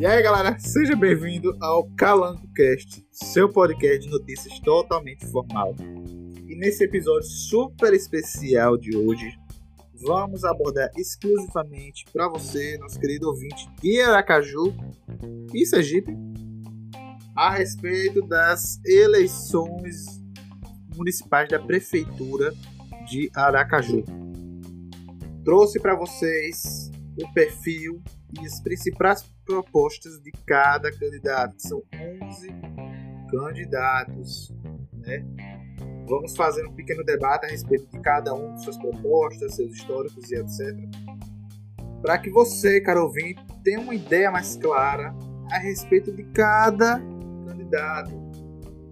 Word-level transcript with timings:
E 0.00 0.06
aí, 0.06 0.22
galera, 0.22 0.58
seja 0.58 0.96
bem-vindo 0.96 1.54
ao 1.60 1.84
Calango 1.90 2.48
Cast, 2.54 3.06
seu 3.12 3.50
podcast 3.50 4.00
de 4.00 4.10
notícias 4.10 4.58
totalmente 4.60 5.26
formal. 5.26 5.74
E 6.48 6.56
nesse 6.56 6.84
episódio 6.84 7.28
super 7.28 7.92
especial 7.92 8.78
de 8.78 8.96
hoje, 8.96 9.38
vamos 10.02 10.42
abordar 10.42 10.90
exclusivamente 10.96 12.06
para 12.10 12.30
você, 12.30 12.78
nosso 12.78 12.98
querido 12.98 13.28
ouvinte 13.28 13.68
de 13.82 14.00
Aracaju 14.00 14.74
e 15.52 15.66
Sergipe, 15.66 16.16
a 17.36 17.50
respeito 17.50 18.22
das 18.26 18.80
eleições 18.86 20.06
municipais 20.96 21.46
da 21.50 21.58
prefeitura 21.58 22.54
de 23.06 23.30
Aracaju. 23.34 24.29
Trouxe 25.50 25.80
para 25.80 25.96
vocês 25.96 26.92
o 27.20 27.34
perfil 27.34 28.00
e 28.40 28.46
as 28.46 28.60
principais 28.60 29.24
propostas 29.44 30.20
de 30.22 30.30
cada 30.46 30.92
candidato. 30.96 31.54
São 31.58 31.82
11 32.22 32.54
candidatos, 33.28 34.54
né? 34.94 35.26
Vamos 36.08 36.36
fazer 36.36 36.64
um 36.68 36.72
pequeno 36.72 37.02
debate 37.02 37.46
a 37.46 37.48
respeito 37.48 37.84
de 37.90 37.98
cada 37.98 38.32
um 38.32 38.56
suas 38.58 38.78
propostas, 38.78 39.56
seus 39.56 39.72
históricos 39.72 40.30
e 40.30 40.36
etc. 40.36 40.76
Para 42.00 42.16
que 42.18 42.30
você, 42.30 42.80
caro 42.80 43.02
ouvinte, 43.02 43.44
tenha 43.64 43.80
uma 43.80 43.96
ideia 43.96 44.30
mais 44.30 44.54
clara 44.54 45.12
a 45.50 45.58
respeito 45.58 46.12
de 46.12 46.22
cada 46.26 47.00
candidato. 47.44 48.12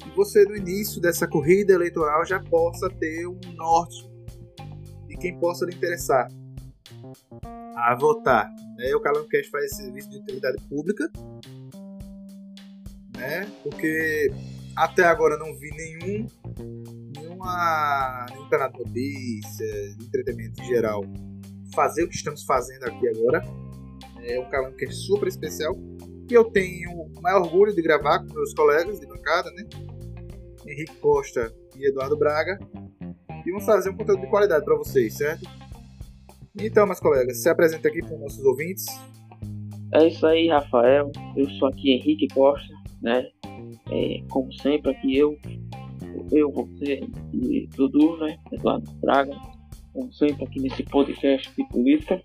E 0.05 0.11
você, 0.17 0.43
no 0.43 0.57
início 0.57 1.01
dessa 1.01 1.29
corrida 1.29 1.73
eleitoral, 1.73 2.25
já 2.25 2.43
possa 2.43 2.91
ter 2.91 3.29
um 3.29 3.39
norte 3.55 4.11
de 5.07 5.17
quem 5.19 5.39
possa 5.39 5.65
lhe 5.65 5.77
interessar 5.77 6.29
a 7.77 7.95
votar. 7.95 8.51
Né? 8.77 8.95
O 8.95 9.01
Calão 9.01 9.27
Cash 9.29 9.49
faz 9.49 9.65
esse 9.67 9.77
serviço 9.83 10.11
de 10.11 10.19
utilidade 10.19 10.61
pública, 10.69 11.11
né? 13.17 13.51
porque 13.63 14.31
até 14.77 15.05
agora 15.05 15.37
não 15.37 15.55
vi 15.57 15.71
nenhum, 15.71 16.27
nenhuma, 17.17 18.27
nenhum 18.31 18.49
canal 18.49 18.71
de 18.71 18.79
notícias, 18.79 19.97
de 19.97 20.05
entretenimento 20.05 20.63
em 20.63 20.67
geral, 20.67 21.05
fazer 21.75 22.05
o 22.05 22.09
que 22.09 22.17
estamos 22.17 22.45
fazendo 22.45 22.85
aqui 22.85 23.09
agora. 23.09 23.43
É 24.23 24.39
um 24.39 24.49
Calão 24.51 24.73
Cash 24.73 25.07
super 25.07 25.29
especial 25.29 25.75
que 26.29 26.37
eu 26.37 26.45
tenho 26.45 26.91
o 26.91 27.23
maior 27.23 27.41
orgulho 27.41 27.75
de 27.75 27.81
gravar 27.81 28.19
com 28.19 28.35
meus 28.35 28.53
colegas 28.53 29.01
de 29.01 29.07
bancada, 29.07 29.51
né? 29.53 29.65
Henrique 30.67 30.97
Costa 30.97 31.53
e 31.75 31.89
Eduardo 31.89 32.17
Braga. 32.17 32.59
E 33.47 33.51
vamos 33.51 33.65
fazer 33.65 33.89
um 33.91 33.97
conteúdo 33.97 34.21
de 34.21 34.29
qualidade 34.29 34.65
para 34.65 34.77
vocês, 34.77 35.15
certo? 35.15 35.49
Então, 36.57 36.87
meus 36.87 37.01
colegas, 37.01 37.43
se 37.43 37.49
apresenta 37.49 37.89
aqui 37.89 38.01
para 38.01 38.15
os 38.15 38.21
nossos 38.21 38.45
ouvintes. 38.45 38.87
É 39.95 40.07
isso 40.07 40.27
aí, 40.27 40.49
Rafael. 40.49 41.11
Eu 41.37 41.49
sou 41.51 41.69
aqui 41.69 41.93
Henrique 41.93 42.29
Costa, 42.29 42.75
né? 43.03 43.27
É, 43.91 44.23
como 44.29 44.53
sempre, 44.55 44.91
aqui 44.91 45.17
eu, 45.17 45.37
eu, 46.33 46.51
você 46.51 47.01
e 47.33 47.67
Dudu, 47.75 48.19
né? 48.19 48.37
Eduardo 48.53 48.91
Braga, 49.01 49.35
como 49.93 50.13
sempre, 50.13 50.45
aqui 50.45 50.61
nesse 50.61 50.83
podcast 50.85 51.51
de 51.57 51.67
política. 51.69 52.23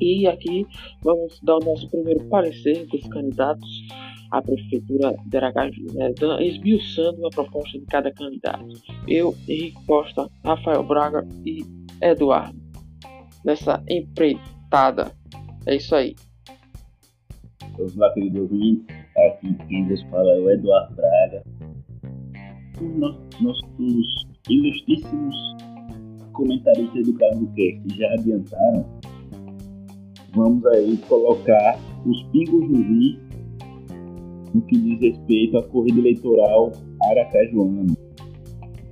E 0.00 0.26
aqui 0.26 0.66
vamos 1.02 1.40
dar 1.42 1.56
o 1.56 1.64
nosso 1.64 1.88
primeiro 1.88 2.24
parecer 2.28 2.86
dos 2.86 3.06
candidatos 3.08 3.68
à 4.30 4.40
prefeitura 4.40 5.14
de 5.26 5.36
Aracaju, 5.36 5.86
né? 5.94 6.12
esmiuçando 6.40 7.26
a 7.26 7.30
proposta 7.30 7.78
de 7.78 7.86
cada 7.86 8.12
candidato. 8.12 8.66
Eu, 9.06 9.34
Henrique 9.48 9.84
Costa, 9.86 10.28
Rafael 10.44 10.82
Braga 10.82 11.26
e 11.44 11.62
Eduardo 12.00 12.61
nessa 13.44 13.82
empreitada. 13.88 15.12
É 15.66 15.76
isso 15.76 15.94
aí. 15.94 16.14
Vamos 17.76 17.96
lá, 17.96 18.12
querido 18.12 18.42
ouvinte. 18.42 18.86
Aqui 19.16 19.54
quem 19.68 19.88
vos 19.88 20.02
fala 20.04 20.32
é 20.32 20.40
o 20.40 20.50
Eduardo 20.50 20.94
Braga. 20.94 21.44
Nossos 23.40 24.26
ilustríssimos 24.48 25.36
comentaristas 26.32 27.06
do 27.06 27.14
Cargo 27.14 27.46
Cast 27.54 27.98
já 27.98 28.12
adiantaram. 28.14 28.86
Vamos 30.34 30.64
aí 30.66 30.96
colocar 31.08 31.78
os 32.06 32.22
pingos 32.24 32.68
no 32.68 32.80
i 32.80 33.20
no 34.54 34.62
que 34.62 34.76
diz 34.78 35.00
respeito 35.00 35.58
à 35.58 35.62
corrida 35.62 35.98
eleitoral 36.00 36.72
aracajuana 37.02 37.94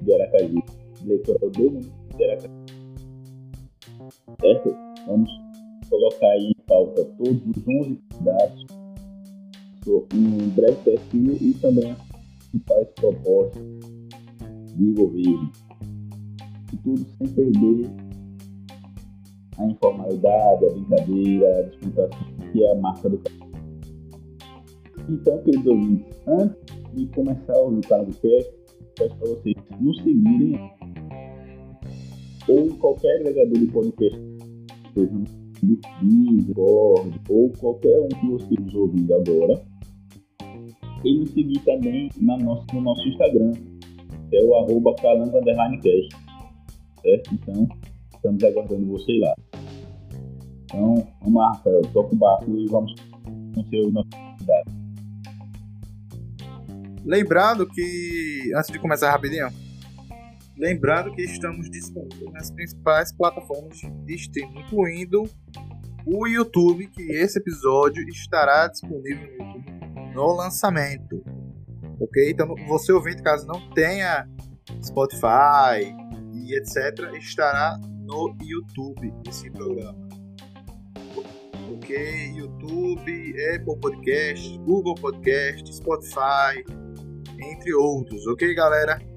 de 0.03 0.15
Aracaju. 0.15 0.63
Eleitoral 1.05 1.51
do 1.51 1.71
município 1.71 2.17
de 2.17 2.25
Aracaju 2.25 2.60
certo? 4.41 4.77
Vamos 5.07 5.31
colocar 5.89 6.27
aí 6.27 6.51
em 6.51 6.63
pauta 6.67 7.05
todos 7.05 7.43
os 7.47 7.69
11 7.69 8.01
candidatos, 8.11 8.67
um 10.15 10.49
breve 10.51 10.77
perfil 10.85 11.37
e 11.41 11.55
também 11.55 11.91
as 11.91 11.99
principais 12.51 12.89
propostas 12.97 13.63
de 14.77 14.93
governo. 14.93 15.51
E 16.73 16.77
tudo 16.77 17.07
sem 17.19 17.29
perder 17.29 17.91
a 19.59 19.67
informalidade, 19.67 20.67
a 20.67 20.71
brincadeira, 20.71 21.59
a 21.59 21.63
disputação, 21.63 22.19
que 22.53 22.65
é 22.65 22.73
a 22.73 22.75
marca 22.77 23.09
do. 23.09 23.21
Então, 25.09 25.39
queridos 25.43 25.67
ouvintes, 25.67 26.07
antes 26.29 26.57
de 26.95 27.07
começar 27.09 27.59
o 27.59 27.71
do 27.71 27.81
cast, 27.81 28.53
peço 28.97 29.17
para 29.17 29.29
vocês 29.29 29.57
nos 29.81 29.97
seguirem 30.03 30.71
ou 32.51 32.67
em 32.67 32.71
qualquer 32.71 33.21
agregador 33.21 33.59
de 33.59 33.67
podcast 33.67 34.21
seja 34.95 35.13
no 35.13 35.27
YouTube, 35.63 37.21
ou 37.29 37.51
qualquer 37.59 38.01
um 38.01 38.09
que 38.09 38.27
você 38.27 38.55
esteja 38.55 38.79
ouvindo 38.79 39.15
agora. 39.15 39.63
E 41.05 41.19
nos 41.19 41.31
seguir 41.31 41.61
também 41.61 42.11
na 42.21 42.37
nosso, 42.39 42.67
no 42.75 42.81
nosso 42.81 43.07
Instagram, 43.09 43.53
que 44.29 44.37
é 44.37 44.45
o 44.45 44.55
arroba 44.57 44.95
calango_cast, 44.97 46.09
certo? 47.03 47.35
Então, 47.35 47.69
estamos 48.15 48.45
aguardando 48.45 48.87
você 48.87 49.19
lá. 49.19 49.35
Então, 50.65 51.07
vamos 51.23 51.35
lá, 51.35 51.53
Rafael, 51.53 51.83
toca 51.93 52.15
o 52.15 52.19
barco 52.19 52.51
e 52.51 52.67
vamos 52.67 52.95
conhecer 53.55 53.87
o 53.87 53.91
nosso 53.93 54.11
convidado. 54.11 54.71
Lembrando 57.05 57.67
que, 57.67 58.53
antes 58.55 58.71
de 58.71 58.79
começar 58.79 59.11
rapidinho, 59.11 59.49
Lembrando 60.61 61.11
que 61.15 61.23
estamos 61.23 61.71
disponíveis 61.71 62.31
nas 62.35 62.51
principais 62.51 63.11
plataformas 63.17 63.81
de 64.05 64.15
streaming, 64.15 64.61
incluindo 64.61 65.23
o 66.05 66.27
YouTube, 66.27 66.87
que 66.89 67.13
esse 67.13 67.39
episódio 67.39 68.07
estará 68.11 68.69
disponível 68.69 69.27
no 69.27 69.47
YouTube 69.47 70.15
no 70.15 70.37
lançamento. 70.37 71.25
Ok? 71.99 72.31
Então, 72.31 72.55
você 72.69 72.93
ouvinte, 72.93 73.23
caso 73.23 73.47
não 73.47 73.71
tenha 73.71 74.29
Spotify 74.85 75.97
e 76.35 76.55
etc., 76.55 77.11
estará 77.17 77.79
no 78.03 78.37
YouTube 78.43 79.15
esse 79.27 79.51
programa. 79.51 79.97
Ok? 81.73 82.33
YouTube, 82.35 83.35
Apple 83.55 83.81
Podcast, 83.81 84.59
Google 84.59 84.95
Podcast, 84.97 85.75
Spotify, 85.75 86.63
entre 87.39 87.73
outros. 87.73 88.27
Ok, 88.27 88.55
galera? 88.55 89.10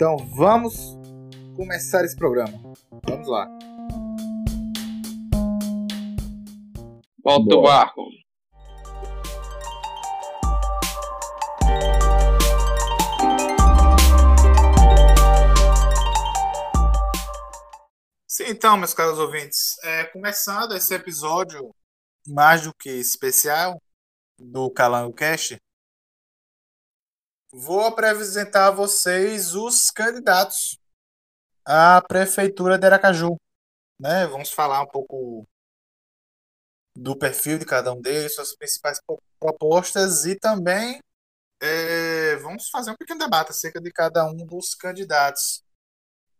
Então 0.00 0.16
vamos 0.16 0.96
começar 1.54 2.02
esse 2.06 2.16
programa. 2.16 2.58
Vamos 3.06 3.28
lá. 3.28 3.46
Volta 7.22 7.54
o 7.54 7.62
barco. 7.62 8.02
Sim, 18.26 18.44
então, 18.48 18.78
meus 18.78 18.94
caros 18.94 19.18
ouvintes, 19.18 19.76
é, 19.84 20.04
começando 20.04 20.74
esse 20.74 20.94
episódio 20.94 21.74
mais 22.26 22.62
do 22.62 22.72
que 22.72 22.88
especial 22.88 23.78
do 24.38 24.70
Calango 24.70 25.12
Cast, 25.12 25.58
Vou 27.52 27.80
apresentar 27.80 28.68
a 28.68 28.70
vocês 28.70 29.54
os 29.54 29.90
candidatos 29.90 30.78
à 31.64 32.00
prefeitura 32.00 32.78
de 32.78 32.86
Aracaju. 32.86 33.36
Né? 33.98 34.26
Vamos 34.28 34.50
falar 34.50 34.82
um 34.82 34.86
pouco 34.86 35.46
do 36.96 37.18
perfil 37.18 37.58
de 37.58 37.66
cada 37.66 37.92
um 37.92 38.00
deles, 38.00 38.34
suas 38.34 38.54
principais 38.54 39.00
propostas 39.38 40.24
e 40.26 40.36
também 40.36 41.00
é, 41.60 42.36
vamos 42.36 42.68
fazer 42.70 42.92
um 42.92 42.96
pequeno 42.96 43.18
debate 43.18 43.50
acerca 43.50 43.80
de 43.80 43.90
cada 43.92 44.24
um 44.26 44.46
dos 44.46 44.74
candidatos, 44.74 45.64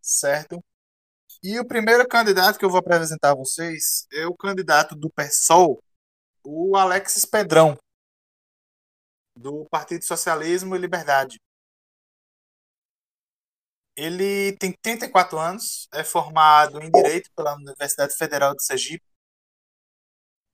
certo? 0.01 0.63
E 1.43 1.59
o 1.59 1.67
primeiro 1.67 2.07
candidato 2.07 2.57
que 2.57 2.65
eu 2.65 2.69
vou 2.69 2.79
apresentar 2.79 3.31
a 3.31 3.35
vocês 3.35 4.07
é 4.13 4.25
o 4.25 4.35
candidato 4.35 4.95
do 4.95 5.09
PSOL, 5.09 5.83
o 6.43 6.75
Alexis 6.77 7.25
Pedrão 7.25 7.77
do 9.35 9.65
Partido 9.69 10.03
Socialismo 10.05 10.75
e 10.75 10.79
Liberdade. 10.79 11.39
Ele 13.95 14.57
tem 14.57 14.71
34 14.81 15.37
anos, 15.37 15.87
é 15.93 16.03
formado 16.03 16.81
em 16.81 16.89
Direito 16.89 17.29
pela 17.35 17.55
Universidade 17.55 18.15
Federal 18.15 18.55
de 18.55 18.63
Sergipe 18.63 19.05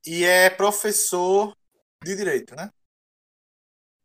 e 0.05 0.23
é 0.23 0.49
professor 0.49 1.55
de 2.03 2.15
Direito, 2.15 2.55
né? 2.55 2.71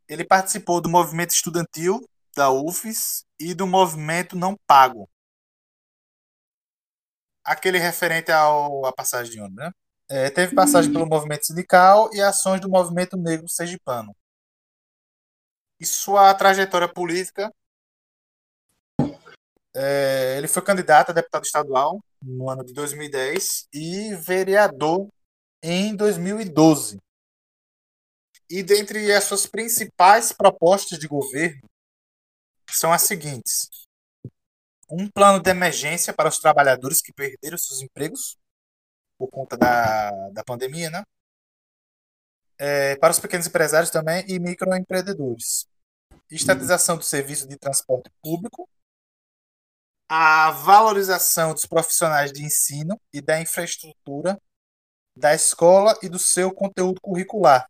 Ele 0.08 0.24
participou 0.24 0.80
do 0.80 0.88
movimento 0.88 1.30
estudantil 1.30 2.06
da 2.34 2.50
UFES 2.50 3.24
e 3.38 3.54
do 3.54 3.66
movimento 3.66 4.36
Não 4.36 4.56
Pago. 4.66 5.08
Aquele 7.44 7.78
referente 7.78 8.30
ao, 8.30 8.84
à 8.86 8.92
passagem 8.92 9.32
de 9.32 9.40
ônibus, 9.40 9.64
né? 9.64 9.70
É, 10.08 10.30
teve 10.30 10.54
passagem 10.54 10.92
pelo 10.92 11.06
movimento 11.06 11.46
sindical 11.46 12.10
e 12.12 12.20
ações 12.20 12.60
do 12.60 12.68
movimento 12.68 13.16
negro 13.16 13.48
sergipano. 13.48 14.14
E 15.82 15.86
sua 15.86 16.32
trajetória 16.32 16.86
política 16.88 17.52
é, 19.74 20.38
ele 20.38 20.46
foi 20.46 20.62
candidato 20.62 21.10
a 21.10 21.12
deputado 21.12 21.42
estadual 21.42 22.00
no 22.22 22.48
ano 22.48 22.64
de 22.64 22.72
2010 22.72 23.66
e 23.74 24.14
vereador 24.14 25.08
em 25.60 25.96
2012. 25.96 27.00
E 28.48 28.62
dentre 28.62 29.12
as 29.12 29.24
suas 29.24 29.44
principais 29.44 30.30
propostas 30.30 31.00
de 31.00 31.08
governo 31.08 31.68
são 32.70 32.92
as 32.92 33.02
seguintes: 33.02 33.68
um 34.88 35.10
plano 35.10 35.42
de 35.42 35.50
emergência 35.50 36.14
para 36.14 36.28
os 36.28 36.38
trabalhadores 36.38 37.02
que 37.02 37.12
perderam 37.12 37.58
seus 37.58 37.82
empregos 37.82 38.36
por 39.18 39.28
conta 39.28 39.56
da, 39.56 40.30
da 40.30 40.44
pandemia, 40.44 40.90
né? 40.90 41.02
É, 42.56 42.94
para 42.98 43.10
os 43.10 43.18
pequenos 43.18 43.48
empresários 43.48 43.90
também 43.90 44.24
e 44.28 44.38
microempreendedores. 44.38 45.71
Estatização 46.34 46.96
do 46.96 47.04
serviço 47.04 47.46
de 47.46 47.56
transporte 47.56 48.10
público 48.22 48.68
a 50.14 50.50
valorização 50.50 51.54
dos 51.54 51.64
profissionais 51.64 52.30
de 52.30 52.44
ensino 52.44 53.00
e 53.14 53.22
da 53.22 53.40
infraestrutura 53.40 54.38
da 55.16 55.34
escola 55.34 55.98
e 56.02 56.08
do 56.08 56.18
seu 56.18 56.52
conteúdo 56.52 57.00
curricular. 57.00 57.66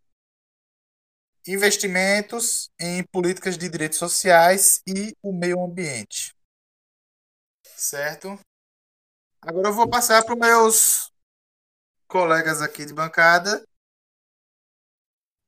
Investimentos 1.46 2.68
em 2.80 3.04
políticas 3.12 3.56
de 3.56 3.68
direitos 3.68 3.98
sociais 3.98 4.82
e 4.86 5.16
o 5.22 5.32
meio 5.32 5.64
ambiente. 5.64 6.34
Certo? 7.76 8.36
Agora 9.40 9.68
eu 9.68 9.72
vou 9.72 9.88
passar 9.88 10.24
para 10.24 10.34
os 10.34 10.40
meus 10.40 11.12
colegas 12.08 12.60
aqui 12.60 12.84
de 12.84 12.92
bancada. 12.92 13.64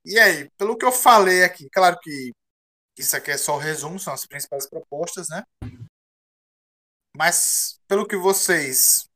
E 0.05 0.17
aí, 0.17 0.49
pelo 0.57 0.77
que 0.77 0.85
eu 0.85 0.93
falei 0.93 1.43
aqui, 1.43 1.69
claro 1.71 1.99
que 2.01 2.33
isso 2.97 3.17
aqui 3.17 3.31
é 3.31 3.39
só 3.39 3.57
o 3.57 3.59
resumo, 3.59 3.99
são 3.99 4.13
as 4.13 4.27
principais 4.27 4.69
propostas, 4.69 5.29
né? 5.29 5.45
Mas, 7.17 7.81
pelo 7.87 8.07
que 8.07 8.17
vocês 8.17 9.09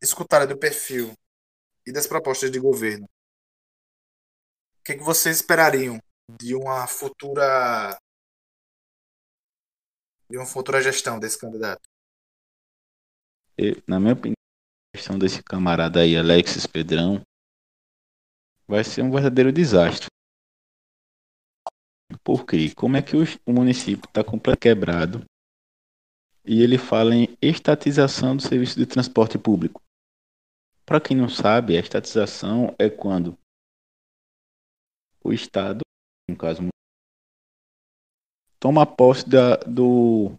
escutaram 0.00 0.46
do 0.46 0.58
perfil 0.58 1.14
e 1.86 1.92
das 1.92 2.06
propostas 2.06 2.50
de 2.50 2.58
governo, 2.58 3.06
o 4.78 4.82
que, 4.84 4.96
que 4.96 5.02
vocês 5.02 5.36
esperariam 5.36 6.02
de 6.38 6.54
uma 6.54 6.86
futura 6.86 7.98
de 10.28 10.38
uma 10.38 10.46
futura 10.46 10.82
gestão 10.82 11.20
desse 11.20 11.38
candidato? 11.38 11.82
na 13.86 14.00
minha 14.00 14.14
opinião, 14.14 14.34
a 14.92 14.96
gestão 14.96 15.18
desse 15.18 15.42
camarada 15.42 16.00
aí, 16.00 16.16
Alexis 16.16 16.66
Pedrão, 16.66 17.22
vai 18.66 18.82
ser 18.82 19.02
um 19.02 19.10
verdadeiro 19.10 19.52
desastre. 19.52 20.11
Por 22.24 22.46
quê? 22.46 22.72
Como 22.74 22.96
é 22.96 23.02
que 23.02 23.16
o 23.16 23.52
município 23.52 24.06
está 24.08 24.22
completamente 24.22 24.60
quebrado? 24.60 25.24
e 26.44 26.62
ele 26.62 26.76
fala 26.76 27.14
em 27.14 27.36
estatização 27.40 28.36
do 28.36 28.42
serviço 28.42 28.76
de 28.76 28.86
transporte 28.86 29.38
público. 29.38 29.80
Para 30.84 31.00
quem 31.00 31.16
não 31.16 31.28
sabe, 31.28 31.76
a 31.76 31.80
estatização 31.80 32.74
é 32.78 32.90
quando 32.90 33.38
o 35.24 35.32
Estado, 35.32 35.80
no 36.28 36.36
caso, 36.36 36.68
toma 38.58 38.84
posse 38.84 39.28
da, 39.28 39.56
do, 39.58 40.32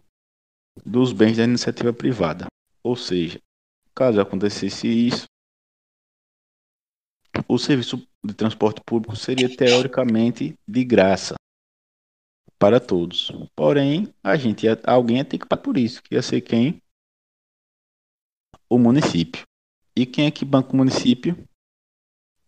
dos 0.84 1.12
bens 1.12 1.38
da 1.38 1.44
iniciativa 1.44 1.92
privada. 1.92 2.46
Ou 2.82 2.94
seja, 2.94 3.40
caso 3.94 4.20
acontecesse 4.20 4.86
isso, 4.86 5.24
o 7.48 7.58
serviço 7.58 8.06
de 8.22 8.34
transporte 8.34 8.82
público 8.84 9.16
seria 9.16 9.54
teoricamente 9.54 10.54
de 10.68 10.84
graça 10.84 11.34
para 12.58 12.80
todos. 12.80 13.30
Porém, 13.54 14.12
a 14.22 14.36
gente 14.36 14.66
alguém 14.84 15.24
ter 15.24 15.38
que 15.38 15.46
pagar 15.46 15.62
por 15.62 15.76
isso, 15.76 16.02
que 16.02 16.14
ia 16.14 16.22
ser 16.22 16.40
quem? 16.40 16.80
O 18.68 18.78
município. 18.78 19.44
E 19.96 20.04
quem 20.04 20.26
é 20.26 20.30
que 20.30 20.44
banca 20.44 20.72
o 20.72 20.76
município? 20.76 21.36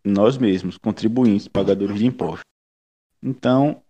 Nós 0.05 0.39
mesmos, 0.39 0.77
contribuintes, 0.79 1.49
pagadores 1.49 1.99
de 1.99 2.07
impostos. 2.07 2.45
Então, 3.23 3.83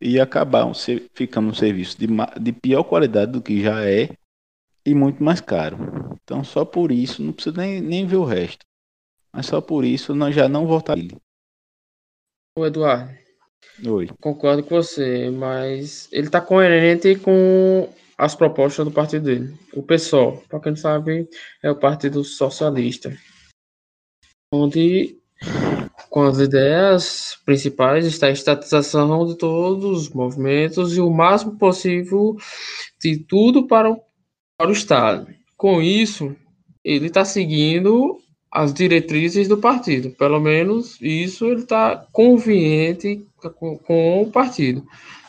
ia 0.00 0.22
acabar 0.22 0.66
ficando 1.14 1.48
um 1.48 1.54
serviço 1.54 1.98
de, 1.98 2.06
de 2.40 2.52
pior 2.52 2.84
qualidade 2.84 3.32
do 3.32 3.42
que 3.42 3.62
já 3.62 3.84
é 3.84 4.16
e 4.84 4.94
muito 4.94 5.22
mais 5.22 5.40
caro. 5.40 5.76
Então, 6.22 6.44
só 6.44 6.64
por 6.64 6.92
isso, 6.92 7.22
não 7.22 7.32
precisa 7.32 7.56
nem, 7.56 7.80
nem 7.80 8.06
ver 8.06 8.16
o 8.16 8.24
resto. 8.24 8.64
Mas 9.32 9.46
só 9.46 9.60
por 9.60 9.84
isso 9.84 10.14
nós 10.14 10.34
já 10.34 10.48
não 10.48 10.66
voltaríamos. 10.66 11.20
O 12.56 12.66
Eduardo, 12.66 13.14
Oi. 13.86 14.08
Concordo 14.20 14.62
com 14.64 14.74
você, 14.74 15.30
mas 15.30 16.08
ele 16.10 16.26
está 16.26 16.40
coerente 16.40 17.14
com 17.16 17.88
as 18.16 18.34
propostas 18.34 18.84
do 18.84 18.90
partido 18.90 19.24
dele. 19.24 19.54
O 19.72 19.82
PSOL, 19.82 20.42
para 20.48 20.58
quem 20.58 20.72
não 20.72 20.76
sabe, 20.76 21.28
é 21.62 21.70
o 21.70 21.78
Partido 21.78 22.24
Socialista. 22.24 23.16
Onde, 24.52 25.16
com 26.10 26.22
as 26.22 26.38
ideias 26.40 27.38
principais, 27.44 28.04
está 28.04 28.26
a 28.26 28.32
estatização 28.32 29.24
de 29.26 29.38
todos 29.38 30.02
os 30.02 30.10
movimentos 30.10 30.96
e 30.96 31.00
o 31.00 31.10
máximo 31.10 31.56
possível 31.56 32.36
de 33.00 33.18
tudo 33.18 33.68
para 33.68 33.92
o, 33.92 34.02
para 34.56 34.70
o 34.70 34.72
Estado. 34.72 35.28
Com 35.56 35.80
isso, 35.80 36.34
ele 36.82 37.06
está 37.06 37.24
seguindo 37.24 38.18
as 38.50 38.72
diretrizes 38.72 39.48
do 39.48 39.58
partido. 39.58 40.10
Pelo 40.10 40.40
menos 40.40 40.98
isso 41.00 41.46
ele 41.46 41.62
está 41.62 42.06
conveniente 42.12 43.26
com, 43.58 43.78
com, 43.78 44.22
o 44.22 44.30
partido. 44.30 44.86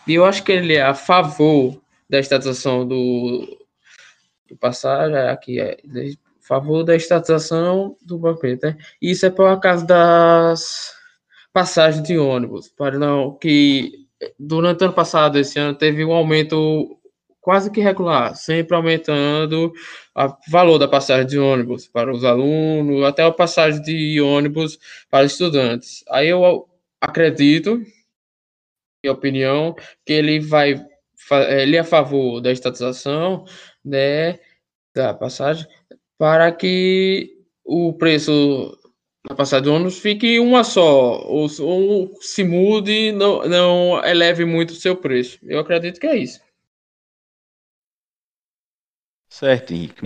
E 0.08 0.16
eu 0.16 0.26
acho 0.26 0.44
que 0.44 0.52
ele 0.52 0.76
é 0.76 0.82
a 0.82 0.94
favor 0.94 1.80
da 2.10 2.20
estatização 2.20 2.88
do, 2.88 3.58
do 4.48 4.58
passagem, 4.58 5.16
aqui 5.16 5.60
é 5.60 5.78
a 5.94 6.48
favor 6.48 6.84
da 6.84 6.96
estatização 6.96 7.96
do 8.02 8.18
Banco 8.18 8.48
né? 8.48 8.78
Isso 9.02 9.26
é 9.26 9.30
por 9.30 9.60
causa 9.60 9.86
das 9.86 10.94
passagens 11.54 12.04
de 12.04 12.18
ônibus, 12.18 12.70
para 12.70 12.98
não 12.98 13.36
que 13.36 14.08
durante 14.38 14.82
o 14.82 14.86
ano 14.86 14.94
passado, 14.94 15.38
esse 15.38 15.60
ano, 15.60 15.78
teve 15.78 16.04
um 16.04 16.12
aumento 16.12 16.99
quase 17.50 17.72
que 17.72 17.82
regular, 17.82 18.36
sempre 18.36 18.76
aumentando 18.76 19.74
o 20.16 20.52
valor 20.52 20.78
da 20.78 20.88
passagem 20.88 21.26
de 21.26 21.40
ônibus 21.40 21.88
para 21.88 22.14
os 22.14 22.24
alunos, 22.24 23.04
até 23.04 23.24
a 23.24 23.32
passagem 23.32 23.82
de 23.82 24.22
ônibus 24.22 24.78
para 25.10 25.26
estudantes. 25.26 26.04
Aí 26.12 26.28
eu 26.28 26.70
acredito, 27.02 27.82
minha 29.04 29.14
opinião, 29.14 29.76
que 30.06 30.14
ele 30.14 30.40
vai 30.40 30.76
ele 31.50 31.76
é 31.76 31.80
a 31.80 31.84
favor 31.84 32.40
da 32.40 32.52
estatização, 32.52 33.46
né, 33.84 34.38
da 34.96 35.12
passagem, 35.12 35.66
para 36.20 36.52
que 36.52 37.36
o 37.66 37.94
preço 37.94 38.78
da 39.28 39.34
passagem 39.34 39.64
de 39.64 39.70
ônibus 39.70 39.98
fique 39.98 40.40
uma 40.40 40.64
só, 40.64 41.24
ou, 41.26 41.48
ou 41.62 42.16
se 42.22 42.44
mude, 42.44 43.12
não, 43.12 43.44
não 43.50 44.06
eleve 44.06 44.46
muito 44.46 44.70
o 44.70 44.76
seu 44.76 44.96
preço. 44.96 45.40
Eu 45.42 45.58
acredito 45.58 46.00
que 46.00 46.06
é 46.06 46.16
isso. 46.16 46.48
Certo, 49.30 49.72
Henrique. 49.74 50.06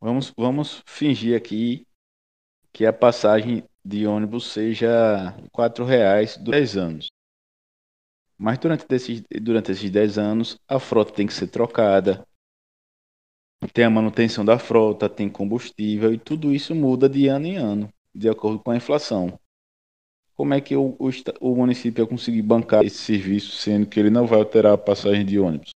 Vamos, 0.00 0.32
vamos 0.36 0.82
fingir 0.86 1.36
aqui 1.36 1.86
que 2.72 2.86
a 2.86 2.92
passagem 2.92 3.64
de 3.84 4.06
ônibus 4.06 4.46
seja 4.52 5.30
R$ 5.30 5.84
reais 5.84 6.36
durante 6.36 6.50
10 6.50 6.76
anos. 6.76 7.06
Mas 8.38 8.58
durante 8.58 8.86
esses, 8.90 9.22
durante 9.42 9.72
esses 9.72 9.90
10 9.90 10.18
anos, 10.18 10.58
a 10.68 10.78
frota 10.78 11.12
tem 11.12 11.26
que 11.26 11.32
ser 11.32 11.48
trocada, 11.48 12.26
tem 13.72 13.84
a 13.84 13.90
manutenção 13.90 14.44
da 14.44 14.58
frota, 14.58 15.08
tem 15.08 15.28
combustível 15.28 16.12
e 16.12 16.18
tudo 16.18 16.52
isso 16.52 16.74
muda 16.74 17.08
de 17.08 17.26
ano 17.28 17.46
em 17.46 17.56
ano, 17.56 17.88
de 18.14 18.28
acordo 18.28 18.60
com 18.60 18.70
a 18.70 18.76
inflação. 18.76 19.38
Como 20.34 20.52
é 20.52 20.60
que 20.60 20.76
o, 20.76 20.94
o, 20.98 21.10
o 21.40 21.56
município 21.56 22.04
vai 22.04 22.10
conseguir 22.10 22.42
bancar 22.42 22.84
esse 22.84 22.98
serviço, 22.98 23.52
sendo 23.52 23.86
que 23.86 23.98
ele 23.98 24.10
não 24.10 24.26
vai 24.26 24.38
alterar 24.38 24.74
a 24.74 24.78
passagem 24.78 25.24
de 25.24 25.38
ônibus? 25.38 25.75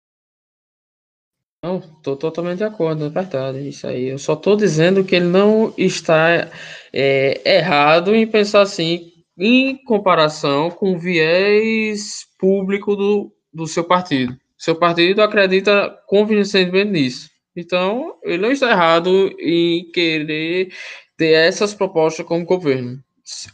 Não, 1.62 1.82
tô 2.02 2.16
totalmente 2.16 2.60
de 2.60 2.64
acordo, 2.64 3.06
é 3.06 3.10
verdade, 3.10 3.68
isso 3.68 3.86
aí. 3.86 4.08
Eu 4.08 4.18
só 4.18 4.34
tô 4.36 4.56
dizendo 4.56 5.04
que 5.04 5.16
ele 5.16 5.26
não 5.26 5.74
está 5.78 6.50
é, 6.94 7.58
errado 7.58 8.16
em 8.16 8.26
pensar 8.26 8.62
assim, 8.62 9.12
em 9.38 9.76
comparação 9.84 10.72
com 10.72 10.94
o 10.94 11.00
viés 11.00 12.26
público 12.40 12.96
do, 12.96 13.34
do 13.54 13.68
seu 13.68 13.84
partido. 13.84 14.38
seu 14.58 14.74
partido 14.76 15.22
acredita 15.22 15.90
convincentemente 16.08 16.92
nisso. 16.92 17.30
Então, 17.56 18.16
ele 18.24 18.38
não 18.38 18.52
está 18.52 18.72
errado 18.72 19.30
em 19.38 19.92
querer 19.92 20.72
ter 21.18 21.34
essas 21.34 21.74
propostas 21.74 22.26
como 22.26 22.46
governo. 22.46 23.04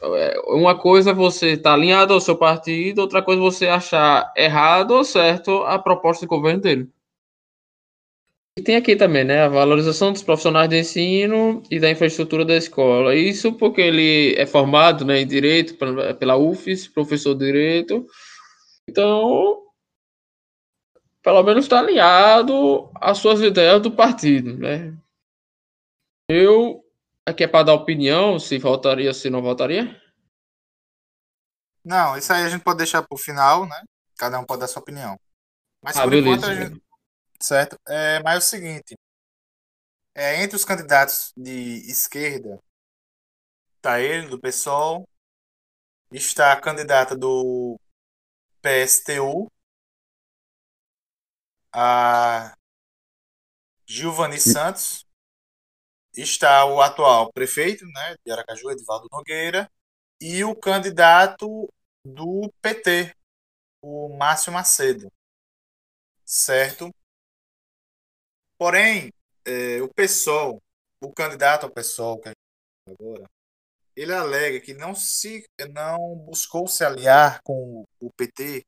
É, 0.04 0.40
uma 0.48 0.78
coisa 0.78 1.10
é 1.10 1.14
você 1.14 1.54
estar 1.54 1.72
tá 1.72 1.74
alinhado 1.74 2.14
ao 2.14 2.22
seu 2.22 2.38
partido, 2.38 3.00
outra 3.00 3.22
coisa 3.24 3.42
é 3.42 3.44
você 3.44 3.68
achar 3.68 4.32
errado 4.38 4.92
ou 4.92 5.04
certo 5.04 5.64
a 5.64 5.80
proposta 5.80 6.26
de 6.26 6.30
governo 6.30 6.62
dele. 6.62 6.95
E 8.58 8.64
tem 8.64 8.78
aqui 8.78 8.96
também, 8.96 9.26
né, 9.26 9.44
a 9.44 9.50
valorização 9.50 10.14
dos 10.14 10.24
profissionais 10.24 10.70
de 10.70 10.80
ensino 10.80 11.62
e 11.70 11.78
da 11.78 11.90
infraestrutura 11.90 12.46
da 12.46 12.56
escola. 12.56 13.14
Isso 13.14 13.52
porque 13.54 13.82
ele 13.82 14.34
é 14.38 14.46
formado, 14.46 15.04
né, 15.04 15.20
em 15.20 15.28
direito 15.28 15.76
pela 16.18 16.38
UFES, 16.38 16.88
professor 16.88 17.36
de 17.36 17.46
direito. 17.46 18.08
Então, 18.88 19.62
pelo 21.22 21.44
menos 21.44 21.66
está 21.66 21.80
alinhado 21.80 22.90
às 22.96 23.18
suas 23.18 23.42
ideias 23.42 23.82
do 23.82 23.92
partido, 23.92 24.58
né? 24.58 24.96
Eu 26.30 26.82
aqui 27.26 27.44
é 27.44 27.48
para 27.48 27.66
dar 27.66 27.74
opinião, 27.74 28.40
se 28.40 28.58
votaria, 28.58 29.14
se 29.14 29.30
não 29.30 29.42
votaria. 29.42 30.02
Não, 31.84 32.18
isso 32.18 32.32
aí 32.32 32.44
a 32.44 32.50
gente 32.50 32.64
pode 32.64 32.78
deixar 32.78 33.02
para 33.02 33.16
o 33.16 33.18
final, 33.18 33.68
né? 33.68 33.84
Cada 34.18 34.40
um 34.40 34.46
pode 34.46 34.62
dar 34.62 34.68
sua 34.68 34.82
opinião. 34.82 35.20
Mas 35.84 35.98
ah, 35.98 36.04
por 36.04 36.12
beleza, 36.12 36.38
enquanto 36.38 36.52
a 36.52 36.56
gente, 36.56 36.82
certo? 37.42 37.78
É, 37.88 38.22
mas 38.24 38.36
é 38.36 38.38
o 38.38 38.42
seguinte, 38.42 38.96
é, 40.14 40.42
entre 40.44 40.56
os 40.56 40.66
candidatos 40.66 41.34
de 41.36 41.90
esquerda, 41.90 42.60
está 43.78 44.00
ele, 44.02 44.28
do 44.28 44.40
PSOL, 44.40 45.08
está 46.12 46.54
a 46.54 46.60
candidata 46.62 47.16
do 47.16 47.80
PSTU, 48.62 49.50
a 51.74 52.56
Gilvani 53.88 54.40
Santos, 54.40 55.06
está 56.16 56.66
o 56.66 56.82
atual 56.82 57.32
prefeito 57.34 57.86
né, 57.86 58.16
de 58.26 58.32
Aracaju, 58.32 58.72
Edivaldo 58.72 59.08
Nogueira, 59.12 59.70
e 60.20 60.44
o 60.44 60.56
candidato 60.56 61.72
do 62.04 62.52
PT, 62.62 63.16
o 63.82 64.10
Márcio 64.18 64.54
Macedo. 64.54 65.12
Certo? 66.26 66.92
Porém, 68.58 69.12
é, 69.46 69.82
o 69.82 69.90
PSOL, 69.94 70.62
o 71.02 71.12
candidato 71.12 71.66
ao 71.66 71.72
PSOL, 71.72 72.20
que 72.20 72.30
agora, 72.88 73.26
ele 73.96 74.14
alega 74.14 74.60
que 74.60 74.74
não 74.74 74.94
se 74.94 75.46
não 75.72 76.16
buscou 76.18 76.68
se 76.68 76.84
aliar 76.84 77.42
com 77.44 77.86
o 78.00 78.12
PT 78.12 78.66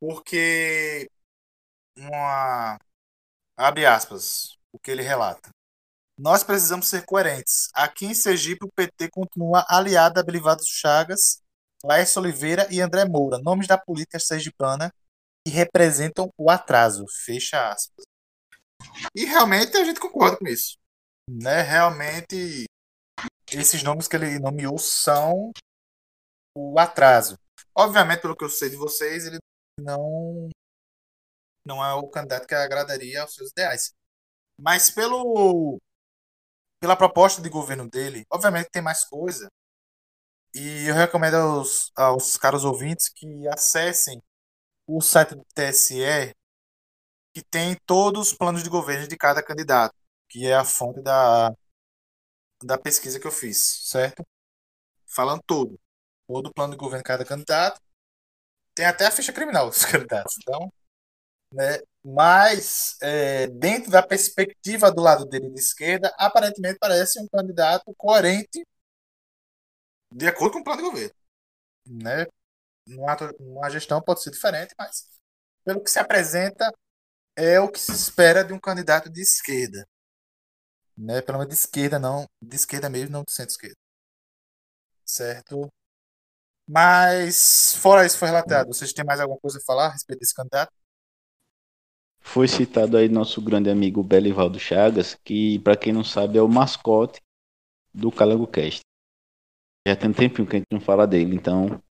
porque 0.00 1.08
uma 1.96 2.78
abre 3.56 3.86
aspas 3.86 4.58
o 4.72 4.78
que 4.78 4.90
ele 4.90 5.02
relata. 5.02 5.48
Nós 6.18 6.44
precisamos 6.44 6.88
ser 6.88 7.04
coerentes. 7.04 7.70
Aqui 7.74 8.06
em 8.06 8.14
Sergipe, 8.14 8.66
o 8.66 8.72
PT 8.72 9.10
continua 9.10 9.64
aliado 9.68 10.20
a 10.20 10.22
Belivaldo 10.22 10.62
Chagas, 10.66 11.40
Laércio 11.84 12.20
Oliveira 12.20 12.68
e 12.70 12.80
André 12.80 13.04
Moura, 13.04 13.38
nomes 13.38 13.66
da 13.66 13.78
política 13.78 14.18
sergipana 14.20 14.92
que 15.46 15.52
representam 15.52 16.30
o 16.36 16.50
atraso. 16.50 17.04
Fecha 17.24 17.70
aspas. 17.70 18.03
E 19.14 19.24
realmente 19.24 19.76
a 19.76 19.84
gente 19.84 20.00
concorda 20.00 20.36
com 20.36 20.46
isso. 20.46 20.76
Né? 21.28 21.62
Realmente, 21.62 22.64
esses 23.50 23.82
nomes 23.82 24.08
que 24.08 24.16
ele 24.16 24.38
nomeou 24.38 24.78
são 24.78 25.52
o 26.56 26.78
atraso. 26.78 27.36
Obviamente, 27.76 28.20
pelo 28.20 28.36
que 28.36 28.44
eu 28.44 28.48
sei 28.48 28.70
de 28.70 28.76
vocês, 28.76 29.26
ele 29.26 29.38
não 29.78 30.48
não 31.66 31.82
é 31.82 31.94
o 31.94 32.08
candidato 32.08 32.46
que 32.46 32.54
agradaria 32.54 33.22
aos 33.22 33.34
seus 33.34 33.50
ideais. 33.50 33.92
Mas 34.58 34.90
pelo 34.90 35.78
pela 36.80 36.96
proposta 36.96 37.40
de 37.40 37.48
governo 37.48 37.88
dele, 37.88 38.24
obviamente 38.30 38.68
tem 38.70 38.82
mais 38.82 39.04
coisa. 39.04 39.48
E 40.54 40.86
eu 40.86 40.94
recomendo 40.94 41.36
aos, 41.36 41.90
aos 41.96 42.36
caros 42.36 42.64
ouvintes 42.64 43.08
que 43.08 43.48
acessem 43.48 44.22
o 44.86 45.00
site 45.00 45.34
do 45.34 45.44
TSE 45.54 46.34
que 47.34 47.42
tem 47.42 47.76
todos 47.86 48.28
os 48.28 48.34
planos 48.34 48.62
de 48.62 48.70
governo 48.70 49.08
de 49.08 49.16
cada 49.16 49.42
candidato, 49.42 49.94
que 50.28 50.46
é 50.46 50.54
a 50.54 50.64
fonte 50.64 51.02
da, 51.02 51.52
da 52.62 52.78
pesquisa 52.78 53.20
que 53.20 53.26
eu 53.26 53.32
fiz, 53.32 53.88
certo? 53.90 54.24
Falando 55.06 55.42
tudo. 55.46 55.80
Todo 56.26 56.48
o 56.48 56.54
plano 56.54 56.72
de 56.72 56.78
governo 56.78 57.02
de 57.02 57.08
cada 57.08 57.24
candidato. 57.24 57.80
Tem 58.74 58.86
até 58.86 59.06
a 59.06 59.10
ficha 59.10 59.32
criminal 59.32 59.68
dos 59.68 59.84
candidatos. 59.86 60.36
Então, 60.40 60.72
né? 61.52 61.80
Mas, 62.04 62.96
é, 63.02 63.46
dentro 63.48 63.90
da 63.90 64.02
perspectiva 64.02 64.92
do 64.92 65.02
lado 65.02 65.24
dele 65.26 65.50
de 65.50 65.60
esquerda, 65.60 66.14
aparentemente 66.18 66.78
parece 66.78 67.20
um 67.20 67.28
candidato 67.28 67.94
coerente 67.96 68.66
de 70.12 70.26
acordo 70.26 70.54
com 70.54 70.60
o 70.60 70.64
plano 70.64 70.82
de 70.82 70.88
governo. 70.88 71.14
Né? 71.86 72.26
Uma, 72.88 73.16
uma 73.40 73.70
gestão 73.70 74.02
pode 74.02 74.22
ser 74.22 74.30
diferente, 74.30 74.74
mas 74.78 75.08
pelo 75.64 75.82
que 75.82 75.90
se 75.90 75.98
apresenta, 75.98 76.72
é 77.36 77.60
o 77.60 77.70
que 77.70 77.78
se 77.78 77.92
espera 77.92 78.44
de 78.44 78.52
um 78.52 78.60
candidato 78.60 79.10
de 79.10 79.20
esquerda. 79.20 79.86
Né? 80.96 81.20
Pelo 81.22 81.38
menos 81.38 81.54
de 81.54 81.58
esquerda, 81.60 81.98
não. 81.98 82.26
De 82.40 82.56
esquerda 82.56 82.88
mesmo, 82.88 83.10
não 83.10 83.24
de 83.24 83.32
centro-esquerda. 83.32 83.76
Certo? 85.04 85.70
Mas, 86.66 87.74
fora 87.76 88.06
isso 88.06 88.16
foi 88.18 88.28
relatado, 88.28 88.68
vocês 88.68 88.92
têm 88.92 89.04
mais 89.04 89.20
alguma 89.20 89.38
coisa 89.38 89.58
a 89.58 89.60
falar 89.60 89.86
a 89.86 89.92
respeito 89.92 90.20
desse 90.20 90.34
candidato? 90.34 90.72
Foi 92.20 92.48
citado 92.48 92.96
aí 92.96 93.06
nosso 93.06 93.40
grande 93.42 93.68
amigo 93.68 94.02
Belivaldo 94.02 94.58
Chagas, 94.58 95.14
que, 95.22 95.58
para 95.58 95.76
quem 95.76 95.92
não 95.92 96.02
sabe, 96.02 96.38
é 96.38 96.42
o 96.42 96.48
mascote 96.48 97.20
do 97.92 98.10
Calango 98.10 98.46
Cast. 98.46 98.80
Já 99.86 99.94
tem 99.94 100.08
um 100.08 100.14
tempinho 100.14 100.48
que 100.48 100.56
a 100.56 100.58
gente 100.58 100.72
não 100.72 100.80
fala 100.80 101.06
dele, 101.06 101.36
então 101.36 101.82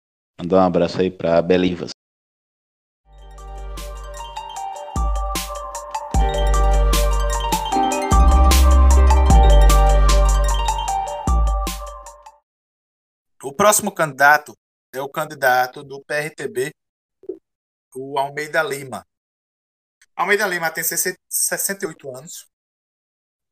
mandar 0.40 0.56
um 0.56 0.66
abraço 0.66 0.98
aí 1.00 1.10
para 1.10 1.42
Belivas. 1.42 1.90
O 13.52 13.54
próximo 13.54 13.92
candidato 13.92 14.56
é 14.94 15.02
o 15.02 15.10
candidato 15.10 15.84
do 15.84 16.02
PRTB, 16.02 16.72
o 17.94 18.18
Almeida 18.18 18.62
Lima. 18.62 19.06
Almeida 20.16 20.46
Lima 20.46 20.70
tem 20.70 20.82
68 20.82 22.16
anos, 22.16 22.48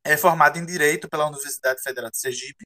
é 0.02 0.16
formado 0.16 0.58
em 0.58 0.64
Direito 0.64 1.06
pela 1.06 1.26
Universidade 1.26 1.82
Federal 1.82 2.10
de 2.10 2.16
Sergipe, 2.16 2.64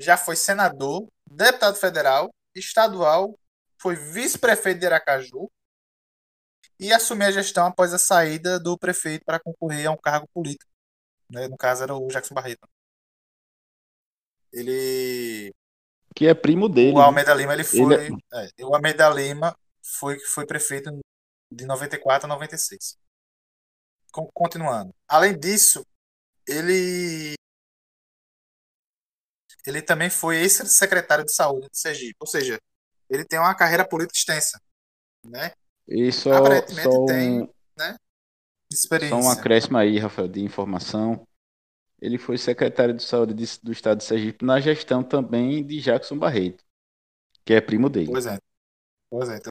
já 0.00 0.16
foi 0.16 0.34
senador, 0.34 1.08
deputado 1.24 1.76
federal, 1.76 2.34
estadual, 2.56 3.38
foi 3.78 3.94
vice-prefeito 3.94 4.80
de 4.80 4.86
Aracaju 4.86 5.48
e 6.80 6.92
assumiu 6.92 7.28
a 7.28 7.30
gestão 7.30 7.66
após 7.66 7.94
a 7.94 8.00
saída 8.00 8.58
do 8.58 8.76
prefeito 8.76 9.24
para 9.24 9.38
concorrer 9.38 9.86
a 9.86 9.92
um 9.92 9.96
cargo 9.96 10.26
político. 10.34 10.72
Né? 11.30 11.46
No 11.46 11.56
caso, 11.56 11.84
era 11.84 11.94
o 11.94 12.08
Jackson 12.08 12.34
Barreto. 12.34 12.68
Ele 14.52 15.54
que 16.16 16.26
é 16.26 16.32
primo 16.32 16.66
dele. 16.66 16.92
O 16.92 16.98
né? 16.98 17.04
Almeida 17.04 17.34
Lima, 17.34 17.52
ele 17.52 17.62
foi. 17.62 17.94
Ele 17.94 18.18
é... 18.32 18.48
É, 18.58 18.64
o 18.64 18.74
Almeida 18.74 19.06
Lima 19.10 19.54
foi, 19.82 20.18
foi 20.20 20.46
prefeito 20.46 20.90
de 21.52 21.66
94 21.66 22.24
a 22.24 22.28
96. 22.34 22.96
Continuando. 24.32 24.94
Além 25.06 25.38
disso, 25.38 25.86
ele. 26.48 27.34
Ele 29.66 29.82
também 29.82 30.08
foi 30.08 30.36
ex-secretário 30.38 31.24
de 31.24 31.34
saúde 31.34 31.68
de 31.70 31.78
Sergipe. 31.78 32.16
Ou 32.20 32.26
seja, 32.26 32.58
ele 33.10 33.24
tem 33.24 33.38
uma 33.38 33.54
carreira 33.54 33.86
política 33.86 34.16
extensa. 34.16 34.58
Né? 35.22 35.52
E 35.86 36.10
só, 36.12 36.32
Aparentemente 36.32 36.82
só 36.82 37.02
um, 37.02 37.06
tem 37.06 37.54
né, 37.76 37.96
experiência. 38.72 39.20
Só 39.20 39.28
um 39.28 39.30
acréscimo 39.30 39.76
aí, 39.76 39.98
Rafael, 39.98 40.28
de 40.28 40.40
informação 40.40 41.26
ele 42.00 42.18
foi 42.18 42.36
secretário 42.36 42.94
de 42.94 43.02
saúde 43.02 43.34
de, 43.34 43.60
do 43.62 43.72
estado 43.72 43.98
de 43.98 44.04
Sergipe 44.04 44.44
na 44.44 44.60
gestão 44.60 45.02
também 45.02 45.64
de 45.66 45.80
Jackson 45.80 46.18
Barreto, 46.18 46.64
que 47.44 47.54
é 47.54 47.60
primo 47.60 47.88
dele. 47.88 48.10
Pois 48.10 48.26
é. 48.26 48.38
Pois 49.10 49.28
é. 49.28 49.36
Então, 49.36 49.50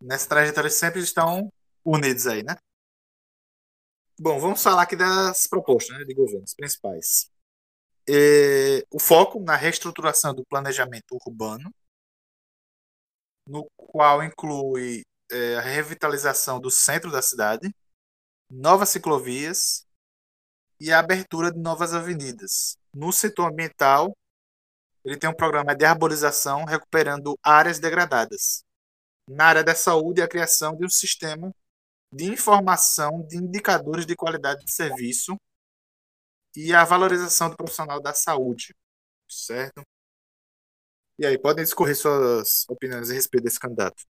nessa 0.00 0.28
trajetória 0.28 0.70
sempre 0.70 1.00
estão 1.00 1.50
unidos 1.84 2.26
aí, 2.26 2.42
né? 2.42 2.56
Bom, 4.20 4.38
vamos 4.38 4.62
falar 4.62 4.82
aqui 4.82 4.96
das 4.96 5.46
propostas 5.46 5.96
né, 5.96 6.04
de 6.04 6.12
governos 6.12 6.52
principais. 6.52 7.30
É, 8.08 8.84
o 8.90 8.98
foco 8.98 9.40
na 9.40 9.54
reestruturação 9.54 10.34
do 10.34 10.44
planejamento 10.44 11.16
urbano, 11.24 11.72
no 13.46 13.70
qual 13.76 14.22
inclui 14.22 15.04
é, 15.30 15.56
a 15.56 15.60
revitalização 15.60 16.60
do 16.60 16.70
centro 16.70 17.10
da 17.10 17.22
cidade, 17.22 17.72
novas 18.50 18.88
ciclovias, 18.88 19.86
e 20.80 20.92
a 20.92 20.98
abertura 21.00 21.52
de 21.52 21.58
novas 21.58 21.92
avenidas. 21.94 22.76
No 22.94 23.12
setor 23.12 23.50
ambiental, 23.50 24.16
ele 25.04 25.16
tem 25.18 25.28
um 25.30 25.34
programa 25.34 25.74
de 25.74 25.84
arborização 25.84 26.64
recuperando 26.64 27.38
áreas 27.42 27.78
degradadas. 27.78 28.64
na 29.28 29.44
área 29.46 29.64
da 29.64 29.74
saúde 29.74 30.20
e 30.20 30.24
a 30.24 30.28
criação 30.28 30.76
de 30.76 30.86
um 30.86 30.88
sistema 30.88 31.52
de 32.12 32.24
informação 32.24 33.22
de 33.26 33.36
indicadores 33.36 34.06
de 34.06 34.16
qualidade 34.16 34.64
de 34.64 34.72
serviço 34.72 35.36
e 36.56 36.72
a 36.74 36.84
valorização 36.84 37.50
do 37.50 37.56
profissional 37.56 38.00
da 38.00 38.14
saúde, 38.14 38.74
certo? 39.28 39.82
E 41.18 41.26
aí, 41.26 41.38
podem 41.38 41.64
discorrer 41.64 41.96
suas 41.96 42.64
opiniões 42.68 43.10
a 43.10 43.14
respeito 43.14 43.44
desse 43.44 43.60
candidato. 43.60 44.04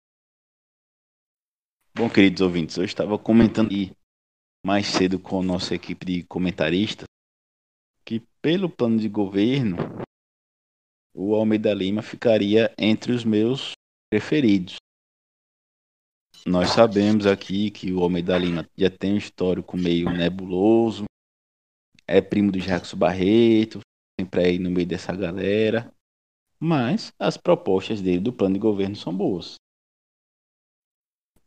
Bom, 1.95 2.09
queridos 2.09 2.41
ouvintes, 2.41 2.75
eu 2.77 2.83
estava 2.83 3.17
comentando 3.17 3.71
aí 3.71 3.95
mais 4.65 4.87
cedo 4.87 5.19
com 5.19 5.41
a 5.41 5.43
nossa 5.43 5.75
equipe 5.75 6.03
de 6.03 6.23
comentaristas 6.23 7.05
que, 8.03 8.19
pelo 8.41 8.67
plano 8.67 8.97
de 8.97 9.07
governo, 9.07 9.77
o 11.13 11.35
Almeida 11.35 11.71
Lima 11.71 12.01
ficaria 12.01 12.73
entre 12.75 13.11
os 13.11 13.23
meus 13.23 13.73
preferidos. 14.09 14.77
Nós 16.47 16.71
sabemos 16.71 17.27
aqui 17.27 17.69
que 17.69 17.93
o 17.93 18.01
Almeida 18.01 18.35
Lima 18.39 18.67
já 18.75 18.89
tem 18.89 19.13
um 19.13 19.17
histórico 19.17 19.77
meio 19.77 20.09
nebuloso, 20.09 21.05
é 22.07 22.19
primo 22.19 22.51
do 22.51 22.59
Jackson 22.59 22.97
Barreto, 22.97 23.81
sempre 24.19 24.45
aí 24.45 24.57
no 24.57 24.71
meio 24.71 24.87
dessa 24.87 25.15
galera. 25.15 25.93
Mas 26.59 27.13
as 27.19 27.37
propostas 27.37 28.01
dele 28.01 28.19
do 28.19 28.33
plano 28.33 28.55
de 28.55 28.59
governo 28.59 28.95
são 28.95 29.15
boas. 29.15 29.57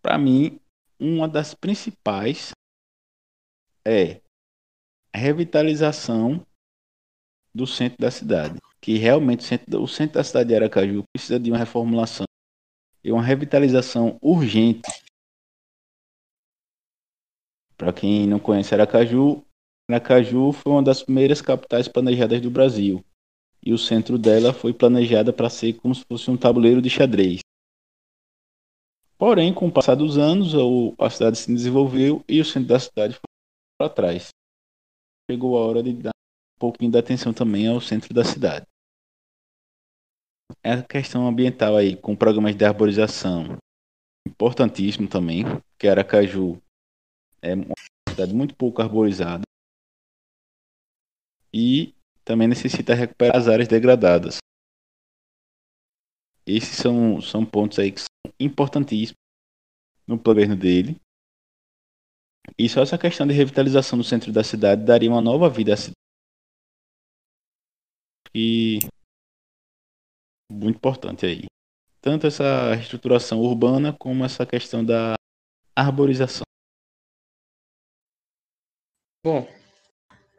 Para 0.00 0.16
mim, 0.16 0.60
uma 1.00 1.28
das 1.28 1.52
principais 1.52 2.52
é 3.86 4.20
a 5.12 5.18
revitalização 5.18 6.46
do 7.54 7.66
centro 7.66 7.98
da 7.98 8.10
cidade. 8.10 8.58
Que 8.80 8.96
realmente 8.96 9.40
o 9.40 9.42
centro, 9.42 9.82
o 9.82 9.88
centro 9.88 10.14
da 10.14 10.24
cidade 10.24 10.48
de 10.48 10.54
Aracaju 10.54 11.02
precisa 11.12 11.40
de 11.40 11.50
uma 11.50 11.58
reformulação 11.58 12.26
e 13.02 13.10
uma 13.10 13.22
revitalização 13.22 14.18
urgente. 14.22 14.88
Para 17.76 17.92
quem 17.92 18.26
não 18.26 18.38
conhece 18.38 18.74
Aracaju, 18.74 19.44
Aracaju 19.90 20.52
foi 20.52 20.72
uma 20.72 20.82
das 20.82 21.02
primeiras 21.02 21.40
capitais 21.40 21.88
planejadas 21.88 22.40
do 22.40 22.50
Brasil. 22.50 23.04
E 23.64 23.72
o 23.72 23.78
centro 23.78 24.18
dela 24.18 24.52
foi 24.52 24.72
planejada 24.72 25.32
para 25.32 25.50
ser 25.50 25.74
como 25.74 25.94
se 25.94 26.04
fosse 26.04 26.30
um 26.30 26.36
tabuleiro 26.36 26.80
de 26.80 26.90
xadrez. 26.90 27.40
Porém, 29.16 29.52
com 29.52 29.66
o 29.66 29.72
passar 29.72 29.96
dos 29.96 30.16
anos, 30.16 30.52
a 30.96 31.10
cidade 31.10 31.38
se 31.38 31.52
desenvolveu 31.52 32.22
e 32.28 32.40
o 32.40 32.44
centro 32.44 32.68
da 32.68 32.78
cidade 32.78 33.18
para 33.78 33.88
trás. 33.88 34.30
Chegou 35.30 35.56
a 35.56 35.64
hora 35.64 35.82
de 35.82 35.92
dar 35.94 36.10
um 36.10 36.58
pouquinho 36.58 36.90
de 36.90 36.98
atenção 36.98 37.32
também 37.32 37.68
ao 37.68 37.80
centro 37.80 38.12
da 38.12 38.24
cidade. 38.24 38.66
É 40.64 40.72
a 40.72 40.82
questão 40.82 41.28
ambiental 41.28 41.76
aí, 41.76 41.96
com 41.96 42.16
programas 42.16 42.56
de 42.56 42.64
arborização, 42.64 43.56
importantíssimo 44.26 45.08
também, 45.08 45.44
que 45.78 45.86
Aracaju 45.86 46.60
é 47.40 47.54
uma 47.54 47.74
cidade 48.08 48.34
muito 48.34 48.56
pouco 48.56 48.82
arborizada 48.82 49.42
e 51.52 51.94
também 52.24 52.48
necessita 52.48 52.94
recuperar 52.94 53.36
as 53.36 53.48
áreas 53.48 53.68
degradadas. 53.68 54.38
Esses 56.46 56.76
são, 56.76 57.20
são 57.20 57.44
pontos 57.44 57.78
aí 57.78 57.92
que 57.92 58.00
são 58.00 58.32
importantíssimos 58.40 59.18
no 60.06 60.18
governo 60.18 60.56
dele. 60.56 61.00
E 62.56 62.68
só 62.68 62.82
essa 62.82 62.96
questão 62.96 63.26
de 63.26 63.34
revitalização 63.34 63.98
do 63.98 64.04
centro 64.04 64.32
da 64.32 64.44
cidade 64.44 64.84
daria 64.84 65.10
uma 65.10 65.20
nova 65.20 65.50
vida 65.50 65.74
à 65.74 65.76
cidade. 65.76 65.96
E 68.34 68.78
muito 70.50 70.76
importante 70.76 71.26
aí. 71.26 71.44
Tanto 72.00 72.26
essa 72.26 72.74
reestruturação 72.74 73.40
urbana 73.40 73.92
como 73.98 74.24
essa 74.24 74.46
questão 74.46 74.84
da 74.84 75.14
arborização. 75.76 76.42
Bom, 79.24 79.48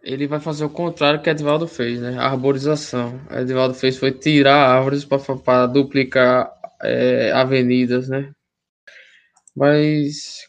ele 0.01 0.27
vai 0.27 0.39
fazer 0.39 0.63
o 0.65 0.69
contrário 0.69 1.21
que 1.21 1.29
Edvaldo 1.29 1.67
fez, 1.67 2.01
né? 2.01 2.17
A 2.17 2.31
arborização. 2.31 3.19
Edvaldo 3.29 3.73
fez 3.73 3.97
foi 3.97 4.11
tirar 4.11 4.55
árvores 4.55 5.05
para 5.05 5.67
duplicar 5.67 6.51
é, 6.81 7.31
avenidas, 7.31 8.07
né? 8.07 8.31
Mas 9.55 10.47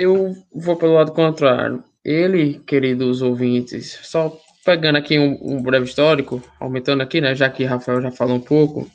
eu 0.00 0.34
vou 0.50 0.76
pelo 0.76 0.94
lado 0.94 1.12
contrário. 1.12 1.84
Ele, 2.02 2.58
queridos 2.60 3.20
ouvintes, 3.20 3.98
só 4.02 4.34
pegando 4.64 4.96
aqui 4.96 5.18
um, 5.18 5.38
um, 5.42 5.62
breve 5.62 5.84
histórico, 5.84 6.42
aumentando 6.58 7.02
aqui, 7.02 7.20
né? 7.20 7.34
Já 7.34 7.50
que 7.50 7.64
Rafael 7.64 8.00
já 8.00 8.10
falou 8.10 8.36
um 8.36 8.40
pouco, 8.40 8.90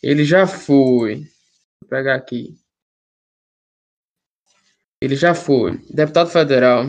ele 0.00 0.24
já 0.24 0.46
foi. 0.46 1.16
Vou 1.82 1.88
pegar 1.90 2.14
aqui. 2.14 2.56
Ele 5.00 5.16
já 5.16 5.34
foi 5.34 5.78
deputado 5.90 6.30
federal, 6.30 6.84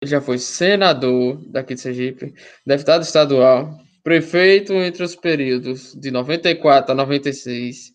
ele 0.00 0.10
já 0.10 0.20
foi 0.20 0.38
senador 0.38 1.36
daqui 1.46 1.74
de 1.74 1.80
Sergipe, 1.80 2.34
deputado 2.66 3.02
estadual, 3.02 3.78
prefeito 4.02 4.72
entre 4.72 5.04
os 5.04 5.14
períodos 5.14 5.94
de 5.94 6.10
94 6.10 6.90
a 6.90 6.94
96. 6.94 7.92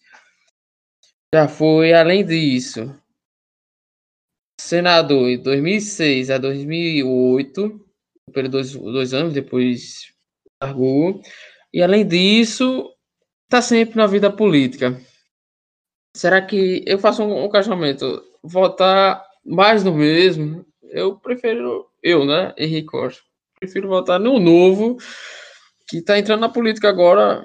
Já 1.33 1.47
foi, 1.49 1.91
além 1.93 2.23
disso, 2.23 2.95
senador 4.65 5.29
em 5.29 5.37
2006 5.37 6.31
a 6.31 6.37
2008, 6.39 7.79
pelos 8.33 8.49
dois, 8.49 8.73
dois 8.73 9.13
anos, 9.13 9.33
depois 9.33 10.11
largou. 10.61 11.21
E 11.71 11.83
além 11.83 12.05
disso, 12.07 12.91
está 13.43 13.61
sempre 13.61 13.97
na 13.97 14.07
vida 14.07 14.31
política. 14.31 14.99
Será 16.15 16.41
que 16.41 16.83
eu 16.87 16.97
faço 16.97 17.23
um, 17.23 17.45
um 17.45 17.49
questionamento? 17.49 18.23
Votar 18.43 19.23
mais 19.45 19.83
no 19.83 19.93
mesmo? 19.93 20.65
Eu 20.89 21.19
prefiro, 21.19 21.85
eu, 22.01 22.25
né, 22.25 22.53
Henrique 22.57 22.87
Costa, 22.87 23.21
prefiro 23.59 23.87
votar 23.87 24.19
no 24.19 24.39
novo, 24.39 24.97
que 25.87 25.97
está 25.97 26.17
entrando 26.17 26.41
na 26.41 26.49
política 26.49 26.89
agora, 26.89 27.43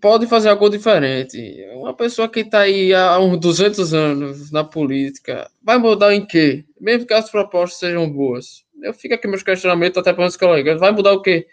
pode 0.00 0.26
fazer 0.26 0.48
algo 0.48 0.68
diferente. 0.68 1.38
Uma 1.74 1.94
pessoa 1.94 2.28
que 2.28 2.40
está 2.40 2.60
aí 2.60 2.94
há 2.94 3.18
uns 3.18 3.38
200 3.38 3.94
anos 3.94 4.50
na 4.50 4.64
política, 4.64 5.50
vai 5.62 5.78
mudar 5.78 6.14
em 6.14 6.24
quê? 6.24 6.64
Mesmo 6.80 7.06
que 7.06 7.14
as 7.14 7.30
propostas 7.30 7.80
sejam 7.80 8.10
boas. 8.10 8.64
Eu 8.82 8.94
fico 8.94 9.14
aqui 9.14 9.26
meus 9.26 9.42
questionamentos 9.42 9.98
até 9.98 10.12
para 10.12 10.26
os 10.26 10.36
colegas. 10.36 10.78
Vai 10.78 10.92
mudar 10.92 11.12
o 11.12 11.22
quê? 11.22 11.46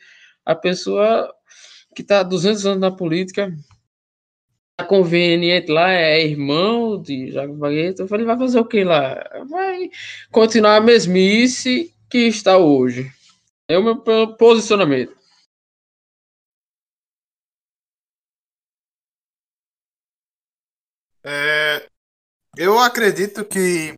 A 0.46 0.56
pessoa 0.56 1.34
que 1.96 2.02
está 2.02 2.20
há 2.20 2.24
200 2.24 2.66
anos 2.66 2.80
na 2.80 2.92
política, 2.92 3.56
tá 4.78 4.84
conveniente 4.84 5.72
lá 5.72 5.92
é 5.92 6.24
irmão 6.24 7.02
de 7.02 7.32
Jago 7.32 7.56
Barreto. 7.56 8.02
Eu 8.02 8.08
falei, 8.08 8.26
vai 8.26 8.38
fazer 8.38 8.60
o 8.60 8.66
que 8.66 8.84
lá? 8.84 9.24
Vai 9.50 9.90
continuar 10.32 10.76
a 10.76 10.82
mesmice 10.82 11.94
que 12.10 12.28
está 12.28 12.58
hoje. 12.58 13.10
É 13.68 13.78
o 13.78 13.84
meu 13.84 13.98
posicionamento. 14.38 15.16
É, 21.26 21.88
eu 22.58 22.80
acredito 22.80 23.46
que 23.46 23.96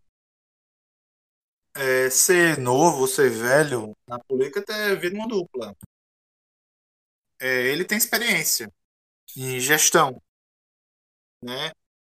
é, 1.76 2.10
ser 2.10 2.58
novo, 2.60 3.08
ser 3.08 3.30
velho 3.30 3.96
na 4.08 4.20
política 4.20 4.74
é 4.74 4.96
vida 4.96 5.16
uma 5.16 5.28
dupla. 5.28 5.76
É, 7.40 7.68
ele 7.68 7.86
tem 7.86 7.98
experiência 7.98 8.72
em 9.38 9.60
gestão, 9.60 10.22
né? 11.44 11.72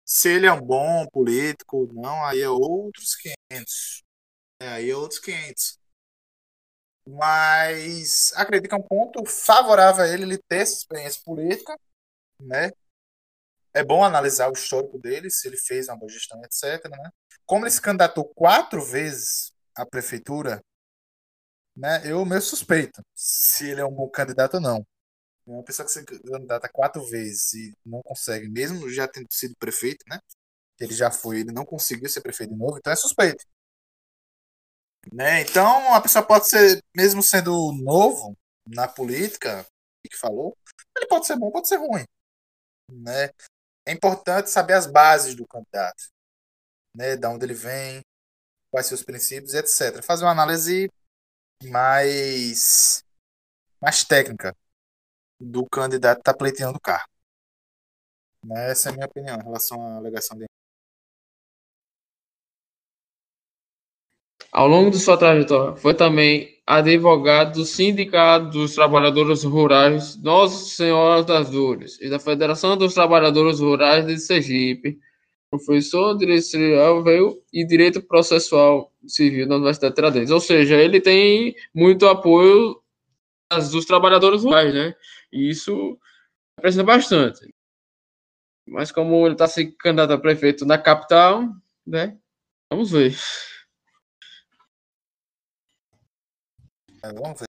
Se 0.05 0.29
ele 0.29 0.45
é 0.47 0.51
um 0.53 0.61
bom 0.61 1.05
político, 1.11 1.87
não, 1.93 2.25
aí 2.25 2.41
é 2.41 2.49
outros 2.49 3.15
500. 3.15 4.03
É, 4.61 4.69
aí 4.69 4.89
é 4.91 4.95
outros 4.95 5.19
500. 5.21 5.79
Mas 7.07 8.31
acredito 8.35 8.69
que 8.69 8.75
é 8.75 8.77
um 8.77 8.81
ponto 8.83 9.25
favorável 9.25 10.03
a 10.03 10.07
ele, 10.07 10.23
ele 10.23 10.37
ter 10.37 10.57
essa 10.61 10.73
experiência 10.77 11.21
política, 11.25 11.77
né? 12.39 12.71
É 13.73 13.83
bom 13.83 14.03
analisar 14.03 14.49
o 14.49 14.53
histórico 14.53 14.99
dele, 14.99 15.29
se 15.29 15.47
ele 15.47 15.57
fez 15.57 15.87
uma 15.87 15.97
boa 15.97 16.11
gestão, 16.11 16.41
etc. 16.43 16.89
Né? 16.89 17.09
Como 17.45 17.65
ele 17.65 17.71
se 17.71 17.81
candidatou 17.81 18.25
quatro 18.35 18.83
vezes 18.83 19.51
à 19.75 19.85
prefeitura, 19.85 20.61
né? 21.75 22.01
Eu 22.05 22.25
meio 22.25 22.41
suspeito 22.41 23.01
se 23.15 23.69
ele 23.69 23.81
é 23.81 23.85
um 23.85 23.93
bom 23.93 24.09
candidato 24.09 24.55
ou 24.55 24.61
não. 24.61 24.85
Uma 25.45 25.63
pessoa 25.63 25.85
que 25.85 25.91
se 25.91 26.03
candidata 26.05 26.69
quatro 26.69 27.03
vezes 27.05 27.53
e 27.53 27.73
não 27.85 28.01
consegue, 28.03 28.47
mesmo 28.49 28.89
já 28.89 29.07
tendo 29.07 29.27
sido 29.31 29.55
prefeito, 29.57 30.03
né? 30.09 30.19
Ele 30.79 30.93
já 30.93 31.11
foi, 31.11 31.41
ele 31.41 31.51
não 31.51 31.65
conseguiu 31.65 32.09
ser 32.09 32.21
prefeito 32.21 32.53
de 32.53 32.59
novo, 32.59 32.77
então 32.77 32.93
é 32.93 32.95
suspeito. 32.95 33.45
Né? 35.11 35.41
Então, 35.41 35.93
a 35.93 36.01
pessoa 36.01 36.25
pode 36.25 36.47
ser, 36.47 36.83
mesmo 36.95 37.23
sendo 37.23 37.71
novo 37.73 38.37
na 38.67 38.87
política, 38.87 39.65
que 40.09 40.17
falou, 40.17 40.55
ele 40.95 41.07
pode 41.07 41.25
ser 41.27 41.37
bom, 41.37 41.51
pode 41.51 41.67
ser 41.67 41.77
ruim. 41.77 42.05
Né? 42.89 43.29
É 43.85 43.91
importante 43.91 44.49
saber 44.49 44.73
as 44.73 44.85
bases 44.87 45.35
do 45.35 45.47
candidato, 45.47 46.03
né? 46.95 47.17
Da 47.17 47.29
onde 47.29 47.45
ele 47.45 47.53
vem, 47.53 48.01
quais 48.71 48.87
seus 48.87 49.03
princípios, 49.03 49.53
etc. 49.53 50.03
Fazer 50.03 50.25
uma 50.25 50.31
análise 50.31 50.89
mais 51.65 53.03
mais 53.81 54.03
técnica 54.03 54.55
do 55.39 55.67
candidato 55.67 56.17
que 56.17 56.21
está 56.21 56.33
pleiteando 56.33 56.77
o 56.77 56.81
cargo. 56.81 57.09
Essa 58.51 58.89
é 58.89 58.91
a 58.91 58.93
minha 58.93 59.05
opinião 59.05 59.37
em 59.39 59.43
relação 59.43 59.81
à 59.81 59.97
alegação 59.97 60.37
dele. 60.37 60.49
Ao 64.51 64.67
longo 64.67 64.91
de 64.91 64.99
sua 64.99 65.17
trajetória, 65.17 65.77
foi 65.77 65.93
também 65.93 66.57
advogado 66.67 67.59
do 67.59 67.65
Sindicato 67.65 68.49
dos 68.49 68.75
Trabalhadores 68.75 69.43
Rurais 69.43 70.21
Nossa 70.21 70.65
Senhora 70.65 71.23
das 71.23 71.49
Dores 71.49 71.99
e 72.01 72.09
da 72.09 72.19
Federação 72.19 72.75
dos 72.75 72.93
Trabalhadores 72.93 73.61
Rurais 73.61 74.05
de 74.05 74.17
Sergipe, 74.17 74.99
professor 75.49 76.13
de 76.13 76.19
Direito 76.19 76.43
Civil 76.43 77.43
e 77.53 77.65
Direito 77.65 78.01
Processual 78.01 78.91
Civil 79.07 79.47
da 79.47 79.55
Universidade 79.55 79.91
de 79.91 79.95
Tiradentes. 79.95 80.31
Ou 80.31 80.39
seja, 80.41 80.75
ele 80.75 80.99
tem 80.99 81.55
muito 81.73 82.05
apoio 82.07 82.81
dos 83.71 83.85
trabalhadores 83.85 84.43
rurais, 84.43 84.73
né? 84.73 84.93
E 85.31 85.49
isso 85.49 85.97
representa 86.57 86.85
bastante. 86.85 87.53
Mas 88.67 88.91
como 88.91 89.25
ele 89.25 89.33
está 89.33 89.47
se 89.47 89.71
candidato 89.77 90.11
a 90.13 90.17
prefeito 90.17 90.65
na 90.65 90.77
capital, 90.77 91.43
né? 91.85 92.17
Vamos 92.69 92.91
ver. 92.91 93.15
Vamos 97.03 97.39
ver. 97.39 97.47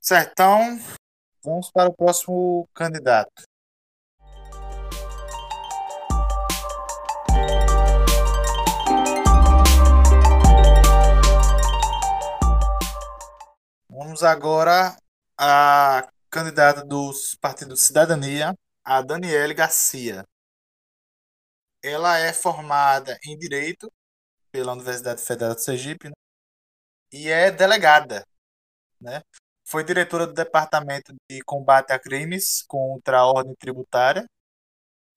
Certo, 0.00 0.30
então 0.32 0.78
vamos 1.44 1.70
para 1.70 1.88
o 1.88 1.94
próximo 1.94 2.68
candidato. 2.74 3.42
Vamos 13.88 14.22
agora 14.22 14.96
à 15.36 16.08
candidata 16.30 16.84
dos 16.84 17.34
partidos 17.36 17.82
Cidadania, 17.82 18.54
a 18.84 19.02
Daniele 19.02 19.54
Garcia. 19.54 20.24
Ela 21.82 22.18
é 22.18 22.32
formada 22.32 23.18
em 23.24 23.36
Direito 23.36 23.92
pela 24.52 24.72
Universidade 24.72 25.20
Federal 25.22 25.54
de 25.54 25.62
Sergipe? 25.62 26.12
E 27.12 27.28
é 27.28 27.50
delegada. 27.50 28.24
Né? 29.00 29.22
Foi 29.64 29.84
diretora 29.84 30.26
do 30.26 30.32
Departamento 30.32 31.14
de 31.30 31.42
Combate 31.42 31.92
a 31.92 31.98
Crimes 31.98 32.62
contra 32.62 33.18
a 33.18 33.26
Ordem 33.26 33.54
Tributária 33.56 34.26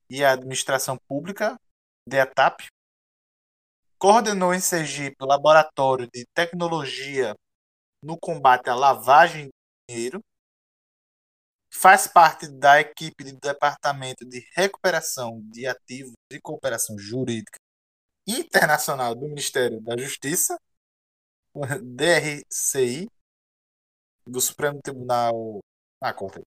e 0.10 0.24
a 0.24 0.34
Administração 0.34 0.98
Pública, 1.08 1.58
DETAP. 2.08 2.68
Coordenou 3.98 4.54
em 4.54 4.60
Sergipe 4.60 5.16
o 5.22 5.26
Laboratório 5.26 6.08
de 6.14 6.26
Tecnologia 6.34 7.34
no 8.04 8.18
combate 8.20 8.70
à 8.70 8.76
lavagem 8.76 9.46
de 9.46 9.52
dinheiro. 9.90 10.22
Faz 11.74 12.08
parte 12.08 12.48
da 12.48 12.80
equipe 12.80 13.24
do 13.24 13.40
Departamento 13.40 14.26
de 14.26 14.48
Recuperação 14.54 15.42
de 15.52 15.66
Ativos 15.68 16.14
e 16.32 16.40
Cooperação 16.40 16.98
Jurídica 16.98 17.58
Internacional 18.28 19.14
do 19.14 19.28
Ministério 19.28 19.82
da 19.82 19.98
Justiça, 19.98 20.58
DRCI, 21.82 23.08
do 24.26 24.42
Supremo 24.42 24.82
Tribunal. 24.82 25.60
Ah, 26.02 26.14
conta 26.14 26.40
aí. 26.40 26.46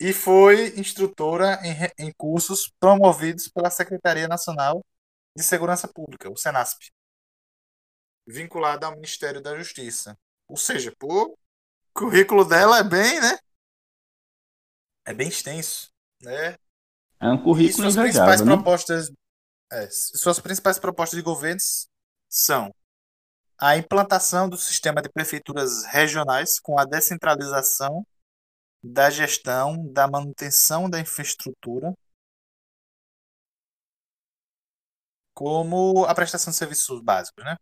E 0.00 0.12
foi 0.12 0.78
instrutora 0.78 1.60
em, 1.62 2.06
em 2.06 2.12
cursos 2.12 2.72
promovidos 2.80 3.48
pela 3.48 3.70
Secretaria 3.70 4.26
Nacional 4.26 4.84
de 5.36 5.42
Segurança 5.44 5.86
Pública, 5.86 6.30
o 6.30 6.36
SENASP, 6.36 6.90
vinculada 8.26 8.86
ao 8.86 8.94
Ministério 8.94 9.40
da 9.40 9.56
Justiça. 9.56 10.18
Ou 10.48 10.56
seja, 10.56 10.92
pô, 10.98 11.26
o 11.26 11.36
currículo 11.94 12.44
dela 12.44 12.78
é 12.78 12.82
bem, 12.82 13.20
né? 13.20 13.38
É 15.04 15.14
bem 15.14 15.28
extenso, 15.28 15.90
né? 16.20 16.56
É 17.20 17.28
um 17.28 17.40
currículo 17.42 17.88
e 17.88 17.92
suas 17.92 17.96
principais 17.96 18.40
né? 18.40 18.54
propostas, 18.54 19.12
é, 19.70 19.88
suas 19.90 20.40
principais 20.40 20.78
propostas 20.78 21.16
de 21.16 21.22
governo 21.22 21.60
são 22.28 22.74
a 23.62 23.76
implantação 23.76 24.48
do 24.48 24.56
sistema 24.56 25.00
de 25.00 25.08
prefeituras 25.08 25.84
regionais 25.84 26.58
com 26.58 26.80
a 26.80 26.84
descentralização 26.84 28.04
da 28.82 29.08
gestão, 29.08 29.86
da 29.92 30.08
manutenção 30.08 30.90
da 30.90 30.98
infraestrutura, 30.98 31.94
como 35.32 36.04
a 36.06 36.14
prestação 36.14 36.50
de 36.50 36.56
serviços 36.56 37.00
básicos, 37.00 37.44
né? 37.44 37.56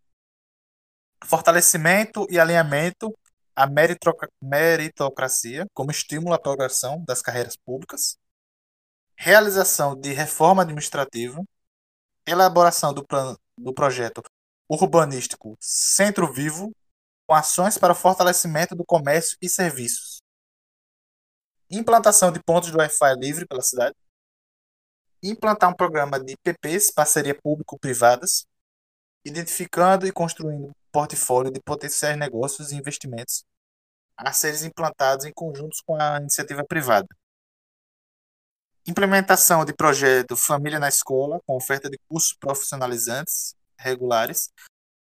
fortalecimento 1.23 2.25
e 2.31 2.39
alinhamento 2.39 3.15
à 3.55 3.67
meritocracia 4.41 5.67
como 5.71 5.91
estímulo 5.91 6.33
à 6.33 6.39
progressão 6.39 7.03
das 7.05 7.21
carreiras 7.21 7.55
públicas, 7.55 8.17
realização 9.15 9.95
de 9.95 10.13
reforma 10.13 10.63
administrativa, 10.63 11.43
elaboração 12.25 12.91
do, 12.91 13.05
plano, 13.05 13.39
do 13.55 13.71
projeto 13.71 14.23
urbanístico 14.71 15.57
Centro 15.59 16.31
Vivo, 16.31 16.71
com 17.27 17.35
ações 17.35 17.77
para 17.77 17.93
fortalecimento 17.93 18.73
do 18.73 18.85
comércio 18.85 19.37
e 19.41 19.49
serviços, 19.49 20.21
implantação 21.69 22.31
de 22.31 22.41
pontos 22.41 22.71
de 22.71 22.77
Wi-Fi 22.77 23.15
livre 23.17 23.45
pela 23.45 23.61
cidade, 23.61 23.95
implantar 25.21 25.69
um 25.69 25.75
programa 25.75 26.19
de 26.19 26.37
PPs, 26.37 26.91
parceria 26.91 27.35
público-privadas, 27.35 28.45
identificando 29.25 30.07
e 30.07 30.11
construindo 30.11 30.71
portfólio 30.91 31.51
de 31.51 31.59
potenciais 31.59 32.17
negócios 32.17 32.71
e 32.71 32.75
investimentos 32.75 33.43
a 34.17 34.31
serem 34.31 34.67
implantados 34.67 35.25
em 35.25 35.33
conjuntos 35.33 35.81
com 35.81 35.95
a 35.95 36.17
iniciativa 36.17 36.63
privada. 36.65 37.07
Implementação 38.87 39.63
de 39.63 39.73
projeto 39.73 40.35
Família 40.35 40.79
na 40.79 40.87
Escola, 40.87 41.39
com 41.45 41.55
oferta 41.55 41.89
de 41.89 41.97
cursos 42.09 42.33
profissionalizantes 42.33 43.55
regulares 43.81 44.51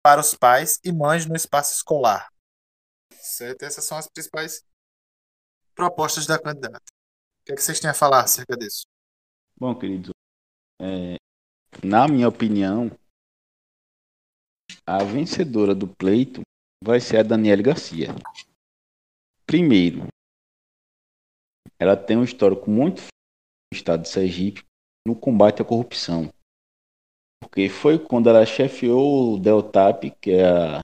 para 0.02 0.22
os 0.22 0.34
pais 0.34 0.80
e 0.84 0.92
mães 0.92 1.26
no 1.26 1.36
espaço 1.36 1.76
escolar. 1.76 2.32
Certo? 3.14 3.64
Essas 3.64 3.84
são 3.84 3.98
as 3.98 4.08
principais 4.08 4.64
propostas 5.76 6.26
da 6.26 6.40
candidata. 6.40 6.84
O 7.42 7.46
que, 7.46 7.52
é 7.54 7.56
que 7.56 7.62
vocês 7.62 7.80
têm 7.80 7.90
a 7.90 7.94
falar 7.94 8.24
acerca 8.24 8.56
disso? 8.58 8.86
Bom, 9.58 9.78
querido, 9.78 10.12
é, 10.82 11.16
na 11.84 12.08
minha 12.08 12.28
opinião, 12.28 12.90
a 14.86 15.04
vencedora 15.04 15.76
do 15.76 15.88
pleito 15.88 16.42
vai 16.84 17.00
ser 17.00 17.18
a 17.18 17.24
Daniela 17.24 17.62
Garcia. 17.62 18.10
Primeiro, 19.46 20.08
ela 21.80 21.96
tem 21.96 22.18
um 22.18 22.24
histórico 22.24 22.70
muito 22.70 23.02
no 23.02 23.78
estado 23.78 24.04
de 24.04 24.10
Sergipe 24.10 24.64
no 25.08 25.16
combate 25.16 25.62
à 25.62 25.66
corrupção. 25.66 26.30
Porque 27.42 27.70
foi 27.70 27.98
quando 27.98 28.30
ela 28.30 28.46
chefiou 28.46 29.34
o 29.34 29.40
Deltap, 29.40 30.12
que 30.22 30.32
é 30.32 30.46
a, 30.46 30.80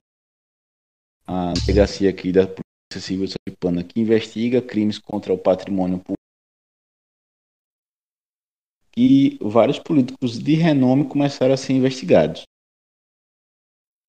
a 1.26 1.52
delegacia 1.52 2.10
aqui 2.10 2.32
da 2.32 2.46
Polícia 2.46 3.00
Civil 3.00 3.28
Sergipana, 3.28 3.84
que 3.84 4.00
investiga 4.00 4.62
crimes 4.62 4.98
contra 4.98 5.32
o 5.32 5.38
patrimônio 5.38 5.98
público. 5.98 6.16
E 8.96 9.38
vários 9.42 9.78
políticos 9.78 10.38
de 10.38 10.54
renome 10.54 11.08
começaram 11.08 11.52
a 11.52 11.56
ser 11.56 11.74
investigados 11.74 12.44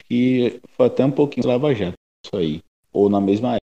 que 0.08 0.62
foi 0.70 0.88
até 0.88 1.06
um 1.06 1.12
pouquinho 1.12 1.48
Lava 1.48 1.74
Jato, 1.74 1.98
isso 2.26 2.36
aí, 2.36 2.64
ou 2.94 3.10
na 3.10 3.20
mesma 3.20 3.56
época. 3.56 3.68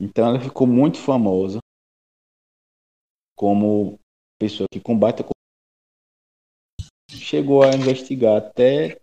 Então 0.00 0.28
ela 0.28 0.40
ficou 0.40 0.66
muito 0.66 0.98
famosa 0.98 1.58
como 3.36 3.98
pessoa 4.38 4.66
que 4.70 4.80
combate 4.80 5.22
a 5.22 5.24
chegou 7.32 7.62
a 7.62 7.74
investigar 7.74 8.36
até 8.36 9.00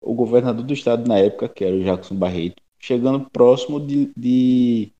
o 0.00 0.14
governador 0.14 0.64
do 0.64 0.72
estado 0.72 1.06
na 1.06 1.18
época, 1.18 1.46
que 1.46 1.62
era 1.62 1.76
o 1.76 1.84
Jackson 1.84 2.16
Barreto, 2.16 2.62
chegando 2.78 3.28
próximo 3.28 3.78
de, 3.78 4.10
de, 4.16 4.90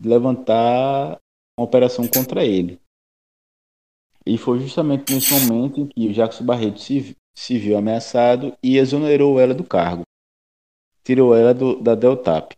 levantar 0.00 1.20
uma 1.58 1.66
operação 1.66 2.08
contra 2.08 2.42
ele. 2.42 2.80
E 4.24 4.38
foi 4.38 4.60
justamente 4.60 5.12
nesse 5.12 5.34
momento 5.46 5.82
em 5.82 5.86
que 5.88 6.08
o 6.08 6.12
Jackson 6.14 6.44
Barreto 6.44 6.80
se, 6.80 7.14
se 7.36 7.58
viu 7.58 7.76
ameaçado 7.76 8.56
e 8.62 8.78
exonerou 8.78 9.38
ela 9.38 9.52
do 9.52 9.64
cargo. 9.64 10.04
Tirou 11.04 11.36
ela 11.36 11.52
do, 11.52 11.82
da 11.82 11.94
Deltap. 11.94 12.56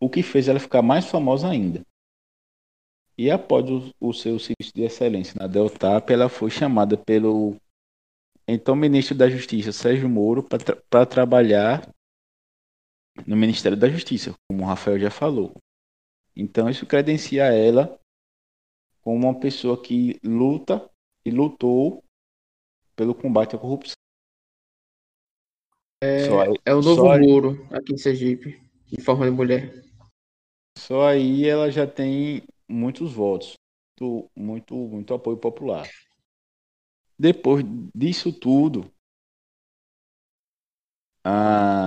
O 0.00 0.10
que 0.10 0.24
fez 0.24 0.48
ela 0.48 0.58
ficar 0.58 0.82
mais 0.82 1.04
famosa 1.04 1.48
ainda. 1.48 1.86
E 3.20 3.30
após 3.30 3.68
o, 3.68 3.92
o 4.00 4.14
seu 4.14 4.38
serviço 4.38 4.72
de 4.74 4.80
excelência 4.80 5.38
na 5.38 5.46
Deltap, 5.46 6.10
ela 6.10 6.30
foi 6.30 6.50
chamada 6.50 6.96
pelo 6.96 7.54
então 8.48 8.74
ministro 8.74 9.14
da 9.14 9.28
Justiça, 9.28 9.72
Sérgio 9.72 10.08
Moro, 10.08 10.42
para 10.42 10.58
tra 10.88 11.04
trabalhar 11.04 11.86
no 13.26 13.36
Ministério 13.36 13.76
da 13.76 13.90
Justiça, 13.90 14.32
como 14.48 14.62
o 14.62 14.66
Rafael 14.66 14.98
já 14.98 15.10
falou. 15.10 15.52
Então 16.34 16.70
isso 16.70 16.86
credencia 16.86 17.44
ela 17.44 18.00
como 19.02 19.28
uma 19.28 19.38
pessoa 19.38 19.78
que 19.78 20.18
luta 20.24 20.90
e 21.22 21.30
lutou 21.30 22.02
pelo 22.96 23.14
combate 23.14 23.54
à 23.54 23.58
corrupção. 23.58 23.92
É, 26.02 26.22
aí, 26.22 26.58
é 26.64 26.74
o 26.74 26.80
novo 26.80 27.10
aí, 27.10 27.20
muro 27.20 27.68
aqui 27.70 27.92
em 27.92 27.98
Sergipe, 27.98 28.58
em 28.90 28.98
forma 28.98 29.26
de 29.26 29.30
mulher. 29.30 29.84
Só 30.78 31.06
aí 31.06 31.46
ela 31.46 31.70
já 31.70 31.86
tem 31.86 32.42
muitos 32.70 33.12
votos, 33.12 33.54
muito, 34.00 34.30
muito, 34.36 34.74
muito 34.74 35.14
apoio 35.14 35.36
popular. 35.36 35.88
Depois 37.18 37.64
disso 37.94 38.32
tudo, 38.32 38.90
a, 41.24 41.86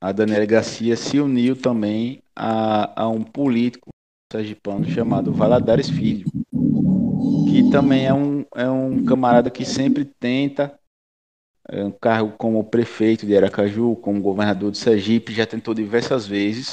a 0.00 0.12
Daniela 0.12 0.46
Garcia 0.46 0.96
se 0.96 1.20
uniu 1.20 1.60
também 1.60 2.22
a, 2.34 3.02
a 3.02 3.08
um 3.08 3.22
político 3.22 3.90
sergipano 4.32 4.86
chamado 4.86 5.32
Valadares 5.32 5.90
Filho, 5.90 6.30
que 7.50 7.70
também 7.70 8.06
é 8.06 8.14
um, 8.14 8.44
é 8.54 8.68
um 8.68 9.04
camarada 9.04 9.50
que 9.50 9.64
sempre 9.64 10.04
tenta 10.04 10.78
é, 11.68 11.84
um 11.84 11.90
cargo 11.90 12.32
como 12.38 12.64
prefeito 12.64 13.26
de 13.26 13.36
Aracaju, 13.36 13.96
como 13.96 14.22
governador 14.22 14.70
de 14.70 14.78
Sergipe, 14.78 15.34
já 15.34 15.46
tentou 15.46 15.74
diversas 15.74 16.26
vezes. 16.26 16.70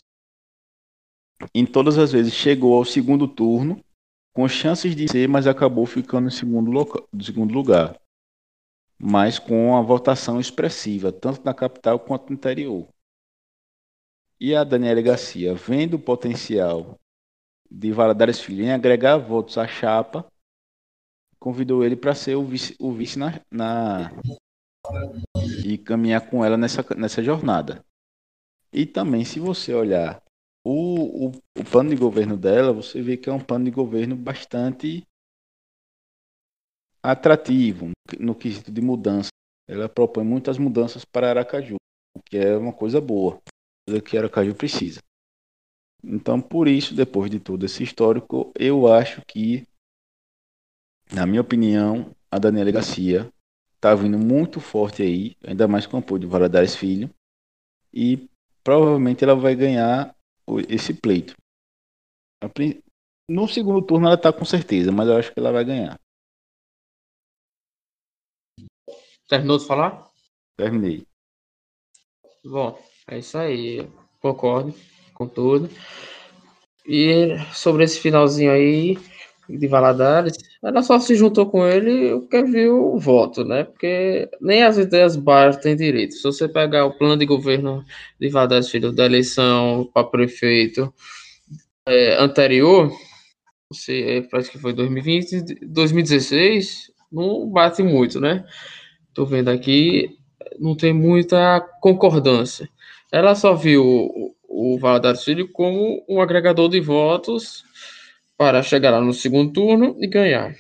Em 1.53 1.65
todas 1.65 1.97
as 1.97 2.11
vezes 2.11 2.33
chegou 2.33 2.75
ao 2.75 2.85
segundo 2.85 3.27
turno, 3.27 3.83
com 4.33 4.47
chances 4.47 4.95
de 4.95 5.07
ser, 5.07 5.27
mas 5.27 5.47
acabou 5.47 5.85
ficando 5.85 6.27
em 6.27 6.31
segundo, 6.31 6.71
loca, 6.71 7.03
segundo 7.21 7.53
lugar. 7.53 7.99
Mas 8.99 9.37
com 9.37 9.75
a 9.75 9.81
votação 9.81 10.39
expressiva, 10.39 11.11
tanto 11.11 11.43
na 11.43 11.53
capital 11.53 11.99
quanto 11.99 12.29
no 12.29 12.35
interior. 12.35 12.87
E 14.39 14.55
a 14.55 14.63
Daniela 14.63 15.01
Garcia, 15.01 15.53
vendo 15.53 15.95
o 15.95 15.99
potencial 15.99 16.97
de 17.69 17.91
Valadares 17.91 18.39
Filho 18.39 18.63
em 18.63 18.71
agregar 18.71 19.17
votos 19.17 19.57
à 19.57 19.67
chapa, 19.67 20.25
convidou 21.39 21.83
ele 21.83 21.95
para 21.95 22.15
ser 22.15 22.35
o 22.35 22.45
vice, 22.45 22.75
o 22.79 22.91
vice 22.91 23.19
na, 23.19 23.41
na, 23.51 24.11
e 25.65 25.77
caminhar 25.77 26.29
com 26.29 26.43
ela 26.43 26.55
nessa, 26.55 26.85
nessa 26.95 27.21
jornada. 27.21 27.83
E 28.71 28.85
também, 28.85 29.25
se 29.25 29.39
você 29.39 29.73
olhar 29.73 30.22
o, 30.65 31.27
o, 31.27 31.31
o 31.57 31.63
plano 31.69 31.89
de 31.89 31.95
governo 31.95 32.37
dela, 32.37 32.71
você 32.71 33.01
vê 33.01 33.17
que 33.17 33.29
é 33.29 33.33
um 33.33 33.43
plano 33.43 33.65
de 33.65 33.71
governo 33.71 34.15
bastante 34.15 35.05
atrativo 37.03 37.91
no, 38.17 38.33
quesito 38.33 38.71
de 38.71 38.81
mudança. 38.81 39.29
Ela 39.67 39.89
propõe 39.89 40.23
muitas 40.23 40.57
mudanças 40.57 41.03
para 41.03 41.29
Aracaju, 41.29 41.75
o 42.15 42.21
que 42.21 42.37
é 42.37 42.57
uma 42.57 42.73
coisa 42.73 43.01
boa, 43.01 43.41
coisa 43.87 44.01
que 44.01 44.17
Aracaju 44.17 44.55
precisa. 44.55 45.01
Então, 46.03 46.41
por 46.41 46.67
isso, 46.67 46.95
depois 46.95 47.29
de 47.29 47.39
todo 47.39 47.65
esse 47.65 47.83
histórico, 47.83 48.51
eu 48.57 48.91
acho 48.91 49.21
que, 49.25 49.65
na 51.11 51.25
minha 51.25 51.41
opinião, 51.41 52.13
a 52.29 52.39
Daniela 52.39 52.71
Garcia 52.71 53.31
está 53.75 53.95
vindo 53.95 54.17
muito 54.17 54.59
forte 54.59 55.01
aí, 55.01 55.35
ainda 55.45 55.67
mais 55.67 55.85
com 55.85 55.97
o 55.97 55.99
apoio 55.99 56.19
de 56.19 56.27
Valadares 56.27 56.75
Filho, 56.75 57.09
e 57.93 58.29
provavelmente 58.63 59.23
ela 59.23 59.35
vai 59.35 59.55
ganhar 59.55 60.13
esse 60.69 60.93
pleito. 60.93 61.35
No 63.29 63.47
segundo 63.47 63.85
turno 63.85 64.07
ela 64.07 64.15
está 64.15 64.33
com 64.33 64.43
certeza, 64.45 64.91
mas 64.91 65.07
eu 65.07 65.17
acho 65.17 65.33
que 65.33 65.39
ela 65.39 65.51
vai 65.51 65.63
ganhar. 65.63 65.99
Terminou 69.27 69.57
de 69.57 69.65
falar? 69.65 70.11
Terminei. 70.57 71.07
Bom, 72.43 72.77
é 73.07 73.19
isso 73.19 73.37
aí. 73.37 73.87
Concordo 74.19 74.73
com 75.13 75.27
tudo. 75.27 75.69
E 76.85 77.37
sobre 77.53 77.85
esse 77.85 77.99
finalzinho 77.99 78.51
aí 78.51 78.97
de 79.57 79.67
Valadares, 79.67 80.37
ela 80.63 80.81
só 80.81 80.99
se 80.99 81.15
juntou 81.15 81.45
com 81.45 81.65
ele 81.67 82.19
porque 82.21 82.43
viu 82.43 82.93
o 82.93 82.99
voto, 82.99 83.43
né? 83.43 83.63
Porque 83.63 84.29
nem 84.41 84.63
as 84.63 84.77
ideias 84.77 85.15
baixas 85.15 85.61
têm 85.61 85.75
direito. 85.75 86.15
Se 86.15 86.23
você 86.23 86.47
pegar 86.47 86.85
o 86.85 86.97
plano 86.97 87.17
de 87.17 87.25
governo 87.25 87.83
de 88.19 88.29
Valadares 88.29 88.69
Filho 88.69 88.91
da 88.91 89.05
eleição 89.05 89.89
para 89.93 90.05
prefeito 90.05 90.93
é, 91.85 92.15
anterior, 92.21 92.91
você, 93.71 94.01
é, 94.01 94.21
parece 94.21 94.51
que 94.51 94.59
foi 94.59 94.73
2020, 94.73 95.65
2016, 95.65 96.91
não 97.11 97.49
bate 97.49 97.83
muito, 97.83 98.19
né? 98.19 98.45
Tô 99.13 99.25
vendo 99.25 99.49
aqui, 99.49 100.09
não 100.59 100.75
tem 100.75 100.93
muita 100.93 101.59
concordância. 101.81 102.69
Ela 103.11 103.35
só 103.35 103.53
viu 103.53 104.33
o 104.47 104.77
Valadares 104.79 105.23
Filho 105.23 105.51
como 105.51 106.03
um 106.07 106.21
agregador 106.21 106.69
de 106.69 106.79
votos 106.79 107.63
para 108.37 108.63
chegar 108.63 108.91
lá 108.91 109.01
no 109.01 109.13
segundo 109.13 109.51
turno 109.53 109.95
e 109.99 110.07
ganhar. 110.07 110.55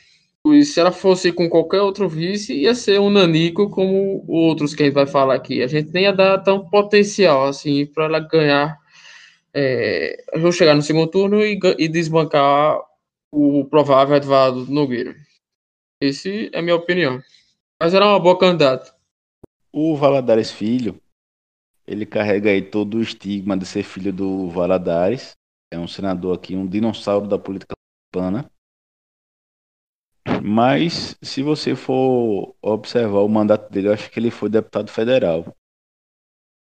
E 0.45 0.63
se 0.65 0.79
ela 0.79 0.91
fosse 0.91 1.31
com 1.31 1.49
qualquer 1.49 1.81
outro 1.81 2.09
vice, 2.09 2.53
ia 2.53 2.75
ser 2.75 2.99
um 2.99 3.09
nanico 3.09 3.69
como 3.69 4.25
outros 4.27 4.75
que 4.75 4.83
a 4.83 4.85
gente 4.85 4.95
vai 4.95 5.07
falar 5.07 5.35
aqui. 5.35 5.61
A 5.61 5.67
gente 5.67 5.91
nem 5.91 6.03
ia 6.03 6.11
dar 6.11 6.39
tão 6.39 6.69
potencial 6.69 7.45
assim 7.45 7.85
para 7.85 8.05
ela 8.05 8.19
ganhar. 8.19 8.77
É, 9.55 10.17
chegar 10.51 10.75
no 10.75 10.81
segundo 10.81 11.09
turno 11.09 11.45
e, 11.45 11.59
e 11.77 11.87
desbancar 11.87 12.79
o 13.31 13.65
provável 13.65 14.15
Edvaldo 14.15 14.65
Nogueira. 14.71 15.15
Esse 16.01 16.49
é 16.51 16.59
a 16.59 16.61
minha 16.61 16.75
opinião. 16.75 17.21
Mas 17.81 17.93
era 17.93 18.05
uma 18.05 18.19
boa 18.19 18.37
candidata. 18.37 18.93
O 19.71 19.95
Valadares 19.95 20.51
Filho, 20.51 21.01
ele 21.87 22.05
carrega 22.05 22.49
aí 22.49 22.61
todo 22.61 22.97
o 22.97 23.01
estigma 23.01 23.57
de 23.57 23.65
ser 23.65 23.83
filho 23.83 24.11
do 24.11 24.49
Valadares. 24.49 25.31
É 25.73 25.79
um 25.79 25.87
senador 25.87 26.37
aqui, 26.37 26.55
um 26.55 26.67
dinossauro 26.67 27.27
da 27.27 27.39
política 27.39 27.73
hispana. 28.05 28.47
Mas, 30.43 31.17
se 31.19 31.41
você 31.41 31.75
for 31.75 32.55
observar 32.61 33.21
o 33.21 33.27
mandato 33.27 33.71
dele, 33.71 33.87
eu 33.87 33.93
acho 33.93 34.11
que 34.11 34.19
ele 34.19 34.29
foi 34.29 34.49
deputado 34.49 34.91
federal. 34.91 35.57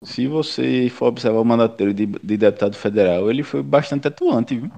Se 0.03 0.27
você 0.27 0.89
for 0.89 1.05
observar 1.05 1.39
o 1.39 1.45
mandato 1.45 1.77
dele 1.77 1.93
de, 1.93 2.05
de 2.05 2.37
deputado 2.37 2.75
federal, 2.75 3.31
ele 3.31 3.43
foi 3.43 3.63
bastante 3.63 4.09
atuante, 4.09 4.59
viu? 4.59 4.69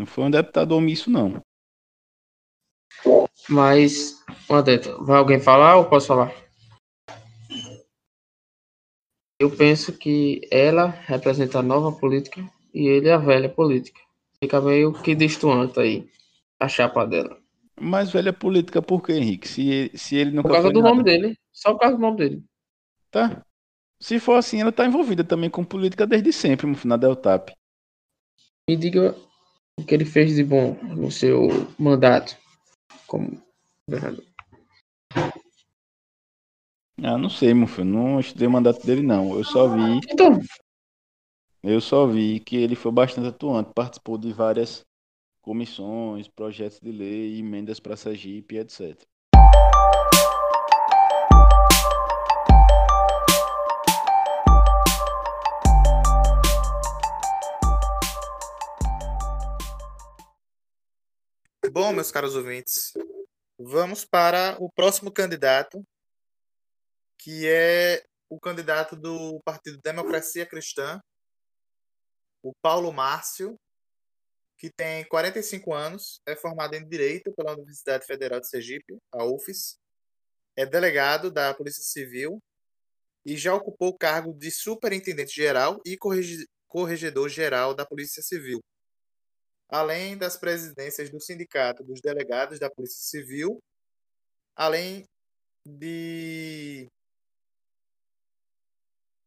Não 0.00 0.06
foi 0.06 0.24
um 0.24 0.30
deputado 0.30 0.72
omisso, 0.72 1.10
não. 1.10 1.38
Mas, 3.46 4.24
Odeta, 4.48 4.96
vai 5.04 5.18
alguém 5.18 5.38
falar 5.38 5.76
ou 5.76 5.84
posso 5.84 6.06
falar? 6.06 6.32
Eu 9.38 9.54
penso 9.54 9.92
que 9.92 10.40
ela 10.50 10.86
representa 10.86 11.58
a 11.58 11.62
nova 11.62 11.92
política 11.92 12.55
e 12.76 12.86
ele 12.88 13.10
a 13.10 13.16
velha 13.16 13.48
política. 13.48 13.98
Fica 14.38 14.60
meio 14.60 14.92
que 14.92 15.14
distante 15.14 15.80
aí 15.80 16.06
a 16.60 16.68
chapa 16.68 17.06
dela. 17.06 17.38
Mas 17.80 18.10
velha 18.10 18.32
política 18.32 18.82
por 18.82 19.02
quê, 19.02 19.14
Henrique? 19.14 19.48
Se, 19.48 19.90
se 19.94 20.16
ele 20.16 20.30
nunca 20.30 20.48
Por 20.48 20.54
causa 20.54 20.70
do 20.70 20.80
nada. 20.80 20.90
nome 20.90 21.02
dele. 21.02 21.38
Só 21.52 21.72
por 21.72 21.80
causa 21.80 21.96
do 21.96 22.00
nome 22.02 22.18
dele. 22.18 22.44
Tá. 23.10 23.42
Se 23.98 24.20
for 24.20 24.34
assim, 24.34 24.60
ela 24.60 24.70
tá 24.72 24.84
envolvida 24.84 25.24
também 25.24 25.48
com 25.48 25.64
política 25.64 26.06
desde 26.06 26.32
sempre, 26.32 26.66
no 26.66 26.76
final 26.76 26.98
da 26.98 27.08
UTAP. 27.08 27.52
Me 28.68 28.76
diga 28.76 29.16
o 29.78 29.84
que 29.84 29.94
ele 29.94 30.04
fez 30.04 30.34
de 30.34 30.44
bom 30.44 30.74
no 30.82 31.10
seu 31.10 31.48
mandato 31.78 32.36
como 33.06 33.42
governador. 33.88 34.24
Ah, 37.02 37.18
não 37.18 37.28
sei, 37.30 37.52
meu 37.54 37.66
filho. 37.66 37.86
Não 37.86 38.20
estudei 38.20 38.48
o 38.48 38.50
mandato 38.50 38.84
dele, 38.86 39.02
não. 39.02 39.36
Eu 39.36 39.44
só 39.44 39.68
vi. 39.68 40.00
Então. 40.10 40.40
Eu 41.68 41.80
só 41.80 42.06
vi 42.06 42.38
que 42.38 42.56
ele 42.56 42.76
foi 42.76 42.92
bastante 42.92 43.26
atuante, 43.26 43.72
participou 43.74 44.16
de 44.16 44.32
várias 44.32 44.86
comissões, 45.42 46.28
projetos 46.28 46.78
de 46.78 46.92
lei, 46.92 47.40
emendas 47.40 47.80
para 47.80 47.96
Sergipe, 47.96 48.56
etc. 48.56 48.96
Bom, 61.72 61.92
meus 61.92 62.12
caros 62.12 62.36
ouvintes, 62.36 62.92
vamos 63.58 64.04
para 64.04 64.56
o 64.60 64.70
próximo 64.70 65.10
candidato, 65.10 65.84
que 67.18 67.44
é 67.44 68.06
o 68.30 68.38
candidato 68.38 68.94
do 68.94 69.40
Partido 69.44 69.80
Democracia 69.82 70.46
Cristã, 70.46 71.02
o 72.48 72.54
Paulo 72.62 72.92
Márcio, 72.92 73.58
que 74.56 74.70
tem 74.70 75.04
45 75.08 75.74
anos, 75.74 76.22
é 76.24 76.36
formado 76.36 76.74
em 76.74 76.88
Direito 76.88 77.32
pela 77.32 77.54
Universidade 77.54 78.06
Federal 78.06 78.38
de 78.38 78.48
Sergipe, 78.48 78.96
a 79.10 79.24
UFES, 79.24 79.80
é 80.54 80.64
delegado 80.64 81.28
da 81.28 81.52
Polícia 81.52 81.82
Civil 81.82 82.40
e 83.24 83.36
já 83.36 83.52
ocupou 83.52 83.88
o 83.88 83.98
cargo 83.98 84.32
de 84.32 84.52
Superintendente 84.52 85.34
Geral 85.34 85.80
e 85.84 85.98
Corregedor 86.68 87.28
Geral 87.28 87.74
da 87.74 87.84
Polícia 87.84 88.22
Civil, 88.22 88.62
além 89.68 90.16
das 90.16 90.36
presidências 90.36 91.10
do 91.10 91.20
Sindicato 91.20 91.82
dos 91.82 92.00
Delegados 92.00 92.60
da 92.60 92.70
Polícia 92.70 93.02
Civil, 93.02 93.60
além 94.54 95.04
de 95.64 96.88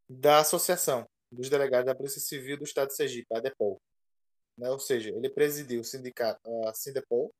da 0.08 0.38
Associação 0.38 1.06
dos 1.30 1.48
Delegados 1.48 1.86
da 1.86 1.94
Polícia 1.94 2.20
Civil 2.20 2.56
do 2.56 2.64
Estado 2.64 2.88
de 2.88 2.96
Sergipe, 2.96 3.34
a 3.34 3.40
DEPOL. 3.40 3.80
Né? 4.56 4.68
Ou 4.70 4.78
seja, 4.78 5.10
ele 5.10 5.30
presidiu 5.30 5.80
o 5.80 5.84
sindicato, 5.84 6.40
a 6.66 6.74
Sindepol, 6.74 7.32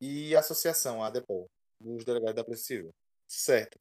e 0.00 0.34
a 0.34 0.40
associação, 0.40 1.02
a 1.02 1.10
DEPOL, 1.10 1.48
dos 1.80 2.04
Delegados 2.04 2.36
da 2.36 2.44
Polícia 2.44 2.66
Civil. 2.66 2.94
Certo. 3.26 3.78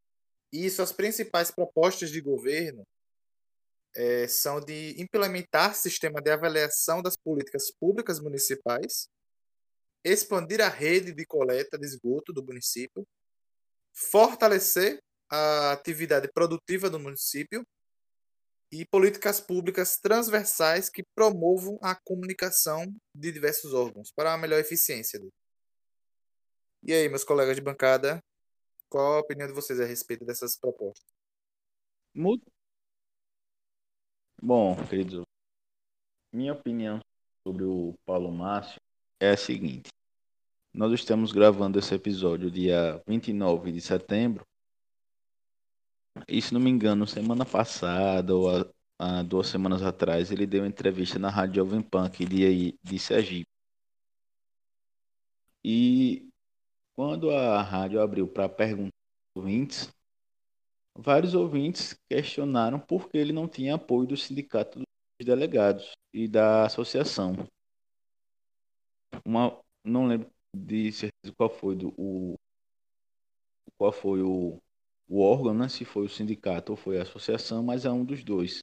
E 0.52 0.70
suas 0.70 0.92
principais 0.92 1.52
propostas 1.52 2.10
de 2.10 2.22
governo 2.22 2.86
é, 3.96 4.28
são 4.28 4.60
de 4.60 4.96
implementar 5.02 5.76
sistema 5.76 6.22
de 6.22 6.30
avaliação 6.30 7.02
das 7.02 7.16
políticas 7.16 7.72
públicas 7.72 8.20
municipais, 8.20 9.10
expandir 10.04 10.62
a 10.62 10.70
rede 10.70 11.14
de 11.14 11.26
coleta 11.26 11.78
de 11.78 11.86
esgoto 11.86 12.32
do 12.32 12.44
município, 12.44 13.06
fortalecer 13.94 15.02
a 15.30 15.72
atividade 15.72 16.30
produtiva 16.32 16.90
do 16.90 17.00
município 17.00 17.66
e 18.72 18.86
políticas 18.86 19.40
públicas 19.40 19.98
transversais 19.98 20.90
que 20.90 21.04
promovam 21.16 21.78
a 21.82 21.96
comunicação 21.96 22.86
de 23.14 23.32
diversos 23.32 23.74
órgãos 23.74 24.12
para 24.12 24.34
a 24.34 24.38
melhor 24.38 24.60
eficiência. 24.60 25.20
E 26.84 26.94
aí, 26.94 27.08
meus 27.10 27.24
colegas 27.24 27.56
de 27.56 27.62
bancada, 27.62 28.22
qual 28.90 29.16
a 29.16 29.20
opinião 29.20 29.48
de 29.48 29.54
vocês 29.54 29.80
a 29.80 29.86
respeito 29.86 30.26
dessas 30.26 30.58
propostas? 30.58 31.06
Bom, 34.42 34.76
queridos, 34.88 35.24
minha 36.32 36.54
opinião 36.54 37.00
sobre 37.44 37.64
o 37.64 37.94
Paulo 38.06 38.32
Márcio 38.32 38.80
é 39.20 39.32
a 39.32 39.38
seguinte. 39.38 39.90
Nós 40.74 40.92
estamos 40.94 41.32
gravando 41.32 41.80
esse 41.80 41.94
episódio 41.96 42.52
dia 42.52 43.02
29 43.08 43.72
de 43.72 43.82
setembro. 43.82 44.46
E 46.28 46.42
se 46.42 46.54
não 46.54 46.62
me 46.62 46.70
engano, 46.70 47.06
semana 47.08 47.46
passada 47.46 48.36
ou 48.36 48.74
há, 49.00 49.24
duas 49.24 49.48
semanas 49.48 49.82
atrás, 49.84 50.32
ele 50.32 50.48
deu 50.48 50.62
uma 50.62 50.68
entrevista 50.68 51.20
na 51.20 51.30
Rádio 51.30 51.56
Jovem 51.64 51.86
aqui 52.06 52.26
de, 52.26 52.78
de 52.82 53.00
Sergipe. 53.00 53.48
E 55.64 56.30
quando 56.96 57.30
a 57.30 57.62
rádio 57.62 58.02
abriu 58.02 58.28
para 58.28 58.48
perguntar 58.50 58.96
aos 59.36 59.44
ouvintes, 59.44 59.94
vários 60.96 61.36
ouvintes 61.36 61.96
questionaram 62.10 62.80
por 62.80 63.10
que 63.10 63.18
ele 63.18 63.34
não 63.34 63.48
tinha 63.48 63.76
apoio 63.76 64.08
do 64.08 64.18
sindicato 64.18 64.80
dos 64.80 65.26
delegados 65.26 65.92
e 66.14 66.28
da 66.28 66.66
associação. 66.66 67.36
Uma, 69.26 69.60
não 69.84 70.08
lembro 70.08 70.30
de 70.56 70.92
certeza 70.92 71.34
qual 71.38 71.50
foi 71.50 71.76
do, 71.76 71.94
o 71.98 72.36
qual 73.78 73.92
foi 73.92 74.22
o, 74.22 74.60
o 75.08 75.22
órgão, 75.22 75.54
né? 75.54 75.70
se 75.70 75.86
foi 75.86 76.06
o 76.06 76.10
sindicato 76.10 76.72
ou 76.72 76.78
foi 76.78 77.00
a 77.00 77.04
associação, 77.04 77.64
mas 77.64 77.86
é 77.86 77.92
um 77.92 78.04
dos 78.04 78.24
dois 78.24 78.62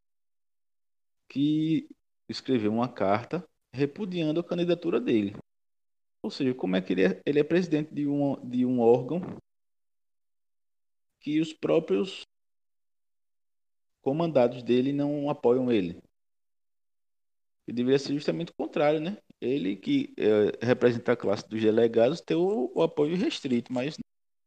que 1.28 1.88
escreveu 2.28 2.72
uma 2.72 2.88
carta 2.88 3.46
repudiando 3.72 4.40
a 4.40 4.44
candidatura 4.44 5.00
dele. 5.00 5.36
Ou 6.22 6.30
seja, 6.30 6.54
como 6.54 6.76
é 6.76 6.80
que 6.80 6.92
ele 6.92 7.04
é, 7.04 7.22
ele 7.26 7.40
é 7.40 7.44
presidente 7.44 7.92
de 7.92 8.06
um, 8.06 8.36
de 8.48 8.64
um 8.64 8.80
órgão 8.80 9.20
que 11.20 11.40
os 11.40 11.52
próprios 11.52 12.26
comandados 14.02 14.62
dele 14.62 14.92
não 14.92 15.30
apoiam 15.30 15.72
ele. 15.72 15.98
E 17.66 17.72
deveria 17.72 17.98
ser 17.98 18.12
justamente 18.12 18.50
o 18.50 18.54
contrário, 18.54 19.00
né? 19.00 19.16
Ele 19.40 19.74
que 19.74 20.14
é, 20.18 20.64
representa 20.64 21.12
a 21.12 21.16
classe 21.16 21.48
dos 21.48 21.60
delegados 21.60 22.20
ter 22.20 22.34
o, 22.34 22.70
o, 22.74 22.82
apoio 22.82 23.16
restrito, 23.16 23.72
mas 23.72 23.96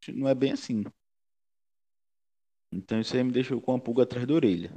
não 0.08 0.30
é 0.30 0.36
bem 0.36 0.52
assim. 0.52 0.84
Então 2.72 3.00
isso 3.00 3.16
aí 3.16 3.24
me 3.24 3.32
deixou 3.32 3.62
com 3.62 3.76
a 3.76 3.80
pulga 3.80 4.04
atrás 4.04 4.26
da 4.28 4.34
orelha. 4.34 4.72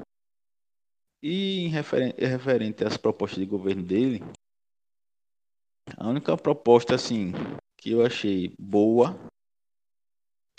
E 1.22 1.60
em 1.60 1.68
referente, 1.68 2.24
referente 2.24 2.84
às 2.84 2.96
propostas 2.96 3.38
de 3.38 3.46
governo 3.46 3.82
dele, 3.82 4.22
a 5.96 6.08
única 6.08 6.36
proposta 6.36 6.94
assim 6.94 7.32
que 7.76 7.90
eu 7.90 8.04
achei 8.04 8.54
boa 8.58 9.18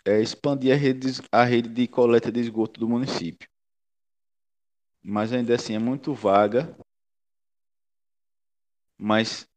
é 0.05 0.19
expandir 0.21 0.73
a 0.73 0.75
rede, 0.75 1.07
a 1.31 1.43
rede 1.43 1.69
de 1.69 1.87
coleta 1.87 2.31
de 2.31 2.39
esgoto 2.39 2.79
do 2.79 2.89
município. 2.89 3.47
Mas 5.03 5.33
ainda 5.33 5.55
assim 5.55 5.75
é 5.75 5.79
muito 5.79 6.13
vaga. 6.13 6.75
Mas 8.97 9.47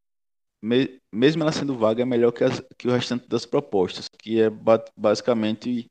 me, 0.63 1.01
mesmo 1.13 1.43
ela 1.43 1.53
sendo 1.53 1.77
vaga 1.77 2.03
é 2.03 2.07
melhor 2.07 2.33
que, 2.33 2.45
as, 2.45 2.61
que 2.79 2.89
o 2.89 2.93
restante 2.93 3.29
das 3.29 3.45
propostas, 3.45 4.09
que 4.09 4.41
é 4.41 4.49
basicamente 4.97 5.91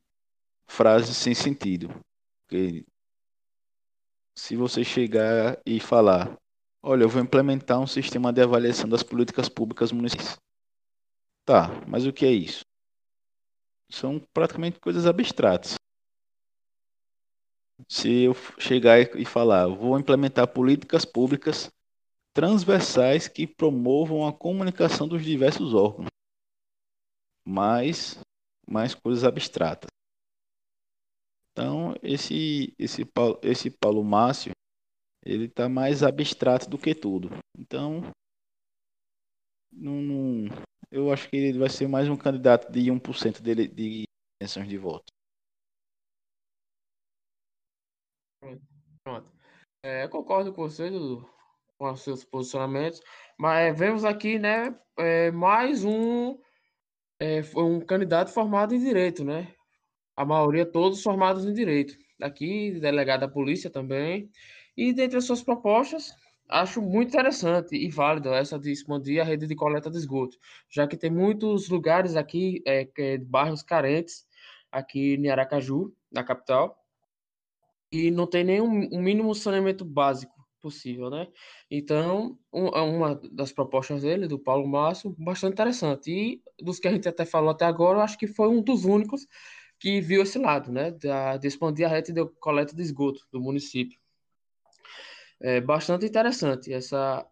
frases 0.67 1.17
sem 1.17 1.33
sentido. 1.33 1.89
Porque 2.47 2.85
se 4.35 4.55
você 4.55 4.83
chegar 4.83 5.59
e 5.65 5.79
falar 5.79 6.37
Olha, 6.85 7.03
eu 7.03 7.09
vou 7.09 7.21
implementar 7.21 7.79
um 7.79 7.87
sistema 7.87 8.33
de 8.33 8.41
avaliação 8.41 8.89
das 8.89 9.01
políticas 9.01 9.47
públicas 9.47 9.93
municipais. 9.93 10.37
Tá, 11.45 11.69
mas 11.87 12.05
o 12.05 12.11
que 12.11 12.25
é 12.25 12.31
isso? 12.31 12.65
São 13.89 14.19
praticamente 14.33 14.81
coisas 14.81 15.05
abstratas. 15.05 15.75
Se 17.87 18.23
eu 18.23 18.33
chegar 18.59 18.99
e 19.15 19.23
falar, 19.23 19.67
vou 19.67 19.97
implementar 19.97 20.47
políticas 20.47 21.05
públicas 21.05 21.71
transversais 22.33 23.29
que 23.29 23.47
promovam 23.47 24.27
a 24.27 24.33
comunicação 24.33 25.07
dos 25.07 25.23
diversos 25.23 25.73
órgãos, 25.73 26.07
mais, 27.45 28.19
mais 28.67 28.93
coisas 28.93 29.23
abstratas. 29.23 29.89
Então, 31.53 31.93
esse, 32.01 32.73
esse, 32.79 33.03
esse 33.43 33.69
Paulo 33.69 34.03
Márcio, 34.03 34.51
ele 35.23 35.45
está 35.45 35.69
mais 35.69 36.01
abstrato 36.01 36.67
do 36.67 36.79
que 36.79 36.95
tudo. 36.95 37.29
Então, 37.55 38.01
não, 39.71 40.47
eu 40.91 41.13
acho 41.13 41.29
que 41.29 41.37
ele 41.37 41.59
vai 41.59 41.69
ser 41.69 41.87
mais 41.87 42.09
um 42.09 42.17
candidato 42.17 42.71
de 42.71 42.91
1% 42.91 43.39
dele, 43.41 43.67
de 43.67 44.03
intenções 44.41 44.67
de 44.67 44.77
voto. 44.79 45.05
Pronto. 49.03 49.31
É, 49.83 50.07
concordo 50.07 50.51
com 50.51 50.63
você, 50.63 50.89
Dudu, 50.89 51.29
com 51.77 51.91
os 51.91 52.01
seus 52.01 52.23
posicionamentos, 52.23 52.99
mas 53.37 53.77
vemos 53.77 54.03
aqui, 54.03 54.39
né, 54.39 54.75
é, 54.97 55.29
mais 55.29 55.85
um, 55.85 56.39
é, 57.19 57.41
um 57.55 57.79
candidato 57.79 58.31
formado 58.31 58.73
em 58.73 58.79
direito, 58.79 59.23
né? 59.23 59.53
A 60.15 60.25
maioria 60.25 60.65
todos 60.65 61.01
formados 61.01 61.45
em 61.45 61.53
direito. 61.53 61.97
Aqui, 62.21 62.79
delegado 62.79 63.21
da 63.21 63.27
polícia 63.27 63.69
também. 63.69 64.29
E 64.77 64.93
dentre 64.93 65.17
as 65.17 65.25
suas 65.25 65.43
propostas, 65.43 66.15
acho 66.49 66.81
muito 66.81 67.09
interessante 67.09 67.75
e 67.75 67.89
válido 67.89 68.33
essa 68.33 68.59
de 68.59 68.71
expandir 68.71 69.21
a 69.21 69.23
rede 69.23 69.47
de 69.47 69.55
coleta 69.55 69.89
de 69.89 69.97
esgoto, 69.97 70.37
já 70.69 70.87
que 70.87 70.97
tem 70.97 71.09
muitos 71.09 71.69
lugares 71.69 72.15
aqui, 72.15 72.61
é, 72.65 72.87
é, 72.97 73.17
bairros 73.17 73.63
carentes, 73.63 74.25
aqui 74.71 75.15
em 75.15 75.29
Aracaju, 75.29 75.93
na 76.11 76.23
capital, 76.23 76.77
e 77.91 78.09
não 78.09 78.25
tem 78.25 78.43
nenhum 78.43 78.89
um 78.91 79.01
mínimo 79.01 79.33
saneamento 79.35 79.85
básico 79.85 80.33
possível, 80.59 81.09
né? 81.09 81.27
Então, 81.69 82.39
um, 82.51 82.67
é 82.67 82.81
uma 82.81 83.15
das 83.31 83.51
propostas 83.51 84.01
dele, 84.01 84.27
do 84.27 84.39
Paulo 84.39 84.67
Márcio, 84.67 85.13
bastante 85.19 85.53
interessante. 85.53 86.09
E 86.09 86.41
dos 86.63 86.79
que 86.79 86.87
a 86.87 86.91
gente 86.91 87.07
até 87.07 87.25
falou 87.25 87.49
até 87.51 87.65
agora, 87.65 87.99
eu 87.99 88.01
acho 88.01 88.17
que 88.17 88.27
foi 88.27 88.47
um 88.47 88.61
dos 88.61 88.85
únicos 88.85 89.27
que 89.83 89.99
viu 89.99 90.21
esse 90.23 90.39
lado, 90.39 90.71
né? 90.71 90.91
Da, 90.91 91.35
de 91.35 91.45
expandir 91.45 91.85
a 91.85 91.89
rede 91.89 92.13
de 92.13 92.25
coleta 92.39 92.73
de 92.73 92.81
esgoto 92.81 93.27
do 93.29 93.41
município 93.41 93.99
é 95.41 95.59
bastante 95.59 96.05
interessante 96.05 96.71
essa, 96.71 97.27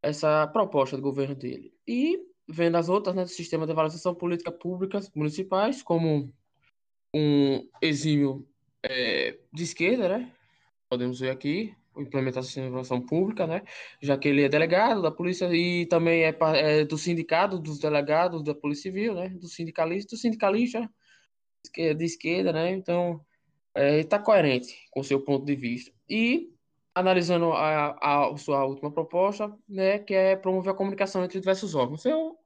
essa 0.00 0.46
proposta 0.46 0.96
do 0.96 1.02
governo 1.02 1.34
dele. 1.34 1.74
E 1.84 2.24
vendo 2.48 2.76
as 2.76 2.88
outras, 2.88 3.16
né, 3.16 3.24
do 3.24 3.28
sistema 3.28 3.66
de 3.66 3.72
avaliação 3.72 4.14
política 4.14 4.52
públicas 4.52 5.10
municipais, 5.12 5.82
como 5.82 6.32
um 7.12 7.68
exímio 7.82 8.46
é, 8.84 9.36
de 9.52 9.64
esquerda, 9.64 10.08
né? 10.08 10.32
Podemos 10.88 11.18
ver 11.18 11.30
aqui, 11.30 11.74
implementação 11.96 12.62
de 12.62 12.68
avaliação 12.68 13.00
pública, 13.04 13.44
né? 13.44 13.62
Já 14.00 14.16
que 14.16 14.28
ele 14.28 14.44
é 14.44 14.48
delegado 14.48 15.02
da 15.02 15.10
polícia 15.10 15.52
e 15.52 15.86
também 15.86 16.22
é, 16.22 16.36
é 16.54 16.84
do 16.84 16.96
sindicato 16.96 17.58
dos 17.58 17.80
delegados 17.80 18.44
da 18.44 18.54
Polícia 18.54 18.84
Civil, 18.84 19.14
né? 19.14 19.30
Do 19.30 19.48
sindicalista, 19.48 20.14
do 20.14 20.20
sindicalista 20.20 20.88
de 21.74 22.04
esquerda, 22.04 22.52
né? 22.52 22.70
Então, 22.70 23.24
está 23.74 24.16
é, 24.16 24.20
coerente 24.20 24.76
com 24.90 25.02
seu 25.02 25.20
ponto 25.20 25.44
de 25.44 25.54
vista. 25.54 25.92
E 26.08 26.52
analisando 26.94 27.52
a, 27.52 28.30
a, 28.30 28.36
sua 28.36 28.64
última 28.64 28.90
proposta, 28.90 29.52
né, 29.68 29.98
que 29.98 30.14
é 30.14 30.36
promover 30.36 30.72
a 30.72 30.76
comunicação 30.76 31.24
entre 31.24 31.38
diversos 31.38 31.74
órgãos. 31.74 32.04
Eu, 32.04 32.36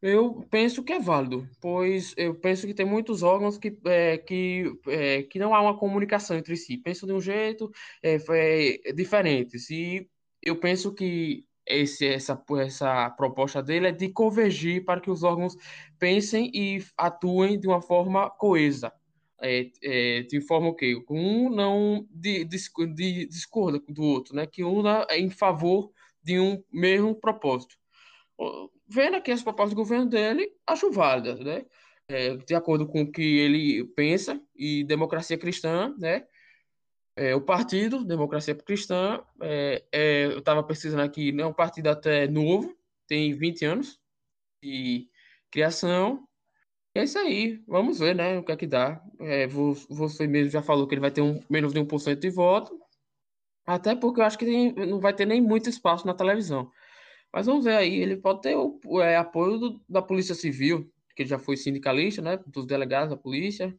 eu 0.00 0.46
penso 0.50 0.82
que 0.82 0.92
é 0.92 1.00
válido, 1.00 1.48
pois 1.60 2.14
eu 2.16 2.34
penso 2.34 2.66
que 2.66 2.74
tem 2.74 2.86
muitos 2.86 3.22
órgãos 3.22 3.58
que, 3.58 3.76
é, 3.84 4.18
que, 4.18 4.64
é, 4.86 5.22
que 5.24 5.38
não 5.38 5.54
há 5.54 5.60
uma 5.60 5.78
comunicação 5.78 6.36
entre 6.36 6.56
si, 6.56 6.76
pensam 6.76 7.06
de 7.06 7.12
um 7.14 7.20
jeito 7.20 7.70
é, 8.02 8.16
é, 8.28 8.92
diferente. 8.92 9.56
E 9.70 10.08
eu 10.42 10.58
penso 10.58 10.94
que 10.94 11.44
esse, 11.74 12.06
essa, 12.06 12.42
essa 12.60 13.10
proposta 13.10 13.62
dele 13.62 13.88
é 13.88 13.92
de 13.92 14.08
convergir 14.08 14.84
para 14.84 15.00
que 15.00 15.10
os 15.10 15.22
órgãos 15.22 15.56
pensem 15.98 16.50
e 16.54 16.84
atuem 16.96 17.58
de 17.58 17.66
uma 17.66 17.80
forma 17.80 18.30
coesa 18.30 18.92
é, 19.42 19.70
é, 19.82 20.22
te 20.22 20.36
informa 20.36 20.68
o 20.68 20.74
quê? 20.74 20.94
Um 21.10 21.50
não 21.50 22.06
de, 22.10 22.44
de, 22.44 22.58
de, 22.94 23.26
discorda 23.26 23.82
do 23.88 24.02
outro, 24.02 24.34
né? 24.36 24.46
Que 24.46 24.62
um 24.62 24.86
é 24.88 25.18
em 25.18 25.28
favor 25.28 25.90
de 26.22 26.38
um 26.38 26.62
mesmo 26.72 27.14
propósito. 27.14 27.76
Vendo 28.88 29.16
aqui 29.16 29.32
as 29.32 29.42
propostas 29.42 29.74
do 29.74 29.82
governo 29.82 30.06
dele, 30.06 30.48
acho 30.66 30.90
válidas, 30.92 31.40
né? 31.40 31.64
É, 32.08 32.36
de 32.36 32.54
acordo 32.54 32.86
com 32.86 33.02
o 33.02 33.10
que 33.10 33.22
ele 33.38 33.84
pensa, 33.96 34.40
e 34.54 34.84
democracia 34.84 35.38
cristã, 35.38 35.94
né? 35.98 36.24
É, 37.14 37.34
o 37.34 37.40
partido, 37.42 38.04
Democracia 38.04 38.54
Cristã, 38.54 39.22
é, 39.40 39.84
é, 39.92 40.24
eu 40.26 40.38
estava 40.38 40.62
pesquisando 40.62 41.02
aqui, 41.02 41.30
é 41.38 41.46
um 41.46 41.52
partido 41.52 41.88
até 41.88 42.26
novo, 42.26 42.74
tem 43.06 43.34
20 43.34 43.64
anos 43.64 44.00
de 44.62 45.08
criação, 45.50 46.28
É 46.94 47.04
isso 47.04 47.18
aí, 47.18 47.62
vamos 47.68 47.98
ver, 48.00 48.14
né, 48.16 48.38
o 48.38 48.44
que 48.44 48.52
é 48.52 48.56
que 48.56 48.66
dá. 48.66 49.02
É, 49.20 49.46
vo- 49.48 49.74
você 49.90 50.26
mesmo 50.26 50.50
já 50.50 50.62
falou 50.62 50.86
que 50.88 50.94
ele 50.94 51.00
vai 51.02 51.10
ter 51.12 51.22
um, 51.22 51.40
menos 51.50 51.72
de 51.72 51.80
um 51.80 51.86
por 51.86 52.00
cento 52.00 52.20
de 52.20 52.30
voto, 52.30 52.78
até 53.66 53.94
porque 53.94 54.20
eu 54.20 54.24
acho 54.24 54.38
que 54.38 54.44
tem- 54.46 54.72
não 54.74 55.00
vai 55.00 55.14
ter 55.14 55.26
nem 55.26 55.40
muito 55.40 55.68
espaço 55.70 56.06
na 56.06 56.14
televisão. 56.14 56.70
Mas 57.32 57.46
vamos 57.46 57.64
ver 57.66 57.76
aí, 57.76 57.96
ele 57.96 58.16
pode 58.18 58.42
ter 58.42 58.56
o 58.56 59.00
é, 59.02 59.16
apoio 59.16 59.58
do- 59.58 59.82
da 59.88 60.02
Polícia 60.02 60.34
Civil, 60.34 60.92
que 61.16 61.26
já 61.26 61.38
foi 61.38 61.56
sindicalista, 61.56 62.22
né, 62.22 62.38
dos 62.46 62.66
delegados 62.66 63.10
da 63.10 63.16
polícia, 63.16 63.76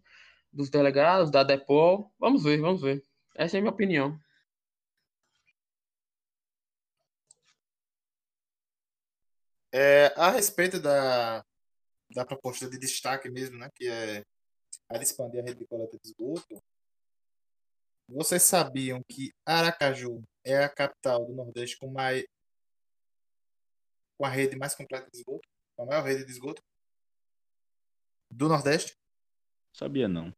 dos 0.54 0.70
delegados, 0.72 1.32
da 1.32 1.44
Depol. 1.44 2.12
Vamos 2.20 2.44
ver, 2.44 2.60
vamos 2.62 2.82
ver. 2.82 3.04
Essa 3.36 3.58
é 3.58 3.60
a 3.60 3.62
minha 3.62 3.74
opinião. 3.74 4.20
É, 9.72 10.14
a 10.16 10.30
respeito 10.30 10.80
da, 10.80 11.44
da 12.12 12.26
proposta 12.26 12.70
de 12.70 12.78
destaque 12.78 13.30
mesmo, 13.30 13.58
né, 13.58 13.70
que 13.74 13.88
é 13.90 14.24
a 14.88 14.98
de 14.98 15.04
expandir 15.04 15.42
a 15.42 15.44
rede 15.44 15.60
de 15.60 15.66
coleta 15.66 15.98
de 15.98 16.10
esgoto, 16.10 16.64
vocês 18.08 18.44
sabiam 18.44 19.02
que 19.10 19.34
Aracaju 19.44 20.24
é 20.44 20.64
a 20.64 20.70
capital 20.70 21.26
do 21.26 21.34
Nordeste 21.34 21.78
com, 21.80 21.90
mais, 21.90 22.24
com 24.18 24.26
a 24.26 24.30
rede 24.30 24.56
mais 24.56 24.76
completa 24.76 25.10
de 25.10 25.18
esgoto? 25.18 25.48
Com 25.76 25.84
a 25.84 25.86
maior 25.88 26.04
rede 26.04 26.26
de 26.26 26.32
esgoto? 26.32 26.62
Do 28.30 28.48
Nordeste? 28.48 28.96
Sabia 29.72 30.08
não. 30.08 30.36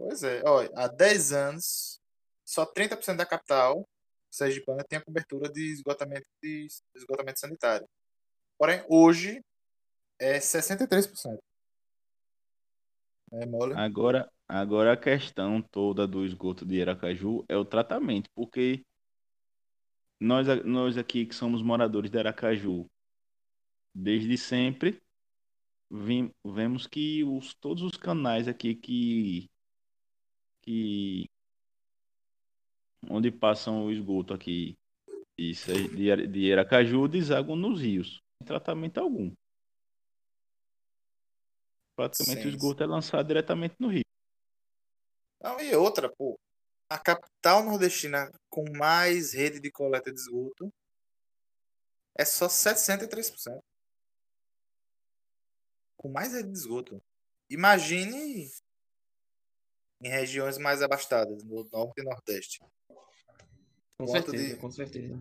Pois 0.00 0.22
é, 0.22 0.42
olha, 0.46 0.70
há 0.74 0.88
10 0.88 1.30
anos, 1.30 2.00
só 2.42 2.64
30% 2.64 3.18
da 3.18 3.26
capital 3.26 3.86
sergipana 4.30 4.82
tem 4.82 4.98
a 4.98 5.04
cobertura 5.04 5.46
de 5.52 5.70
esgotamento, 5.70 6.26
de 6.42 6.66
esgotamento 6.94 7.38
sanitário. 7.38 7.86
Porém, 8.56 8.82
hoje 8.88 9.44
é 10.18 10.38
63%. 10.40 11.38
É 13.32 13.44
mole? 13.44 13.74
Agora, 13.74 14.32
agora 14.48 14.94
a 14.94 14.96
questão 14.96 15.60
toda 15.60 16.06
do 16.06 16.24
esgoto 16.24 16.64
de 16.64 16.80
Aracaju 16.80 17.44
é 17.46 17.58
o 17.58 17.64
tratamento, 17.64 18.30
porque 18.34 18.82
nós, 20.18 20.46
nós 20.64 20.96
aqui 20.96 21.26
que 21.26 21.34
somos 21.34 21.62
moradores 21.62 22.10
de 22.10 22.18
Aracaju, 22.18 22.90
desde 23.94 24.38
sempre, 24.38 25.02
vim- 25.90 26.32
vemos 26.42 26.86
que 26.86 27.22
os, 27.22 27.52
todos 27.52 27.82
os 27.82 27.98
canais 27.98 28.48
aqui 28.48 28.74
que, 28.74 29.50
que 30.62 31.28
onde 33.08 33.30
passam 33.30 33.86
o 33.86 33.92
esgoto 33.92 34.34
aqui 34.34 34.76
de, 35.36 35.54
de, 35.88 36.26
de 36.26 36.52
Aracaju 36.52 37.08
desaguam 37.08 37.56
nos 37.56 37.80
rios, 37.80 38.20
sem 38.38 38.46
tratamento 38.46 38.98
algum. 38.98 39.34
Praticamente 41.96 42.42
Sim, 42.42 42.48
o 42.48 42.50
esgoto 42.50 42.82
é 42.82 42.86
lançado 42.86 43.26
diretamente 43.26 43.74
no 43.78 43.88
rio. 43.88 44.04
Não, 45.40 45.58
e 45.60 45.74
outra, 45.74 46.10
pô. 46.10 46.38
A 46.88 46.98
capital 46.98 47.64
nordestina 47.64 48.30
com 48.48 48.64
mais 48.76 49.32
rede 49.32 49.60
de 49.60 49.70
coleta 49.70 50.12
de 50.12 50.18
esgoto 50.20 50.72
é 52.18 52.24
só 52.24 52.48
63%. 52.48 53.62
Com 55.96 56.08
mais 56.10 56.32
rede 56.32 56.50
de 56.50 56.58
esgoto. 56.58 57.02
Imagine 57.48 58.50
em 60.02 60.08
regiões 60.08 60.56
mais 60.58 60.82
abastadas, 60.82 61.42
no 61.44 61.64
norte 61.70 62.00
e 62.00 62.04
nordeste. 62.04 62.60
Com 63.96 64.06
Quanto 64.06 64.30
certeza, 64.30 64.54
de- 64.54 64.60
com 64.60 64.70
certeza. 64.70 65.20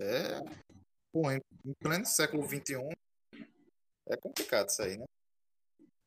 É. 0.00 0.40
Pô, 1.12 1.30
em, 1.30 1.40
pleno 1.78 2.06
século 2.06 2.42
XXI 2.48 2.96
é 4.08 4.16
complicado 4.16 4.68
isso 4.68 4.82
aí, 4.82 4.96
né? 4.96 5.04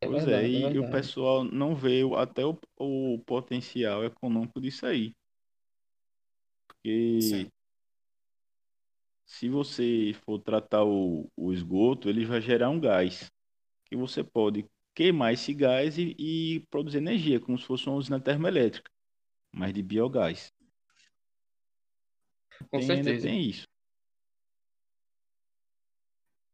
É 0.02 0.08
Pois 0.08 0.26
verdade, 0.26 0.46
é, 0.46 0.74
e 0.74 0.78
é 0.78 0.80
o 0.80 0.92
pessoal 0.92 1.44
não 1.44 1.76
vê 1.76 2.02
até 2.18 2.46
o, 2.46 2.60
o 2.78 3.20
potencial 3.26 4.04
econômico 4.04 4.60
disso 4.62 4.86
aí. 4.86 5.16
Porque 6.68 7.20
Sim. 7.22 7.52
se 9.26 9.50
você 9.50 10.14
for 10.24 10.40
tratar 10.40 10.84
o, 10.84 11.30
o 11.36 11.52
esgoto, 11.52 12.10
ele 12.10 12.26
vai 12.26 12.42
gerar 12.42 12.70
um 12.70 12.80
gás. 12.80 13.32
Que 13.86 13.96
você 13.96 14.24
pode 14.24 14.66
queimar 14.98 15.34
esse 15.34 15.54
gás 15.54 15.98
e, 16.00 16.16
e 16.20 16.62
produzir 16.72 16.98
energia, 16.98 17.40
como 17.40 17.58
se 17.60 17.66
fosse 17.66 17.88
uma 17.88 17.96
usina 17.98 18.20
termoelétrica, 18.20 18.90
mas 19.54 19.74
de 19.74 19.84
biogás. 19.84 20.54
Com 22.72 22.80
Tem, 22.80 22.82
certeza. 22.82 23.20
tem 23.20 23.42
isso. 23.50 23.68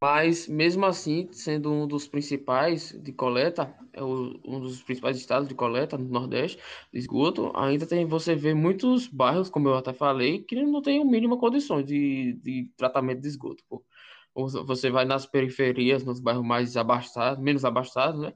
Mas, 0.01 0.49
mesmo 0.49 0.85
assim, 0.85 1.29
sendo 1.31 1.71
um 1.71 1.87
dos 1.87 2.07
principais 2.09 2.91
de 2.91 3.13
coleta, 3.13 3.73
é 3.93 4.03
o- 4.03 4.37
um 4.45 4.59
dos 4.59 4.83
principais 4.83 5.15
estados 5.17 5.47
de 5.47 5.55
coleta 5.55 5.97
no 5.97 6.09
Nordeste, 6.09 6.57
de 6.91 6.99
esgoto, 6.99 7.53
ainda 7.55 7.87
tem, 7.87 8.05
você 8.05 8.35
vê 8.35 8.53
muitos 8.53 9.07
bairros, 9.07 9.49
como 9.49 9.69
eu 9.69 9.75
até 9.77 9.93
falei, 9.93 10.43
que 10.43 10.61
não 10.61 10.81
tem 10.81 10.99
o 10.99 11.05
mínimo 11.05 11.37
condições 11.37 11.85
de, 11.85 12.33
de 12.33 12.69
tratamento 12.75 13.21
de 13.21 13.29
esgoto, 13.29 13.63
pô. 13.69 13.85
Você 14.35 14.89
vai 14.89 15.05
nas 15.05 15.25
periferias, 15.25 16.03
nos 16.03 16.19
bairros 16.19 16.45
mais 16.45 16.75
abastados, 16.75 17.43
menos 17.43 17.63
abastados, 17.63 18.19
né? 18.21 18.33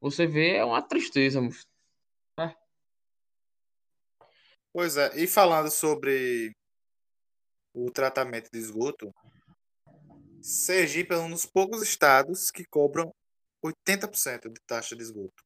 Você 0.00 0.26
vê, 0.26 0.56
é 0.56 0.64
uma 0.64 0.82
tristeza, 0.82 1.40
moço. 1.40 1.66
Pois 4.72 4.96
é, 4.96 5.16
e 5.16 5.26
falando 5.26 5.70
sobre 5.70 6.54
o 7.72 7.90
tratamento 7.90 8.50
de 8.50 8.58
esgoto, 8.58 9.12
Sergipe 10.40 11.14
é 11.14 11.18
um 11.18 11.30
dos 11.30 11.46
poucos 11.46 11.82
estados 11.82 12.50
que 12.50 12.64
cobram 12.64 13.12
80% 13.64 14.52
de 14.52 14.60
taxa 14.66 14.94
de 14.94 15.02
esgoto. 15.02 15.44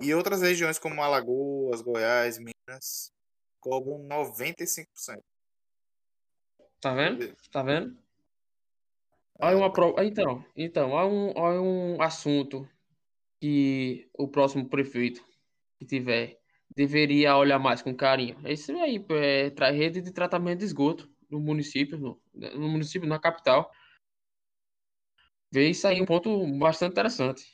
E 0.00 0.14
outras 0.14 0.42
regiões 0.42 0.78
como 0.78 1.02
Alagoas, 1.02 1.80
Goiás, 1.80 2.38
Minas 2.38 3.12
cobram 3.60 4.06
95%. 4.08 4.86
Tá 6.80 6.94
vendo? 6.94 7.34
Tá 7.50 7.62
vendo? 7.62 8.03
Olha 9.40 9.56
uma 9.56 9.72
pro... 9.72 9.94
Então, 10.02 10.44
então, 10.56 10.90
olha 10.90 11.08
um, 11.08 11.32
olha 11.36 11.60
um 11.60 12.02
assunto 12.02 12.68
que 13.40 14.08
o 14.16 14.28
próximo 14.28 14.68
prefeito 14.68 15.22
que 15.78 15.84
tiver 15.84 16.38
deveria 16.74 17.36
olhar 17.36 17.58
mais 17.58 17.82
com 17.82 17.94
carinho. 17.94 18.38
É 18.44 18.52
isso 18.52 18.72
aí, 18.72 19.04
é, 19.10 19.70
rede 19.70 20.00
de 20.00 20.12
tratamento 20.12 20.60
de 20.60 20.64
esgoto 20.64 21.08
no 21.30 21.40
município, 21.40 21.98
no, 21.98 22.20
no 22.32 22.68
município, 22.68 23.08
na 23.08 23.18
capital. 23.18 23.70
Vê 25.52 25.68
isso 25.68 25.86
aí 25.86 26.00
um 26.00 26.06
ponto 26.06 26.46
bastante 26.58 26.92
interessante, 26.92 27.44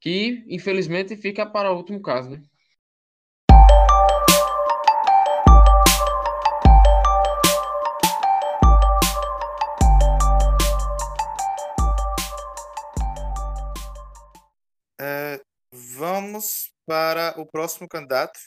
que 0.00 0.44
infelizmente 0.48 1.16
fica 1.16 1.44
para 1.44 1.72
o 1.72 1.76
último 1.76 2.00
caso, 2.00 2.30
né? 2.30 2.42
Vamos 16.32 16.72
para 16.86 17.38
o 17.38 17.44
próximo 17.44 17.86
candidato, 17.86 18.40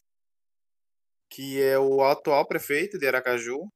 que 1.29 1.61
é 1.61 1.77
o 1.77 2.03
atual 2.03 2.47
prefeito 2.47 2.97
de 2.97 3.07
Aracaju, 3.07 3.71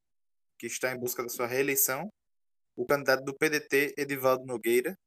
que 0.58 0.66
está 0.66 0.92
em 0.92 0.98
busca 0.98 1.22
da 1.22 1.30
sua 1.30 1.46
reeleição, 1.46 2.12
o 2.76 2.88
candidato 2.88 3.24
do 3.24 3.38
PDT, 3.38 3.94
Edivaldo 3.96 4.46
Nogueira, 4.46 4.98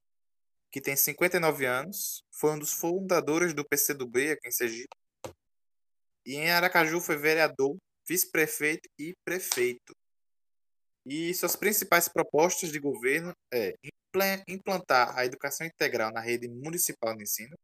que 0.71 0.81
tem 0.81 0.95
59 0.95 1.67
anos, 1.67 2.23
foi 2.31 2.53
um 2.53 2.59
dos 2.61 2.73
fundadores 2.75 3.53
do 3.53 3.65
PCdoB 3.65 4.31
aqui 4.31 4.47
em 4.47 4.53
Sergipe, 4.53 4.97
e 6.25 6.37
em 6.37 6.53
Aracaju 6.53 7.01
foi 7.01 7.17
vereador, 7.17 7.77
vice-prefeito 8.07 8.89
e 8.97 9.17
prefeito. 9.25 9.97
E 11.05 11.35
suas 11.35 11.57
principais 11.57 12.09
propostas 12.09 12.71
de 12.71 12.79
governo 12.79 13.35
é 13.53 13.75
implantar 14.47 15.19
a 15.19 15.25
educação 15.25 15.67
integral 15.67 16.13
na 16.13 16.21
rede 16.21 16.49
municipal 16.49 17.17
de 17.17 17.25
ensino, 17.25 17.57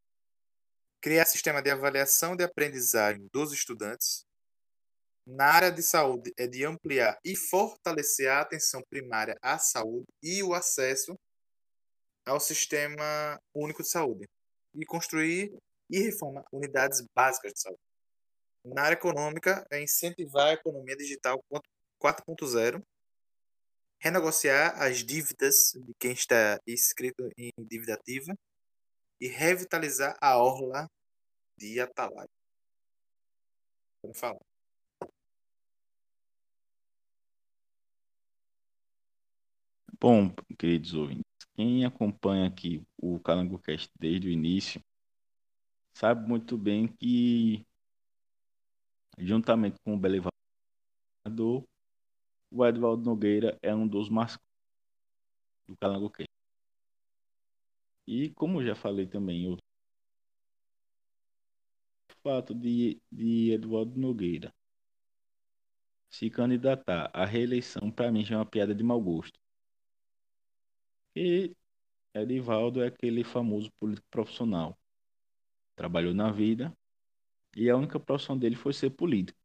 criar 1.01 1.24
sistema 1.26 1.62
de 1.62 1.70
avaliação 1.70 2.36
de 2.36 2.44
aprendizagem 2.44 3.28
dos 3.32 3.53
estudantes. 3.53 4.26
Na 5.26 5.46
área 5.53 5.70
de 5.70 5.82
saúde, 5.82 6.32
é 6.36 6.46
de 6.46 6.64
ampliar 6.64 7.18
e 7.24 7.36
fortalecer 7.36 8.30
a 8.30 8.40
atenção 8.40 8.82
primária 8.88 9.36
à 9.42 9.59
saúde 9.59 10.07
e 10.22 10.42
o 10.42 10.55
acesso 10.55 11.18
ao 12.24 12.40
Sistema 12.40 13.38
Único 13.55 13.82
de 13.82 13.90
Saúde. 13.90 14.28
E 14.74 14.84
construir 14.84 15.53
e 15.90 15.99
reformar 16.01 16.44
unidades 16.53 17.03
básicas 17.14 17.53
de 17.53 17.61
saúde. 17.61 17.80
Na 18.64 18.82
área 18.82 18.94
econômica, 18.94 19.66
é 19.70 19.82
incentivar 19.82 20.49
a 20.49 20.53
economia 20.53 20.96
digital 20.96 21.42
4.0, 22.01 22.82
renegociar 23.99 24.80
as 24.82 24.99
dívidas 25.05 25.72
de 25.74 25.94
quem 25.99 26.12
está 26.12 26.61
inscrito 26.66 27.30
em 27.36 27.51
dívida 27.59 27.94
ativa 27.94 28.34
e 29.21 29.29
revitalizar 29.29 30.16
a 30.21 30.37
orla 30.39 30.91
de 31.57 31.81
Atalaia. 31.81 32.29
Vamos 34.03 34.19
falar. 34.19 34.41
Bom, 40.01 40.33
queridos 40.57 40.95
ouvintes, 40.95 41.25
quem 41.57 41.85
acompanha 41.85 42.47
aqui 42.47 42.87
o 42.97 43.19
CalangoCast 43.19 43.91
desde 43.99 44.29
o 44.29 44.31
início 44.31 44.81
sabe 45.93 46.29
muito 46.29 46.57
bem 46.57 46.87
que, 46.87 47.66
juntamente 49.19 49.77
com 49.85 49.95
o 49.95 49.99
Belivaldo, 49.99 50.33
o 52.51 52.64
Edvaldo 52.64 53.03
Nogueira 53.03 53.59
é 53.61 53.75
um 53.75 53.89
dos 53.89 54.09
mascotes 54.09 54.47
do 55.66 55.77
CalangoCast. 55.77 56.38
E 58.11 58.30
como 58.30 58.64
já 58.64 58.74
falei 58.74 59.06
também, 59.06 59.52
o 59.52 59.59
fato 62.22 62.54
de, 62.54 62.98
de 63.12 63.50
Eduardo 63.52 64.00
Nogueira 64.00 64.50
se 66.09 66.30
candidatar 66.30 67.11
à 67.12 67.26
reeleição, 67.26 67.90
para 67.90 68.11
mim, 68.11 68.24
já 68.24 68.36
é 68.36 68.38
uma 68.38 68.46
piada 68.46 68.74
de 68.74 68.82
mau 68.82 68.98
gosto. 68.98 69.38
E 71.14 71.54
Edivaldo 72.14 72.82
é 72.82 72.86
aquele 72.86 73.22
famoso 73.22 73.70
político 73.78 74.09
profissional. 74.11 74.74
Trabalhou 75.76 76.14
na 76.14 76.32
vida 76.32 76.74
e 77.54 77.68
a 77.68 77.76
única 77.76 78.00
profissão 78.00 78.38
dele 78.38 78.56
foi 78.56 78.72
ser 78.72 78.88
político. 78.88 79.38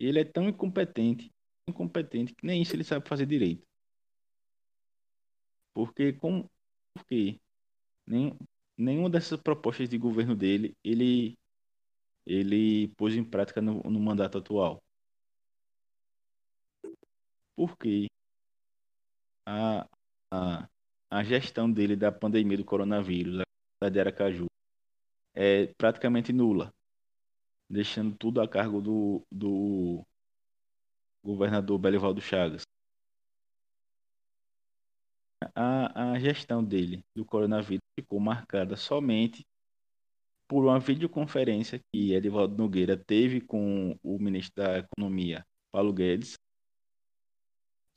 E 0.00 0.06
ele 0.06 0.20
é 0.20 0.24
tão 0.24 0.48
incompetente, 0.48 1.30
incompetente 1.68 2.34
que 2.34 2.46
nem 2.46 2.62
isso 2.62 2.74
ele 2.74 2.82
sabe 2.82 3.06
fazer 3.06 3.26
direito. 3.26 3.66
Porque 5.74 6.14
com 6.14 6.48
porque 6.96 7.40
nem, 8.06 8.36
nenhuma 8.76 9.10
dessas 9.10 9.40
propostas 9.40 9.88
de 9.88 9.98
governo 9.98 10.34
dele 10.36 10.76
ele 10.84 11.38
ele 12.26 12.88
pôs 12.96 13.14
em 13.14 13.24
prática 13.24 13.62
no, 13.62 13.82
no 13.84 14.00
mandato 14.00 14.38
atual. 14.38 14.82
Porque 17.54 18.08
a, 19.46 19.86
a, 20.30 20.68
a 21.10 21.24
gestão 21.24 21.70
dele 21.70 21.96
da 21.96 22.10
pandemia 22.12 22.56
do 22.56 22.64
coronavírus, 22.64 23.42
a 23.80 23.88
de 23.88 24.00
Aracaju, 24.00 24.46
é 25.34 25.66
praticamente 25.78 26.32
nula, 26.32 26.72
deixando 27.70 28.16
tudo 28.16 28.40
a 28.40 28.48
cargo 28.48 28.80
do, 28.80 29.22
do 29.30 30.04
governador 31.22 31.78
Belivaldo 31.78 32.20
Chagas. 32.20 32.62
A, 35.54 36.12
a 36.12 36.18
gestão 36.18 36.64
dele 36.64 37.04
do 37.14 37.24
coronavírus 37.24 37.84
ficou 37.94 38.18
marcada 38.18 38.76
somente 38.76 39.46
por 40.48 40.64
uma 40.64 40.78
videoconferência 40.78 41.80
que 41.92 42.12
Edivaldo 42.12 42.56
Nogueira 42.56 42.96
teve 42.96 43.40
com 43.40 43.98
o 44.02 44.18
ministro 44.18 44.62
da 44.62 44.78
Economia, 44.78 45.44
Paulo 45.72 45.92
Guedes, 45.92 46.38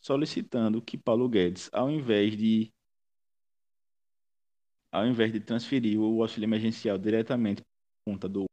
solicitando 0.01 0.81
que 0.81 0.97
Paulo 0.97 1.29
Guedes, 1.29 1.69
ao 1.71 1.89
invés 1.89 2.35
de 2.35 2.71
ao 4.91 5.05
invés 5.05 5.31
de 5.31 5.39
transferir 5.39 5.99
o 5.99 6.21
auxílio 6.21 6.47
emergencial 6.47 6.97
diretamente 6.97 7.61
para 7.61 8.11
a 8.11 8.13
conta 8.13 8.27
do, 8.27 8.45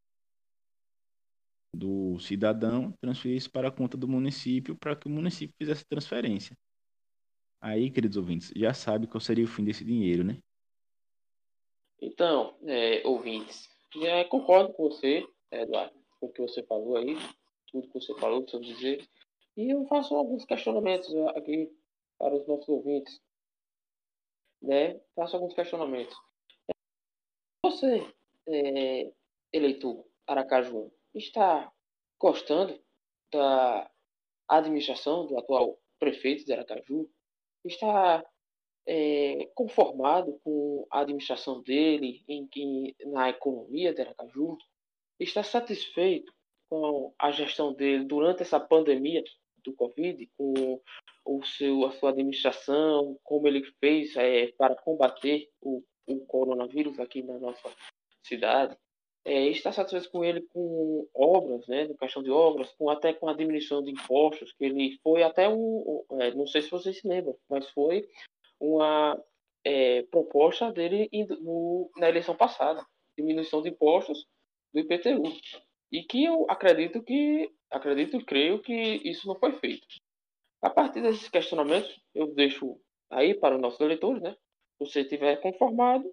do 1.74 2.18
cidadão, 2.20 2.93
transferisse 3.01 3.49
para 3.49 3.68
a 3.68 3.72
conta 3.72 3.97
do 3.97 4.07
município 4.07 4.76
para 4.76 4.95
que 4.95 5.07
o 5.07 5.11
município 5.11 5.55
fizesse 5.59 5.84
transferência. 5.87 6.55
Aí, 7.67 7.91
queridos 7.91 8.17
ouvintes, 8.17 8.53
já 8.55 8.73
sabe 8.73 9.09
qual 9.09 9.21
seria 9.21 9.45
o 9.45 9.49
fim 9.49 9.64
desse 9.64 9.85
dinheiro, 9.85 10.23
né? 10.23 10.39
Então, 12.01 12.57
é, 12.64 13.05
ouvintes, 13.05 13.69
concordo 14.29 14.73
com 14.73 14.85
você, 14.85 15.27
Eduardo, 15.51 15.99
com 16.21 16.27
o 16.27 16.33
que 16.33 16.43
você 16.43 16.62
falou 16.62 16.97
aí, 16.97 17.17
tudo 17.73 17.89
que 17.89 17.95
você 17.95 18.14
falou, 18.21 18.45
que 18.45 18.53
seus 18.53 18.64
dizer. 18.64 19.05
E 19.57 19.69
eu 19.69 19.85
faço 19.89 20.14
alguns 20.14 20.45
questionamentos 20.45 21.12
aqui 21.35 21.69
para 22.17 22.37
os 22.37 22.47
nossos 22.47 22.69
ouvintes. 22.69 23.21
Né? 24.62 25.01
Faço 25.17 25.35
alguns 25.35 25.53
questionamentos. 25.53 26.17
Você, 27.64 28.07
é, 28.47 29.12
eleitor 29.53 30.07
Aracaju, 30.25 30.93
está 31.12 31.73
gostando 32.17 32.81
da 33.33 33.91
administração 34.47 35.27
do 35.27 35.37
atual 35.37 35.77
prefeito 35.99 36.45
de 36.45 36.53
Aracaju? 36.53 37.11
Está 37.67 38.25
é, 38.87 39.51
conformado 39.55 40.39
com 40.45 40.87
a 40.91 41.01
administração 41.01 41.62
dele 41.62 42.23
em, 42.29 42.49
em, 42.57 42.95
na 43.07 43.31
economia 43.31 43.93
de 43.93 44.03
Aracaju? 44.03 44.57
Está 45.19 45.43
satisfeito 45.43 46.33
com 46.69 47.14
a 47.19 47.31
gestão 47.31 47.73
dele 47.73 48.05
durante 48.05 48.43
essa 48.43 48.61
pandemia 48.61 49.23
do 49.64 49.75
Covid, 49.75 50.31
com 50.37 50.81
o 51.25 51.45
seu, 51.45 51.85
a 51.85 51.93
sua 51.93 52.11
administração, 52.11 53.19
como 53.25 53.49
ele 53.49 53.64
fez 53.81 54.14
é, 54.17 54.49
para 54.53 54.77
combater 54.77 55.49
o, 55.61 55.83
o 56.07 56.27
coronavírus 56.27 56.99
aqui 57.01 57.23
na 57.23 57.39
nossa 57.39 57.69
cidade? 58.23 58.77
É, 59.29 59.49
está 59.49 59.72
satisfeito 59.72 60.09
com 60.09 60.24
ele 60.24 60.41
com 60.53 61.09
obras, 61.12 61.66
né, 61.66 61.85
de 61.85 61.97
questão 61.97 62.22
de 62.22 62.31
obras, 62.31 62.72
com 62.79 62.89
até 62.89 63.12
com 63.12 63.29
a 63.29 63.35
diminuição 63.35 63.83
de 63.83 63.91
impostos, 63.91 64.53
que 64.53 64.64
ele 64.64 64.97
foi 65.03 65.24
até 65.24 65.49
um, 65.49 66.05
é, 66.20 66.33
não 66.33 66.47
sei 66.47 66.62
se 66.62 66.70
vocês 66.70 67.01
se 67.01 67.09
lembram, 67.09 67.37
mas 67.51 67.68
foi 67.70 68.09
uma 68.61 69.20
é, 69.64 70.03
proposta 70.12 70.70
dele 70.70 71.11
no, 71.41 71.91
na 71.97 72.09
eleição 72.09 72.37
passada, 72.37 72.87
diminuição 73.18 73.62
de 73.62 73.70
impostos 73.70 74.24
do 74.72 74.79
IPTU. 74.79 75.24
E 75.91 76.05
que 76.05 76.24
eu 76.24 76.47
acredito 76.49 77.03
que, 77.03 77.51
acredito 77.68 78.16
e 78.16 78.24
creio 78.24 78.62
que 78.62 78.72
isso 79.05 79.27
não 79.27 79.35
foi 79.35 79.53
feito. 79.59 79.85
A 80.62 80.70
partir 80.70 81.03
desses 81.03 81.29
questionamentos, 81.29 82.01
eu 82.14 82.33
deixo 82.33 82.81
aí 83.11 83.35
para 83.35 83.57
os 83.57 83.61
nossos 83.61 83.81
eleitores, 83.81 84.22
né? 84.22 84.37
Se 84.79 84.87
você 84.87 85.01
estiver 85.01 85.41
conformado, 85.41 86.09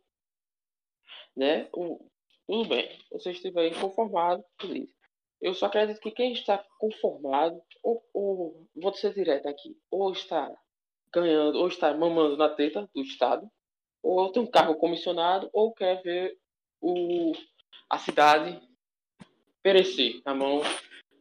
né? 1.36 1.70
O, 1.74 2.04
tudo 2.48 2.70
bem. 2.70 2.90
Você 3.12 3.32
estiver 3.32 3.68
inconformado, 3.68 4.44
beleza. 4.62 4.94
Eu 5.42 5.54
só 5.54 5.66
acredito 5.66 6.00
que 6.00 6.12
quem 6.12 6.32
está 6.32 6.58
conformado, 6.80 7.62
ou, 7.84 8.02
ou 8.14 8.68
vou 8.76 8.94
ser 8.94 9.14
direto 9.14 9.48
aqui, 9.48 9.78
ou 9.92 10.12
está 10.12 10.50
ganhando, 11.14 11.60
ou 11.60 11.68
está 11.68 11.94
mamando 11.94 12.38
na 12.38 12.50
teta 12.50 12.90
do 12.96 13.02
Estado, 13.02 13.50
ou 14.02 14.32
tem 14.32 14.42
um 14.42 14.50
cargo 14.50 14.76
comissionado, 14.76 15.50
ou 15.52 15.74
quer 15.74 16.02
ver 16.02 16.38
o, 16.82 17.34
a 17.90 17.98
cidade 17.98 18.62
perecer 19.62 20.22
na 20.26 20.34
mão 20.34 20.62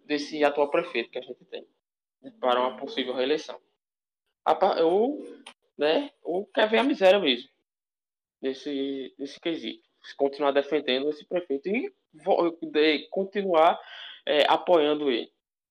desse 0.05 0.43
atual 0.45 0.71
prefeito 0.71 1.11
que 1.11 1.19
a 1.19 1.23
gente 1.23 1.45
tem 1.47 1.67
para 2.41 2.61
uma 2.61 2.77
possível 2.77 3.15
reeleição. 3.15 3.61
Ou, 4.85 5.19
né, 5.77 6.11
ou 6.23 6.47
quer 6.47 6.69
ver 6.69 6.79
a 6.79 6.85
miséria 6.85 7.19
mesmo 7.19 7.49
desse, 8.41 9.15
desse 9.19 9.41
quesito. 9.41 9.92
Continuar 10.17 10.53
defendendo 10.53 11.09
esse 11.09 11.27
prefeito 11.27 11.69
e 11.69 11.93
de, 12.63 13.09
continuar 13.11 13.79
é, 14.27 14.45
apoiando 14.49 15.11
ele. 15.11 15.31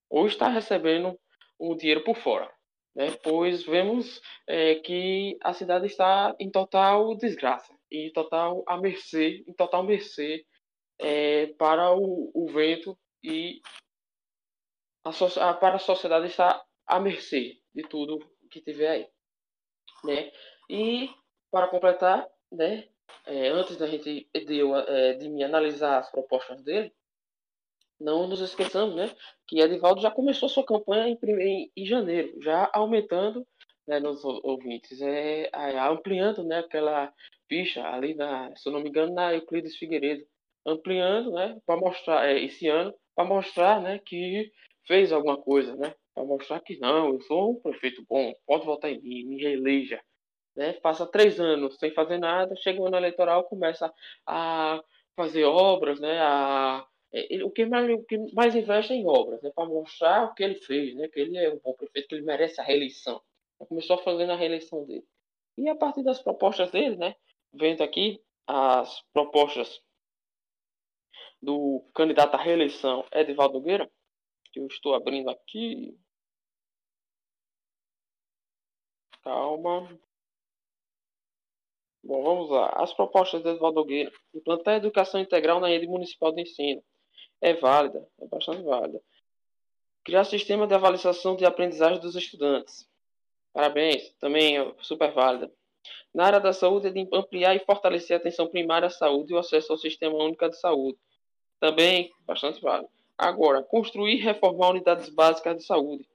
Ou 0.10 0.28
está 0.28 0.48
recebendo 0.48 1.20
um 1.60 1.76
dinheiro 1.76 2.04
por 2.04 2.16
fora 2.16 2.52
né? 2.96 3.12
pois 3.24 3.64
vemos 3.64 4.22
é, 4.48 4.76
que 4.76 5.38
a 5.42 5.54
cidade 5.54 5.88
está 5.88 6.36
em 6.40 6.50
total 6.50 7.16
desgraça, 7.16 7.74
em 7.92 8.12
total 8.12 8.64
a 8.68 8.78
mercê, 8.78 9.44
em 9.48 9.54
total 9.54 9.84
mercê 9.84 10.46
é, 11.00 11.48
para 11.54 11.94
o, 11.94 12.32
o, 12.34 12.52
vento 12.52 12.98
e 13.24 13.62
a, 15.04 15.54
para 15.54 15.76
a 15.76 15.80
sociedade 15.80 16.28
está 16.28 16.64
à 16.86 17.00
mercê 17.00 17.60
de 17.74 17.84
tudo 17.84 18.20
que 18.50 18.62
tiver 18.62 18.90
aí, 18.90 19.08
né? 20.04 20.32
E 20.70 21.10
para 21.50 21.68
completar, 21.68 22.28
né? 22.52 22.88
É, 23.26 23.50
antes 23.50 23.78
da 23.78 23.88
gente 23.88 24.28
de, 24.34 24.58
eu, 24.58 24.76
é, 24.76 25.14
de 25.14 25.30
me 25.30 25.44
analisar 25.44 26.00
as 26.00 26.12
propostas 26.12 26.62
dele, 26.64 26.92
não 28.00 28.28
nos 28.28 28.42
esqueçamos, 28.42 28.96
né, 28.96 29.16
que 29.48 29.60
Edivaldo 29.60 30.02
já 30.02 30.10
começou 30.10 30.50
sua 30.50 30.66
campanha 30.66 31.08
em, 31.08 31.18
em, 31.40 31.72
em 31.78 31.86
janeiro, 31.86 32.34
já 32.42 32.70
aumentando 32.74 33.46
né, 33.88 34.00
nos 34.00 34.24
ouvintes, 34.24 35.02
é, 35.02 35.50
ampliando 35.80 36.44
né, 36.44 36.60
aquela 36.60 37.14
ficha 37.48 37.84
ali, 37.86 38.16
na, 38.16 38.56
se 38.56 38.68
eu 38.68 38.74
não 38.74 38.82
me 38.82 38.90
engano, 38.90 39.14
na 39.14 39.34
Euclides 39.34 39.76
Figueiredo, 39.76 40.26
ampliando 40.66 41.32
né, 41.32 41.60
para 41.66 41.80
mostrar 41.80 42.28
é, 42.28 42.42
esse 42.44 42.68
ano, 42.68 42.94
para 43.16 43.26
mostrar 43.26 43.82
né, 43.82 44.00
que 44.00 44.52
fez 44.88 45.12
alguma 45.12 45.38
coisa, 45.38 45.76
né, 45.76 45.94
para 46.14 46.24
mostrar 46.26 46.60
que 46.60 46.78
não, 46.80 47.14
eu 47.14 47.22
sou 47.22 47.52
um 47.52 47.62
prefeito 47.62 48.04
bom, 48.10 48.34
pode 48.46 48.66
votar 48.66 48.92
em 48.92 49.02
mim, 49.02 49.26
me 49.26 49.42
reeleja. 49.42 50.02
Né, 50.56 50.74
passa 50.74 51.08
três 51.08 51.40
anos 51.40 51.78
sem 51.78 51.94
fazer 51.94 52.18
nada, 52.18 52.56
chega 52.58 52.82
o 52.82 52.86
ano 52.86 52.98
eleitoral, 52.98 53.46
começa 53.46 53.94
a 54.28 54.84
fazer 55.16 55.46
obras, 55.46 56.00
né, 56.00 56.20
a 56.20 56.86
o, 57.44 57.52
que 57.52 57.66
mais, 57.66 57.90
o 57.90 58.04
que 58.04 58.18
mais 58.34 58.56
investe 58.56 58.94
é 58.94 58.96
em 58.96 59.08
obras, 59.08 59.42
né, 59.42 59.52
para 59.54 59.68
mostrar 59.68 60.26
o 60.26 60.34
que 60.34 60.44
ele 60.44 60.56
fez, 60.56 60.96
né, 60.96 61.08
que 61.10 61.20
ele 61.20 61.38
é 61.38 61.54
um 61.54 61.60
bom 61.60 61.74
prefeito, 61.74 62.08
que 62.08 62.16
ele 62.16 62.26
merece 62.26 62.60
a 62.62 62.64
reeleição. 62.64 63.22
Ele 63.60 63.68
começou 63.68 63.98
fazendo 63.98 64.32
a 64.32 64.36
reeleição 64.36 64.86
dele. 64.86 65.06
E 65.58 65.68
a 65.68 65.76
partir 65.76 66.04
das 66.04 66.22
propostas 66.22 66.72
dele, 66.72 66.96
né, 66.96 67.16
vendo 67.54 67.84
aqui 67.84 68.22
as 68.48 69.02
propostas 69.14 69.82
do 71.42 71.84
candidato 71.94 72.36
à 72.36 72.42
reeleição 72.42 73.06
Edivaldo 73.12 73.56
Nogueira, 73.56 73.90
que 74.54 74.60
eu 74.60 74.68
estou 74.68 74.94
abrindo 74.94 75.30
aqui. 75.30 75.98
Calma. 79.24 79.88
Bom, 82.12 82.24
vamos 82.24 82.50
lá. 82.50 82.74
As 82.76 82.94
propostas 82.94 83.42
de 83.42 83.48
Edvaldo 83.48 83.80
Nogueira 83.80 84.12
implantar 84.36 84.74
a 84.74 84.78
educação 84.78 85.22
integral 85.22 85.62
na 85.62 85.70
rede 85.70 85.88
municipal 85.88 86.34
de 86.34 86.42
ensino 86.42 86.84
é 87.40 87.54
válida, 87.54 88.06
é 88.20 88.28
bastante 88.28 88.62
válida. 88.64 89.02
Criar 90.04 90.26
sistema 90.26 90.68
de 90.68 90.74
avaliação 90.74 91.38
de 91.38 91.46
aprendizagem 91.46 92.02
dos 92.02 92.14
estudantes. 92.18 92.86
Parabéns, 93.54 94.14
também 94.20 94.58
é 94.58 94.74
super 94.82 95.14
válida. 95.14 95.50
Na 96.14 96.26
área 96.26 96.42
da 96.42 96.52
saúde, 96.52 96.88
é 96.88 96.92
de 96.92 97.08
ampliar 97.14 97.56
e 97.56 97.60
fortalecer 97.60 98.18
a 98.18 98.20
atenção 98.20 98.46
primária 98.46 98.88
à 98.88 98.92
saúde 98.92 99.32
e 99.32 99.36
o 99.38 99.40
acesso 99.40 99.72
ao 99.72 99.78
Sistema 99.78 100.22
Único 100.22 100.50
de 100.50 100.60
Saúde. 100.60 100.98
Também 101.62 102.12
bastante 102.28 102.60
válido. 102.60 102.92
Agora, 103.18 103.64
construir 103.64 104.16
e 104.16 104.22
reformar 104.22 104.72
unidades 104.72 105.08
básicas 105.08 105.56
de 105.56 105.64
saúde. 105.64 106.06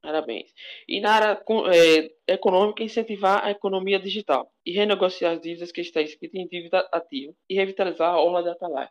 Parabéns. 0.00 0.54
E 0.86 1.00
na 1.00 1.12
área 1.12 1.44
é, 1.74 2.32
econômica, 2.34 2.82
incentivar 2.82 3.44
a 3.44 3.50
economia 3.50 3.98
digital 3.98 4.52
e 4.64 4.72
renegociar 4.72 5.34
as 5.34 5.40
dívidas 5.40 5.72
que 5.72 5.80
estão 5.80 6.02
escritas 6.02 6.40
em 6.40 6.46
dívida 6.46 6.88
ativa 6.92 7.34
e 7.48 7.54
revitalizar 7.54 8.14
a 8.14 8.20
orla 8.20 8.42
de 8.42 8.50
Atalaia. 8.50 8.90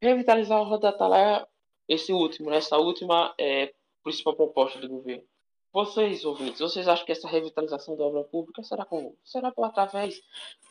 Revitalizar 0.00 0.58
a 0.58 0.62
orla 0.62 0.78
de 0.78 0.86
Atalaia, 0.86 1.46
esse 1.86 2.12
último, 2.12 2.50
essa 2.50 2.78
última 2.78 3.34
é, 3.38 3.72
principal 4.02 4.34
proposta 4.34 4.78
do 4.80 4.88
governo. 4.88 5.24
Vocês, 5.72 6.24
ouvintes, 6.24 6.58
vocês 6.58 6.88
acham 6.88 7.06
que 7.06 7.12
essa 7.12 7.28
revitalização 7.28 7.96
da 7.96 8.02
obra 8.02 8.24
pública 8.24 8.62
será 8.62 8.84
como? 8.84 9.16
Será 9.22 9.52
por 9.52 9.64
através 9.64 10.20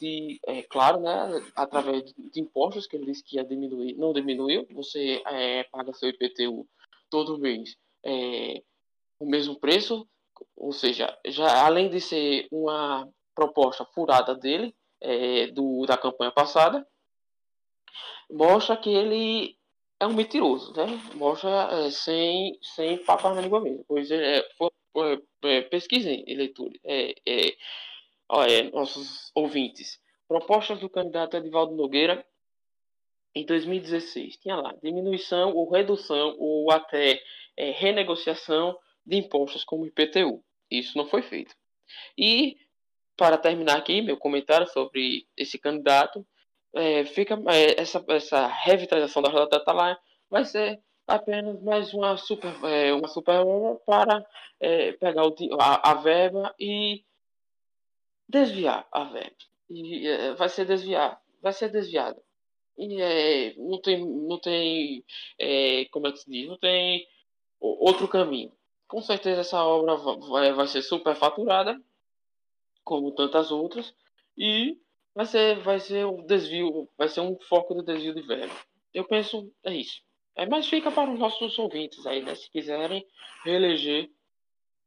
de, 0.01 0.41
é, 0.45 0.61
claro, 0.63 0.99
né, 0.99 1.41
através 1.55 2.03
de 2.13 2.41
impostos 2.41 2.85
que 2.85 2.97
ele 2.97 3.05
disse 3.05 3.23
que 3.23 3.37
ia 3.37 3.45
diminuir, 3.45 3.95
não 3.95 4.11
diminuiu, 4.11 4.67
você 4.71 5.21
é, 5.25 5.63
paga 5.65 5.93
seu 5.93 6.09
IPTU 6.09 6.67
todo 7.09 7.39
mês 7.39 7.77
é, 8.03 8.61
o 9.19 9.25
mesmo 9.25 9.59
preço, 9.59 10.07
ou 10.55 10.71
seja, 10.71 11.15
já 11.27 11.65
além 11.65 11.89
de 11.89 11.99
ser 11.99 12.47
uma 12.51 13.07
proposta 13.35 13.85
furada 13.85 14.35
dele, 14.35 14.75
é, 15.01 15.47
do, 15.47 15.85
da 15.85 15.97
campanha 15.97 16.31
passada, 16.31 16.85
mostra 18.29 18.77
que 18.77 18.89
ele 18.89 19.57
é 19.99 20.07
um 20.07 20.13
mentiroso, 20.13 20.73
né? 20.73 20.85
Mostra 21.15 21.69
é, 21.71 21.91
sem, 21.91 22.57
sem 22.61 22.97
papas 22.97 23.35
na 23.35 23.41
língua 23.41 23.59
mesmo. 23.59 23.83
Pois 23.87 24.09
é, 24.11 24.43
é, 25.43 25.61
pesquisem, 25.61 26.23
leitores, 26.27 26.79
é, 26.85 27.13
é, 27.25 27.57
é, 28.31 28.63
nossos 28.71 29.31
ouvintes. 29.35 29.99
Propostas 30.27 30.79
do 30.79 30.89
candidato 30.89 31.35
Edivaldo 31.35 31.75
Nogueira 31.75 32.25
em 33.35 33.45
2016. 33.45 34.37
Tinha 34.37 34.55
lá 34.55 34.73
diminuição 34.81 35.53
ou 35.53 35.69
redução 35.69 36.35
ou 36.37 36.71
até 36.71 37.21
é, 37.57 37.71
renegociação 37.71 38.77
de 39.05 39.17
impostos 39.17 39.63
como 39.63 39.85
IPTU. 39.85 40.43
Isso 40.69 40.97
não 40.97 41.07
foi 41.07 41.21
feito. 41.21 41.55
E, 42.17 42.57
para 43.17 43.37
terminar 43.37 43.77
aqui 43.77 44.01
meu 44.01 44.17
comentário 44.17 44.67
sobre 44.67 45.27
esse 45.35 45.57
candidato, 45.57 46.25
é, 46.73 47.05
fica 47.05 47.35
é, 47.47 47.81
essa, 47.81 48.03
essa 48.09 48.47
revitalização 48.47 49.21
da 49.21 49.29
Rota 49.29 49.63
lá 49.71 49.99
vai 50.29 50.45
ser 50.45 50.81
apenas 51.07 51.61
mais 51.63 51.93
uma 51.93 52.15
super, 52.17 52.53
é, 52.65 52.93
uma 52.93 53.07
super 53.07 53.43
para 53.85 54.25
é, 54.59 54.91
pegar 54.93 55.25
o, 55.25 55.35
a, 55.59 55.91
a, 55.91 55.93
verba 55.95 56.53
e 56.59 57.03
desviar 58.27 58.87
a 58.91 59.05
verba. 59.05 59.35
E 59.69 60.07
é, 60.07 60.33
vai 60.35 60.49
ser 60.49 60.65
desviar, 60.65 61.19
vai 61.41 61.53
ser 61.53 61.69
desviada. 61.69 62.21
E 62.77 63.01
é, 63.01 63.55
não 63.57 63.81
tem, 63.81 64.05
não 64.05 64.39
tem, 64.39 65.03
como 65.91 66.07
é 66.07 66.11
que 66.11 66.19
se 66.19 66.29
diz, 66.29 66.47
não 66.47 66.57
tem 66.57 67.05
outro 67.59 68.07
caminho. 68.07 68.53
Com 68.89 69.03
certeza 69.03 69.41
essa 69.41 69.63
obra 69.63 69.95
vai, 69.95 70.51
vai 70.51 70.67
ser 70.67 70.81
super 70.81 71.15
faturada, 71.15 71.79
como 72.83 73.13
tantas 73.13 73.51
outras, 73.51 73.93
e 74.35 74.81
vai 75.13 75.27
ser, 75.27 75.59
vai 75.59 75.79
ser 75.79 76.07
um 76.07 76.25
desvio, 76.25 76.89
vai 76.97 77.07
ser 77.07 77.21
um 77.21 77.37
foco 77.47 77.75
do 77.75 77.83
desvio 77.83 78.15
de 78.15 78.23
verba. 78.23 78.55
Eu 78.91 79.05
penso, 79.07 79.53
é 79.63 79.75
isso. 79.75 80.01
É, 80.35 80.47
mas 80.47 80.67
fica 80.67 80.91
para 80.91 81.11
os 81.11 81.19
nossos 81.19 81.59
ouvintes 81.59 82.03
aí, 82.07 82.23
né? 82.23 82.33
Se 82.33 82.49
quiserem 82.49 83.05
reeleger 83.45 84.09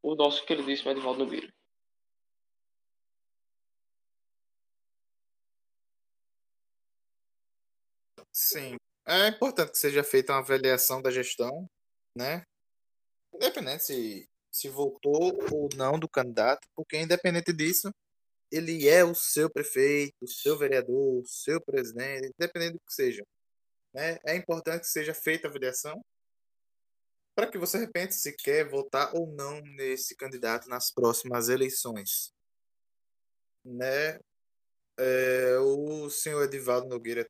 o 0.03 0.16
nosso 0.16 0.44
queridíssimo 0.44 0.90
Edvaldo 0.90 1.24
Nogueira. 1.24 1.55
Sim. 8.32 8.74
É 9.07 9.28
importante 9.28 9.70
que 9.70 9.78
seja 9.78 10.03
feita 10.03 10.32
uma 10.32 10.40
avaliação 10.40 11.00
da 11.00 11.11
gestão, 11.11 11.70
né? 12.16 12.42
Independente 13.35 13.85
se, 13.85 14.30
se 14.51 14.68
voltou 14.68 15.39
ou 15.53 15.68
não 15.74 15.99
do 15.99 16.09
candidato, 16.09 16.68
porque 16.74 16.99
independente 16.99 17.53
disso, 17.53 17.93
ele 18.51 18.89
é 18.89 19.03
o 19.03 19.14
seu 19.14 19.49
prefeito, 19.49 20.14
o 20.20 20.28
seu 20.28 20.59
vereador, 20.59 21.22
o 21.22 21.26
seu 21.26 21.61
presidente, 21.61 22.30
independente 22.39 22.74
do 22.74 22.80
que 22.80 22.93
seja. 22.93 23.24
Né? 23.95 24.18
É 24.26 24.37
importante 24.37 24.83
que 24.83 24.89
seja 24.89 25.14
feita 25.14 25.49
a 25.49 25.51
avaliação 25.51 26.05
para 27.35 27.47
que 27.51 27.57
você 27.57 27.78
repente 27.78 28.14
se 28.14 28.33
quer 28.37 28.68
votar 28.68 29.14
ou 29.14 29.26
não 29.26 29.61
nesse 29.62 30.14
candidato 30.14 30.68
nas 30.68 30.91
próximas 30.91 31.49
eleições. 31.49 32.30
Né? 33.64 34.20
É, 34.99 35.59
o 35.59 36.11
senhor 36.11 36.43
Edivaldo 36.45 36.89
Nogueira 36.89 37.26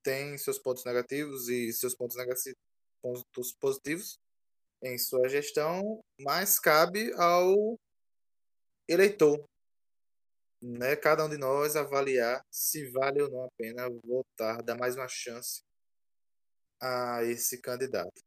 tem 0.00 0.38
seus 0.38 0.60
pontos 0.60 0.84
negativos 0.84 1.48
e 1.48 1.72
seus 1.72 1.94
pontos, 1.94 2.16
pontos 3.00 3.52
positivos 3.54 4.21
em 4.82 4.98
sua 4.98 5.28
gestão, 5.28 6.02
mas 6.20 6.58
cabe 6.58 7.12
ao 7.14 7.78
eleitor, 8.88 9.48
né, 10.60 10.96
cada 10.96 11.24
um 11.24 11.28
de 11.28 11.36
nós 11.36 11.76
avaliar 11.76 12.44
se 12.50 12.90
vale 12.90 13.22
ou 13.22 13.30
não 13.30 13.44
a 13.44 13.50
pena 13.56 13.88
votar, 14.04 14.62
dar 14.62 14.76
mais 14.76 14.96
uma 14.96 15.08
chance 15.08 15.62
a 16.80 17.22
esse 17.24 17.60
candidato. 17.60 18.22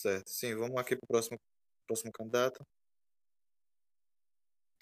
Certo, 0.00 0.30
sim, 0.30 0.54
vamos 0.54 0.78
aqui 0.78 0.96
para 0.96 1.04
o 1.04 1.08
próximo, 1.08 1.38
próximo 1.86 2.10
candidato. 2.10 2.66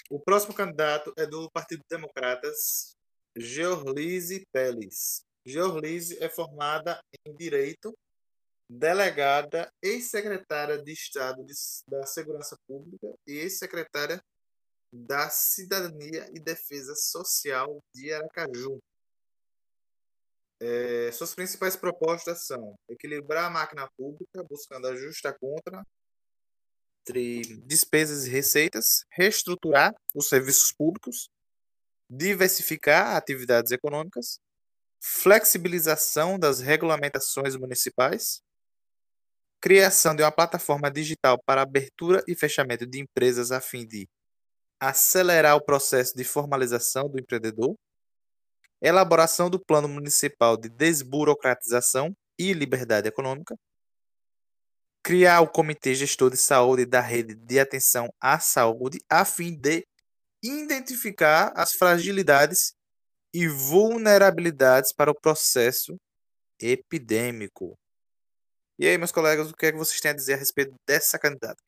O 0.08 0.20
próximo 0.20 0.54
candidato 0.54 1.12
é 1.16 1.26
do 1.26 1.50
Partido 1.50 1.82
Democratas, 1.90 2.96
Georlise 3.36 4.46
Peles. 4.52 5.24
Georlise 5.44 6.22
é 6.22 6.28
formada 6.28 7.02
em 7.26 7.34
Direito, 7.34 7.98
delegada, 8.68 9.72
ex-secretária 9.82 10.78
de 10.78 10.92
Estado 10.92 11.44
de, 11.44 11.52
da 11.88 12.06
Segurança 12.06 12.56
Pública 12.68 13.12
e 13.26 13.38
ex-secretária 13.38 14.22
da 14.92 15.28
Cidadania 15.30 16.30
e 16.32 16.38
Defesa 16.38 16.94
Social 16.94 17.82
de 17.92 18.12
Aracaju. 18.12 18.80
É, 20.61 21.11
suas 21.12 21.34
principais 21.34 21.76
propostas 21.76 22.46
são 22.46 22.76
equilibrar 22.88 23.44
a 23.44 23.50
máquina 23.50 23.88
pública, 23.96 24.42
buscando 24.42 24.88
a 24.88 24.96
justa 24.96 25.32
conta 25.32 25.84
entre 27.09 27.56
despesas 27.64 28.26
e 28.26 28.30
receitas, 28.30 29.04
reestruturar 29.11 29.94
os 30.14 30.28
serviços 30.28 30.72
públicos, 30.72 31.30
diversificar 32.11 33.16
atividades 33.16 33.72
econômicas, 33.72 34.38
flexibilização 35.00 36.38
das 36.38 36.61
regulamentações 36.61 37.56
municipais, 37.56 38.42
criação 39.61 40.14
de 40.14 40.22
uma 40.22 40.30
plataforma 40.30 40.90
digital 40.90 41.38
para 41.44 41.62
abertura 41.62 42.22
e 42.28 42.34
fechamento 42.34 42.86
de 42.86 43.00
empresas 43.00 43.50
a 43.50 43.61
fim 43.61 43.86
de 43.86 44.09
acelerar 44.78 45.56
o 45.56 45.64
processo 45.64 46.14
de 46.14 46.24
formalização 46.24 47.09
do 47.09 47.18
empreendedor, 47.18 47.74
elaboração 48.80 49.50
do 49.50 49.58
Plano 49.58 49.88
Municipal 49.88 50.56
de 50.56 50.68
Desburocratização 50.68 52.16
e 52.38 52.52
Liberdade 52.52 53.08
Econômica, 53.08 53.58
criar 55.02 55.40
o 55.40 55.48
Comitê 55.48 55.94
Gestor 55.94 56.30
de 56.30 56.36
Saúde 56.36 56.84
da 56.84 57.00
Rede 57.00 57.34
de 57.34 57.58
Atenção 57.58 58.12
à 58.20 58.38
Saúde, 58.38 59.00
a 59.08 59.24
fim 59.24 59.56
de 59.56 59.86
identificar 60.42 61.52
as 61.56 61.72
fragilidades 61.72 62.74
e 63.32 63.48
vulnerabilidades 63.48 64.92
para 64.92 65.10
o 65.10 65.14
processo 65.14 65.98
epidêmico. 66.60 67.78
E 68.78 68.86
aí, 68.86 68.96
meus 68.96 69.10
colegas, 69.10 69.50
o 69.50 69.54
que 69.54 69.66
é 69.66 69.72
que 69.72 69.78
vocês 69.78 70.00
têm 70.00 70.12
a 70.12 70.14
dizer 70.14 70.34
a 70.34 70.36
respeito 70.36 70.74
dessa 70.86 71.18
candidata? 71.18 71.60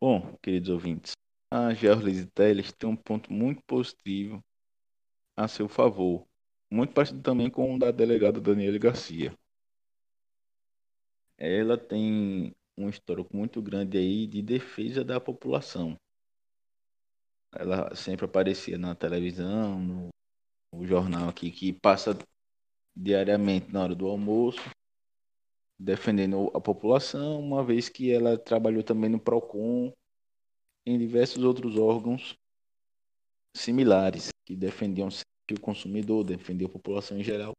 Bom, 0.00 0.36
queridos 0.42 0.68
ouvintes, 0.68 1.12
a 1.50 1.72
Georlise 1.72 2.26
Teles 2.26 2.72
tem 2.72 2.88
um 2.88 2.96
ponto 2.96 3.32
muito 3.32 3.62
positivo 3.62 4.44
a 5.36 5.48
seu 5.48 5.68
favor, 5.68 6.26
muito 6.70 6.92
parecido 6.92 7.22
também 7.22 7.50
com 7.50 7.74
o 7.74 7.78
da 7.78 7.90
delegada 7.90 8.40
Daniela 8.40 8.78
Garcia. 8.78 9.36
Ela 11.38 11.78
tem 11.78 12.54
um 12.76 12.88
histórico 12.88 13.34
muito 13.36 13.62
grande 13.62 13.96
aí 13.96 14.26
de 14.26 14.42
defesa 14.42 15.04
da 15.04 15.20
população. 15.20 15.96
Ela 17.52 17.94
sempre 17.94 18.26
aparecia 18.26 18.76
na 18.76 18.94
televisão, 18.94 19.80
no, 19.80 20.08
no 20.72 20.86
jornal 20.86 21.28
aqui 21.28 21.50
que 21.50 21.72
passa 21.72 22.18
diariamente 22.94 23.72
na 23.72 23.84
hora 23.84 23.94
do 23.94 24.06
almoço, 24.08 24.60
defendendo 25.78 26.50
a 26.52 26.60
população, 26.60 27.40
uma 27.40 27.64
vez 27.64 27.88
que 27.88 28.10
ela 28.10 28.36
trabalhou 28.36 28.82
também 28.82 29.08
no 29.08 29.20
Procon, 29.20 29.92
em 30.88 30.98
diversos 30.98 31.44
outros 31.44 31.76
órgãos 31.76 32.34
similares 33.54 34.28
que 34.46 34.56
defendiam 34.56 35.08
o 35.08 35.60
consumidor, 35.60 36.24
defendiam 36.24 36.68
a 36.68 36.72
população 36.72 37.18
em 37.18 37.24
geral. 37.24 37.52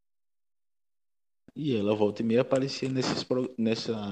E 1.55 1.75
ela 1.75 1.95
volta 1.95 2.21
e 2.21 2.25
meia 2.25 2.41
aparecia 2.41 2.89
nesses 2.89 3.23
nessa 3.57 4.11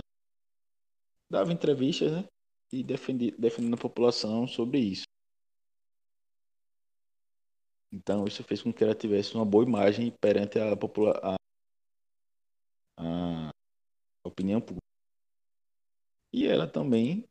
dava 1.30 1.52
entrevistas, 1.52 2.12
né? 2.12 2.26
E 2.72 2.84
defendi, 2.84 3.32
defendendo 3.32 3.74
a 3.74 3.78
população 3.78 4.48
sobre 4.48 4.80
isso. 4.80 5.06
Então 7.92 8.26
isso 8.26 8.44
fez 8.44 8.62
com 8.62 8.72
que 8.72 8.84
ela 8.84 8.94
tivesse 8.94 9.34
uma 9.34 9.46
boa 9.46 9.64
imagem 9.64 10.12
perante 10.12 10.60
a, 10.60 10.76
popula 10.76 11.20
a, 11.24 11.36
a 12.98 13.52
opinião 14.24 14.60
pública. 14.60 14.86
E 16.34 16.46
ela 16.46 16.68
também 16.68 17.28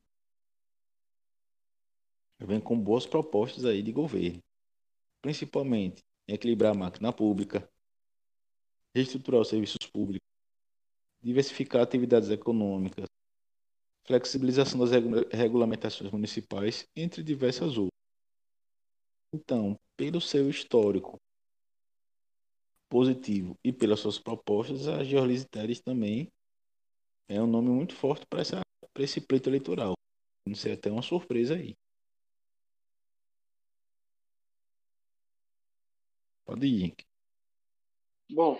vem 2.38 2.60
com 2.60 2.78
boas 2.78 3.06
propostas 3.06 3.64
aí 3.64 3.82
de 3.82 3.92
governo, 3.92 4.42
principalmente 5.22 6.02
equilibrar 6.28 6.72
a 6.72 6.78
máquina 6.78 7.12
pública, 7.12 7.68
reestruturar 8.94 9.40
os 9.40 9.48
serviços 9.48 9.86
públicos, 9.92 10.26
diversificar 11.22 11.82
atividades 11.82 12.30
econômicas, 12.30 13.06
flexibilização 14.04 14.78
das 14.80 14.90
regulamentações 15.30 16.10
municipais, 16.10 16.86
entre 16.94 17.22
diversas 17.22 17.76
outras. 17.76 17.90
Então, 19.32 19.76
pelo 19.96 20.20
seu 20.20 20.48
histórico 20.48 21.18
positivo 22.88 23.58
e 23.64 23.72
pelas 23.72 24.00
suas 24.00 24.18
propostas, 24.18 24.86
a 24.86 25.02
Georlise 25.02 25.46
Teres 25.48 25.80
também 25.80 26.28
é 27.28 27.42
um 27.42 27.46
nome 27.46 27.68
muito 27.68 27.94
forte 27.94 28.24
para 28.26 28.42
esse 29.02 29.20
pleito 29.20 29.50
eleitoral. 29.50 29.94
Não 30.46 30.54
sei 30.54 30.74
até 30.74 30.90
uma 30.90 31.02
surpresa 31.02 31.56
aí. 31.56 31.74
Pode 36.46 36.66
ir. 36.66 36.94
Bom, 38.30 38.56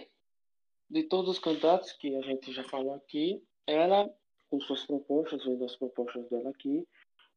de 0.91 1.05
todos 1.05 1.30
os 1.30 1.39
candidatos 1.39 1.93
que 1.93 2.16
a 2.16 2.20
gente 2.22 2.53
já 2.53 2.64
falou 2.64 2.95
aqui, 2.95 3.41
ela, 3.66 4.12
com 4.51 4.61
suas 4.61 4.84
propostas, 4.84 5.45
vendo 5.45 5.64
as 5.64 5.76
propostas 5.76 6.28
dela 6.28 6.51
aqui, 6.51 6.87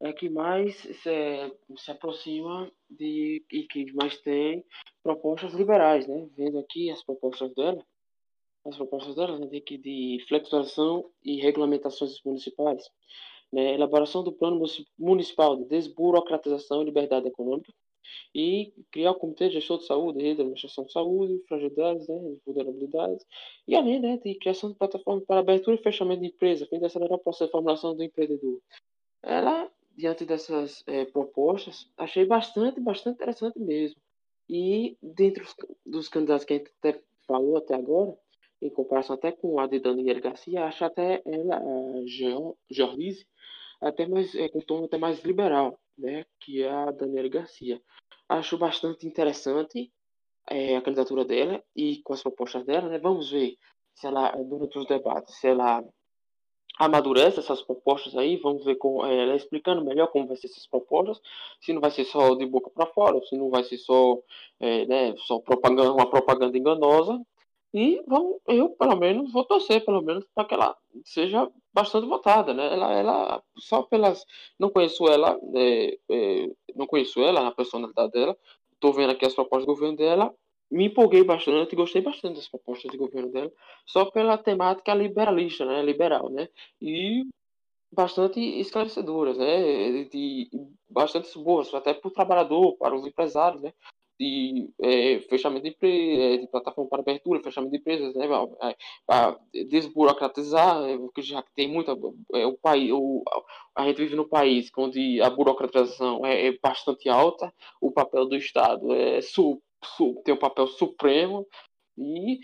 é 0.02 0.12
que 0.12 0.30
mais 0.30 0.76
se, 0.78 1.54
se 1.78 1.92
aproxima 1.92 2.72
de 2.90 3.46
e 3.52 3.64
que 3.64 3.92
mais 3.94 4.18
tem 4.22 4.66
propostas 5.04 5.54
liberais, 5.54 6.08
né? 6.08 6.28
Vendo 6.36 6.58
aqui 6.60 6.90
as 6.90 7.04
propostas 7.04 7.54
dela, 7.54 7.86
as 8.66 8.76
propostas 8.76 9.16
dela 9.16 9.38
né, 9.38 9.48
de, 9.48 9.62
de 9.78 10.26
flexibilização 10.28 11.12
e 11.24 11.42
regulamentações 11.42 12.22
municipais, 12.24 12.90
né? 13.52 13.74
elaboração 13.74 14.24
do 14.24 14.32
plano 14.32 14.64
municipal 14.98 15.58
de 15.58 15.66
desburocratização 15.66 16.82
e 16.82 16.86
liberdade 16.86 17.28
econômica, 17.28 17.74
e 18.34 18.74
criar 18.92 19.12
o 19.12 19.16
Comitê 19.16 19.48
de 19.48 19.56
Gestão 19.56 19.78
de 19.78 19.86
Saúde, 19.86 20.20
rede 20.20 20.36
de 20.36 20.42
administração 20.42 20.86
de 20.86 20.92
saúde, 20.92 21.44
fragilidades, 21.48 22.08
né, 22.08 22.16
vulnerabilidades, 22.46 23.26
e 23.68 23.76
além 23.76 24.00
né, 24.00 24.18
de 24.18 24.36
criação 24.36 24.72
de 24.72 24.78
plataforma 24.78 25.22
para 25.22 25.40
abertura 25.40 25.76
e 25.76 25.84
fechamento 25.84 26.22
de 26.22 26.28
empresa, 26.28 26.66
fim 26.68 26.80
de 26.80 26.86
acelerar 26.86 27.18
o 27.18 27.22
processo 27.22 27.46
de 27.46 27.52
formulação 27.52 27.96
do 27.96 28.04
empreendedor. 28.04 28.60
Ela, 29.22 29.70
diante 29.96 30.26
dessas 30.26 30.84
é, 30.88 31.06
propostas, 31.06 31.90
achei 31.98 32.26
bastante, 32.26 32.80
bastante 32.80 33.16
interessante 33.16 33.60
mesmo. 33.60 34.00
E 34.50 34.98
dentro 35.02 35.46
dos 35.86 36.08
candidatos 36.08 36.46
que 36.46 36.54
a 36.54 36.58
gente 36.58 36.72
até 36.80 37.00
falou 37.28 37.58
até 37.58 37.76
agora, 37.76 38.18
em 38.62 38.70
comparação 38.70 39.16
até 39.16 39.32
com 39.32 39.60
a 39.60 39.68
de 39.68 39.80
Daniela 39.80 40.20
Garcia, 40.20 40.66
acho 40.66 40.84
até 40.84 41.22
ela, 41.26 41.58
a 41.58 42.06
Jorlise, 42.70 43.26
até 43.80 44.08
mais, 44.08 44.36
é, 44.36 44.50
com 44.50 44.60
um 44.60 44.62
tom 44.62 44.84
até 44.84 44.98
mais 44.98 45.24
liberal, 45.24 45.80
né, 46.00 46.26
que 46.40 46.64
é 46.64 46.70
a 46.70 46.92
Daniela 46.92 47.30
Garcia. 47.30 47.82
Acho 48.28 48.58
bastante 48.58 49.08
interessante 49.08 49.92
é, 50.48 50.78
a 50.78 50.82
candidatura 50.82 51.26
dela 51.26 51.64
e 51.76 52.02
com 52.04 52.14
as 52.14 52.24
propostas 52.24 52.66
dela, 52.66 52.90
né, 52.90 52.98
vamos 52.98 53.32
ver 53.32 53.58
se 53.94 54.08
ela, 54.08 54.32
durante 54.32 54.80
os 54.80 54.88
debates, 54.88 55.36
se 55.36 55.48
ela 55.48 55.84
amadurece 56.80 57.40
essas 57.40 57.62
propostas 57.62 58.16
aí, 58.16 58.38
vamos 58.38 58.64
ver 58.64 58.76
com 58.76 59.06
é, 59.06 59.24
ela 59.24 59.36
explicando 59.36 59.84
melhor 59.84 60.08
como 60.08 60.28
vai 60.28 60.38
ser 60.38 60.48
essas 60.48 60.66
propostas, 60.66 61.20
se 61.60 61.74
não 61.74 61.82
vai 61.82 61.92
ser 61.92 62.06
só 62.06 62.34
de 62.36 62.46
boca 62.46 62.70
para 62.70 62.86
fora, 62.86 63.20
se 63.26 63.38
não 63.38 63.50
vai 63.50 63.64
ser 63.64 63.78
só, 63.78 64.18
é, 64.60 64.86
né, 64.86 65.14
só 65.18 65.40
propaganda, 65.40 65.92
uma 65.92 66.10
propaganda 66.10 66.58
enganosa, 66.58 67.22
e 67.74 68.02
vão, 68.08 68.40
eu, 68.48 68.70
pelo 68.70 68.96
menos, 68.96 69.32
vou 69.32 69.44
torcer, 69.44 69.84
pelo 69.86 70.02
menos, 70.02 70.26
para 70.34 70.46
que 70.46 70.54
ela 70.54 70.76
seja 71.04 71.48
bastante 71.74 72.08
votada, 72.08 72.54
né? 72.54 72.74
Ela, 72.74 72.94
ela 72.94 73.44
só 73.58 73.84
pelas. 73.84 74.26
Não 74.60 74.70
conheço 74.70 75.08
ela, 75.08 75.38
é, 75.56 75.98
é, 76.10 76.48
não 76.76 76.88
conheço 76.88 77.22
ela, 77.22 77.48
a 77.48 77.52
personalidade 77.52 78.12
dela. 78.12 78.38
Estou 78.74 78.94
vendo 78.94 79.12
aqui 79.12 79.26
as 79.26 79.34
propostas 79.34 79.66
do 79.66 79.74
governo 79.74 79.98
dela. 79.98 80.34
Me 80.72 80.86
empolguei 80.86 81.24
bastante, 81.24 81.76
gostei 81.76 82.02
bastante 82.02 82.36
das 82.36 82.48
propostas 82.48 82.92
de 82.92 82.98
governo 82.98 83.32
dela, 83.32 83.52
só 83.88 84.06
pela 84.06 84.38
temática 84.38 84.94
liberalista, 84.94 85.66
né? 85.66 85.82
Liberal, 85.82 86.30
né? 86.30 86.48
E 86.80 87.24
bastante 87.92 88.40
esclarecedoras, 88.40 89.38
né? 89.38 90.04
De, 90.06 90.50
bastante 90.88 91.36
boas, 91.40 91.74
até 91.74 91.94
para 91.94 92.08
o 92.08 92.12
trabalhador, 92.12 92.78
para 92.78 92.96
os 92.96 93.06
empresários, 93.06 93.62
né? 93.62 93.74
De 94.20 94.70
é, 94.82 95.20
fechamento 95.30 95.64
de, 95.64 95.76
é, 95.82 96.38
de 96.38 96.48
plataforma 96.48 96.90
para 96.90 97.00
abertura, 97.02 97.42
fechamento 97.42 97.72
de 97.72 97.78
empresas, 97.78 98.14
né, 98.14 98.28
para 99.06 99.40
desburocratizar, 99.70 100.82
né, 100.82 100.98
porque 100.98 101.22
já 101.22 101.42
tem 101.56 101.70
muita 101.70 101.94
é, 102.34 102.46
o 102.46 102.58
país, 102.58 102.92
o, 102.92 103.24
a 103.74 103.86
gente 103.86 103.98
vive 103.98 104.16
num 104.16 104.28
país 104.28 104.70
onde 104.78 105.22
a 105.22 105.30
burocratização 105.30 106.26
é, 106.26 106.48
é 106.48 106.58
bastante 106.62 107.08
alta, 107.08 107.54
o 107.80 107.92
papel 107.92 108.26
do 108.28 108.36
Estado 108.36 108.94
é 108.94 109.22
su, 109.22 109.62
su, 109.96 110.22
tem 110.26 110.34
um 110.34 110.40
papel 110.40 110.68
supremo 110.68 111.48
e 111.98 112.40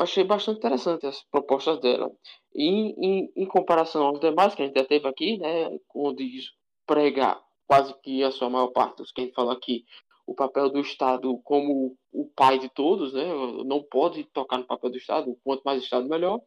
achei 0.00 0.22
bastante 0.22 0.58
interessante 0.58 1.06
as 1.06 1.22
propostas 1.24 1.80
dela. 1.80 2.10
E 2.54 2.64
em, 2.64 3.32
em 3.36 3.46
comparação 3.46 4.06
aos 4.06 4.20
demais 4.20 4.54
que 4.54 4.62
a 4.62 4.66
gente 4.66 4.78
já 4.78 4.84
teve 4.84 5.08
aqui, 5.08 5.38
né, 5.38 5.76
onde 5.94 6.38
prega 6.86 7.40
quase 7.66 7.92
que 8.00 8.22
a 8.22 8.30
sua 8.30 8.48
maior 8.48 8.68
parte 8.68 8.98
dos 8.98 9.10
que 9.10 9.20
a 9.20 9.24
gente 9.24 9.34
falou 9.34 9.50
aqui 9.50 9.84
o 10.26 10.34
papel 10.34 10.68
do 10.68 10.80
Estado 10.80 11.38
como 11.44 11.96
o 12.12 12.28
pai 12.34 12.58
de 12.58 12.68
todos, 12.68 13.12
né? 13.12 13.24
Não 13.64 13.82
pode 13.82 14.24
tocar 14.24 14.58
no 14.58 14.66
papel 14.66 14.90
do 14.90 14.96
Estado, 14.96 15.38
quanto 15.44 15.62
mais 15.62 15.82
Estado 15.82 16.08
melhor. 16.08 16.40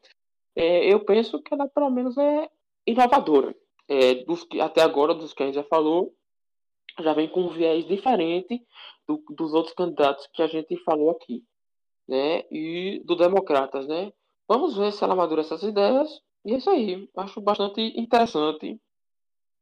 É, 0.55 0.93
eu 0.93 0.99
penso 1.05 1.41
que 1.41 1.53
ela 1.53 1.67
pelo 1.67 1.89
menos 1.89 2.17
é 2.17 2.49
inovadora. 2.85 3.55
É, 3.87 4.15
dos 4.25 4.45
até 4.61 4.81
agora, 4.81 5.15
dos 5.15 5.33
que 5.33 5.41
a 5.41 5.45
gente 5.45 5.55
já 5.55 5.63
falou, 5.63 6.13
já 6.99 7.13
vem 7.13 7.29
com 7.29 7.41
um 7.41 7.49
viés 7.49 7.87
diferente 7.87 8.61
do, 9.07 9.23
dos 9.29 9.53
outros 9.53 9.73
candidatos 9.73 10.27
que 10.33 10.43
a 10.43 10.47
gente 10.47 10.75
falou 10.83 11.11
aqui, 11.11 11.43
né? 12.07 12.43
E 12.51 13.01
do 13.05 13.15
Democratas, 13.15 13.87
né? 13.87 14.11
Vamos 14.47 14.75
ver 14.75 14.91
se 14.91 15.03
ela 15.03 15.15
madura 15.15 15.41
essas 15.41 15.63
ideias. 15.63 16.21
E 16.45 16.53
é 16.53 16.57
isso 16.57 16.69
aí. 16.69 17.09
Acho 17.15 17.39
bastante 17.39 17.81
interessante, 17.99 18.79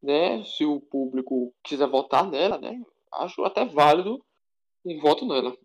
né? 0.02 0.44
Se 0.44 0.66
o 0.66 0.80
público 0.80 1.54
quiser 1.64 1.88
votar 1.88 2.30
nela, 2.30 2.58
né? 2.58 2.82
Acho 3.14 3.44
até 3.44 3.66
válido 3.66 4.24
e 4.86 5.00
voto 5.00 5.28
nela. 5.28 5.56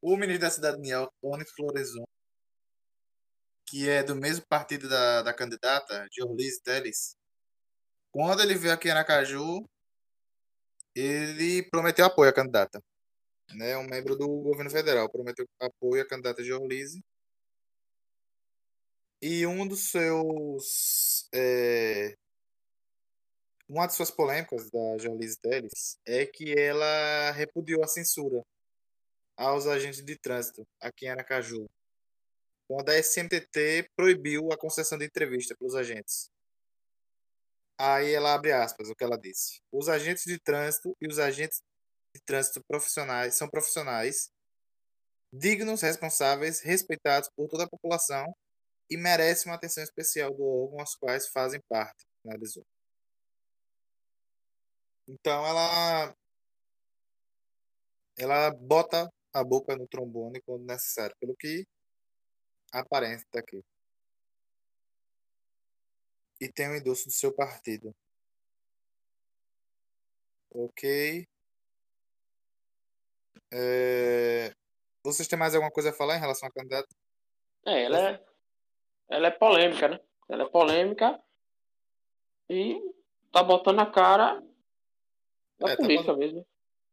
O 0.00 0.16
ministro 0.16 0.40
da 0.40 0.50
Cidadania, 0.50 1.08
Tony 1.20 1.44
Florezon, 1.44 2.04
que 3.66 3.88
é 3.88 4.02
do 4.02 4.14
mesmo 4.14 4.46
partido 4.46 4.88
da, 4.88 5.22
da 5.22 5.34
candidata, 5.34 6.06
Jorlise 6.12 6.62
Teles, 6.62 7.16
quando 8.10 8.42
ele 8.42 8.54
veio 8.54 8.72
aqui 8.72 8.88
em 8.88 8.92
Aracaju, 8.92 9.68
ele 10.94 11.62
prometeu 11.70 12.06
apoio 12.06 12.30
à 12.30 12.32
candidata. 12.32 12.82
Né, 13.50 13.76
um 13.78 13.86
membro 13.86 14.14
do 14.14 14.26
governo 14.26 14.70
federal 14.70 15.10
prometeu 15.10 15.46
apoio 15.60 16.02
à 16.02 16.06
candidata 16.06 16.44
Jorlise. 16.44 17.02
E 19.20 19.46
um 19.46 19.66
dos 19.66 19.90
seus 19.90 21.28
é, 21.32 22.14
uma 23.68 23.86
de 23.86 23.94
suas 23.94 24.10
polêmicas 24.10 24.70
da 24.70 24.98
Joanlise 24.98 25.38
Teles 25.38 25.98
é 26.06 26.24
que 26.24 26.58
ela 26.58 27.30
repudiou 27.32 27.84
a 27.84 27.86
censura 27.86 28.42
aos 29.36 29.66
agentes 29.66 30.02
de 30.02 30.16
trânsito 30.16 30.66
aqui 30.80 31.06
em 31.06 31.10
Aracaju, 31.10 31.68
quando 32.66 32.88
a 32.88 32.98
SMTT 32.98 33.90
proibiu 33.94 34.50
a 34.50 34.56
concessão 34.56 34.96
de 34.96 35.04
entrevista 35.04 35.54
para 35.56 35.66
os 35.66 35.74
agentes. 35.74 36.30
Aí 37.76 38.12
ela 38.12 38.34
abre 38.34 38.52
aspas, 38.52 38.88
o 38.88 38.94
que 38.94 39.04
ela 39.04 39.18
disse. 39.18 39.60
Os 39.70 39.88
agentes 39.88 40.24
de 40.24 40.38
trânsito 40.40 40.96
e 41.00 41.06
os 41.06 41.18
agentes 41.18 41.62
de 42.14 42.20
trânsito 42.22 42.62
profissionais 42.66 43.34
são 43.34 43.48
profissionais 43.48 44.30
dignos, 45.32 45.82
responsáveis, 45.82 46.60
respeitados 46.60 47.28
por 47.36 47.48
toda 47.48 47.64
a 47.64 47.68
população 47.68 48.34
e 48.90 48.96
merece 48.96 49.46
uma 49.46 49.54
atenção 49.54 49.84
especial 49.84 50.32
do 50.34 50.42
órgão 50.42 50.80
aos 50.80 50.96
quais 50.96 51.28
fazem 51.28 51.60
parte, 51.68 52.06
finalizou. 52.22 52.64
Então 55.08 55.46
ela 55.46 56.14
ela 58.18 58.50
bota 58.50 59.10
a 59.32 59.42
boca 59.42 59.74
no 59.74 59.88
trombone 59.88 60.42
quando 60.42 60.66
necessário, 60.66 61.16
pelo 61.18 61.34
que 61.34 61.66
aparenta 62.70 63.38
aqui. 63.38 63.64
E 66.40 66.52
tem 66.52 66.68
o 66.68 66.76
endosso 66.76 67.06
do 67.06 67.12
seu 67.12 67.32
partido. 67.32 67.94
Ok. 70.50 71.26
É... 73.50 74.52
Vocês 75.02 75.26
têm 75.26 75.38
mais 75.38 75.54
alguma 75.54 75.70
coisa 75.70 75.90
a 75.90 75.92
falar 75.92 76.16
em 76.16 76.20
relação 76.20 76.48
à 76.48 76.52
candidata? 76.52 76.88
É, 77.64 77.84
ela 77.84 78.10
é, 78.10 78.24
ela 79.08 79.28
é 79.28 79.30
polêmica, 79.30 79.88
né? 79.88 80.00
Ela 80.28 80.44
é 80.44 80.48
polêmica 80.48 81.22
e 82.50 82.78
tá 83.32 83.42
botando 83.42 83.80
a 83.80 83.90
cara 83.90 84.42
na 85.58 85.70
é, 85.70 85.76
tá 85.76 85.82
política 85.82 86.06
tá 86.06 86.12
botando... 86.12 86.18
mesmo. 86.18 86.46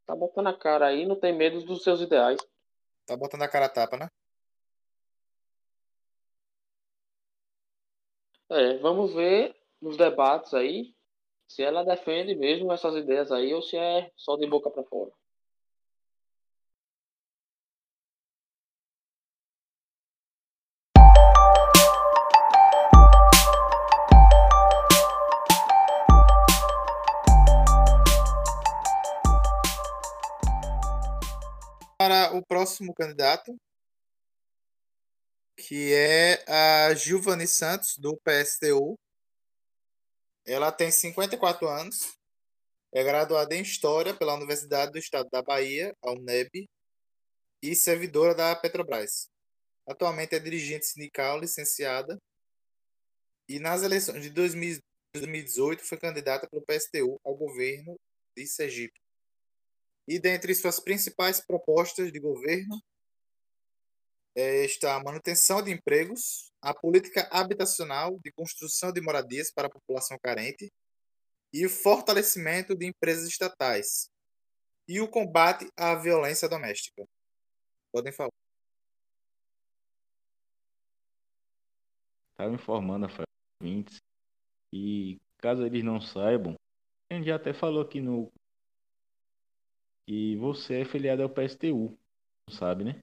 Tá 0.06 0.16
botando 0.16 0.48
a 0.48 0.58
cara 0.58 0.88
aí, 0.88 1.06
não 1.06 1.20
tem 1.20 1.34
medo 1.34 1.64
dos 1.64 1.84
seus 1.84 2.02
ideais. 2.02 2.40
Tá 3.06 3.16
botando 3.16 3.42
a 3.42 3.48
cara 3.48 3.66
a 3.66 3.70
tapa, 3.70 3.98
né? 3.98 4.08
É, 8.50 8.78
vamos 8.78 9.14
ver 9.14 9.56
nos 9.82 9.98
debates 9.98 10.54
aí 10.54 10.94
se 11.48 11.64
ela 11.64 11.84
defende 11.84 12.36
mesmo 12.36 12.72
essas 12.72 12.96
ideias 12.96 13.32
aí 13.32 13.54
ou 13.54 13.62
se 13.62 13.78
é 13.78 14.12
só 14.16 14.36
de 14.36 14.48
boca 14.48 14.70
para 14.70 14.84
fora. 14.84 15.12
O 32.38 32.46
próximo 32.46 32.94
candidato, 32.94 33.56
que 35.58 35.94
é 35.94 36.44
a 36.48 36.94
Gilvani 36.94 37.48
Santos, 37.48 37.98
do 37.98 38.18
PSTU. 38.18 39.00
Ela 40.46 40.72
tem 40.72 40.92
54 40.92 41.68
anos, 41.68 42.18
é 42.94 43.04
graduada 43.04 43.56
em 43.56 43.62
História 43.62 44.14
pela 44.14 44.36
Universidade 44.36 44.92
do 44.92 45.00
Estado 45.00 45.30
da 45.30 45.42
Bahia, 45.42 45.96
a 46.02 46.12
UNEB, 46.12 46.70
e 47.62 47.76
servidora 47.76 48.36
da 48.36 48.56
Petrobras. 48.56 49.30
Atualmente 49.88 50.36
é 50.36 50.40
dirigente 50.40 50.86
sindical, 50.86 51.40
licenciada, 51.40 52.20
e 53.48 53.60
nas 53.60 53.84
eleições 53.84 54.24
de 54.24 54.30
2018 54.30 55.84
foi 55.84 55.98
candidata 55.98 56.48
pelo 56.50 56.64
PSTU 56.64 57.20
ao 57.24 57.36
governo 57.36 58.00
de 58.36 58.48
Sergipe. 58.48 59.05
E 60.08 60.20
dentre 60.20 60.54
suas 60.54 60.80
principais 60.80 61.44
propostas 61.44 62.12
de 62.12 62.20
governo 62.20 62.82
é, 64.36 64.66
está 64.66 64.96
a 64.96 65.04
manutenção 65.04 65.64
de 65.64 65.72
empregos, 65.72 66.52
a 66.62 66.74
política 66.74 67.28
habitacional 67.32 68.20
de 68.20 68.32
construção 68.32 68.92
de 68.92 69.02
moradias 69.02 69.52
para 69.52 69.68
a 69.68 69.72
população 69.72 70.18
carente 70.22 70.72
e 71.54 71.66
o 71.66 71.70
fortalecimento 71.70 72.76
de 72.76 72.86
empresas 72.86 73.28
estatais 73.28 74.10
e 74.88 75.00
o 75.00 75.08
combate 75.08 75.68
à 75.76 75.96
violência 75.96 76.50
doméstica. 76.50 77.08
Podem 77.92 78.12
falar. 78.12 78.30
Estava 82.32 82.54
informando 82.54 83.06
a 83.06 83.10
ouvintes 83.62 84.02
e 84.72 85.18
caso 85.38 85.66
eles 85.66 85.84
não 85.84 86.02
saibam, 86.02 86.56
a 87.10 87.14
gente 87.14 87.28
já 87.28 87.36
até 87.38 87.54
falou 87.54 87.82
aqui 87.82 88.02
no 88.02 88.30
que 90.06 90.36
você 90.38 90.82
é 90.82 90.86
filiado 90.86 91.24
ao 91.24 91.30
PSTU, 91.30 91.98
não 92.48 92.56
sabe, 92.56 92.84
né? 92.84 93.00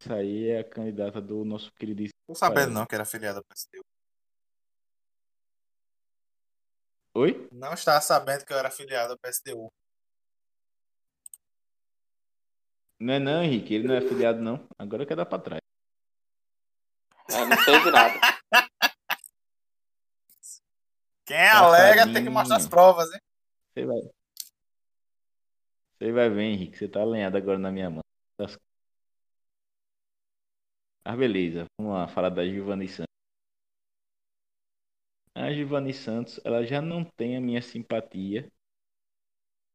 Isso 0.00 0.12
aí 0.12 0.48
é 0.48 0.60
a 0.60 0.64
candidata 0.64 1.20
do 1.20 1.44
nosso 1.44 1.72
queridíssimo. 1.72 2.18
Não 2.28 2.34
sabendo 2.34 2.72
não 2.72 2.86
que 2.86 2.94
era 2.94 3.04
filiada 3.04 3.38
ao 3.38 3.44
PSTU. 3.44 3.84
Oi? 7.14 7.48
Não 7.50 7.72
estava 7.72 8.00
sabendo 8.00 8.44
que 8.44 8.52
eu 8.52 8.58
era 8.58 8.70
filiado 8.70 9.12
ao 9.12 9.18
PSTU. 9.18 9.68
Não 13.00 13.14
é 13.14 13.18
não, 13.18 13.42
Henrique. 13.42 13.74
Ele 13.74 13.88
não 13.88 13.94
é 13.94 14.00
filiado, 14.00 14.40
não. 14.40 14.68
Agora 14.78 15.06
quer 15.06 15.16
dar 15.16 15.26
pra 15.26 15.38
trás. 15.38 15.60
É, 17.30 17.44
não 17.44 17.56
sei 17.64 17.80
de 17.80 17.90
nada. 17.90 18.20
Quem 21.26 21.46
alega 21.48 22.12
tem 22.12 22.24
que 22.24 22.30
mostrar 22.30 22.56
as 22.56 22.66
provas, 22.66 23.12
hein? 23.12 23.20
Você 23.74 23.84
vai. 23.84 24.17
Você 25.98 26.12
vai 26.12 26.28
ver, 26.30 26.42
Henrique. 26.44 26.76
Você 26.78 26.88
tá 26.88 27.02
alinhado 27.02 27.36
agora 27.36 27.58
na 27.58 27.70
minha 27.70 27.90
mão. 27.90 28.02
Mas 31.04 31.18
beleza, 31.18 31.66
vamos 31.76 31.92
lá 31.94 32.06
falar 32.06 32.28
da 32.30 32.46
Giovanni 32.46 32.86
Santos. 32.88 33.08
A 35.34 35.50
Giovanni 35.54 35.94
Santos, 35.94 36.38
ela 36.44 36.62
já 36.66 36.82
não 36.82 37.02
tem 37.02 37.34
a 37.34 37.40
minha 37.40 37.62
simpatia 37.62 38.46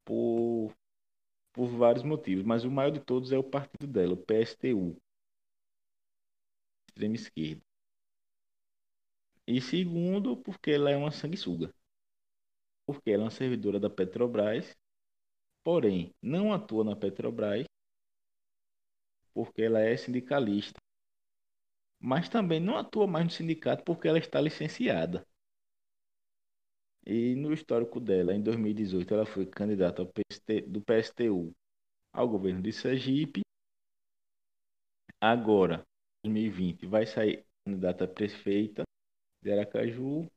por, 0.06 0.74
por 1.54 1.68
vários 1.70 2.04
motivos, 2.06 2.46
mas 2.46 2.66
o 2.66 2.72
maior 2.72 2.92
de 2.92 3.00
todos 3.02 3.32
é 3.34 3.38
o 3.40 3.44
partido 3.44 3.88
dela, 3.88 4.14
o 4.14 4.18
PSTU, 4.18 4.98
extrema 6.88 7.16
esquerda. 7.16 7.62
E 9.48 9.62
segundo, 9.62 10.36
porque 10.36 10.72
ela 10.72 10.90
é 10.92 10.98
uma 10.98 11.10
sanguessuga. 11.10 11.74
Porque 12.86 13.12
ela 13.12 13.24
é 13.24 13.26
uma 13.26 13.30
servidora 13.32 13.78
da 13.80 13.90
Petrobras, 13.90 14.74
porém 15.64 16.14
não 16.22 16.54
atua 16.54 16.84
na 16.84 16.96
Petrobras, 16.96 17.66
porque 19.32 19.62
ela 19.62 19.80
é 19.80 19.96
sindicalista 19.96 20.80
mas 22.00 22.30
também 22.30 22.60
não 22.60 22.78
atua 22.78 23.08
mais 23.08 23.26
no 23.26 23.32
sindicato 23.32 23.84
porque 23.84 24.08
ela 24.08 24.20
está 24.20 24.40
licenciada. 24.40 25.26
E 27.06 27.34
no 27.36 27.54
histórico 27.54 27.98
dela, 28.00 28.34
em 28.34 28.42
2018, 28.42 29.14
ela 29.14 29.26
foi 29.26 29.46
candidata 29.46 30.06
PST, 30.06 30.62
do 30.68 30.82
PSTU 30.82 31.54
ao 32.14 32.28
governo 32.28 32.62
de 32.62 32.74
Sergipe. 32.74 33.42
Agora, 35.20 35.84
2020, 36.24 36.86
vai 36.86 37.06
sair 37.08 37.44
candidata 37.66 38.08
prefeita 38.08 38.84
de 39.44 39.52
Aracaju 39.54 40.28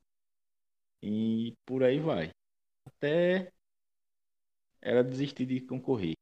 e 1.01 1.53
por 1.65 1.83
aí 1.83 1.99
vai. 1.99 2.29
Até 2.87 3.53
ela 4.81 5.03
desistir 5.03 5.45
de 5.45 5.61
concorrer. 5.61 6.13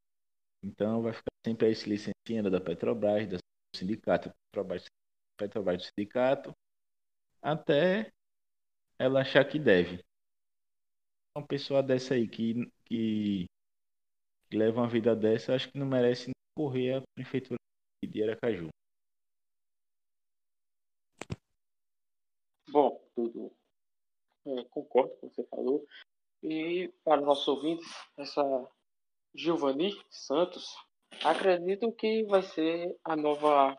Então 0.64 1.02
vai 1.02 1.14
ficar 1.14 1.32
sempre 1.46 1.68
aí 1.68 1.76
se 1.76 1.90
licenciando 1.90 2.50
da 2.50 2.60
Petrobras, 2.60 3.28
do 3.28 3.38
sindicato 3.76 4.32
Petrobras 4.52 4.86
Petrobras 5.38 5.78
do 5.78 5.84
sindicato, 5.84 6.54
até 7.42 8.12
ela 8.98 9.22
achar 9.22 9.46
que 9.46 9.60
deve. 9.60 10.04
Uma 11.38 11.46
pessoa 11.46 11.84
dessa 11.84 12.14
aí 12.14 12.28
que, 12.28 12.66
que, 12.86 13.46
que 14.50 14.58
leva 14.58 14.82
uma 14.82 14.90
vida 14.90 15.16
dessa, 15.16 15.54
acho 15.54 15.70
que 15.70 15.78
não 15.78 15.86
merece 15.86 16.32
correr 16.58 16.96
a 16.96 17.02
prefeitura 17.14 17.60
de 18.04 18.24
Aracaju. 18.24 18.70
Bom, 22.70 23.02
tudo. 23.14 23.52
É, 24.46 24.64
concordo 24.66 25.16
com 25.18 25.28
o 25.28 25.30
que 25.30 25.36
você 25.36 25.44
falou. 25.48 25.86
E 26.44 26.94
para 27.04 27.22
os 27.22 27.28
nossos 27.28 27.48
ouvintes, 27.48 27.88
essa 28.18 28.44
Giovanni 29.34 29.92
Santos, 30.10 30.76
acredito 31.24 31.92
que 31.92 32.24
vai 32.24 32.42
ser 32.42 32.96
a 33.04 33.16
nova 33.16 33.76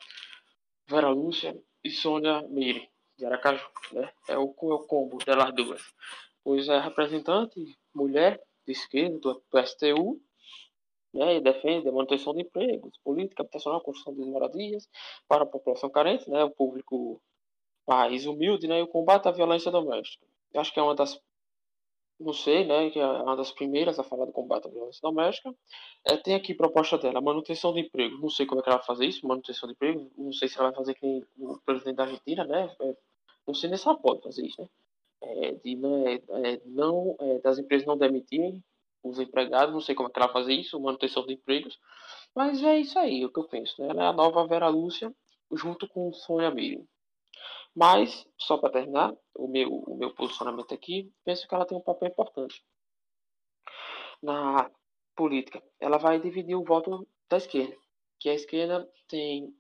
Vera 0.89 1.09
Lúcia 1.09 1.57
e 1.83 1.91
Sônia 1.91 2.43
Meire, 2.49 2.91
de 3.17 3.25
Aracaju. 3.25 3.65
Né? 3.93 4.13
É, 4.29 4.39
o, 4.39 4.55
é 4.63 4.75
o 4.75 4.87
combo 4.87 5.19
delas 5.19 5.55
duas. 5.55 5.83
Pois 6.45 6.69
é 6.69 6.79
representante 6.79 7.61
mulher 7.95 8.41
de 8.67 8.73
esquerda 8.73 9.19
do, 9.19 9.43
STU 9.67 10.21
né, 11.15 11.37
e 11.37 11.41
defende 11.41 11.89
a 11.89 11.93
manutenção 11.93 12.35
de 12.35 12.43
empregos, 12.43 12.99
política 13.03 13.43
habitacional, 13.43 13.81
construção 13.81 14.15
de 14.15 14.31
moradias 14.31 14.89
para 15.27 15.45
a 15.45 15.47
população 15.47 15.89
carente, 15.89 16.29
né, 16.29 16.45
o 16.45 16.51
público 16.51 17.21
mais 17.89 18.27
humilde 18.27 18.69
né, 18.69 18.81
e 18.81 18.83
o 18.83 18.89
combate 18.89 19.27
à 19.27 19.31
violência 19.31 19.71
doméstica. 19.71 20.27
Eu 20.53 20.61
acho 20.61 20.73
que 20.73 20.79
é 20.79 20.83
uma 20.83 20.95
das 20.95 21.21
não 22.19 22.33
sei, 22.33 22.65
né, 22.65 22.91
que 22.91 22.99
é 22.99 23.07
uma 23.07 23.37
das 23.37 23.53
primeiras 23.53 23.99
a 23.99 24.05
falar 24.05 24.25
do 24.25 24.33
combate 24.33 24.67
à 24.67 24.71
violência 24.71 25.01
doméstica. 25.03 25.55
É, 26.05 26.17
tem 26.17 26.35
aqui 26.35 26.55
proposta 26.55 26.97
dela, 26.97 27.21
manutenção 27.21 27.75
de 27.75 27.81
emprego. 27.81 28.19
Não 28.19 28.31
sei 28.31 28.47
como 28.47 28.61
é 28.61 28.65
que 28.65 28.71
ela 28.71 28.79
vai 28.79 28.87
fazer 28.87 29.07
isso, 29.07 29.27
manutenção 29.27 29.69
de 29.69 29.75
emprego. 29.75 30.11
Não 30.17 30.33
sei 30.33 30.49
se 30.49 30.59
ela 30.59 30.69
vai 30.69 30.77
fazer 30.77 30.95
que 30.95 31.25
o 31.39 31.59
presidente 31.65 31.97
da 31.97 32.05
Argentina, 32.05 32.45
né? 32.45 32.75
É, 32.81 32.97
não 33.47 33.55
sei 33.55 33.69
nem 33.69 33.79
se 33.79 33.87
ela 33.87 33.99
pode 33.99 34.23
fazer 34.23 34.47
isso, 34.47 34.61
né? 34.61 34.69
É, 35.23 35.53
de 35.53 35.77
né, 35.77 36.15
é, 36.15 36.61
não, 36.67 37.17
é, 37.21 37.39
das 37.41 37.59
empresas 37.59 37.87
não 37.87 37.99
demitirem 37.99 38.63
os 39.03 39.19
empregados. 39.21 39.75
Não 39.75 39.81
sei 39.81 39.95
como 39.95 40.09
é 40.09 40.13
que 40.13 40.19
ela 40.19 40.33
vai 40.33 40.43
fazer 40.43 40.55
isso, 40.55 40.81
manutenção 40.81 41.27
de 41.27 41.35
empregos. 41.35 41.79
Mas 42.35 42.63
é 42.63 42.79
isso 42.79 42.99
aí, 42.99 43.25
o 43.25 43.33
que 43.33 43.41
eu 43.41 43.45
penso. 43.45 43.81
Né? 43.81 43.89
Ela 43.89 44.05
é 44.05 44.07
a 44.07 44.13
nova 44.13 44.47
Vera 44.47 44.69
Lúcia, 44.69 45.15
junto 45.53 45.89
com 45.89 46.13
Sônia 46.13 46.51
Miriam. 46.51 46.85
Mas, 47.77 48.27
só 48.39 48.57
para 48.57 48.73
terminar, 48.73 49.15
o 49.35 49.47
meu, 49.47 49.69
o 49.69 49.99
meu 49.99 50.15
posicionamento 50.15 50.73
aqui, 50.73 51.13
penso 51.23 51.47
que 51.47 51.55
ela 51.55 51.67
tem 51.67 51.77
um 51.77 51.83
papel 51.83 52.09
importante 52.09 52.65
na 54.23 54.71
política. 55.15 55.63
Ela 55.79 55.99
vai 55.99 56.19
dividir 56.19 56.57
o 56.57 56.65
voto 56.65 57.07
da 57.29 57.37
esquerda, 57.37 57.77
que 58.19 58.31
a 58.31 58.35
esquerda 58.35 58.91
tem, 59.07 59.55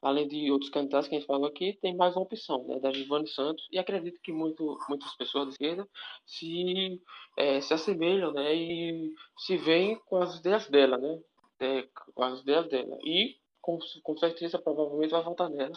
além 0.00 0.28
de 0.28 0.48
outros 0.52 0.70
candidatos 0.70 1.08
que 1.08 1.16
a 1.16 1.18
gente 1.18 1.26
falou 1.26 1.48
aqui, 1.48 1.76
tem 1.82 1.96
mais 1.96 2.14
uma 2.14 2.22
opção, 2.22 2.64
né, 2.68 2.78
da 2.78 2.92
Giovanni 2.92 3.26
Santos, 3.26 3.66
e 3.72 3.78
acredito 3.80 4.20
que 4.22 4.32
muito, 4.32 4.78
muitas 4.88 5.12
pessoas 5.16 5.46
da 5.46 5.50
esquerda 5.50 5.88
se, 6.24 7.02
é, 7.36 7.60
se 7.60 7.74
assemelham, 7.74 8.32
né, 8.32 8.54
e 8.54 9.12
se 9.38 9.56
veem 9.56 9.98
com 10.06 10.18
as 10.18 10.38
ideias 10.38 10.68
dela, 10.68 10.98
né, 10.98 11.20
é, 11.58 11.88
com 12.14 12.22
as 12.22 12.42
ideias 12.42 12.68
dela, 12.68 12.96
e 13.02 13.36
com, 13.60 13.76
com 14.04 14.16
certeza, 14.16 14.56
provavelmente 14.56 15.10
vai 15.10 15.22
votar 15.24 15.50
nela, 15.50 15.76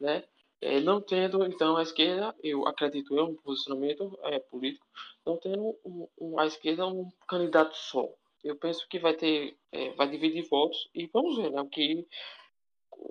né, 0.00 0.24
é, 0.60 0.80
não 0.80 1.00
tendo, 1.00 1.44
então, 1.44 1.76
a 1.76 1.82
esquerda, 1.82 2.34
eu 2.42 2.66
acredito 2.66 3.16
eu, 3.16 3.26
um 3.26 3.36
posicionamento 3.36 4.18
é, 4.24 4.38
político, 4.38 4.86
não 5.24 5.36
tendo 5.36 5.76
um, 5.84 6.08
um, 6.18 6.38
a 6.38 6.46
esquerda 6.46 6.86
um 6.86 7.10
candidato 7.28 7.76
só. 7.76 8.08
Eu 8.42 8.56
penso 8.56 8.86
que 8.88 8.98
vai 8.98 9.14
ter, 9.14 9.56
é, 9.72 9.90
vai 9.90 10.08
dividir 10.08 10.48
votos 10.48 10.88
e 10.94 11.06
vamos 11.06 11.36
ver, 11.36 11.50
né, 11.50 11.60
o 11.60 11.68
que 11.68 12.06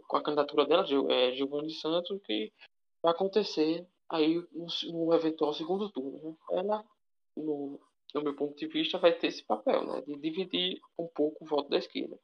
com 0.08 0.18
a 0.18 0.24
candidatura 0.24 0.66
dela, 0.66 0.86
é, 1.10 1.32
Giovanni 1.34 1.72
Santos, 1.72 2.20
que 2.24 2.52
vai 3.02 3.12
acontecer 3.12 3.86
aí 4.10 4.44
no, 4.52 4.68
no 4.92 5.14
eventual 5.14 5.54
segundo 5.54 5.90
turno. 5.92 6.20
Né? 6.24 6.36
Ela, 6.52 6.84
no, 7.36 7.80
no 8.14 8.22
meu 8.22 8.36
ponto 8.36 8.56
de 8.56 8.68
vista, 8.68 8.98
vai 8.98 9.14
ter 9.14 9.28
esse 9.28 9.44
papel, 9.44 9.86
né, 9.86 10.02
de 10.02 10.16
dividir 10.18 10.80
um 10.98 11.08
pouco 11.08 11.44
o 11.44 11.48
voto 11.48 11.70
da 11.70 11.78
esquerda. 11.78 12.18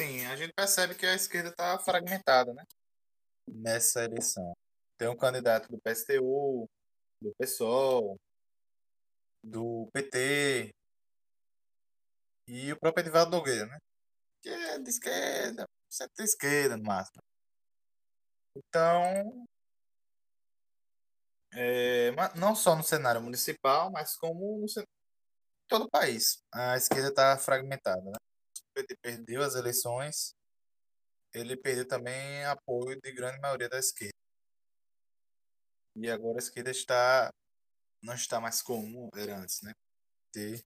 Sim, 0.00 0.24
a 0.24 0.34
gente 0.34 0.54
percebe 0.54 0.94
que 0.94 1.04
a 1.04 1.14
esquerda 1.14 1.50
está 1.50 1.78
fragmentada, 1.78 2.54
né? 2.54 2.64
Nessa 3.46 4.04
eleição. 4.04 4.56
Tem 4.96 5.06
um 5.08 5.16
candidato 5.16 5.68
do 5.70 5.78
PSTU, 5.78 6.66
do 7.20 7.34
PSOL, 7.36 8.18
do 9.44 9.90
PT 9.92 10.74
e 12.48 12.72
o 12.72 12.80
próprio 12.80 13.02
Edivaldo 13.02 13.32
Nogueira, 13.32 13.66
né? 13.66 13.78
Que 14.40 14.48
é 14.48 14.78
de 14.78 14.88
esquerda, 14.88 15.68
centro-esquerda 15.90 16.78
no 16.78 16.84
máximo. 16.84 17.22
Então, 18.56 19.46
é, 21.52 22.10
não 22.36 22.54
só 22.56 22.74
no 22.74 22.82
cenário 22.82 23.20
municipal, 23.20 23.90
mas 23.92 24.16
como 24.16 24.60
no 24.60 24.66
todo 25.68 25.84
o 25.84 25.90
país. 25.90 26.42
A 26.54 26.78
esquerda 26.78 27.08
está 27.10 27.36
fragmentada, 27.36 28.00
né? 28.00 28.29
PT 28.82 28.96
perdeu 29.00 29.42
as 29.42 29.54
eleições, 29.54 30.34
ele 31.32 31.56
perdeu 31.56 31.86
também 31.86 32.44
apoio 32.44 33.00
de 33.00 33.12
grande 33.12 33.38
maioria 33.40 33.68
da 33.68 33.78
esquerda. 33.78 34.14
E 35.96 36.10
agora 36.10 36.38
a 36.38 36.42
esquerda 36.42 36.70
está 36.70 37.30
não 38.02 38.14
está 38.14 38.40
mais 38.40 38.62
como 38.62 39.10
era 39.14 39.36
antes, 39.36 39.60
né? 39.62 39.72
Ter 40.32 40.62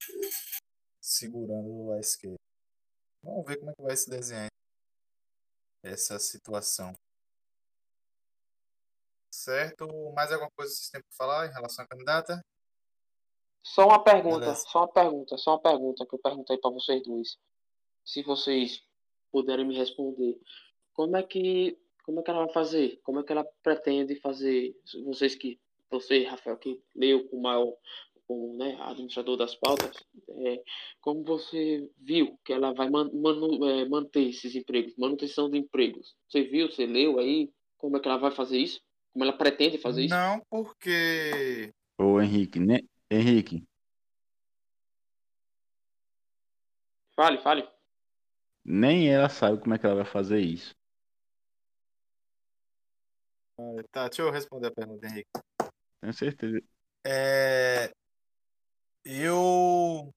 segurando 1.01 1.91
a 1.91 1.99
esquerda. 1.99 2.39
Vamos 3.21 3.45
ver 3.45 3.57
como 3.57 3.71
é 3.71 3.75
que 3.75 3.81
vai 3.81 3.97
se 3.97 4.09
desenhar 4.09 4.49
essa 5.83 6.17
situação. 6.17 6.93
Certo? 9.31 9.87
Mais 10.13 10.31
alguma 10.31 10.49
coisa 10.51 10.71
que 10.71 10.77
vocês 10.77 10.89
têm 10.89 11.01
para 11.01 11.17
falar 11.17 11.47
em 11.47 11.53
relação 11.53 11.83
à 11.83 11.87
candidata? 11.87 12.41
Só 13.61 13.87
uma 13.87 14.03
pergunta, 14.03 14.39
Beleza. 14.39 14.63
só 14.67 14.79
uma 14.79 14.93
pergunta, 14.93 15.37
só 15.37 15.51
uma 15.51 15.61
pergunta 15.61 16.05
que 16.05 16.15
eu 16.15 16.19
perguntei 16.19 16.57
para 16.57 16.71
vocês 16.71 17.03
dois 17.03 17.37
se 18.05 18.21
vocês 18.21 18.83
puderem 19.31 19.65
me 19.65 19.75
responder, 19.75 20.39
como 20.93 21.17
é 21.17 21.23
que 21.23 21.77
como 22.05 22.19
é 22.19 22.23
que 22.23 22.29
ela 22.29 22.45
vai 22.45 22.53
fazer? 22.53 22.99
Como 23.03 23.19
é 23.19 23.23
que 23.23 23.31
ela 23.31 23.43
pretende 23.63 24.15
fazer? 24.17 24.75
Vocês 25.05 25.33
que 25.33 25.59
você, 25.89 26.23
Rafael, 26.23 26.55
que 26.57 26.79
leu 26.95 27.27
com 27.27 27.37
o 27.37 27.41
maior 27.41 27.73
como 28.27 28.57
né, 28.57 28.75
administrador 28.81 29.37
das 29.37 29.55
pautas, 29.55 30.03
é, 30.29 30.63
como 30.99 31.23
você 31.23 31.87
viu 31.99 32.39
que 32.43 32.53
ela 32.53 32.73
vai 32.73 32.89
man, 32.89 33.11
manu, 33.13 33.67
é, 33.67 33.87
manter 33.87 34.29
esses 34.29 34.55
empregos, 34.55 34.95
manutenção 34.97 35.49
de 35.49 35.57
empregos? 35.57 36.15
Você 36.27 36.43
viu, 36.43 36.69
você 36.69 36.85
leu 36.85 37.19
aí? 37.19 37.51
Como 37.77 37.97
é 37.97 37.99
que 37.99 38.07
ela 38.07 38.17
vai 38.17 38.31
fazer 38.31 38.57
isso? 38.57 38.81
Como 39.11 39.23
ela 39.23 39.33
pretende 39.33 39.77
fazer 39.77 40.05
isso? 40.05 40.15
Não, 40.15 40.41
porque. 40.49 41.73
Ô, 41.97 42.21
Henrique, 42.21 42.59
né? 42.59 42.79
Henrique. 43.09 43.63
Fale, 47.15 47.37
fale. 47.39 47.74
Nem 48.67 49.13
ela 49.13 49.29
sabe 49.29 49.61
como 49.61 49.75
é 49.75 49.77
que 49.77 49.85
ela 49.85 50.03
vai 50.03 50.05
fazer 50.05 50.39
isso. 50.39 50.75
Tá, 53.91 54.07
deixa 54.07 54.23
eu 54.23 54.31
responder 54.31 54.67
a 54.67 54.71
pergunta, 54.71 55.05
Henrique. 55.05 55.29
Tenho 56.01 56.13
certeza. 56.13 56.59
É... 57.05 57.91
Eu, 59.03 60.11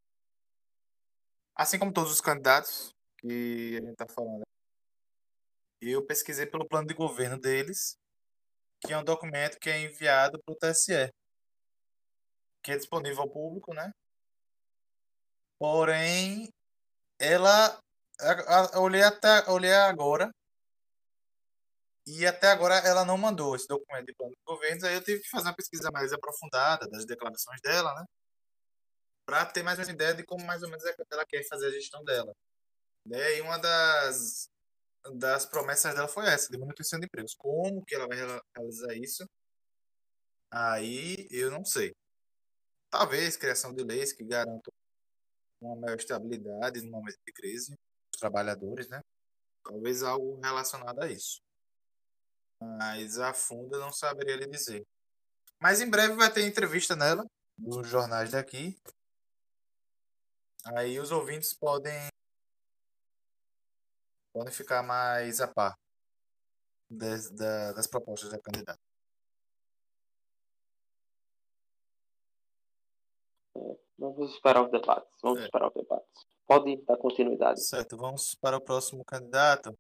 assim 1.55 1.79
como 1.79 1.93
todos 1.93 2.11
os 2.11 2.23
candidatos 2.23 2.91
que 3.19 3.77
a 3.77 3.81
gente 3.81 3.93
está 3.93 4.07
falando, 4.09 4.43
eu 5.79 6.05
pesquisei 6.07 6.47
pelo 6.47 6.67
plano 6.67 6.89
de 6.89 6.95
governo 6.95 7.39
deles, 7.39 7.99
que 8.81 8.95
é 8.95 8.99
um 8.99 9.05
documento 9.05 9.59
que 9.59 9.69
é 9.69 9.83
enviado 9.83 10.43
para 10.43 10.53
o 10.53 10.57
TSE, 10.57 11.13
que 12.63 12.73
é 12.73 12.77
disponível 12.79 13.23
ao 13.23 13.31
público, 13.31 13.75
né? 13.75 13.93
Porém, 15.59 16.49
ela 17.19 17.79
eu 18.75 18.83
olhei 18.83 19.03
até 19.03 19.49
olhei 19.51 19.73
agora 19.75 20.33
e 22.07 22.27
até 22.27 22.49
agora 22.49 22.75
ela 22.77 23.05
não 23.05 23.19
mandou 23.19 23.55
esse 23.55 23.69
documento 23.69 24.07
de 24.07 24.15
plano 24.15 24.33
de 24.35 24.43
governo, 24.45 24.87
aí 24.87 24.95
eu 24.95 25.05
tive 25.05 25.21
que 25.21 25.29
fazer 25.29 25.49
uma 25.49 25.55
pesquisa 25.55 25.91
mais 25.93 26.13
aprofundada 26.13 26.89
das 26.89 27.05
declarações 27.05 27.61
dela, 27.61 27.95
né? 27.95 28.05
Para 29.27 29.45
ter 29.47 29.63
mais 29.63 29.79
uma 29.79 29.91
ideia 29.91 30.15
de 30.15 30.25
como 30.25 30.45
mais 30.47 30.63
ou 30.63 30.71
menos 30.71 30.85
é 30.87 30.95
ela 31.13 31.27
quer 31.27 31.47
fazer 31.47 31.67
a 31.67 31.71
gestão 31.71 32.03
dela. 32.05 32.35
Né? 33.05 33.37
E 33.37 33.41
uma 33.43 33.59
das, 33.59 34.49
das 35.17 35.45
promessas 35.47 35.95
dela 35.95 36.09
foi 36.09 36.27
essa, 36.27 36.51
de 36.51 36.59
manutenção 36.59 36.99
de 36.99 37.07
empregos. 37.07 37.35
Como 37.35 37.85
que 37.85 37.95
ela 37.95 38.09
vai 38.09 38.17
realizar 38.57 38.95
isso? 38.95 39.29
Aí 40.51 41.29
eu 41.31 41.51
não 41.51 41.65
sei. 41.65 41.95
Talvez 42.91 43.37
criação 43.37 43.75
de 43.75 43.85
leis 43.85 44.13
que 44.15 44.25
garantam 44.25 44.73
uma 45.61 45.77
maior 45.77 45.99
estabilidade 45.99 46.81
no 46.83 46.91
momento 46.91 47.19
de 47.27 47.33
crise 47.33 47.79
trabalhadores, 48.19 48.89
né? 48.89 49.03
Talvez 49.63 50.03
algo 50.03 50.41
relacionado 50.41 51.01
a 51.01 51.11
isso. 51.11 51.41
Mas 52.61 53.19
a 53.19 53.33
fundo 53.33 53.77
eu 53.77 53.81
não 53.81 53.93
saberia 53.93 54.37
lhe 54.37 54.47
dizer. 54.47 54.87
Mas 55.61 55.81
em 55.81 55.91
breve 55.91 56.15
vai 56.15 56.33
ter 56.33 56.47
entrevista 56.47 56.97
nela, 56.97 57.25
nos 57.57 57.87
jornais 57.87 58.31
daqui. 58.31 58.81
Aí 60.65 60.99
os 60.99 61.11
ouvintes 61.11 61.55
podem 61.55 62.09
podem 64.33 64.53
ficar 64.53 64.83
mais 64.83 65.41
a 65.41 65.49
par 65.49 65.77
das, 66.89 67.31
das 67.31 67.87
propostas 67.87 68.31
da 68.31 68.39
candidata. 68.39 68.81
É, 73.57 73.79
vamos 73.99 74.33
esperar 74.33 74.65
os 74.65 74.71
debates. 74.71 75.11
Vamos 75.23 75.41
é. 75.41 75.45
esperar 75.45 75.69
os 75.69 75.75
debates. 75.75 76.27
Pode 76.49 76.83
dar 76.87 76.97
continuidade. 76.97 77.63
Certo, 77.63 77.95
vamos 77.95 78.35
para 78.35 78.57
o 78.57 78.61
próximo 78.61 79.05
candidato. 79.05 79.79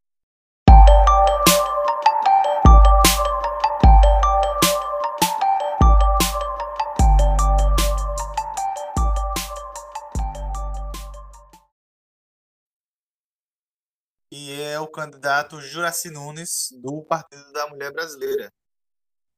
E 14.30 14.52
é 14.60 14.78
o 14.78 14.86
candidato 14.86 15.58
Juraci 15.62 16.10
Nunes, 16.10 16.68
do 16.82 17.02
Partido 17.02 17.50
da 17.50 17.66
Mulher 17.68 17.90
Brasileira. 17.94 18.52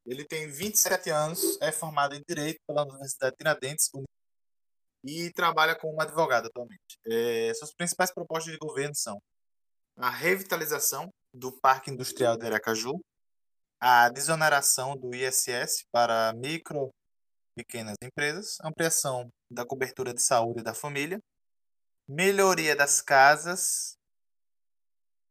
Ele 0.05 0.25
tem 0.25 0.51
27 0.51 1.11
anos, 1.11 1.57
é 1.63 1.71
formado 1.71 2.17
em 2.17 2.23
Direito 2.27 2.61
pela 2.67 2.83
Universidade 2.83 3.31
de 3.35 3.39
Tiradentes, 3.39 3.89
e 5.03 5.31
trabalha 5.33 5.75
como 5.75 6.01
advogado 6.01 6.47
atualmente. 6.47 6.99
É, 7.07 7.53
suas 7.55 7.73
principais 7.73 8.13
propostas 8.13 8.53
de 8.53 8.59
governo 8.59 8.95
são 8.95 9.21
a 9.97 10.11
revitalização 10.11 11.13
do 11.33 11.53
Parque 11.53 11.91
Industrial 11.91 12.37
de 12.37 12.47
Aracaju, 12.47 13.01
a 13.79 14.09
desoneração 14.11 14.97
do 14.97 15.15
ISS 15.15 15.85
para 15.91 16.33
micro 16.35 16.93
e 17.57 17.63
pequenas 17.63 17.97
empresas, 18.03 18.59
ampliação 18.63 19.31
da 19.51 19.65
cobertura 19.65 20.13
de 20.13 20.23
saúde 20.23 20.63
da 20.63 20.75
família, 20.75 21.21
melhoria 22.07 22.77
das 22.77 23.01
casas 23.01 23.97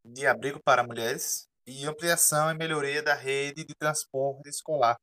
de 0.03 0.25
abrigo 0.25 0.59
para 0.63 0.83
mulheres 0.83 1.47
e 1.65 1.85
ampliação 1.85 2.49
e 2.49 2.57
melhoria 2.57 3.03
da 3.03 3.13
rede 3.13 3.63
de 3.63 3.75
transporte 3.75 4.49
escolar, 4.49 4.97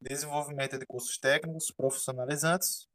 desenvolvimento 0.00 0.78
de 0.78 0.86
cursos 0.86 1.18
técnicos 1.18 1.70
profissionalizantes 1.70 2.89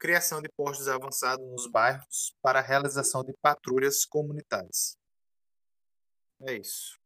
criação 0.00 0.40
de 0.40 0.48
postos 0.48 0.88
avançados 0.88 1.46
nos 1.46 1.66
bairros 1.66 2.34
para 2.40 2.62
realização 2.62 3.22
de 3.22 3.34
patrulhas 3.34 4.06
comunitárias. 4.06 4.98
É 6.40 6.56
isso. 6.56 6.98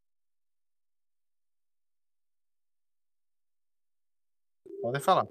Podem 4.80 5.00
falar. 5.00 5.26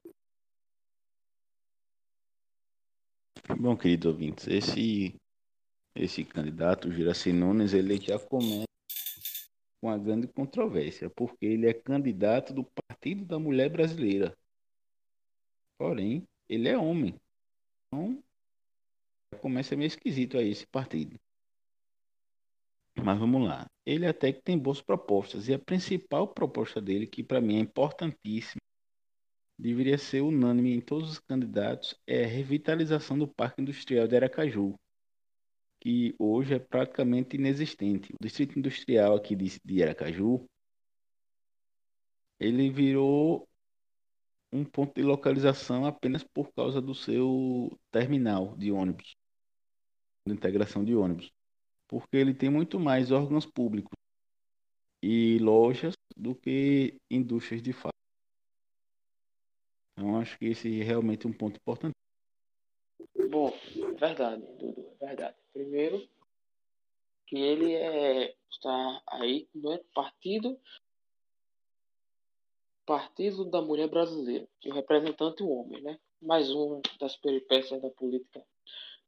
Bom, 3.58 3.78
querido 3.78 4.10
ouvintes, 4.10 4.48
esse, 4.48 5.16
esse 5.96 6.26
candidato, 6.26 6.92
Juraci 6.92 7.32
Nunes, 7.32 7.74
ele 7.74 7.98
já 7.98 8.20
começa 8.20 8.66
com 9.80 9.88
uma 9.88 9.98
grande 9.98 10.28
controvérsia, 10.28 11.10
porque 11.10 11.46
ele 11.46 11.68
é 11.68 11.74
candidato 11.74 12.54
do 12.54 12.66
Partido 12.66 13.26
da 13.26 13.40
Mulher 13.40 13.70
Brasileira. 13.70 14.36
Porém, 15.78 16.28
ele 16.50 16.68
é 16.68 16.78
homem. 16.78 17.20
Então, 17.94 18.24
começa 19.40 19.76
meio 19.76 19.88
esquisito 19.88 20.38
aí 20.38 20.50
esse 20.50 20.66
partido. 20.66 21.20
Mas 23.04 23.20
vamos 23.20 23.48
lá. 23.48 23.68
Ele 23.86 24.08
até 24.08 24.32
que 24.32 24.42
tem 24.42 24.58
boas 24.58 24.82
propostas. 24.82 25.48
E 25.48 25.54
a 25.54 25.60
principal 25.60 26.28
proposta 26.28 26.82
dele, 26.82 27.06
que 27.06 27.24
para 27.24 27.42
mim 27.42 27.58
é 27.58 27.60
importantíssima, 27.60 28.62
deveria 29.58 29.98
ser 29.98 30.22
unânime 30.22 30.74
em 30.74 30.82
todos 30.82 31.12
os 31.12 31.20
candidatos, 31.20 31.96
é 32.08 32.24
a 32.24 32.28
revitalização 32.28 33.18
do 33.18 33.28
Parque 33.28 33.62
Industrial 33.62 34.08
de 34.08 34.16
Aracaju, 34.16 34.76
que 35.80 36.16
hoje 36.18 36.56
é 36.56 36.60
praticamente 36.60 37.36
inexistente. 37.36 38.14
O 38.14 38.24
Distrito 38.24 38.58
Industrial 38.58 39.16
aqui 39.16 39.36
de, 39.36 39.84
Aracaju, 39.84 40.46
ele 42.40 42.70
virou 42.70 43.48
um 44.54 44.64
ponto 44.64 44.94
de 44.94 45.02
localização 45.02 45.86
apenas 45.86 46.24
por 46.24 46.54
causa 46.54 46.80
do 46.80 46.94
seu 46.94 47.76
terminal 47.92 48.56
de 48.56 48.72
ônibus, 48.72 49.16
de 50.28 50.34
integração 50.34 50.86
de 50.86 50.96
ônibus, 50.96 51.32
porque 51.88 52.18
ele 52.18 52.36
tem 52.36 52.52
muito 52.52 52.80
mais 52.80 53.12
órgãos 53.12 53.48
públicos 53.48 53.98
e 55.02 55.40
lojas 55.40 55.96
do 56.16 56.36
que 56.36 57.00
indústrias 57.10 57.64
de 57.64 57.74
fato. 57.74 57.94
Então 59.94 60.20
acho 60.20 60.38
que 60.38 60.46
esse 60.46 60.82
é 60.82 60.84
realmente 60.84 61.28
um 61.28 61.34
ponto 61.34 61.58
importante. 61.58 61.96
Bom, 63.30 63.52
verdade, 64.00 64.44
Dudu, 64.60 64.96
verdade. 65.00 65.36
Primeiro, 65.52 66.08
que 67.26 67.38
ele 67.38 67.74
é, 67.74 68.36
está 68.52 69.02
aí 69.08 69.48
no 69.54 69.74
é 69.74 69.80
partido 69.96 70.60
Partido 72.86 73.46
da 73.46 73.62
Mulher 73.62 73.88
Brasileira, 73.88 74.48
e 74.64 74.70
o 74.70 74.74
representante 74.74 75.44
o 75.44 75.50
homem, 75.50 75.82
né? 75.82 76.00
Mais 76.22 76.50
uma 76.50 76.82
das 77.00 77.16
peripécias 77.18 77.82
da 77.82 77.90
política 77.90 78.44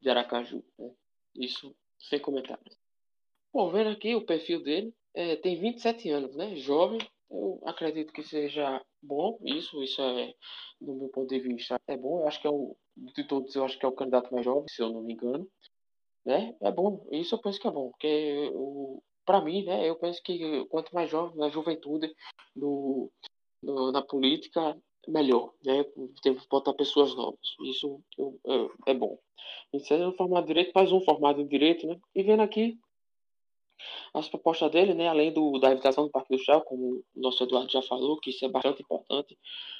de 0.01 0.09
Aracaju, 0.09 0.63
né? 0.77 0.91
Isso 1.35 1.75
sem 1.99 2.19
comentários. 2.19 2.77
Bom, 3.53 3.71
vendo 3.71 3.89
aqui 3.89 4.15
o 4.15 4.25
perfil 4.25 4.61
dele, 4.61 4.93
é, 5.13 5.35
tem 5.37 5.59
27 5.59 6.09
anos, 6.09 6.35
né? 6.35 6.55
Jovem, 6.55 6.99
eu 7.29 7.61
acredito 7.65 8.13
que 8.13 8.23
seja 8.23 8.81
bom, 9.01 9.39
isso, 9.43 9.81
isso 9.83 10.01
é, 10.01 10.33
do 10.79 10.93
meu 10.93 11.09
ponto 11.09 11.29
de 11.29 11.39
vista, 11.39 11.79
é 11.87 11.97
bom. 11.97 12.21
Eu 12.21 12.27
acho 12.27 12.41
que 12.41 12.47
é 12.47 12.49
o, 12.49 12.75
de 12.95 13.23
todos, 13.25 13.55
eu 13.55 13.63
acho 13.65 13.77
que 13.77 13.85
é 13.85 13.89
o 13.89 13.93
candidato 13.93 14.33
mais 14.33 14.45
jovem, 14.45 14.67
se 14.67 14.81
eu 14.81 14.89
não 14.89 15.01
me 15.01 15.13
engano, 15.13 15.49
né? 16.25 16.55
É 16.61 16.71
bom, 16.71 17.05
isso 17.11 17.35
eu 17.35 17.39
penso 17.39 17.59
que 17.59 17.67
é 17.67 17.71
bom, 17.71 17.89
porque 17.89 18.51
para 19.25 19.41
mim, 19.41 19.63
né, 19.65 19.89
eu 19.89 19.95
penso 19.95 20.21
que 20.21 20.65
quanto 20.65 20.93
mais 20.93 21.09
jovem, 21.09 21.37
na 21.37 21.49
juventude 21.49 22.13
do, 22.55 23.11
do, 23.65 23.91
na 23.91 24.01
política, 24.01 24.77
melhor, 25.07 25.51
né? 25.63 25.83
Tem 26.21 26.35
que 26.35 26.47
botar 26.49 26.73
pessoas 26.73 27.15
novas. 27.15 27.39
Isso 27.63 28.01
é, 28.47 28.91
é 28.91 28.93
bom. 28.93 29.17
E 29.73 29.79
se 29.79 29.93
é 29.93 30.07
um 30.07 30.13
formado 30.13 30.47
direito, 30.47 30.71
faz 30.71 30.91
um 30.91 31.01
formado 31.01 31.41
em 31.41 31.47
direito, 31.47 31.85
né? 31.87 31.99
E 32.15 32.23
vendo 32.23 32.41
aqui 32.41 32.77
as 34.13 34.29
propostas 34.29 34.71
dele, 34.71 34.93
né, 34.93 35.09
além 35.09 35.33
do, 35.33 35.59
da 35.59 35.71
evitação 35.71 36.05
do 36.05 36.09
Parque 36.09 36.33
Industrial, 36.33 36.61
como 36.61 37.03
o 37.15 37.21
nosso 37.21 37.43
Eduardo 37.43 37.69
já 37.69 37.81
falou, 37.81 38.17
que 38.17 38.29
isso 38.29 38.45
é 38.45 38.47
bastante 38.47 38.81
importante, 38.81 39.37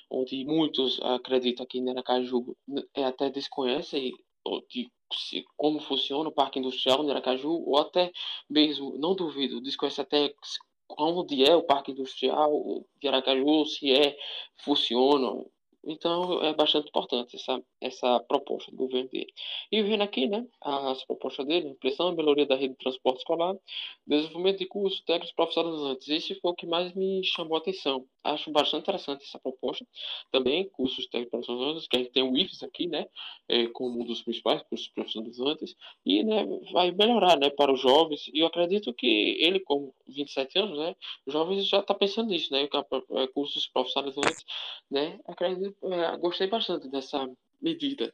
onde 0.09 0.43
muitos 0.43 0.99
acreditam 1.01 1.65
que 1.65 1.81
Aracaju 1.89 2.55
é, 2.93 3.03
até 3.05 3.29
desconhecem 3.29 4.11
de 4.69 4.91
como 5.55 5.79
funciona 5.79 6.29
o 6.29 6.33
Parque 6.33 6.59
Industrial 6.59 7.03
em 7.03 7.09
Aracaju, 7.09 7.63
ou 7.65 7.77
até 7.77 8.11
mesmo, 8.49 8.97
não 8.97 9.15
duvido, 9.15 9.61
desconhece 9.61 10.01
até 10.01 10.33
onde 10.89 11.43
é 11.43 11.55
o 11.55 11.63
Parque 11.63 11.91
Industrial 11.91 12.85
de 13.01 13.07
Aracaju, 13.07 13.65
se 13.65 13.91
é, 13.91 14.17
funciona, 14.63 15.43
então 15.85 16.41
é 16.43 16.53
bastante 16.53 16.87
importante 16.87 17.35
essa, 17.35 17.63
essa 17.79 18.19
proposta 18.21 18.71
do 18.71 18.77
governo 18.77 19.09
dele. 19.09 19.31
E 19.71 19.83
vendo 19.83 20.01
aqui, 20.01 20.27
né, 20.27 20.45
as 20.61 21.05
propostas 21.05 21.45
dele, 21.45 21.69
ampliação 21.69 22.15
melhoria 22.15 22.45
da 22.45 22.55
rede 22.55 22.73
de 22.73 22.79
transporte 22.79 23.19
escolar, 23.19 23.55
desenvolvimento 24.05 24.59
de 24.59 24.65
cursos 24.65 25.01
técnicos 25.01 25.33
profissionalizantes. 25.33 26.07
Esse 26.09 26.35
foi 26.39 26.51
o 26.51 26.55
que 26.55 26.65
mais 26.65 26.93
me 26.95 27.23
chamou 27.23 27.55
a 27.55 27.59
atenção. 27.59 28.05
Acho 28.25 28.51
bastante 28.51 28.81
interessante 28.81 29.23
essa 29.23 29.39
proposta. 29.39 29.85
Também 30.31 30.67
cursos 30.69 31.05
técnicos 31.05 31.45
profissionalizantes, 31.45 31.87
que 31.87 31.95
a 31.95 31.99
gente 31.99 32.11
tem 32.11 32.23
o 32.23 32.35
IFES 32.35 32.63
aqui, 32.63 32.87
né, 32.87 33.05
é, 33.47 33.67
como 33.67 34.01
um 34.01 34.05
dos 34.05 34.23
principais 34.23 34.63
cursos 34.63 34.87
profissionalizantes, 34.87 35.75
e 36.03 36.23
né, 36.23 36.43
vai 36.71 36.91
melhorar, 36.91 37.37
né, 37.37 37.51
para 37.51 37.71
os 37.71 37.79
jovens. 37.79 38.27
E 38.33 38.39
eu 38.39 38.47
acredito 38.47 38.91
que 38.93 39.37
ele, 39.39 39.59
com 39.59 39.93
27 40.07 40.57
anos, 40.57 40.77
né, 40.79 40.95
jovens 41.27 41.67
já 41.67 41.79
está 41.79 41.93
pensando 41.93 42.29
nisso, 42.29 42.51
né, 42.51 42.67
é, 43.11 43.27
cursos 43.27 43.67
profissionalizantes, 43.67 44.43
né, 44.89 45.19
acredito 45.27 45.75
é, 45.93 46.17
gostei 46.17 46.47
bastante 46.47 46.87
dessa 46.89 47.29
medida. 47.61 48.13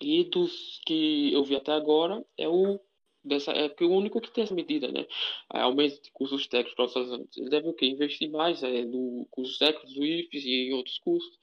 E 0.00 0.24
dos 0.24 0.80
que 0.86 1.32
eu 1.32 1.44
vi 1.44 1.56
até 1.56 1.72
agora 1.72 2.24
é 2.38 2.48
o 2.48 2.80
dessa 3.24 3.52
é 3.52 3.68
que 3.68 3.84
o 3.84 3.92
único 3.92 4.20
que 4.20 4.30
tem 4.30 4.44
essa 4.44 4.54
medida, 4.54 4.90
né? 4.90 5.06
É, 5.52 5.60
aumento 5.60 6.02
de 6.02 6.10
cursos 6.12 6.46
técnicos 6.46 6.74
profissionalizantes. 6.74 7.38
Ele 7.38 7.50
deve 7.50 7.68
o 7.68 7.74
quê? 7.74 7.86
Investir 7.86 8.30
mais 8.30 8.62
é, 8.62 8.84
no 8.84 9.26
cursos 9.30 9.58
técnicos 9.58 9.94
do 9.94 10.04
IFES 10.04 10.44
e 10.44 10.68
em 10.68 10.72
outros 10.72 10.98
cursos. 10.98 11.38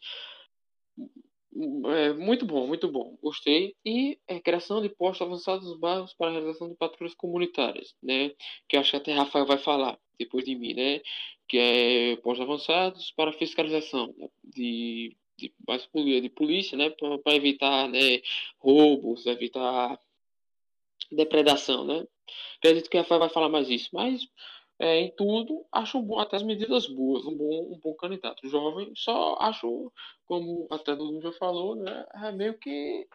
É, 1.85 2.13
muito 2.13 2.45
bom, 2.45 2.67
muito 2.67 2.91
bom. 2.91 3.17
Gostei. 3.21 3.75
E 3.85 4.19
é, 4.27 4.39
criação 4.39 4.81
de 4.81 4.89
postos 4.89 5.25
avançados 5.25 5.67
nos 5.67 5.79
bairros 5.79 6.13
para 6.13 6.27
a 6.27 6.31
realização 6.31 6.69
de 6.69 6.75
patrulhas 6.75 7.15
comunitárias, 7.15 7.95
né? 8.01 8.31
Que 8.67 8.77
acho 8.77 8.91
que 8.91 8.97
até 8.97 9.13
Rafael 9.13 9.45
vai 9.45 9.57
falar 9.57 9.99
depois 10.19 10.45
de 10.45 10.55
mim, 10.55 10.73
né? 10.73 11.01
Que 11.47 11.57
é 11.57 12.15
postos 12.17 12.45
avançados 12.45 13.11
para 13.11 13.33
fiscalização 13.33 14.13
né? 14.17 14.29
de, 14.43 15.15
de, 15.37 15.51
de 16.21 16.29
polícia, 16.29 16.77
né? 16.77 16.89
Para 16.91 17.35
evitar 17.35 17.87
né, 17.89 18.21
roubos, 18.59 19.25
evitar 19.25 19.99
depredação, 21.11 21.85
né? 21.85 22.05
Acredito 22.57 22.89
que 22.89 22.97
Rafael 22.97 23.19
vai 23.19 23.29
falar 23.29 23.49
mais 23.49 23.69
isso, 23.69 23.89
mas 23.93 24.27
é, 24.79 24.99
em 24.99 25.11
tudo, 25.15 25.65
acho 25.71 26.01
bom, 26.01 26.19
até 26.19 26.35
as 26.35 26.43
medidas 26.43 26.87
boas, 26.87 27.25
um 27.25 27.35
bom, 27.35 27.73
um 27.73 27.79
bom 27.79 27.93
candidato. 27.95 28.47
Jovem, 28.47 28.91
só 28.95 29.37
acho, 29.39 29.91
como 30.25 30.67
até 30.71 30.95
Dudu 30.95 31.21
já 31.21 31.31
falou, 31.33 31.75
né, 31.75 32.05
é 32.15 32.31
meio 32.31 32.57
que 32.57 33.07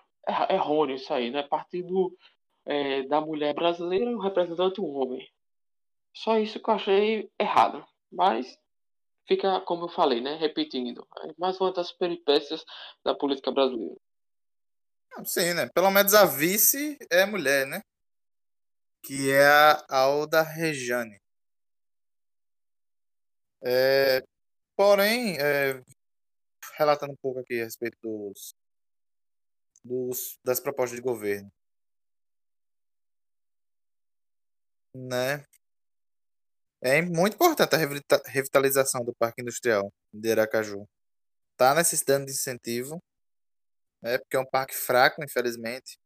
errôneo 0.51 0.97
isso 0.97 1.13
aí, 1.13 1.31
né? 1.31 1.43
Partido 1.43 2.17
é, 2.65 3.03
da 3.03 3.21
mulher 3.21 3.55
brasileira 3.55 4.11
o 4.11 4.21
representante 4.21 4.81
um 4.81 4.97
homem. 4.97 5.29
Só 6.15 6.39
isso 6.39 6.61
que 6.61 6.69
eu 6.69 6.75
achei 6.75 7.31
errado. 7.39 7.85
Mas 8.11 8.59
fica, 9.27 9.61
como 9.63 9.85
eu 9.85 9.89
falei, 9.89 10.21
né? 10.21 10.37
Repetindo. 10.37 11.07
É 11.25 11.33
mais 11.39 11.61
uma 11.61 11.73
das 11.73 11.93
peripécias 11.93 12.65
da 13.05 13.15
política 13.15 13.51
brasileira. 13.51 13.97
Sim, 15.25 15.55
né? 15.55 15.69
Pelo 15.75 15.91
menos 15.91 16.15
a 16.15 16.25
vice 16.25 16.99
é 17.11 17.25
mulher, 17.25 17.67
né? 17.67 17.83
Que 19.03 19.31
é 19.31 19.47
a 19.47 19.85
Alda 19.89 20.43
Rejane. 20.43 21.21
É, 23.65 24.23
porém, 24.77 25.37
é, 25.39 25.83
relatando 26.77 27.13
um 27.13 27.17
pouco 27.17 27.41
aqui 27.41 27.61
a 27.61 27.65
respeito 27.65 27.97
dos, 28.03 28.55
dos, 29.85 30.39
das 30.45 30.61
propostas 30.61 30.97
de 30.97 31.03
governo. 31.03 31.51
Né? 34.95 35.45
É 36.81 37.01
muito 37.01 37.35
importante 37.35 37.75
a 37.75 37.79
revitalização 38.29 39.05
do 39.05 39.15
Parque 39.15 39.41
Industrial 39.41 39.93
de 40.13 40.33
Aracaju. 40.33 40.89
Está 41.53 41.75
necessitando 41.75 42.27
de 42.27 42.33
incentivo, 42.33 43.01
né, 44.03 44.19
porque 44.19 44.37
é 44.37 44.41
um 44.41 44.47
parque 44.47 44.75
fraco, 44.75 45.23
infelizmente. 45.23 45.99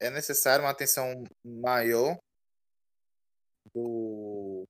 É 0.00 0.10
necessário 0.10 0.64
uma 0.64 0.70
atenção 0.70 1.24
maior 1.44 2.18
do, 3.74 4.66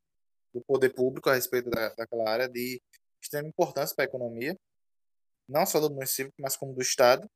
do 0.53 0.61
poder 0.63 0.91
público 0.95 1.29
a 1.29 1.35
respeito 1.35 1.69
da, 1.71 1.91
daquela 1.91 2.31
área 2.31 2.49
de 2.49 2.81
extrema 3.21 3.49
importância 3.49 3.95
para 3.95 4.05
a 4.05 4.09
economia, 4.09 4.59
não 5.49 5.67
só 5.67 5.81
do 5.81 5.91
município, 5.91 6.33
mas 6.39 6.57
como 6.57 6.75
do 6.75 6.83
Estado, 6.83 7.29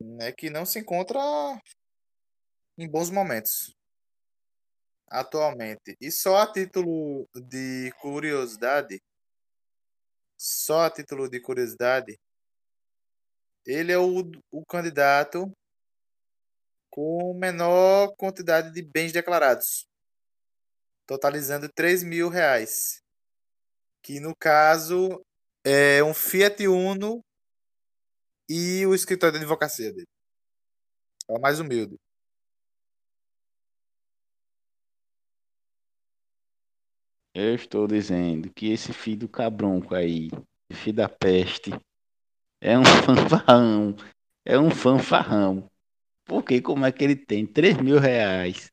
né, 0.00 0.32
que 0.32 0.50
não 0.50 0.66
se 0.66 0.78
encontra 0.78 1.20
em 2.76 2.88
bons 2.88 3.10
momentos 3.10 3.74
atualmente. 5.12 5.96
E 6.00 6.10
só 6.10 6.38
a 6.38 6.50
título 6.50 7.28
de 7.34 7.92
curiosidade, 8.00 9.00
só 10.38 10.86
a 10.86 10.90
título 10.90 11.28
de 11.28 11.38
curiosidade, 11.38 12.18
ele 13.66 13.92
é 13.92 13.98
o, 13.98 14.30
o 14.50 14.64
candidato 14.64 15.50
com 16.90 17.34
menor 17.34 18.14
quantidade 18.16 18.72
de 18.72 18.82
bens 18.82 19.12
declarados, 19.12 19.88
totalizando 21.06 21.68
3 21.68 22.02
mil 22.02 22.28
reais. 22.28 23.02
Que 24.02 24.20
no 24.20 24.34
caso 24.36 25.24
é 25.64 26.02
um 26.02 26.12
Fiat 26.12 26.66
Uno 26.66 27.24
e 28.48 28.84
o 28.86 28.94
escritório 28.94 29.38
de 29.38 29.44
advocacia 29.44 29.92
dele. 29.92 30.08
É 31.28 31.32
o 31.32 31.40
mais 31.40 31.60
humilde. 31.60 31.98
Eu 37.34 37.54
estou 37.54 37.86
dizendo 37.86 38.52
que 38.52 38.70
esse 38.70 38.92
filho 38.92 39.20
do 39.20 39.28
cabronco 39.28 39.94
aí, 39.94 40.28
filho 40.70 40.96
da 40.96 41.08
peste, 41.08 41.70
é 42.62 42.78
um 42.78 42.84
fanfarrão. 43.04 43.96
É 44.44 44.58
um 44.58 44.70
fanfarrão. 44.70 45.68
Porque 46.24 46.62
como 46.62 46.86
é 46.86 46.92
que 46.92 47.02
ele 47.02 47.16
tem 47.16 47.44
3 47.44 47.76
mil 47.78 47.98
reais 47.98 48.70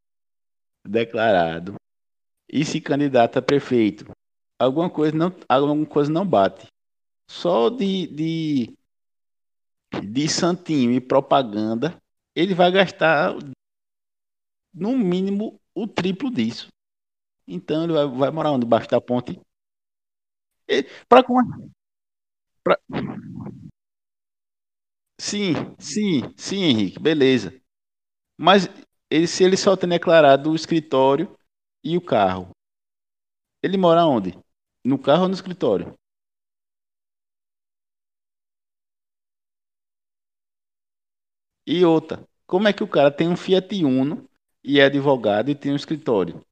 declarado 0.85 1.75
e 2.47 2.63
se 2.63 2.79
candidata 2.79 3.39
a 3.39 3.41
prefeito? 3.41 4.05
Alguma 4.57 4.89
coisa 4.89 5.15
não, 5.15 5.33
alguma 5.47 5.85
coisa 5.85 6.11
não 6.11 6.25
bate. 6.25 6.67
Só 7.27 7.69
de, 7.69 8.07
de, 8.07 8.77
de 10.03 10.29
santinho 10.29 10.91
e 10.91 11.01
propaganda, 11.01 11.97
ele 12.35 12.53
vai 12.53 12.71
gastar 12.71 13.33
no 14.73 14.97
mínimo 14.97 15.59
o 15.73 15.87
triplo 15.87 16.29
disso. 16.31 16.67
Então 17.47 17.83
ele 17.83 17.93
vai, 17.93 18.07
vai 18.07 18.31
morar 18.31 18.51
onde? 18.51 18.65
Debaixo 18.65 18.89
da 18.89 19.01
ponte? 19.01 19.39
Para 21.07 21.23
pra... 22.63 22.79
Sim, 25.19 25.53
sim, 25.79 26.33
sim, 26.37 26.63
Henrique, 26.63 26.99
beleza. 26.99 27.53
Mas 28.37 28.69
ele, 29.11 29.27
se 29.27 29.43
ele 29.43 29.57
só 29.57 29.75
tem 29.77 29.89
declarado 29.89 30.51
o 30.51 30.55
escritório 30.55 31.35
e 31.83 31.97
o 31.97 32.01
carro, 32.01 32.51
ele 33.63 33.77
mora 33.77 34.05
onde? 34.05 34.37
No 34.83 34.99
carro 34.99 35.21
ou 35.23 35.27
no 35.29 35.33
escritório? 35.33 35.93
E 41.65 41.85
outra, 41.85 42.27
como 42.45 42.67
é 42.67 42.73
que 42.73 42.83
o 42.83 42.87
cara 42.87 43.09
tem 43.09 43.29
um 43.29 43.37
Fiat 43.37 43.85
Uno 43.85 44.27
e 44.61 44.77
é 44.81 44.83
advogado 44.85 45.49
e 45.49 45.55
tem 45.55 45.71
um 45.71 45.75
escritório? 45.77 46.43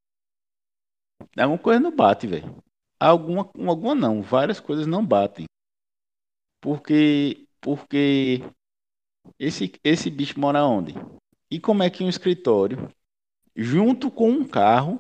Alguma 1.38 1.58
coisa 1.58 1.80
não 1.80 1.96
bate, 1.96 2.28
velho. 2.28 2.62
Alguma, 3.00 3.50
alguma 3.66 3.96
não, 3.96 4.22
várias 4.22 4.60
coisas 4.60 4.86
não 4.86 5.06
batem. 5.06 5.46
Porque, 6.62 7.48
porque 7.62 8.44
esse, 9.40 9.72
esse 9.84 10.10
bicho 10.10 10.40
mora 10.40 10.64
onde? 10.66 10.94
E 11.52 11.60
como 11.60 11.84
é 11.84 11.90
que 11.90 12.04
um 12.04 12.10
escritório, 12.10 12.90
junto 13.56 14.12
com 14.12 14.32
um 14.32 14.48
carro, 14.48 15.00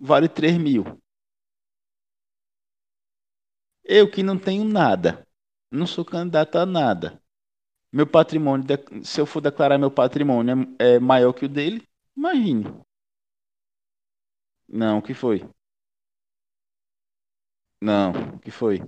vale 0.00 0.28
3 0.28 0.58
mil? 0.58 0.84
Eu 3.84 4.10
que 4.10 4.22
não 4.22 4.38
tenho 4.38 4.64
nada, 4.64 5.26
não 5.70 5.86
sou 5.86 6.04
candidato 6.04 6.56
a 6.56 6.64
nada. 6.66 7.20
Meu 7.92 8.06
patrimônio, 8.06 8.66
se 9.04 9.20
eu 9.20 9.26
for 9.26 9.40
declarar 9.40 9.78
meu 9.78 9.90
patrimônio 9.90 10.76
é, 10.80 10.94
é 10.96 11.00
maior 11.00 11.32
que 11.32 11.46
o 11.46 11.48
dele, 11.48 11.86
imagine. 12.16 12.64
Não, 14.68 14.98
o 14.98 15.02
que 15.02 15.12
foi? 15.12 15.42
Não, 17.80 18.12
o 18.36 18.38
que 18.40 18.50
foi? 18.50 18.80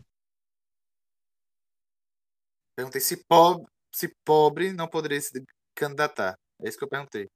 Perguntei 2.76 3.00
se 3.00 3.24
pobre, 3.24 3.66
se 3.92 4.08
pobre 4.24 4.72
não 4.72 4.88
poderia 4.88 5.20
se 5.20 5.44
candidatar. 5.74 6.38
É 6.60 6.68
isso 6.68 6.78
que 6.78 6.84
eu 6.84 6.88
perguntei. 6.88 7.28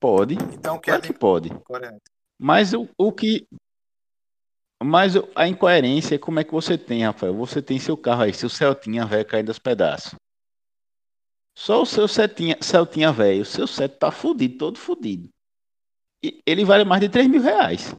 Pode. 0.00 0.34
Então, 0.34 0.80
claro 0.80 1.02
que 1.02 1.12
pode. 1.12 1.50
Correto. 1.60 2.10
Mas 2.38 2.72
o, 2.72 2.88
o 2.98 3.12
que. 3.12 3.46
Mas 4.82 5.14
a 5.34 5.48
incoerência 5.48 6.16
é 6.16 6.18
como 6.18 6.38
é 6.38 6.44
que 6.44 6.52
você 6.52 6.76
tem, 6.76 7.04
Rafael. 7.04 7.34
Você 7.34 7.62
tem 7.62 7.78
seu 7.78 7.96
carro 7.96 8.22
aí, 8.22 8.34
seu 8.34 8.50
Celtinha 8.50 9.06
velho 9.06 9.24
caindo 9.24 9.48
aos 9.48 9.58
pedaços. 9.58 10.14
Só 11.56 11.80
o 11.80 11.86
seu 11.86 12.06
Celtinha, 12.06 12.58
Celtinha 12.60 13.10
velho, 13.10 13.40
o 13.40 13.46
seu 13.46 13.66
Celta 13.66 13.96
tá 13.96 14.10
fudido, 14.10 14.58
todo 14.58 14.78
fudido. 14.78 15.30
E 16.22 16.42
ele 16.44 16.64
vale 16.64 16.84
mais 16.84 17.00
de 17.00 17.08
3 17.08 17.26
mil 17.28 17.40
reais. 17.40 17.94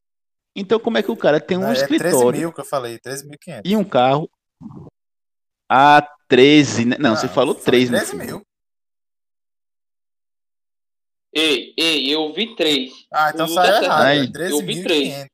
Então, 0.55 0.79
como 0.79 0.97
é 0.97 1.03
que 1.03 1.11
o 1.11 1.17
cara 1.17 1.39
tem 1.39 1.57
um 1.57 1.61
Não, 1.61 1.69
é 1.69 1.73
escritório. 1.73 2.11
13 2.11 2.37
mil 2.37 2.53
que 2.53 2.61
eu 2.61 2.65
falei, 2.65 2.99
13.500. 2.99 3.61
E 3.65 3.75
um 3.75 3.83
carro. 3.83 4.29
A 5.69 6.01
13, 6.27 6.85
né? 6.85 6.97
Não, 6.99 7.15
você 7.15 7.27
falou 7.27 7.53
3, 7.55 7.89
13 7.89 8.15
mil. 8.15 8.41
Ei, 11.33 11.73
ei, 11.77 12.09
eu 12.13 12.33
vi 12.33 12.55
3. 12.55 12.91
Ah, 13.13 13.31
então 13.33 13.45
O 13.45 13.49
saiu 13.49 13.71
Lucas 13.73 13.83
errado. 13.85 14.01
Aí. 14.05 14.19
É 14.47 14.51
Eu 14.51 14.59
vi 14.59 14.83
três. 14.83 15.09
13.500. 15.13 15.27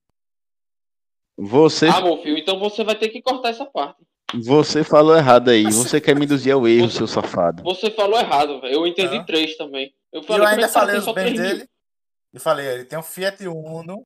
Você, 1.37 1.87
Ah, 1.87 2.01
meu 2.01 2.21
filho, 2.21 2.37
então 2.37 2.59
você 2.59 2.83
vai 2.83 2.95
ter 2.95 3.09
que 3.09 3.21
cortar 3.21 3.49
essa 3.49 3.65
parte. 3.65 4.03
você 4.43 4.83
falou 4.83 5.15
errado 5.15 5.49
aí. 5.49 5.63
Você 5.63 5.99
quer 6.01 6.15
me 6.15 6.25
induzir 6.25 6.53
ao 6.53 6.67
erro, 6.67 6.89
Você- 6.89 6.97
seu 6.97 7.07
safado. 7.07 7.63
Você 7.63 7.89
falou 7.91 8.19
errado, 8.19 8.59
velho. 8.61 8.73
Eu 8.73 8.87
entendi 8.87 9.17
Ah. 9.17 9.23
3 9.23 9.55
também. 9.57 9.93
Eu 10.11 10.21
falei, 10.23 10.43
eu 10.43 10.47
ainda 10.51 10.67
falei 10.69 10.97
os 10.97 11.05
só 11.05 11.13
bens 11.13 11.23
3 11.33 11.39
mil? 11.39 11.49
dele. 11.57 11.69
E 12.33 12.39
falei, 12.39 12.67
ele 12.67 12.85
tem 12.85 12.97
um 12.99 13.03
Fiat 13.03 13.47
Uno 13.47 14.05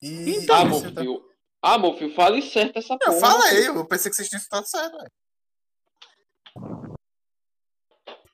e. 0.00 0.36
Então, 0.36 0.56
Ah, 0.56 0.64
meu 0.64 0.76
esse- 0.78 0.88
filho. 0.94 1.24
Ah, 1.62 1.78
meu 1.78 1.94
filho, 1.96 2.14
fale 2.14 2.40
certo 2.42 2.78
essa 2.78 2.96
porra. 2.98 3.12
Eu 3.14 3.20
falei, 3.20 3.68
eu 3.68 3.86
pensei 3.86 4.10
que 4.10 4.16
vocês 4.16 4.28
tinham 4.28 4.40
estado 4.40 4.66
certo, 4.66 4.96
velho. 4.96 5.10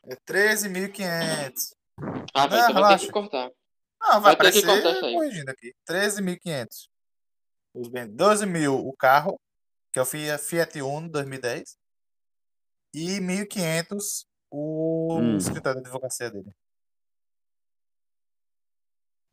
É 0.07 0.16
13.500. 0.27 1.74
Ah, 2.35 2.47
velho, 2.47 2.62
Não, 2.62 2.70
então 2.70 2.73
vai 2.73 2.73
ter 2.73 2.73
relaxa. 2.74 3.07
que 3.07 3.12
cortar. 3.12 3.51
Não, 4.01 4.20
vai, 4.20 4.36
Vai 4.36 4.36
ter 4.36 4.53
que 4.53 4.59
aparecer 4.59 4.66
cortar 4.66 4.97
isso 4.97 5.05
aí. 5.07 5.15
corrigindo 5.15 5.51
aqui. 5.51 5.74
13.500. 5.86 6.89
Os 7.74 7.89
bens. 7.89 8.09
12 8.09 8.47
mil 8.47 8.74
o 8.74 8.93
carro, 8.97 9.39
que 9.93 9.99
é 9.99 10.03
o 10.03 10.07
Fiat, 10.07 10.43
Fiat 10.43 10.81
Uno 10.82 11.09
2010. 11.11 11.77
E 12.95 13.20
1.500 13.20 14.27
o 14.51 15.19
Hum. 15.20 15.36
escritório 15.36 15.82
de 15.82 15.89
advocacia 15.89 16.31
dele. 16.31 16.51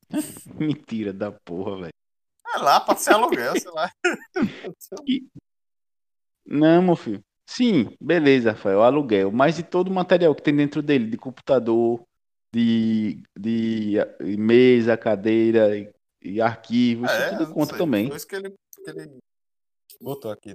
Mentira 0.59 1.13
da 1.13 1.31
porra, 1.31 1.77
velho. 1.81 1.93
É 2.53 2.57
lá, 2.57 2.79
pode 2.79 3.01
ser 3.01 3.11
aluguel, 3.13 3.59
sei 3.59 3.71
lá. 3.71 3.91
Não, 6.45 6.81
meu 6.81 6.95
filho. 6.95 7.23
Sim, 7.45 7.95
beleza, 8.01 8.51
Rafael, 8.51 8.81
aluguel. 8.81 9.31
Mas 9.31 9.59
e 9.59 9.63
todo 9.63 9.89
o 9.89 9.93
material 9.93 10.33
que 10.33 10.41
tem 10.41 10.55
dentro 10.55 10.81
dele, 10.81 11.09
de 11.09 11.17
computador, 11.17 12.01
de, 12.53 13.21
de 13.37 13.97
mesa, 14.37 14.97
cadeira 14.97 15.77
e, 15.77 15.89
e 16.21 16.41
arquivo, 16.41 17.05
isso 17.05 17.13
É, 17.13 17.29
tudo 17.29 17.47
não 17.47 17.53
conta 17.53 17.69
sei. 17.71 17.77
também. 17.77 18.07
Foi 18.07 18.17
isso 18.17 18.27
que 18.27 18.35
ele, 18.35 18.49
que 18.49 18.89
ele 18.89 19.17
botou 20.01 20.31
aqui. 20.31 20.53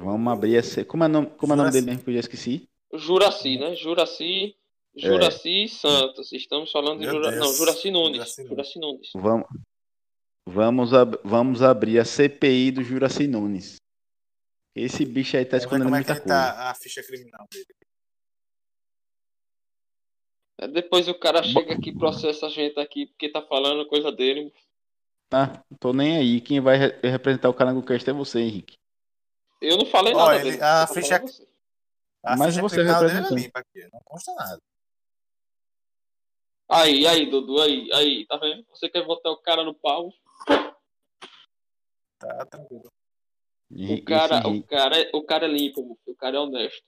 Vamos 0.00 0.32
abrir 0.32 0.56
essa. 0.56 0.84
Como 0.84 1.02
é 1.04 1.06
o 1.06 1.10
nome, 1.10 1.26
como 1.36 1.52
é 1.52 1.54
o 1.54 1.56
nome 1.56 1.70
Juraci. 1.70 1.80
dele 1.80 1.86
mesmo 1.90 2.04
que 2.04 2.10
eu 2.10 2.14
já 2.14 2.20
esqueci? 2.20 2.68
Juraci, 2.94 3.58
né? 3.58 3.74
Juraci. 3.74 4.54
Juraci 4.96 5.68
Santos. 5.68 6.32
Estamos 6.32 6.70
falando 6.72 7.00
de 7.00 7.06
Meu 7.06 7.14
Jura... 7.14 7.30
Deus. 7.30 7.44
Não, 7.44 7.54
Juraci 7.54 7.90
Nunes. 7.90 8.16
Juraci 8.16 8.40
Nunes. 8.42 8.50
Juraci 8.50 8.78
Nunes. 8.78 9.08
Vamos, 9.14 9.46
vamos, 10.46 10.94
ab- 10.94 11.18
vamos 11.24 11.62
abrir 11.62 11.98
a 11.98 12.04
CPI 12.04 12.70
do 12.72 12.82
Juraci 12.82 13.26
Nunes. 13.26 13.76
Esse 14.80 15.04
bicho 15.04 15.36
aí 15.36 15.44
tá 15.44 15.56
Vamos 15.58 15.64
ver 15.64 15.66
escondendo 15.66 15.84
como 15.86 15.96
é 15.96 16.02
que 16.04 16.08
muita 16.10 16.22
coisa. 16.22 16.52
tá 16.54 16.70
a 16.70 16.74
ficha 16.74 17.02
criminal 17.02 17.46
dele. 17.50 17.66
É, 20.60 20.68
Depois 20.68 21.08
o 21.08 21.14
cara 21.18 21.42
chega 21.42 21.74
aqui 21.74 21.90
e 21.90 21.98
processa 21.98 22.46
a 22.46 22.50
gente 22.50 22.78
aqui 22.78 23.06
porque 23.06 23.28
tá 23.30 23.42
falando 23.42 23.86
coisa 23.88 24.10
dele. 24.12 24.52
Ah, 25.30 25.62
não 25.70 25.78
tô 25.78 25.92
nem 25.92 26.16
aí. 26.16 26.40
Quem 26.40 26.60
vai 26.60 26.76
re- 26.76 27.00
representar 27.02 27.48
o 27.48 27.54
Calango 27.54 27.82
Cast 27.84 28.08
é 28.08 28.12
você, 28.12 28.40
Henrique. 28.40 28.76
Eu 29.60 29.76
não 29.76 29.86
falei 29.86 30.14
Ó, 30.14 30.18
nada 30.18 30.36
ele- 30.36 30.50
dele. 30.52 30.62
a 30.62 30.86
ficha- 30.86 31.18
você. 31.20 31.46
A 32.24 32.36
Mas 32.36 32.50
ficha 32.54 32.62
você 32.62 32.76
criminal 32.76 33.00
dele 33.00 33.10
é 33.10 33.14
representando. 33.14 33.44
limpa 33.44 33.58
aqui, 33.60 33.88
não 33.92 34.00
consta 34.04 34.34
nada. 34.34 34.62
Aí, 36.70 37.06
aí, 37.06 37.30
Dudu, 37.30 37.60
aí, 37.62 37.88
aí, 37.94 38.26
tá 38.26 38.36
vendo? 38.36 38.64
Você 38.70 38.88
quer 38.88 39.04
botar 39.06 39.30
o 39.30 39.38
cara 39.38 39.64
no 39.64 39.74
pau? 39.74 40.12
Tá 42.18 42.44
tranquilo. 42.46 42.92
O 43.70 44.04
cara, 44.04 44.46
o 44.48 44.62
cara, 44.66 44.98
é- 45.00 45.10
o 45.14 45.22
cara 45.24 45.44
é 45.46 45.48
limpo, 45.48 45.98
o 46.06 46.14
cara 46.16 46.36
é 46.36 46.40
honesto. 46.40 46.82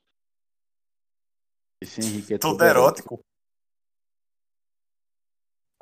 esse 1.82 2.00
Henrique 2.00 2.34
é 2.34 2.38
Tudo 2.38 2.58
todo 2.58 2.64
erótico. 2.66 3.24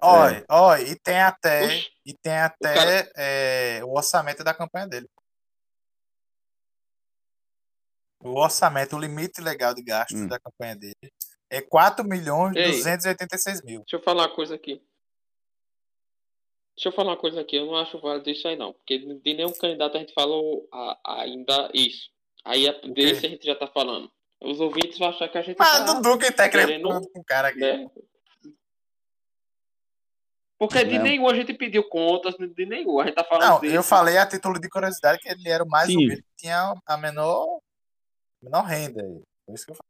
Olha, 0.00 0.44
olha, 0.48 0.82
e 0.82 0.96
tem 0.98 1.20
até, 1.20 1.64
Oxi. 1.66 1.90
e 2.06 2.14
tem 2.14 2.32
até 2.38 3.10
é, 3.16 3.84
o 3.84 3.96
orçamento 3.96 4.44
da 4.44 4.54
campanha 4.54 4.86
dele. 4.86 5.08
O 8.20 8.30
orçamento, 8.40 8.96
o 8.96 8.98
limite 9.00 9.40
legal 9.40 9.74
de 9.74 9.82
gastos 9.82 10.20
Hum. 10.20 10.28
da 10.28 10.38
campanha 10.38 10.76
dele 10.76 11.12
é 11.50 11.60
4 11.60 12.04
milhões 12.04 12.54
Ei. 12.56 12.72
286 12.72 13.62
mil. 13.62 13.80
Deixa 13.80 13.96
eu 13.96 14.02
falar 14.02 14.24
uma 14.28 14.34
coisa 14.34 14.54
aqui. 14.54 14.80
Deixa 16.78 16.90
eu 16.90 16.92
falar 16.92 17.10
uma 17.10 17.16
coisa 17.16 17.40
aqui, 17.40 17.56
eu 17.56 17.66
não 17.66 17.74
acho 17.74 17.98
válido 17.98 18.30
isso 18.30 18.46
aí 18.46 18.54
não, 18.54 18.72
porque 18.72 18.98
de 18.98 19.34
nenhum 19.34 19.52
candidato 19.52 19.96
a 19.96 19.98
gente 19.98 20.14
falou 20.14 20.68
a, 20.72 21.22
ainda 21.22 21.68
isso. 21.74 22.08
Aí 22.44 22.68
a, 22.68 22.72
desse 22.72 23.26
a 23.26 23.28
gente 23.28 23.44
já 23.44 23.56
tá 23.56 23.66
falando. 23.66 24.08
Os 24.40 24.60
ouvintes 24.60 24.96
vão 24.96 25.08
achar 25.08 25.28
que 25.28 25.36
a 25.38 25.42
gente 25.42 25.58
Mas 25.58 25.84
tá 25.84 25.92
Dudu 25.94 26.16
que 26.16 26.30
tá 26.30 26.48
querendo, 26.48 26.88
com 26.88 27.18
o 27.18 27.24
cara 27.24 27.48
aqui. 27.48 27.58
né? 27.58 27.90
Porque 30.56 30.84
de 30.84 30.98
Não. 30.98 31.02
nenhum 31.02 31.28
a 31.28 31.34
gente 31.34 31.52
pediu 31.52 31.82
contas, 31.88 32.36
de 32.36 32.64
nenhum. 32.64 33.00
A 33.00 33.06
gente 33.06 33.16
tá 33.16 33.24
falando 33.24 33.48
Não, 33.48 33.60
desse. 33.60 33.74
eu 33.74 33.82
falei 33.82 34.16
a 34.16 34.24
título 34.24 34.60
de 34.60 34.68
curiosidade 34.68 35.18
que 35.18 35.28
ele 35.28 35.48
era 35.48 35.64
o 35.64 35.68
mais 35.68 35.88
Sim. 35.88 35.96
humilde, 35.96 36.22
que 36.22 36.36
tinha 36.36 36.74
a 36.86 36.96
menor, 36.96 37.58
menor 38.40 38.62
renda. 38.62 39.02
aí. 39.02 39.20
Por 39.44 39.54
isso 39.56 39.66
que 39.66 39.72
eu 39.72 39.74
falei. 39.74 39.88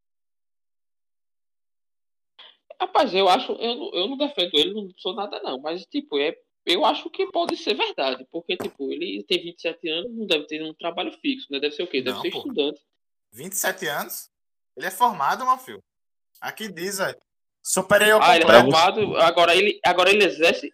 Rapaz, 2.80 3.12
eu 3.14 3.28
acho, 3.28 3.52
eu, 3.52 3.90
eu 3.92 4.08
não 4.08 4.16
defendo 4.16 4.54
ele, 4.54 4.72
não 4.72 4.88
sou 4.96 5.14
nada 5.14 5.38
não, 5.42 5.60
mas 5.60 5.84
tipo, 5.84 6.18
é, 6.18 6.34
eu 6.68 6.84
acho 6.84 7.08
que 7.10 7.26
pode 7.32 7.56
ser 7.56 7.74
verdade, 7.74 8.26
porque 8.30 8.56
tipo, 8.56 8.92
ele 8.92 9.24
tem 9.26 9.42
27 9.42 9.88
anos, 9.88 10.12
não 10.14 10.26
deve 10.26 10.46
ter 10.46 10.62
um 10.62 10.74
trabalho 10.74 11.12
fixo, 11.20 11.46
né? 11.50 11.58
Deve 11.58 11.74
ser 11.74 11.82
o 11.82 11.86
quê? 11.86 12.00
Deve 12.02 12.16
Não, 12.16 12.22
ser 12.22 12.30
pô. 12.30 12.38
estudante. 12.38 12.80
27 13.32 13.86
anos? 13.86 14.28
Ele 14.76 14.86
é 14.86 14.90
formado, 14.90 15.44
meu 15.44 15.58
filho. 15.58 15.82
Aqui 16.40 16.68
diz, 16.70 16.98
velho. 16.98 17.16
Superior 17.62 18.20
Ah, 18.22 18.36
ele 18.36 18.44
é 18.44 18.60
formado, 18.60 19.16
agora 19.18 19.54
ele, 19.56 19.78
agora 19.84 20.10
ele 20.10 20.24
exerce, 20.24 20.70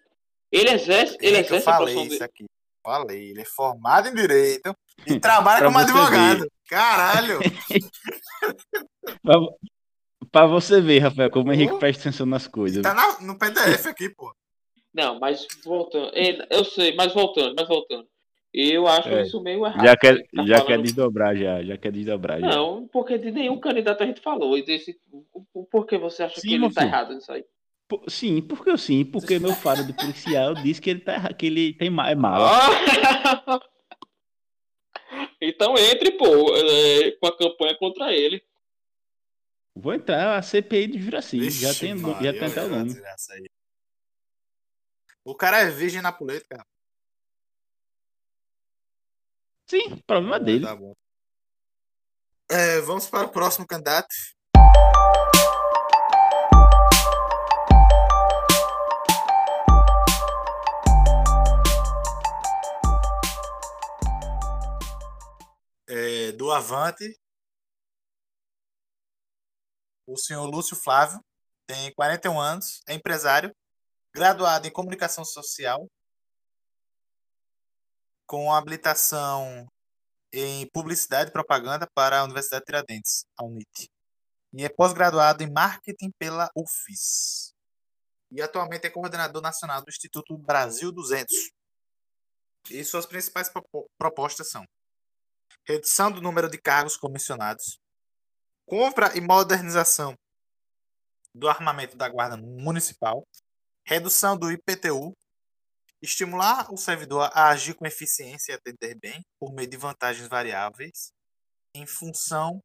ele 0.52 0.70
exerce, 0.70 1.16
ele 1.20 1.36
eu 1.36 1.40
exerce 1.40 1.68
a 1.68 1.72
falei 1.76 1.94
isso 1.98 2.08
dele. 2.10 2.24
aqui. 2.24 2.44
Falei, 2.82 3.30
ele 3.30 3.40
é 3.40 3.44
formado 3.46 4.08
em 4.08 4.14
Direito 4.14 4.76
e 5.06 5.18
trabalha 5.18 5.64
como 5.64 5.78
advogado. 5.78 6.46
Caralho! 6.68 7.38
Pra, 9.22 9.36
pra 10.30 10.46
você 10.46 10.80
ver, 10.80 10.98
Rafael, 11.00 11.30
como 11.30 11.50
o 11.50 11.52
Henrique 11.52 11.78
presta 11.78 12.02
atenção 12.08 12.26
nas 12.26 12.46
coisas. 12.46 12.82
Tá 12.82 12.94
na- 12.94 13.20
no 13.20 13.38
PDF 13.38 13.86
aqui, 13.86 14.08
pô. 14.08 14.34
Não, 14.94 15.18
mas 15.18 15.46
voltando, 15.64 16.12
eu 16.50 16.64
sei, 16.64 16.94
mas 16.94 17.12
voltando, 17.12 17.54
mas 17.58 17.66
voltando. 17.66 18.06
Eu 18.52 18.86
acho 18.86 19.08
É. 19.08 19.22
isso 19.22 19.42
meio 19.42 19.66
errado. 19.66 19.84
Já 19.84 19.96
quer, 19.96 20.16
Tá 20.28 20.46
já 20.46 20.58
falando- 20.58 20.66
quer 20.68 20.82
desdobrar, 20.82 21.36
já. 21.36 21.62
Já 21.64 21.76
quer 21.76 21.90
desdobrar. 21.90 22.38
Já. 22.40 22.46
Não, 22.46 22.86
porque 22.86 23.18
de 23.18 23.32
nenhum 23.32 23.58
candidato 23.58 24.02
a 24.02 24.06
gente 24.06 24.20
falou. 24.20 24.56
E 24.56 24.64
desse, 24.64 24.96
o- 25.52 25.64
por 25.64 25.84
que 25.86 25.98
você 25.98 26.22
acha 26.22 26.40
Sim, 26.40 26.48
que 26.48 26.54
ele 26.54 26.72
tá 26.72 26.82
filho. 26.82 26.90
errado 26.92 27.14
nisso 27.14 27.32
aí? 27.32 27.44
Por- 27.88 28.04
Sim, 28.08 28.40
porque 28.40 28.70
eu 28.70 28.78
sim, 28.78 29.04
porque 29.04 29.40
meu 29.40 29.52
faro 29.52 29.84
de 29.84 29.92
policial 29.92 30.54
disse 30.54 30.80
que 30.80 30.88
ele, 30.90 31.00
tá, 31.00 31.32
que 31.34 31.46
ele 31.46 31.72
tem 31.74 31.88
é 31.88 32.14
mala. 32.14 32.48
Ah! 32.48 33.60
então 35.40 35.74
entre, 35.76 36.12
pô, 36.12 36.54
é, 36.56 37.10
com 37.20 37.26
a 37.26 37.36
campanha 37.36 37.76
contra 37.76 38.12
ele. 38.14 38.40
Vou 39.74 39.92
entrar 39.92 40.38
a 40.38 40.42
CPI 40.42 40.86
de 40.86 41.00
Juraci. 41.02 41.50
Já 41.50 41.74
tem, 41.74 41.98
já 41.98 42.06
Maria, 42.06 42.32
tem 42.32 42.44
até 42.44 42.62
o 42.64 42.68
nome. 42.68 42.94
O 45.24 45.34
cara 45.34 45.60
é 45.60 45.70
virgem 45.70 46.02
na 46.02 46.12
política. 46.12 46.56
cara. 46.56 46.68
Sim, 49.66 49.96
problema 50.06 50.38
dele. 50.38 50.66
Tá 50.66 50.76
bom. 50.76 50.94
É, 52.50 52.80
vamos 52.82 53.08
para 53.08 53.26
o 53.26 53.32
próximo 53.32 53.66
candidato. 53.66 54.14
É, 65.88 66.32
do 66.32 66.50
Avante, 66.50 67.18
o 70.06 70.18
senhor 70.18 70.44
Lúcio 70.44 70.76
Flávio, 70.76 71.18
tem 71.66 71.94
41 71.94 72.38
anos, 72.38 72.82
é 72.86 72.94
empresário, 72.94 73.54
graduado 74.14 74.68
em 74.68 74.70
comunicação 74.70 75.24
social, 75.24 75.90
com 78.26 78.52
habilitação 78.52 79.66
em 80.32 80.68
Publicidade 80.70 81.30
e 81.30 81.32
Propaganda 81.32 81.88
para 81.92 82.20
a 82.20 82.24
Universidade 82.24 82.64
Tiradentes, 82.64 83.26
a 83.36 83.44
UNIT. 83.44 83.90
E 84.52 84.64
é 84.64 84.68
pós-graduado 84.68 85.42
em 85.42 85.50
Marketing 85.50 86.12
pela 86.16 86.48
UFES. 86.54 87.52
E 88.30 88.40
atualmente 88.40 88.86
é 88.86 88.90
coordenador 88.90 89.42
nacional 89.42 89.82
do 89.82 89.88
Instituto 89.88 90.36
Brasil 90.38 90.92
200. 90.92 91.52
E 92.70 92.84
suas 92.84 93.06
principais 93.06 93.48
propo- 93.48 93.90
propostas 93.98 94.48
são 94.48 94.64
redução 95.66 96.10
do 96.10 96.20
número 96.20 96.48
de 96.48 96.58
cargos 96.58 96.96
comissionados, 96.96 97.80
compra 98.66 99.16
e 99.16 99.20
modernização 99.20 100.16
do 101.34 101.48
armamento 101.48 101.96
da 101.96 102.08
Guarda 102.08 102.36
Municipal, 102.36 103.26
redução 103.84 104.36
do 104.36 104.50
IPTU, 104.50 105.16
estimular 106.00 106.72
o 106.72 106.76
servidor 106.76 107.30
a 107.32 107.48
agir 107.48 107.74
com 107.74 107.86
eficiência 107.86 108.52
e 108.52 108.54
atender 108.54 108.98
bem 108.98 109.24
por 109.38 109.52
meio 109.52 109.68
de 109.68 109.76
vantagens 109.76 110.28
variáveis 110.28 111.12
em 111.74 111.86
função 111.86 112.62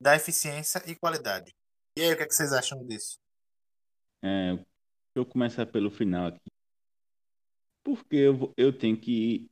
da 0.00 0.14
eficiência 0.14 0.82
e 0.86 0.94
qualidade. 0.94 1.54
E 1.96 2.02
aí, 2.02 2.12
o 2.12 2.16
que, 2.16 2.22
é 2.22 2.26
que 2.26 2.34
vocês 2.34 2.52
acham 2.52 2.84
disso? 2.86 3.18
É, 4.22 4.58
eu 5.14 5.26
começar 5.26 5.66
pelo 5.66 5.90
final 5.90 6.28
aqui. 6.28 6.50
Porque 7.82 8.16
eu, 8.16 8.52
eu 8.56 8.76
tenho 8.76 8.98
que 8.98 9.50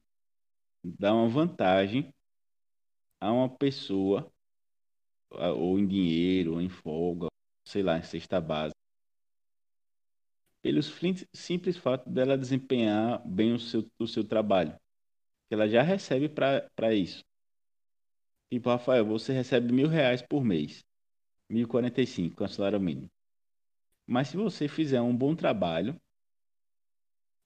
dar 0.83 1.15
uma 1.15 1.29
vantagem 1.29 2.13
a 3.21 3.31
uma 3.31 3.49
pessoa, 3.49 4.33
ou 5.31 5.79
em 5.79 5.87
dinheiro, 5.87 6.55
ou 6.55 6.61
em 6.61 6.69
folga, 6.69 7.29
sei 7.65 7.83
lá, 7.83 7.99
em 7.99 8.03
cesta 8.03 8.41
básica, 8.41 8.82
pelo 10.63 10.81
simples 11.35 11.77
fato 11.77 12.09
dela 12.11 12.39
desempenhar 12.39 13.23
bem 13.27 13.53
o 13.55 13.59
seu, 13.59 13.91
o 13.99 14.07
seu 14.07 14.25
trabalho. 14.25 14.73
Que 15.49 15.55
ela 15.55 15.69
já 15.69 15.83
recebe 15.83 16.29
para 16.29 16.95
isso. 16.95 17.25
Tipo, 18.51 18.69
Rafael, 18.71 19.05
você 19.07 19.33
recebe 19.33 19.73
mil 19.73 19.89
reais 19.89 20.23
por 20.23 20.45
mês. 20.45 20.85
1.045 21.51 22.37
com 22.37 22.45
o 22.45 22.49
salário 22.49 22.81
mínimo. 22.81 23.11
Mas 24.07 24.29
se 24.29 24.37
você 24.37 24.69
fizer 24.69 25.01
um 25.03 25.17
bom 25.17 25.35
trabalho. 25.37 25.97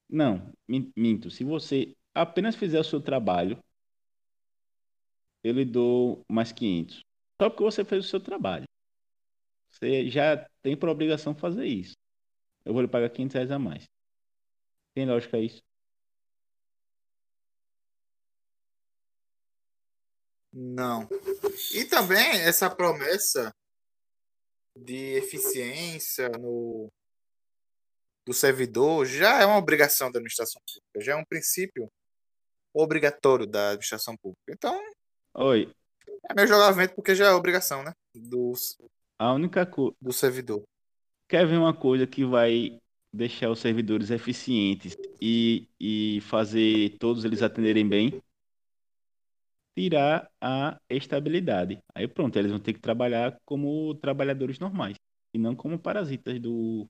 Não, 0.09 0.53
min- 0.69 0.93
minto. 0.97 1.31
Se 1.31 1.45
você 1.45 1.95
apenas 2.15 2.57
fizer 2.57 2.81
o 2.81 2.85
seu 2.85 3.01
trabalho, 3.01 3.59
eu 5.43 5.53
lhe 5.55 5.65
dou 5.65 6.23
mais 6.31 6.53
500. 6.53 7.03
Só 7.41 7.49
porque 7.51 7.63
você 7.65 7.85
fez 7.85 8.05
o 8.05 8.09
seu 8.09 8.21
trabalho. 8.21 8.67
Você 9.71 10.11
já 10.11 10.45
tem 10.63 10.77
por 10.77 10.89
obrigação 10.89 11.35
fazer 11.35 11.67
isso. 11.67 11.96
Eu 12.67 12.73
vou 12.73 12.83
lhe 12.83 12.89
pagar 12.89 13.09
500 13.11 13.35
reais 13.35 13.51
a 13.53 13.61
mais. 13.61 13.89
Tem 14.93 15.07
lógica 15.07 15.39
isso? 15.39 15.63
Não. 20.53 21.09
E 21.73 21.85
também 21.85 22.41
essa 22.41 22.69
promessa 22.69 23.55
de 24.75 25.15
eficiência 25.15 26.29
no 26.31 26.91
do 28.27 28.35
servidor 28.35 29.07
já 29.07 29.41
é 29.41 29.47
uma 29.47 29.59
obrigação 29.59 30.11
da 30.11 30.19
administração 30.19 30.61
pública, 30.67 31.05
já 31.05 31.13
é 31.13 31.17
um 31.17 31.25
princípio 31.25 31.89
obrigatório 32.75 33.47
da 33.47 33.69
administração 33.69 34.17
pública. 34.17 34.43
Então, 34.51 34.77
Oi, 35.35 35.73
é 36.29 36.35
meio 36.35 36.49
jogar 36.49 36.73
vento 36.73 36.97
porque 36.97 37.15
já 37.15 37.27
é 37.27 37.33
obrigação, 37.33 37.85
né? 37.85 37.93
Do, 38.13 38.55
a 39.17 39.33
única 39.33 39.65
do 40.01 40.13
servidor. 40.13 40.67
Quer 41.29 41.47
ver 41.47 41.57
uma 41.59 41.75
coisa 41.75 42.07
que 42.07 42.25
vai 42.25 42.79
deixar 43.13 43.51
os 43.51 43.59
servidores 43.59 44.11
eficientes 44.11 44.97
e, 45.21 45.69
e 45.81 46.21
fazer 46.23 46.97
todos 46.99 47.25
eles 47.25 47.43
atenderem 47.43 47.89
bem? 47.89 48.23
Tirar 49.77 50.31
a 50.41 50.79
estabilidade. 50.89 51.79
Aí 51.95 52.07
pronto, 52.07 52.37
eles 52.39 52.51
vão 52.51 52.61
ter 52.61 52.73
que 52.73 52.81
trabalhar 52.81 53.37
como 53.45 53.95
trabalhadores 53.97 54.59
normais 54.59 54.97
e 55.35 55.39
não 55.39 55.55
como 55.55 55.79
parasitas 55.79 56.39
do, 56.41 56.87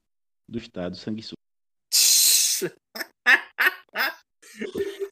do 0.49 0.59
Estado, 0.59 0.97
sanguessuga. 0.97 1.37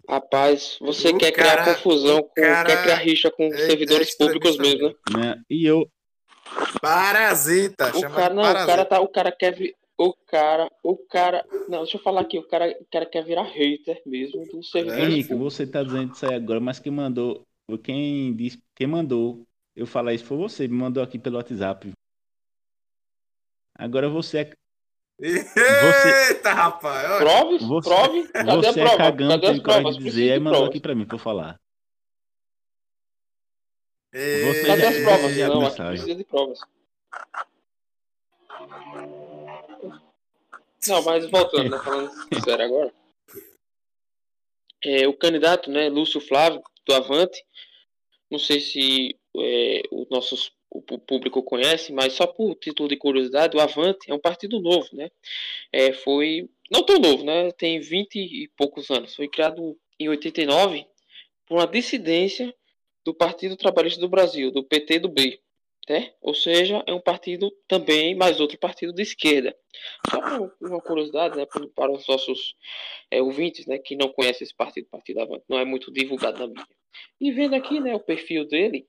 Rapaz, 0.09 0.77
você 0.81 1.09
O 1.11 1.19
quer 1.19 1.33
cara- 1.33 1.63
criar 1.63 1.75
confusão, 1.77 2.19
o 2.19 2.25
com, 2.25 2.35
cara 2.35 2.65
quer 2.67 2.83
criar 2.83 2.97
rixa 2.97 3.31
com 3.31 3.45
é- 3.45 3.67
servidores 3.67 4.13
é 4.15 4.17
públicos 4.17 4.57
mesmo, 4.59 4.89
né? 4.89 4.95
Né? 5.35 5.43
E 5.51 5.65
eu, 5.67 5.91
Parasita, 6.81 7.91
O 7.97 8.01
chama 8.01 8.15
cara, 8.17 8.35
não, 8.35 8.43
o 8.43 8.47
parasita. 8.47 8.67
cara 8.73 8.85
tá, 8.85 9.01
o 9.01 9.09
cara 9.09 9.33
quer 9.33 9.53
vi, 9.55 9.75
o 9.99 10.13
cara, 10.27 10.71
o 10.83 10.97
cara, 10.97 11.45
não, 11.69 11.79
deixa 11.83 11.97
eu 11.97 12.03
falar 12.03 12.23
aqui, 12.23 12.39
o 12.39 12.47
cara, 12.49 12.77
o 12.81 12.87
cara 12.91 13.07
quer 13.07 13.25
virar 13.25 13.43
hater 13.45 14.03
mesmo 14.07 14.45
do 14.47 14.63
servidor. 14.63 14.99
Henrique, 14.99 15.29
público. 15.29 15.51
você 15.51 15.67
tá 15.67 15.83
dizendo 15.83 16.13
isso 16.13 16.27
aí 16.27 16.35
agora, 16.35 16.61
mas 16.61 16.79
quem 16.79 16.93
mandou, 16.93 17.43
quem 17.83 18.35
disse, 18.35 18.59
quem 18.75 18.87
mandou 18.87 19.43
eu 19.77 19.87
falar 19.87 20.15
isso 20.15 20.25
foi 20.25 20.37
você, 20.37 20.67
me 20.69 20.75
mandou 20.77 21.03
aqui 21.03 21.19
pelo 21.19 21.37
WhatsApp. 21.37 21.91
Agora 23.77 24.09
você 24.09 24.39
é 24.39 24.51
Eita, 25.21 26.53
rapaz. 26.53 27.09
olha. 27.09 27.25
Prove, 27.25 27.59
Você- 27.65 27.89
prove, 27.89 28.29
cadê 28.33 28.51
a 28.51 28.55
Você 28.73 28.81
é 28.81 28.83
prova? 28.85 28.97
cagão, 28.99 29.29
Cadê 29.29 29.47
as 29.47 29.53
tem 29.53 29.63
coragem 29.63 29.93
de 29.93 30.05
dizer, 30.05 30.33
aí 30.33 30.39
mandou 30.41 30.53
provas. 30.53 30.71
aqui 30.71 30.81
pra 30.81 30.95
mim 30.95 31.07
pra 31.07 31.15
eu 31.15 31.21
falar. 31.21 31.57
Eita. 34.15 34.67
Cadê 34.69 34.87
as 34.87 35.03
provas? 35.03 35.37
Não, 35.37 35.67
aqui 35.67 35.83
precisa 35.83 36.15
de 36.15 36.25
provas. 36.25 36.61
Não, 40.87 41.03
mas 41.03 41.29
voltando, 41.29 41.71
né, 41.71 41.79
falando 41.79 42.11
sério 42.45 42.65
agora. 42.65 42.95
É, 44.85 45.09
o 45.09 45.15
candidato, 45.15 45.71
né, 45.71 45.89
Lúcio 45.89 46.21
Flávio, 46.21 46.63
do 46.87 46.95
Avante, 46.95 47.43
não 48.31 48.39
sei 48.39 48.61
se 48.61 49.19
é, 49.37 49.83
o 49.91 50.07
nosso 50.11 50.37
o 50.71 50.83
público 50.83 51.41
conhece, 51.41 51.93
mas 51.93 52.15
só 52.15 52.27
por 52.27 52.57
título 52.57 52.89
de 52.89 52.97
curiosidade, 52.97 53.57
o 53.57 53.61
Avante 53.61 54.11
é 54.11 54.15
um 54.15 54.19
partido 54.19 54.61
novo, 54.61 54.89
né? 54.93 55.09
É, 55.73 55.93
foi, 55.93 56.51
não 56.69 56.85
tão 56.85 56.99
novo, 56.99 57.25
né? 57.25 57.53
Tem 57.53 57.79
20 57.79 58.17
e 58.17 58.49
poucos 58.57 58.91
anos. 58.91 59.15
Foi 59.15 59.29
criado 59.29 59.79
em 60.01 60.09
89 60.09 60.85
por 61.47 61.59
uma 61.59 61.67
dissidência 61.67 62.53
do 63.05 63.15
Partido 63.15 63.57
Trabalhista 63.57 64.01
do 64.01 64.09
Brasil, 64.09 64.51
do 64.51 64.65
PT 64.65 65.01
do 65.01 65.09
B. 65.09 65.41
Né? 65.89 66.13
Ou 66.23 66.35
seja, 66.35 66.83
é 66.87 66.95
um 66.95 67.01
partido 67.01 67.53
também, 67.69 68.15
mais 68.15 68.41
outro 68.41 68.59
partido 68.59 68.93
de 68.93 69.03
esquerda. 69.03 69.55
Só 70.11 70.19
uma 70.63 70.81
curiosidade 70.81 71.37
né, 71.37 71.47
para 71.75 71.93
os 71.93 72.09
nossos 72.09 72.57
é, 73.11 73.21
ouvintes 73.21 73.67
né, 73.67 73.77
que 73.79 73.95
não 73.95 74.09
conhecem 74.09 74.45
esse 74.45 74.55
partido, 74.55 74.89
Partido 74.91 75.21
Avante, 75.21 75.45
não 75.47 75.59
é 75.59 75.65
muito 75.65 75.93
divulgado 75.93 76.39
na 76.39 76.47
mídia. 76.47 76.77
E 77.21 77.31
vendo 77.33 77.55
aqui 77.55 77.81
né, 77.81 77.95
o 77.95 78.01
perfil 78.01 78.47
dele, 78.47 78.87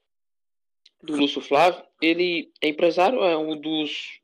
do 1.03 1.17
Lúcio 1.17 1.41
Flávio, 1.41 1.83
ele 2.01 2.51
é 2.61 2.69
empresário, 2.69 3.21
é 3.23 3.37
um 3.37 3.59
dos 3.59 4.21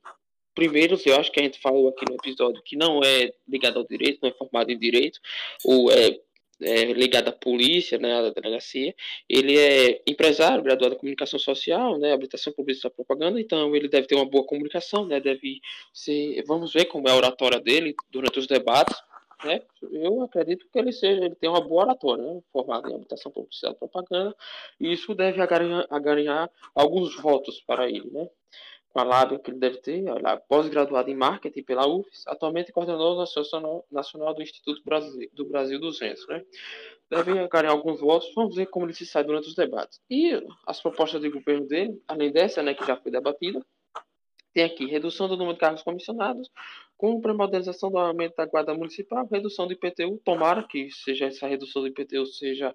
primeiros, 0.54 1.04
eu 1.06 1.16
acho 1.16 1.30
que 1.30 1.40
a 1.40 1.42
gente 1.42 1.58
falou 1.58 1.88
aqui 1.88 2.04
no 2.08 2.16
episódio, 2.16 2.62
que 2.64 2.76
não 2.76 3.00
é 3.02 3.32
ligado 3.48 3.78
ao 3.78 3.86
direito, 3.86 4.18
não 4.22 4.30
é 4.30 4.32
formado 4.32 4.70
em 4.70 4.78
direito, 4.78 5.20
ou 5.64 5.90
é 5.90 6.18
é, 6.62 6.84
ligado 6.92 7.28
à 7.28 7.32
polícia, 7.32 7.98
né, 7.98 8.12
à 8.14 8.30
delegacia. 8.30 8.94
Ele 9.28 9.58
é 9.58 10.02
empresário, 10.06 10.62
graduado 10.62 10.94
em 10.94 10.98
comunicação 10.98 11.38
social, 11.38 11.98
né, 11.98 12.12
habilitação 12.12 12.52
pública 12.52 12.86
e 12.86 12.90
propaganda, 12.90 13.40
então 13.40 13.74
ele 13.74 13.88
deve 13.88 14.06
ter 14.06 14.14
uma 14.14 14.28
boa 14.28 14.46
comunicação, 14.46 15.06
né, 15.06 15.20
deve 15.20 15.60
ser, 15.92 16.42
vamos 16.46 16.72
ver 16.72 16.86
como 16.86 17.08
é 17.08 17.12
a 17.12 17.16
oratória 17.16 17.60
dele 17.60 17.94
durante 18.10 18.38
os 18.38 18.46
debates, 18.46 18.96
né, 19.44 19.60
eu 19.90 20.22
acredito 20.22 20.66
que 20.72 20.78
ele 20.78 20.92
seja, 20.92 21.24
ele 21.24 21.34
tem 21.34 21.50
uma 21.50 21.60
boa 21.60 21.84
oratória, 21.84 22.22
né, 22.24 22.40
formado 22.52 22.88
em 22.88 22.94
habilitação 22.94 23.32
pública 23.32 23.56
e 23.68 23.74
propaganda, 23.74 24.34
e 24.80 24.92
isso 24.92 25.14
deve 25.14 25.40
agarrar 25.40 26.50
alguns 26.74 27.16
votos 27.16 27.60
para 27.66 27.88
ele, 27.88 28.08
né 28.10 28.28
lábia 28.96 29.38
que 29.38 29.50
ele 29.50 29.58
deve 29.58 29.78
ter, 29.78 30.04
pós-graduado 30.48 31.10
em 31.10 31.14
marketing 31.14 31.62
pela 31.62 31.86
UFES, 31.86 32.24
atualmente 32.26 32.72
coordenador 32.72 33.24
nacional, 33.90 34.34
do 34.34 34.42
Instituto 34.42 34.82
Brasil, 34.84 35.30
do 35.32 35.46
Brasil 35.46 35.80
200, 35.80 36.26
né? 36.28 36.44
Deve 37.08 37.48
ganhar 37.48 37.70
alguns 37.70 38.00
votos, 38.00 38.30
vamos 38.34 38.54
ver 38.54 38.66
como 38.66 38.86
ele 38.86 38.94
se 38.94 39.06
sai 39.06 39.24
durante 39.24 39.48
os 39.48 39.54
debates. 39.54 40.00
E 40.10 40.32
as 40.66 40.80
propostas 40.80 41.20
de 41.20 41.30
governo 41.30 41.66
dele, 41.66 42.00
além 42.06 42.30
dessa, 42.30 42.62
né, 42.62 42.74
que 42.74 42.86
já 42.86 42.96
foi 42.96 43.10
debatida, 43.10 43.64
tem 44.52 44.64
aqui 44.64 44.86
redução 44.86 45.28
do 45.28 45.36
número 45.36 45.54
de 45.54 45.60
cargos 45.60 45.82
comissionados, 45.82 46.50
com 46.96 47.20
pré-modernização 47.20 47.90
do 47.90 47.98
aumento 47.98 48.36
da 48.36 48.46
guarda 48.46 48.74
municipal, 48.74 49.26
redução 49.30 49.66
do 49.66 49.72
IPTU, 49.72 50.20
tomara 50.24 50.62
que 50.62 50.90
seja 50.90 51.26
essa 51.26 51.46
redução 51.46 51.82
do 51.82 51.88
IPTU 51.88 52.26
seja 52.26 52.74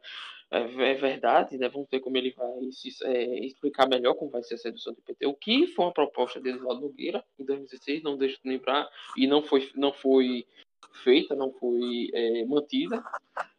é, 0.49 0.59
é, 0.59 0.93
verdade, 0.93 1.57
né? 1.57 1.67
Vamos 1.67 1.89
ver 1.91 1.99
como 1.99 2.17
ele 2.17 2.31
vai 2.31 2.71
se, 2.71 2.89
é, 3.03 3.45
explicar 3.45 3.87
melhor 3.87 4.13
como 4.13 4.31
vai 4.31 4.43
ser 4.43 4.55
essa 4.55 4.69
redução 4.69 4.93
do 4.93 4.99
IPTU, 4.99 5.33
que 5.35 5.67
foi 5.67 5.85
uma 5.85 5.93
proposta 5.93 6.39
de 6.39 6.49
Eduardo 6.49 6.81
Nogueira 6.81 7.23
em 7.37 7.43
2016, 7.43 8.03
não 8.03 8.17
deixo 8.17 8.41
de 8.41 8.49
lembrar, 8.49 8.89
e 9.17 9.27
não 9.27 9.41
foi, 9.41 9.69
não 9.75 9.91
foi 9.91 10.45
feita, 11.03 11.35
não 11.35 11.51
foi 11.51 12.09
é, 12.13 12.45
mantida. 12.45 13.03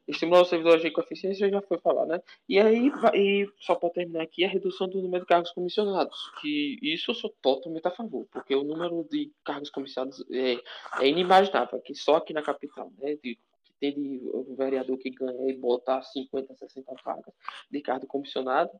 Estimular 0.06 0.40
os 0.40 0.48
servidores 0.48 0.80
de 0.80 0.88
eficiência 0.88 1.50
já 1.50 1.60
foi 1.60 1.78
falar, 1.78 2.06
né? 2.06 2.22
E 2.48 2.58
aí, 2.58 2.90
e 3.12 3.46
só 3.58 3.74
para 3.74 3.90
terminar 3.90 4.22
aqui, 4.22 4.42
a 4.42 4.48
redução 4.48 4.88
do 4.88 5.02
número 5.02 5.24
de 5.24 5.28
cargos 5.28 5.52
comissionados, 5.52 6.32
que 6.40 6.78
isso 6.80 7.10
eu 7.10 7.14
sou 7.14 7.34
totalmente 7.42 7.86
a 7.86 7.90
favor, 7.90 8.26
porque 8.32 8.54
o 8.54 8.64
número 8.64 9.06
de 9.10 9.30
cargos 9.44 9.68
comissionados 9.68 10.24
é, 10.30 10.58
é 11.02 11.08
inimaginável, 11.08 11.78
que 11.82 11.94
só 11.94 12.16
aqui 12.16 12.32
na 12.32 12.40
capital, 12.40 12.90
né? 12.98 13.16
De 13.22 13.38
tem 13.80 14.20
um 14.34 14.54
vereador 14.56 14.98
que 14.98 15.10
ganha 15.10 15.50
e 15.50 15.56
botar 15.56 16.02
50, 16.02 16.54
60 16.54 16.94
vagas 17.04 17.34
de 17.70 17.80
cargo 17.80 18.06
comissionado, 18.06 18.70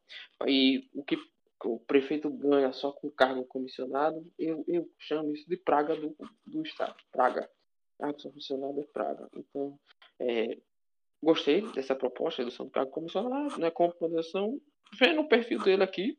e 0.46 0.88
o 0.94 1.02
que 1.02 1.16
o 1.64 1.78
prefeito 1.80 2.30
ganha 2.30 2.72
só 2.72 2.92
com 2.92 3.10
cargo 3.10 3.44
comissionado, 3.44 4.24
eu, 4.38 4.64
eu 4.68 4.88
chamo 4.98 5.32
isso 5.32 5.48
de 5.48 5.56
praga 5.56 5.96
do, 5.96 6.16
do 6.46 6.62
Estado. 6.62 6.94
Praga. 7.10 7.50
Cargo 7.98 8.22
comissionado 8.22 8.80
é 8.80 8.84
praga. 8.84 9.28
Então, 9.34 9.78
é, 10.20 10.58
gostei 11.22 11.62
dessa 11.72 11.96
proposta, 11.96 12.42
redução 12.42 12.66
do 12.66 12.72
cargo 12.72 12.92
comissionado, 12.92 13.58
né, 13.58 13.70
com 13.70 13.90
produção, 13.90 14.60
vendo 14.98 15.22
o 15.22 15.28
perfil 15.28 15.58
dele 15.60 15.82
aqui, 15.82 16.18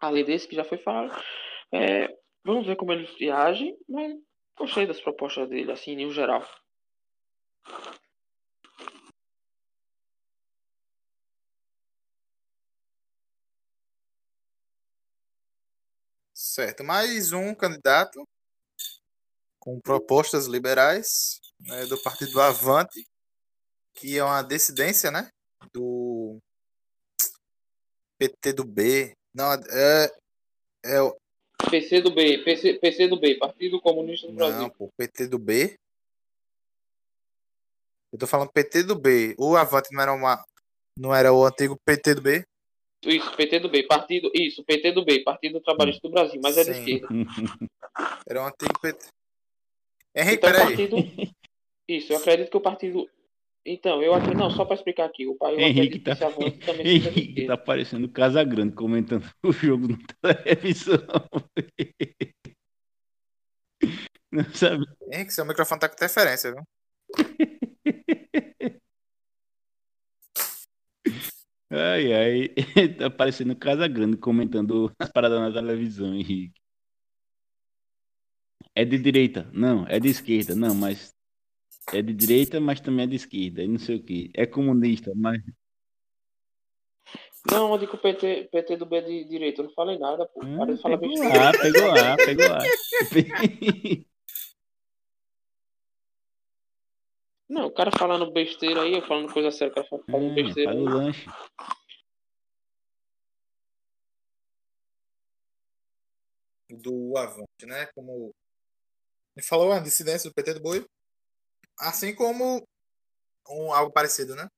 além 0.00 0.24
desse 0.24 0.48
que 0.48 0.56
já 0.56 0.64
foi 0.64 0.78
falado, 0.78 1.12
é, 1.72 2.16
vamos 2.42 2.66
ver 2.66 2.76
como 2.76 2.92
ele 2.92 3.08
reage, 3.18 3.76
mas 3.88 4.16
gostei 4.56 4.86
das 4.86 5.00
propostas 5.00 5.48
dele, 5.48 5.70
assim, 5.70 5.92
em 5.92 6.10
geral. 6.10 6.42
Certo, 16.58 16.82
mais 16.82 17.32
um 17.32 17.54
candidato 17.54 18.28
com 19.60 19.78
propostas 19.78 20.46
liberais 20.46 21.40
né, 21.60 21.86
do 21.86 21.96
Partido 22.02 22.40
Avante, 22.40 23.06
que 23.94 24.18
é 24.18 24.24
uma 24.24 24.42
dissidência, 24.42 25.08
né, 25.08 25.30
do 25.72 26.36
PT 28.18 28.54
do 28.54 28.64
B. 28.64 29.16
Não, 29.32 29.52
é, 29.52 30.12
é 30.84 31.00
o 31.00 31.16
PC 31.70 32.00
do 32.00 32.12
B, 32.12 32.38
PC, 32.38 32.74
PC 32.74 33.06
do 33.06 33.20
B, 33.20 33.36
Partido 33.36 33.80
Comunista 33.80 34.26
do 34.26 34.32
Brasil. 34.32 34.62
Não, 34.62 34.70
pô, 34.70 34.90
PT 34.96 35.28
do 35.28 35.38
B. 35.38 35.78
Eu 38.12 38.18
tô 38.18 38.26
falando 38.26 38.50
PT 38.50 38.82
do 38.82 38.98
B. 38.98 39.36
O 39.38 39.56
Avante 39.56 39.94
não 39.94 40.02
era 40.02 40.12
uma 40.12 40.44
não 40.96 41.14
era 41.14 41.32
o 41.32 41.46
antigo 41.46 41.78
PT 41.84 42.16
do 42.16 42.22
B? 42.22 42.44
Isso, 43.06 43.36
PT 43.36 43.60
do 43.60 43.68
B, 43.68 43.84
partido, 43.84 44.30
isso, 44.34 44.64
PT 44.64 44.92
do 44.92 45.04
B, 45.04 45.20
Partido 45.20 45.60
Trabalhista 45.60 46.08
do 46.08 46.12
Brasil, 46.12 46.40
mas 46.42 46.58
é 46.58 46.64
de 46.64 46.70
esquerda. 46.70 47.06
Era 48.28 48.42
o 48.42 48.46
antigo 48.46 48.80
PT. 48.80 49.06
Henrique, 50.14 50.36
então, 50.36 50.50
peraí. 50.50 50.76
Partido... 50.76 50.96
Isso, 51.86 52.12
eu 52.12 52.18
acredito 52.18 52.50
que 52.50 52.56
o 52.56 52.60
partido. 52.60 53.08
Então, 53.64 54.02
eu 54.02 54.12
acredito. 54.14 54.38
Não, 54.38 54.50
só 54.50 54.64
para 54.64 54.74
explicar 54.74 55.04
aqui. 55.06 55.26
O 55.26 55.36
pai, 55.36 55.54
Henrique 55.56 56.00
tá, 56.00 56.16
Henrique 56.84 57.46
tá 57.46 57.56
parecendo 57.56 58.08
Casa 58.08 58.42
Grande 58.42 58.74
comentando 58.74 59.24
o 59.42 59.52
jogo 59.52 59.88
na 60.22 60.34
televisão. 60.34 60.98
Não 64.30 64.44
sabe? 64.52 64.84
Henrique, 65.12 65.32
seu 65.32 65.46
microfone 65.46 65.80
tá 65.80 65.88
com 65.88 65.94
interferência, 65.94 66.52
viu? 66.52 66.62
Ai, 71.70 72.12
ai. 72.12 72.48
Tá 72.98 73.10
parecendo 73.10 73.54
Casa 73.56 73.86
Grande 73.86 74.16
comentando 74.16 74.92
as 74.98 75.10
paradas 75.10 75.40
na 75.40 75.52
televisão, 75.52 76.14
Henrique. 76.14 76.60
É 78.74 78.84
de 78.84 78.98
direita? 78.98 79.50
Não. 79.52 79.86
É 79.86 79.98
de 79.98 80.08
esquerda? 80.08 80.54
Não, 80.54 80.74
mas. 80.74 81.14
É 81.92 82.02
de 82.02 82.12
direita, 82.12 82.60
mas 82.60 82.80
também 82.80 83.04
é 83.04 83.08
de 83.08 83.16
esquerda. 83.16 83.62
E 83.62 83.68
não 83.68 83.78
sei 83.78 83.96
o 83.96 84.02
que. 84.02 84.30
É 84.34 84.46
comunista, 84.46 85.12
mas. 85.14 85.42
Não, 87.50 87.72
eu 87.72 87.78
digo 87.78 87.96
o 87.96 87.98
PT, 87.98 88.48
PT 88.52 88.76
do 88.76 88.86
B 88.86 89.00
de 89.02 89.24
direita. 89.24 89.62
Eu 89.62 89.66
não 89.66 89.72
falei 89.72 89.98
nada, 89.98 90.26
pô. 90.26 90.40
Ah, 90.42 90.56
Para 90.58 90.74
de 90.74 90.82
falar 90.82 90.98
pegou 90.98 91.18
lá, 91.18 91.52
pegou 91.52 91.86
lá, 91.88 92.16
pegou 92.16 92.48
lá. 92.48 92.58
Não, 97.48 97.66
o 97.66 97.72
cara 97.72 97.90
falando 97.96 98.30
besteira 98.30 98.82
aí, 98.82 98.94
eu 98.94 99.06
falando 99.06 99.32
coisa 99.32 99.50
séria, 99.50 99.72
o 99.72 99.74
cara 99.74 99.86
falando 99.88 100.04
Hum, 100.08 100.34
besteira. 100.34 100.70
paga 100.70 100.82
o 100.82 100.84
lanche. 100.84 101.26
do 106.70 107.16
Avante, 107.16 107.64
né? 107.66 107.86
Como 107.94 108.34
ele 109.34 109.46
falou, 109.46 109.72
a 109.72 109.78
dissidência 109.78 110.28
do 110.28 110.34
PT 110.34 110.54
do 110.54 110.60
Boi, 110.60 110.84
assim 111.78 112.14
como 112.14 112.66
um, 113.48 113.72
algo 113.72 113.92
parecido, 113.92 114.34
né? 114.34 114.48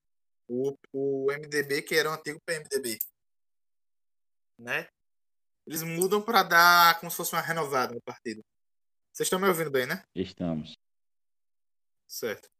O, 0.47 0.75
o 0.91 1.31
MDB, 1.31 1.81
que 1.83 1.95
era 1.95 2.09
o 2.09 2.13
antigo 2.13 2.39
PMDB, 2.45 2.99
né? 4.59 4.89
Eles 5.65 5.83
mudam 5.83 6.21
para 6.21 6.43
dar 6.43 6.99
como 6.99 7.09
se 7.09 7.15
fosse 7.17 7.33
uma 7.33 7.41
renovada 7.41 7.93
no 7.93 8.01
partido. 8.01 8.43
Vocês 9.13 9.27
estão 9.27 9.39
me 9.39 9.47
ouvindo 9.47 9.71
bem, 9.71 9.85
né? 9.85 10.03
Estamos. 10.15 10.75
Certo. 12.07 12.50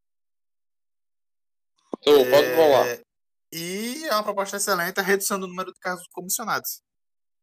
Tô, 2.03 2.11
pode 2.29 2.55
rolar. 2.55 2.87
É, 2.87 3.01
E 3.51 4.05
é 4.05 4.13
uma 4.13 4.23
proposta 4.23 4.57
excelente 4.57 4.99
a 4.99 5.03
redução 5.03 5.39
do 5.39 5.47
número 5.47 5.71
de 5.71 5.79
cargos 5.79 6.07
comissionados. 6.11 6.81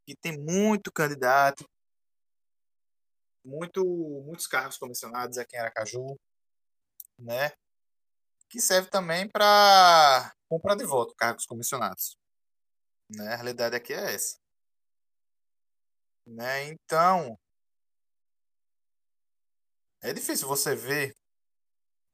Que 0.07 0.17
tem 0.17 0.39
muito 0.39 0.91
candidato, 0.91 1.69
muito, 3.45 3.85
muitos 4.25 4.47
cargos 4.47 4.79
comissionados 4.79 5.39
aqui 5.39 5.57
em 5.57 5.61
Aracaju, 5.61 6.19
né? 7.19 7.53
Que 8.49 8.61
serve 8.61 8.89
também 8.89 9.29
para 9.29 10.33
compra 10.49 10.75
de 10.75 10.85
voto, 10.85 11.15
cargos 11.15 11.45
comissionados. 11.45 12.17
Né? 13.09 13.33
A 13.33 13.37
realidade 13.37 13.77
aqui 13.77 13.93
é 13.93 14.15
essa. 14.15 14.39
Né? 16.27 16.69
Então, 16.69 17.39
É 20.01 20.13
difícil 20.13 20.47
você 20.47 20.75
ver 20.77 21.15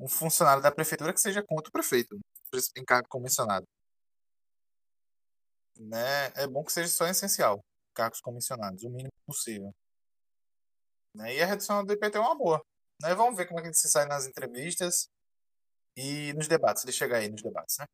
um 0.00 0.08
funcionário 0.08 0.62
da 0.62 0.72
prefeitura 0.72 1.12
que 1.12 1.20
seja 1.20 1.42
contra 1.42 1.68
o 1.68 1.72
prefeito 1.72 2.18
em 2.76 2.84
cargo 2.84 3.08
comissionado. 3.08 3.66
Né? 5.78 6.26
É 6.36 6.46
bom 6.46 6.62
que 6.64 6.72
seja 6.72 6.88
só 6.88 7.06
essencial, 7.06 7.64
cargos 7.92 8.20
comissionados, 8.20 8.84
o 8.84 8.90
mínimo 8.90 9.12
possível. 9.26 9.74
Né? 11.14 11.36
E 11.36 11.42
a 11.42 11.46
redução 11.46 11.84
do 11.84 11.92
IPT 11.92 12.16
é 12.16 12.20
uma 12.20 12.34
boa. 12.34 12.64
Né? 13.02 13.14
Vamos 13.14 13.36
ver 13.36 13.46
como 13.46 13.58
é 13.58 13.62
que 13.62 13.68
ele 13.68 13.74
se 13.74 13.88
sai 13.88 14.06
nas 14.06 14.26
entrevistas 14.26 15.08
e 15.96 16.32
nos 16.34 16.48
debates, 16.48 16.82
ele 16.84 16.92
chega 16.92 17.18
aí 17.18 17.28
nos 17.28 17.42
debates, 17.42 17.78
né? 17.78 17.86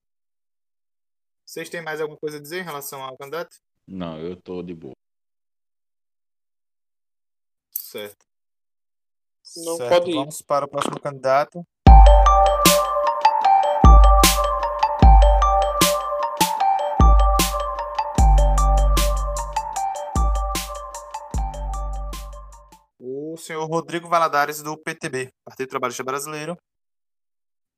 Vocês 1.44 1.68
têm 1.68 1.82
mais 1.82 2.00
alguma 2.00 2.18
coisa 2.18 2.38
a 2.38 2.40
dizer 2.40 2.60
em 2.60 2.64
relação 2.64 3.02
ao 3.02 3.16
candidato? 3.16 3.56
Não, 3.86 4.18
eu 4.18 4.40
tô 4.40 4.62
de 4.62 4.74
boa. 4.74 4.94
Certo. 7.72 8.24
Não 9.56 9.76
certo. 9.76 9.88
pode 9.90 10.10
ir. 10.12 10.14
Vamos 10.14 10.42
para 10.42 10.64
o 10.64 10.68
próximo 10.68 11.00
candidato. 11.00 11.66
O 23.02 23.34
senhor 23.38 23.64
Rodrigo 23.64 24.10
Valadares, 24.10 24.62
do 24.62 24.76
PTB, 24.76 25.32
Partido 25.42 25.70
Trabalhista 25.70 26.04
Brasileiro. 26.04 26.54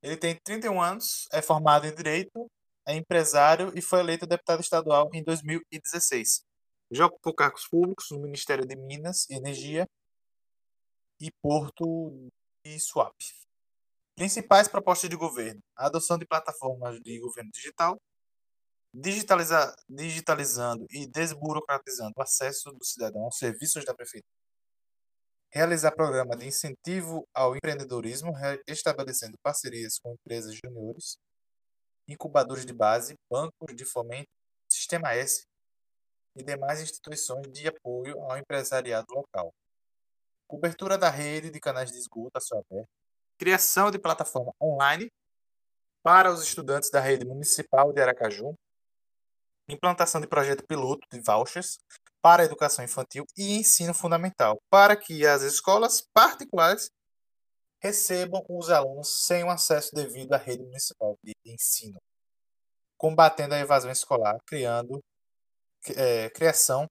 Ele 0.03 0.16
tem 0.16 0.35
31 0.35 0.82
anos, 0.82 1.28
é 1.32 1.40
formado 1.40 1.86
em 1.86 1.94
Direito, 1.94 2.51
é 2.85 2.97
empresário 2.97 3.73
e 3.77 3.81
foi 3.81 4.01
eleito 4.01 4.27
deputado 4.27 4.61
estadual 4.61 5.09
em 5.15 5.23
2016. 5.23 6.44
Já 6.90 7.07
ocupou 7.07 7.32
cargos 7.32 7.69
públicos 7.69 8.11
no 8.11 8.19
Ministério 8.19 8.66
de 8.66 8.74
Minas 8.74 9.31
e 9.31 9.35
Energia 9.35 9.89
e 11.20 11.31
Porto 11.40 12.28
de 12.65 12.81
Suape. 12.81 13.24
Principais 14.16 14.66
propostas 14.66 15.09
de 15.09 15.15
governo: 15.15 15.61
a 15.77 15.86
adoção 15.86 16.19
de 16.19 16.27
plataformas 16.27 17.01
de 17.01 17.20
governo 17.20 17.53
digital, 17.53 17.97
digitaliza, 18.93 19.73
digitalizando 19.89 20.85
e 20.90 21.07
desburocratizando 21.07 22.12
o 22.16 22.23
acesso 22.23 22.73
do 22.73 22.85
cidadão 22.85 23.23
aos 23.23 23.39
serviços 23.39 23.85
da 23.85 23.94
prefeitura, 23.94 24.41
realizar 25.53 25.93
programa 25.93 26.35
de 26.35 26.47
incentivo 26.47 27.29
ao 27.35 27.55
empreendedorismo, 27.55 28.33
re- 28.33 28.62
estabelecendo 28.66 29.37
parcerias 29.43 29.99
com 29.99 30.15
empresas 30.15 30.59
juniores, 30.65 31.19
incubadores 32.09 32.65
de 32.65 32.73
base, 32.73 33.15
bancos 33.31 33.77
de 33.77 33.85
fomento, 33.85 34.29
Sistema 34.66 35.15
S 35.15 35.47
e 36.35 36.43
demais 36.43 36.81
instituições 36.81 37.47
de 37.53 37.69
apoio 37.69 38.19
ao 38.23 38.39
empresariado 38.39 39.07
local. 39.12 39.53
Cobertura 40.49 40.97
da 40.97 41.11
rede 41.11 41.51
de 41.51 41.61
canais 41.61 41.93
de 41.93 41.99
esgoto 41.99 42.39
a 42.39 42.41
céu 42.41 42.65
aberto, 42.66 42.89
criação 43.37 43.91
de 43.91 43.99
plataforma 43.99 44.55
online 44.61 45.12
para 46.03 46.33
os 46.33 46.43
estudantes 46.43 46.91
da 46.91 47.01
rede 47.01 47.27
municipal 47.27 47.93
de 47.93 48.01
Aracaju, 48.01 48.59
implantação 49.69 50.20
de 50.20 50.27
projeto 50.27 50.65
piloto 50.66 51.07
de 51.11 51.20
vouchers 51.20 51.79
para 52.23 52.43
a 52.43 52.47
educação 52.47 52.85
infantil 52.85 53.27
e 53.36 53.59
ensino 53.59 53.93
fundamental, 53.93 54.62
para 54.70 54.97
que 54.97 55.27
as 55.27 55.43
escolas 55.43 56.01
particulares 56.15 56.89
recebam 57.81 58.44
os 58.49 58.70
alunos 58.70 59.27
sem 59.27 59.43
o 59.43 59.51
acesso 59.51 59.93
devido 59.93 60.32
à 60.32 60.36
rede 60.36 60.62
municipal 60.62 61.19
de 61.23 61.35
ensino, 61.44 62.01
combatendo 62.97 63.55
a 63.55 63.59
evasão 63.59 63.90
escolar, 63.90 64.39
criando 64.47 65.03
eh, 65.97 66.31
criação 66.31 66.89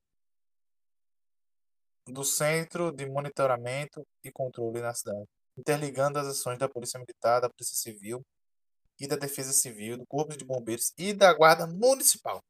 do 2.05 2.25
Centro 2.25 2.91
de 2.91 3.05
Monitoramento 3.05 4.05
e 4.21 4.29
Controle 4.29 4.81
na 4.81 4.93
cidade, 4.93 5.25
interligando 5.57 6.19
as 6.19 6.27
ações 6.27 6.59
da 6.59 6.67
Polícia 6.67 6.99
Militar, 6.99 7.39
da 7.39 7.49
Polícia 7.49 7.77
Civil 7.77 8.21
e 8.99 9.07
da 9.07 9.15
Defesa 9.15 9.53
Civil, 9.53 9.97
do 9.97 10.05
Corpo 10.05 10.35
de 10.35 10.43
Bombeiros 10.43 10.91
e 10.97 11.13
da 11.13 11.33
Guarda 11.33 11.65
Municipal. 11.65 12.41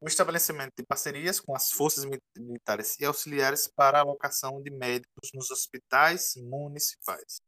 O 0.00 0.06
estabelecimento 0.06 0.72
de 0.76 0.86
parcerias 0.86 1.40
com 1.40 1.56
as 1.56 1.72
forças 1.72 2.04
mi- 2.04 2.20
militares 2.36 2.98
e 3.00 3.04
auxiliares 3.04 3.66
para 3.66 3.98
a 3.98 4.02
alocação 4.02 4.62
de 4.62 4.70
médicos 4.70 5.30
nos 5.34 5.50
hospitais 5.50 6.36
municipais. 6.36 7.40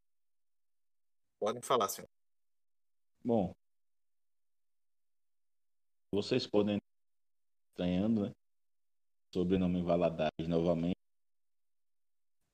Podem 1.39 1.63
falar, 1.63 1.89
senhor. 1.89 2.09
Bom, 3.25 3.55
vocês 6.13 6.47
podem 6.47 6.77
estar 6.77 6.87
estranhando, 7.71 8.27
né? 8.27 8.35
Sobrenome 9.33 9.83
Valadares 9.83 10.49
novamente. 10.49 10.97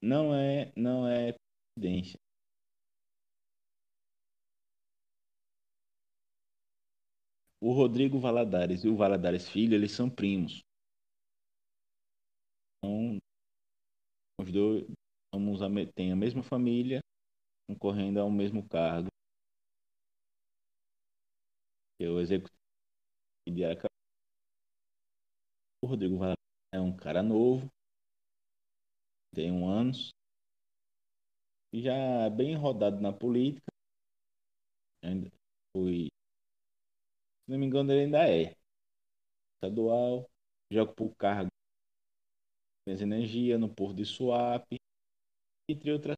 Não 0.00 0.34
é, 0.34 0.72
não 0.76 1.08
é 1.08 1.34
coincidência. 1.74 2.20
O 7.68 7.72
Rodrigo 7.72 8.18
Valadares 8.18 8.84
e 8.84 8.88
o 8.88 8.96
Valadares 8.96 9.46
Filho, 9.48 9.74
eles 9.74 9.92
são 9.92 10.08
primos. 10.08 10.62
Então, 12.78 13.18
os 14.40 14.50
dois 14.52 14.84
a, 15.34 15.92
têm 15.94 16.12
a 16.12 16.16
mesma 16.16 16.42
família, 16.42 17.00
concorrendo 17.68 18.20
ao 18.20 18.30
mesmo 18.30 18.66
cargo. 18.68 19.08
O 22.00 22.20
executivo 22.20 22.56
de 23.48 23.64
Aracaju. 23.64 23.90
O 25.82 25.86
Rodrigo 25.86 26.16
Valadares 26.18 26.36
é 26.74 26.80
um 26.80 26.94
cara 26.94 27.22
novo, 27.22 27.70
tem 29.34 29.52
um 29.52 29.68
anos, 29.68 30.10
já 31.72 31.92
é 31.94 32.28
bem 32.30 32.56
rodado 32.56 33.00
na 33.00 33.12
política. 33.12 33.70
Ainda 35.02 35.30
foi, 35.72 36.08
se 37.46 37.50
não 37.50 37.58
me 37.58 37.66
engano, 37.66 37.92
ele 37.92 38.02
ainda 38.02 38.28
é 38.28 38.54
estadual, 39.56 40.30
já 40.70 40.82
ocupou 40.82 41.14
cargo 41.16 41.50
de 42.88 43.02
energia 43.02 43.56
no 43.58 43.68
Porto 43.68 43.96
de 43.96 44.04
Suape, 44.04 44.76
entre 45.70 45.92
outras. 45.92 46.16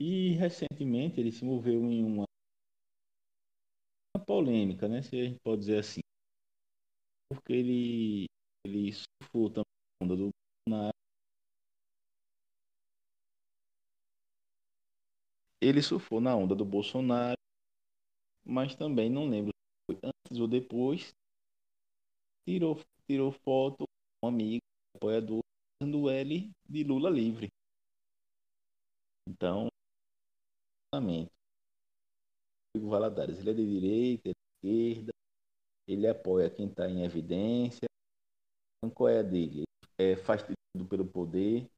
E 0.00 0.32
recentemente 0.32 1.20
ele 1.20 1.30
se 1.30 1.44
envolveu 1.44 1.84
em 1.88 2.02
uma, 2.04 2.24
uma 4.14 4.22
polêmica, 4.24 4.86
né? 4.88 5.00
Se 5.02 5.18
a 5.18 5.24
gente 5.24 5.40
pode 5.40 5.60
dizer 5.60 5.78
assim. 5.78 6.00
Porque 7.28 7.52
ele, 7.54 8.26
ele 8.66 8.92
surfou 8.92 9.50
também 9.50 9.64
a 10.00 10.04
onda 10.04 10.16
do 10.16 10.30
Bolsonaro. 10.68 10.92
Ele 15.60 15.80
surfou 15.82 16.20
na 16.20 16.34
onda 16.34 16.52
do 16.54 16.64
Bolsonaro, 16.64 17.38
mas 18.48 18.74
também 18.74 19.10
não 19.10 19.28
lembro 19.28 19.52
se 19.52 19.92
foi 19.92 20.00
antes 20.02 20.40
ou 20.40 20.48
depois. 20.48 21.12
Tirou, 22.46 22.80
tirou 23.06 23.30
foto 23.30 23.84
um 24.24 24.28
amigo, 24.28 24.62
apoiador, 24.96 25.40
dando 25.80 26.08
L 26.08 26.50
de 26.68 26.84
Lula 26.84 27.10
livre. 27.10 27.48
Então. 29.28 29.68
Rodrigo 32.74 32.90
Valadares, 32.90 33.38
ele 33.38 33.50
é 33.50 33.54
de 33.54 33.66
direita, 33.66 34.30
é 34.30 34.32
de 34.32 34.68
esquerda, 34.70 35.12
ele 35.86 36.08
apoia 36.08 36.50
quem 36.50 36.66
está 36.68 36.88
em 36.88 37.04
evidência. 37.04 37.86
Então, 38.78 38.90
qual 38.90 39.08
é 39.08 39.20
a 39.20 39.22
dele? 39.22 39.64
É, 39.98 40.16
faz 40.16 40.42
tudo 40.42 40.88
pelo 40.88 41.06
poder. 41.06 41.68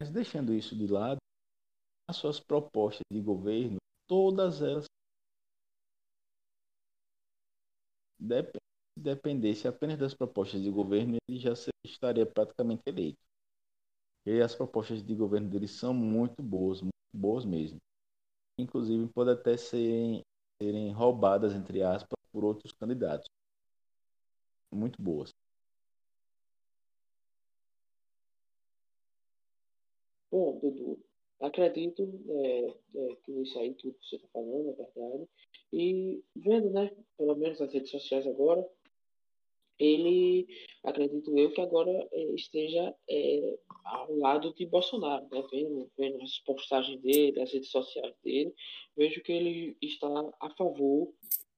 Mas 0.00 0.10
deixando 0.10 0.52
isso 0.52 0.76
de 0.76 0.86
lado, 0.86 1.18
as 2.08 2.16
suas 2.16 2.40
propostas 2.40 3.04
de 3.12 3.20
governo, 3.20 3.76
todas 4.08 4.62
elas 4.62 4.86
dep- 8.18 8.56
se 8.94 9.00
dependesse 9.00 9.68
apenas 9.68 9.96
das 9.98 10.14
propostas 10.14 10.60
de 10.62 10.70
governo, 10.70 11.16
ele 11.28 11.38
já 11.38 11.52
estaria 11.84 12.26
praticamente 12.26 12.82
eleito. 12.86 13.20
E 14.26 14.40
as 14.42 14.54
propostas 14.54 15.02
de 15.02 15.14
governo 15.14 15.48
dele 15.48 15.66
são 15.68 15.94
muito 15.94 16.42
boas, 16.42 16.80
muito 16.82 16.92
boas 17.12 17.44
mesmo. 17.46 17.78
Inclusive, 18.58 19.08
pode 19.08 19.30
até 19.30 19.56
serem, 19.56 20.22
serem 20.62 20.92
roubadas, 20.92 21.54
entre 21.54 21.82
aspas, 21.82 22.16
por 22.32 22.44
outros 22.44 22.72
candidatos. 22.72 23.28
Muito 24.70 25.00
boas. 25.02 25.32
Bom, 30.30 30.58
Dudu, 30.60 30.98
acredito 31.46 32.02
é, 32.28 32.74
é, 32.96 33.16
que 33.24 33.32
isso 33.42 33.58
aí 33.58 33.74
tudo 33.74 33.94
que 33.94 34.06
você 34.08 34.16
está 34.16 34.28
falando 34.32 34.70
é 34.70 34.72
verdade. 34.72 35.28
E 35.72 36.22
vendo, 36.36 36.70
né, 36.70 36.90
pelo 37.16 37.36
menos 37.36 37.60
nas 37.60 37.72
redes 37.72 37.90
sociais 37.90 38.26
agora, 38.26 38.66
ele, 39.78 40.46
acredito 40.84 41.36
eu, 41.36 41.50
que 41.52 41.60
agora 41.60 41.90
é, 42.12 42.22
esteja 42.34 42.94
é, 43.10 43.58
ao 43.84 44.14
lado 44.16 44.54
de 44.54 44.66
Bolsonaro, 44.66 45.26
né? 45.30 45.44
Vendo, 45.50 45.90
vendo 45.98 46.22
as 46.22 46.38
postagens 46.40 47.00
dele, 47.00 47.40
as 47.40 47.52
redes 47.52 47.70
sociais 47.70 48.14
dele, 48.22 48.54
vejo 48.96 49.22
que 49.22 49.32
ele 49.32 49.76
está 49.82 50.08
a 50.40 50.50
favor 50.50 51.12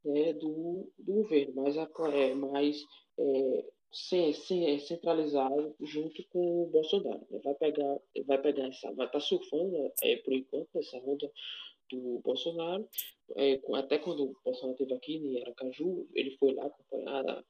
né, 0.04 0.32
do, 0.32 0.90
do 0.98 1.12
governo, 1.14 1.52
mas, 1.56 1.76
é, 1.76 2.34
mas 2.34 2.84
é, 3.18 3.64
ser, 3.96 4.34
ser 4.34 4.78
centralizado 4.80 5.74
junto 5.80 6.22
com 6.28 6.64
o 6.64 6.66
Bolsonaro. 6.66 7.26
Vai 7.42 7.54
pegar, 7.54 7.98
vai 8.26 8.40
pegar 8.40 8.68
essa, 8.68 8.92
vai 8.92 9.06
estar 9.06 9.18
tá 9.18 9.20
surfando 9.20 9.90
é, 10.02 10.16
por 10.16 10.34
enquanto 10.34 10.78
essa 10.78 10.98
onda 10.98 11.30
do 11.90 12.20
Bolsonaro. 12.22 12.86
É, 13.36 13.58
até 13.74 13.98
quando 13.98 14.24
o 14.24 14.36
Bolsonaro 14.44 14.72
esteve 14.72 14.94
aqui 14.94 15.16
em 15.16 15.40
Aracaju, 15.40 16.06
ele 16.14 16.32
foi 16.32 16.52
lá 16.52 16.66
acompanhar, 16.66 17.44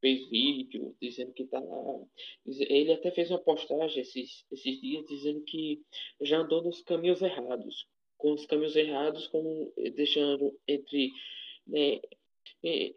fez 0.00 0.26
vídeo 0.30 0.96
dizendo 1.00 1.32
que 1.34 1.42
está 1.42 1.60
lá. 1.60 2.06
Ele 2.46 2.92
até 2.92 3.10
fez 3.10 3.30
uma 3.30 3.38
postagem 3.38 4.00
esses, 4.00 4.46
esses 4.50 4.80
dias 4.80 5.04
dizendo 5.06 5.42
que 5.42 5.82
já 6.22 6.38
andou 6.38 6.62
nos 6.62 6.80
caminhos 6.80 7.20
errados. 7.20 7.86
Com 8.16 8.32
os 8.32 8.46
caminhos 8.46 8.74
errados, 8.74 9.26
como 9.26 9.70
deixando 9.94 10.58
entre 10.66 11.12
né, 11.66 12.00
é, 12.64 12.94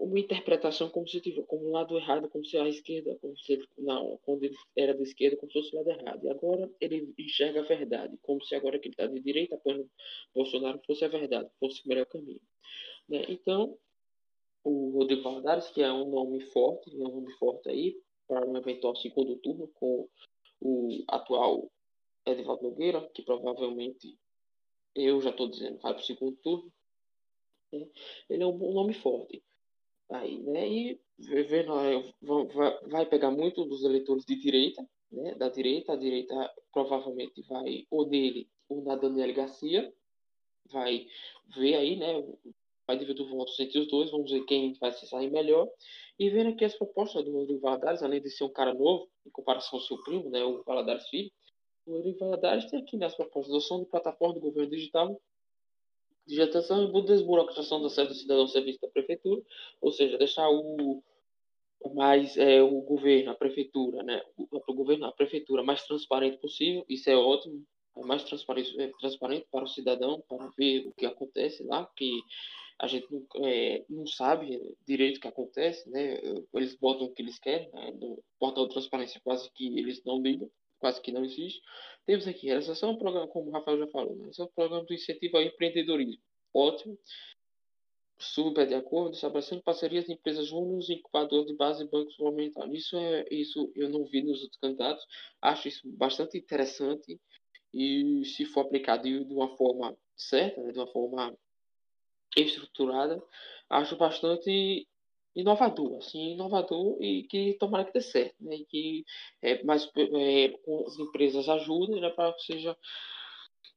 uma 0.00 0.18
interpretação 0.18 0.88
como 0.88 1.08
se 1.08 1.20
tivesse 1.20 1.46
como 1.46 1.68
um 1.68 1.72
lado 1.72 1.96
errado, 1.96 2.28
como 2.28 2.44
se 2.44 2.56
a 2.56 2.68
esquerda, 2.68 3.16
como 3.20 3.36
se 3.38 3.54
ele, 3.54 3.68
não, 3.78 4.18
quando 4.24 4.44
ele 4.44 4.56
era 4.76 4.94
da 4.94 5.02
esquerda, 5.02 5.36
como 5.36 5.50
se 5.50 5.60
fosse 5.60 5.74
o 5.74 5.78
lado 5.78 5.90
errado. 5.90 6.24
E 6.24 6.30
agora 6.30 6.70
ele 6.80 7.14
enxerga 7.18 7.60
a 7.60 7.64
verdade, 7.64 8.16
como 8.22 8.42
se 8.42 8.54
agora 8.54 8.78
que 8.78 8.88
ele 8.88 8.94
está 8.94 9.06
de 9.06 9.20
direita 9.20 9.54
apoiando 9.54 9.90
Bolsonaro 10.34 10.80
fosse 10.86 11.04
a 11.04 11.08
verdade, 11.08 11.48
fosse 11.58 11.84
o 11.84 11.88
melhor 11.88 12.06
caminho. 12.06 12.40
Né? 13.08 13.24
Então, 13.28 13.76
o 14.62 14.90
Rodrigo 14.90 15.22
Valadares, 15.22 15.68
que 15.68 15.82
é 15.82 15.92
um 15.92 16.10
nome 16.10 16.40
forte, 16.40 16.90
é 16.90 16.98
um 16.98 17.14
nome 17.14 17.32
forte 17.34 17.68
aí, 17.68 17.96
para 18.26 18.46
um 18.46 18.56
eventual 18.56 18.96
segundo 18.96 19.36
turno 19.36 19.68
com 19.74 20.08
o 20.60 21.04
atual 21.08 21.70
Edvaldo 22.24 22.62
Nogueira, 22.62 23.08
que 23.12 23.22
provavelmente 23.22 24.16
eu 24.94 25.20
já 25.20 25.30
estou 25.30 25.48
dizendo 25.48 25.78
vai 25.78 25.92
para 25.92 26.02
o 26.02 26.06
segundo 26.06 26.36
turno. 26.36 26.72
Né? 27.70 27.86
Ele 28.30 28.42
é 28.42 28.46
um 28.46 28.72
nome 28.72 28.94
forte 28.94 29.42
aí, 30.10 30.38
né? 30.42 30.68
E 30.68 31.00
vendo, 31.18 31.72
vai 32.88 33.06
pegar 33.06 33.30
muito 33.30 33.64
dos 33.64 33.84
eleitores 33.84 34.24
de 34.24 34.36
direita, 34.36 34.86
né? 35.10 35.34
Da 35.34 35.48
direita, 35.48 35.92
a 35.92 35.96
direita 35.96 36.34
provavelmente 36.72 37.42
vai 37.48 37.86
ou 37.90 38.06
nele 38.06 38.48
ou 38.68 38.82
na 38.82 38.96
Daniela 38.96 39.32
Garcia, 39.32 39.92
vai 40.70 41.06
ver 41.56 41.74
aí, 41.76 41.96
né? 41.96 42.22
Vai 42.86 42.98
dividir 42.98 43.26
votos 43.26 43.58
entre 43.60 43.78
os 43.78 43.88
dois, 43.88 44.10
vamos 44.10 44.30
ver 44.30 44.44
quem 44.44 44.74
vai 44.74 44.92
se 44.92 45.06
sair 45.06 45.30
melhor. 45.30 45.68
E 46.18 46.28
vendo 46.28 46.50
aqui 46.50 46.64
as 46.64 46.76
propostas 46.76 47.24
do 47.24 47.32
Rodrigo 47.32 47.60
Valadares, 47.60 48.02
além 48.02 48.20
de 48.20 48.30
ser 48.30 48.44
um 48.44 48.52
cara 48.52 48.74
novo, 48.74 49.08
em 49.26 49.30
comparação 49.30 49.78
ao 49.78 49.84
seu 49.84 49.98
primo, 50.02 50.28
né? 50.30 50.44
O 50.44 50.62
Valadares 50.64 51.08
Filho, 51.08 51.30
o 51.86 51.92
Rodrigo 51.92 52.18
Valadares 52.18 52.66
tem 52.66 52.80
aqui 52.80 52.96
nas 52.96 53.14
propostas 53.14 53.52
adoção 53.52 53.80
de 53.80 53.86
plataforma 53.86 54.34
do 54.34 54.40
governo 54.40 54.70
digital, 54.70 55.20
digitação 56.26 56.84
e 56.84 57.02
desburocratização 57.04 57.82
da 57.82 57.88
sede 57.88 58.08
do 58.08 58.14
cidadão 58.14 58.46
serviço 58.48 58.80
da 58.80 58.88
prefeitura, 58.88 59.42
ou 59.80 59.92
seja, 59.92 60.18
deixar 60.18 60.48
o 60.48 61.02
mais 61.94 62.36
é, 62.36 62.62
o 62.62 62.80
governo, 62.80 63.30
a 63.30 63.34
prefeitura, 63.34 64.02
né, 64.02 64.22
o, 64.36 64.46
o 64.50 64.74
governo, 64.74 65.04
a 65.06 65.12
prefeitura 65.12 65.62
mais 65.62 65.84
transparente 65.84 66.38
possível, 66.38 66.84
isso 66.88 67.10
é 67.10 67.16
ótimo, 67.16 67.62
é 67.96 68.00
mais 68.02 68.24
transparente, 68.24 68.80
é, 68.80 68.90
transparente 68.98 69.46
para 69.50 69.64
o 69.64 69.68
cidadão, 69.68 70.22
para 70.28 70.48
ver 70.56 70.86
o 70.86 70.92
que 70.92 71.04
acontece 71.04 71.62
lá, 71.64 71.84
que 71.94 72.22
a 72.78 72.86
gente 72.86 73.06
não, 73.10 73.26
é, 73.44 73.84
não 73.88 74.06
sabe 74.06 74.60
direito 74.86 75.18
o 75.18 75.20
que 75.20 75.28
acontece, 75.28 75.88
né, 75.90 76.18
eles 76.54 76.74
botam 76.74 77.06
o 77.06 77.12
que 77.12 77.22
eles 77.22 77.38
querem, 77.38 77.70
né, 77.72 77.92
no 78.00 78.22
portal 78.38 78.66
de 78.66 78.72
transparência 78.72 79.20
quase 79.22 79.50
que 79.52 79.78
eles 79.78 80.02
não 80.04 80.20
ligam, 80.20 80.50
quase 80.84 81.00
que 81.00 81.10
não 81.10 81.24
existe. 81.24 81.62
Temos 82.04 82.28
aqui 82.28 82.46
realização 82.46 82.92
do 82.92 82.98
programa, 82.98 83.26
como 83.26 83.48
o 83.48 83.52
Rafael 83.52 83.78
já 83.78 83.86
falou, 83.86 84.14
né? 84.16 84.28
é 84.38 84.46
programa 84.54 84.84
do 84.84 84.92
incentivo 84.92 85.38
ao 85.38 85.42
empreendedorismo. 85.42 86.22
Ótimo. 86.52 86.98
Super 88.18 88.66
de 88.66 88.74
acordo, 88.74 89.14
estabelecendo 89.14 89.62
parcerias 89.62 90.04
de 90.04 90.12
empresas 90.12 90.46
júniores, 90.46 90.90
incubadores 90.90 91.46
de 91.46 91.56
base 91.56 91.82
e 91.82 91.88
bancos 91.88 92.14
fundamentais. 92.16 92.70
Isso 92.70 92.98
é 92.98 93.24
isso 93.30 93.72
eu 93.74 93.88
não 93.88 94.04
vi 94.04 94.22
nos 94.22 94.42
outros 94.42 94.60
candidatos. 94.60 95.06
Acho 95.40 95.68
isso 95.68 95.88
bastante 95.88 96.36
interessante 96.36 97.18
e 97.72 98.22
se 98.26 98.44
for 98.44 98.66
aplicado 98.66 99.04
de 99.04 99.32
uma 99.32 99.56
forma 99.56 99.96
certa, 100.14 100.62
né, 100.62 100.70
de 100.70 100.78
uma 100.78 100.86
forma 100.86 101.34
estruturada, 102.36 103.22
acho 103.70 103.96
bastante 103.96 104.86
inovador, 105.34 105.98
assim, 105.98 106.32
inovador 106.32 106.96
e 107.00 107.24
que 107.24 107.54
tomara 107.54 107.84
que 107.84 107.92
dê 107.92 108.00
certo, 108.00 108.36
né? 108.40 108.56
E 108.56 108.64
que 108.64 109.04
é, 109.42 109.62
mais 109.64 109.90
é, 109.96 110.54
as 110.86 110.98
empresas 110.98 111.48
ajudem, 111.48 112.00
né, 112.00 112.10
para 112.10 112.32
que 112.34 112.42
seja 112.42 112.76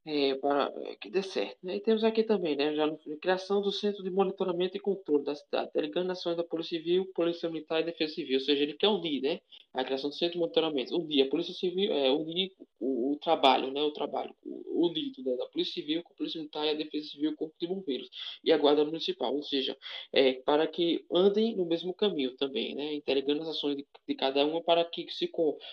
é, 0.06 0.36
para 0.36 0.72
que 1.02 1.10
dê 1.10 1.22
certo. 1.22 1.58
Né? 1.64 1.76
E 1.76 1.80
temos 1.82 2.04
aqui 2.04 2.24
também, 2.24 2.56
né, 2.56 2.74
já 2.74 2.88
no, 2.88 2.98
criação 3.20 3.62
do 3.62 3.72
Centro 3.72 4.04
de 4.04 4.10
Monitoramento 4.10 4.78
e 4.78 4.80
Controle 4.80 5.24
da 5.24 5.36
cidade, 5.36 5.70
delegando 5.74 6.12
ações 6.12 6.38
da 6.38 6.44
Polícia 6.44 6.78
Civil, 6.78 7.12
Polícia 7.14 7.50
Militar 7.50 7.82
e 7.82 7.86
Defesa 7.86 8.14
Civil, 8.14 8.36
ou 8.36 8.46
seja, 8.46 8.64
ele 8.64 8.74
quer 8.74 8.88
unir, 8.88 9.22
né, 9.22 9.40
a 9.74 9.84
criação 9.84 10.10
do 10.10 10.16
Centro 10.16 10.34
de 10.34 10.40
Monitoramento, 10.40 10.96
unir 10.96 11.24
a 11.24 11.30
Polícia 11.30 11.54
Civil, 11.54 11.92
é, 11.92 12.10
unir 12.12 12.52
o, 12.80 13.14
o 13.14 13.18
trabalho, 13.18 13.72
né, 13.72 13.82
o 13.82 13.92
trabalho 13.92 14.34
unido 14.44 15.24
né, 15.24 15.36
da 15.36 15.46
Polícia 15.48 15.74
Civil 15.74 16.04
com 16.04 16.14
a 16.14 16.16
Polícia 16.16 16.40
Militar 16.40 16.66
e 16.66 16.70
a 16.70 16.74
Defesa 16.74 17.08
Civil 17.08 17.36
com 17.36 17.52
de 17.60 17.68
Bombeiros 17.68 18.10
e 18.44 18.52
a 18.52 18.58
Guarda 18.58 18.86
Municipal, 18.86 19.36
ou 19.36 19.44
seja, 19.44 19.78
é, 20.14 20.34
para 20.34 20.68
que 20.68 21.06
andem 21.12 21.56
no 21.56 21.66
mesmo 21.66 21.94
caminho 21.94 22.36
também, 22.38 22.76
né, 22.76 22.94
interligando 22.94 23.42
as 23.42 23.50
ações 23.50 23.76
de, 23.76 23.86
de 24.08 24.16
cada 24.16 24.46
uma 24.46 24.62
para 24.64 24.86
que 24.86 25.10
se, 25.10 25.30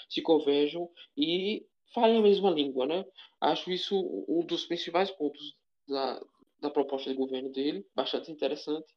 se 0.09 0.23
converjam 0.23 0.89
e 1.17 1.65
falem 1.95 2.19
a 2.19 2.23
mesma 2.23 2.51
língua, 2.51 2.87
né? 2.87 3.05
Acho 3.41 3.71
isso 3.71 3.97
um 4.29 4.45
dos 4.45 4.67
principais 4.67 5.11
pontos 5.11 5.57
da, 5.89 6.21
da 6.61 6.71
proposta 6.71 7.11
de 7.11 7.17
governo 7.17 7.51
dele, 7.51 7.87
bastante 7.95 8.31
interessante. 8.31 8.93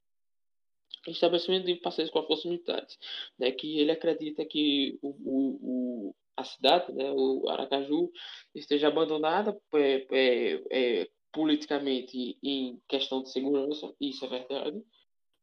Estabelecimento 1.08 1.66
de 1.66 1.76
parcerias 1.76 2.12
com 2.12 2.20
as 2.20 2.28
forças 2.28 2.46
militares, 2.46 2.98
né? 3.38 3.52
Que 3.52 3.80
ele 3.80 3.92
acredita 3.92 4.46
que 4.46 4.98
o, 5.02 5.10
o, 5.10 5.60
o 5.62 6.16
a 6.36 6.44
cidade, 6.44 6.92
né? 6.94 7.12
O 7.12 7.50
Aracaju 7.50 8.12
esteja 8.54 8.88
abandonada 8.88 9.58
é, 9.74 10.08
é, 10.12 10.64
é, 10.72 11.10
politicamente 11.32 12.38
em 12.44 12.80
questão 12.88 13.24
de 13.24 13.32
segurança, 13.32 13.94
isso 14.00 14.24
é 14.26 14.30
verdade. 14.30 14.84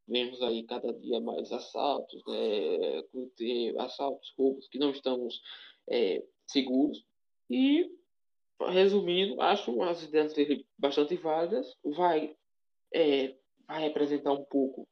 Vemos 0.07 0.41
aí 0.43 0.63
cada 0.65 0.93
dia 0.93 1.21
mais 1.21 1.51
assaltos, 1.51 2.23
né? 2.27 3.03
assaltos, 3.79 4.33
roubos 4.39 4.69
que 4.69 4.79
não 4.79 4.91
estamos 4.91 5.41
é, 5.89 6.23
seguros. 6.47 7.05
E, 7.51 7.91
resumindo, 8.61 9.41
acho 9.41 9.83
as 9.83 10.03
ideias 10.03 10.33
dele 10.35 10.67
bastante 10.79 11.17
válidas. 11.17 11.77
Vai, 11.85 12.37
é, 12.93 13.37
vai 13.67 13.83
representar 13.83 14.33
um 14.33 14.45
pouco 14.45 14.89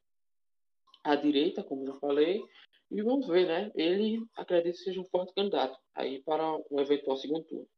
a 1.04 1.16
direita, 1.16 1.62
como 1.64 1.86
já 1.86 1.94
falei. 1.94 2.42
E 2.90 3.02
vamos 3.02 3.26
ver, 3.26 3.46
né? 3.46 3.72
Ele 3.74 4.24
acredito 4.36 4.76
que 4.76 4.84
seja 4.84 5.00
um 5.00 5.04
forte 5.04 5.32
candidato 5.34 5.78
aí 5.94 6.22
para 6.22 6.44
um 6.70 6.78
eventual 6.78 7.16
segundo 7.16 7.44
turno. 7.44 7.68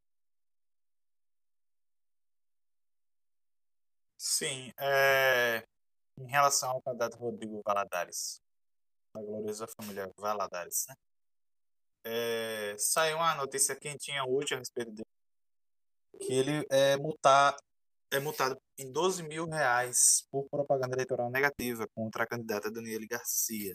Sim, 4.19 4.73
é... 4.81 5.63
em 6.19 6.27
relação 6.27 6.71
ao 6.71 6.83
candidato 6.83 7.17
Rodrigo 7.17 7.61
Valadares, 7.65 8.43
da 9.15 9.21
gloriosa 9.21 9.67
família 9.69 10.11
Valadares, 10.17 10.87
né? 10.89 10.97
É, 12.05 12.77
saiu 12.79 13.17
uma 13.17 13.35
notícia 13.35 13.75
quentinha 13.75 14.25
hoje 14.27 14.55
a 14.55 14.59
respeito 14.59 14.93
dele, 14.93 15.09
que 16.21 16.33
ele 16.33 16.67
é, 16.71 16.97
multar, 16.99 17.57
é 18.11 18.21
multado 18.21 18.61
em 18.79 18.93
12 18.93 19.23
mil 19.23 19.47
reais 19.49 20.27
por 20.31 20.47
propaganda 20.51 20.95
eleitoral 20.95 21.31
negativa 21.31 21.89
contra 21.95 22.25
a 22.25 22.27
candidata 22.27 22.71
Daniele 22.71 23.07
Garcia, 23.07 23.75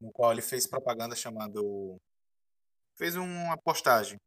no 0.00 0.12
qual 0.12 0.32
ele 0.32 0.42
fez 0.42 0.66
propaganda 0.66 1.16
chamando. 1.16 1.98
fez 2.96 3.16
uma 3.16 3.56
postagem 3.56 4.18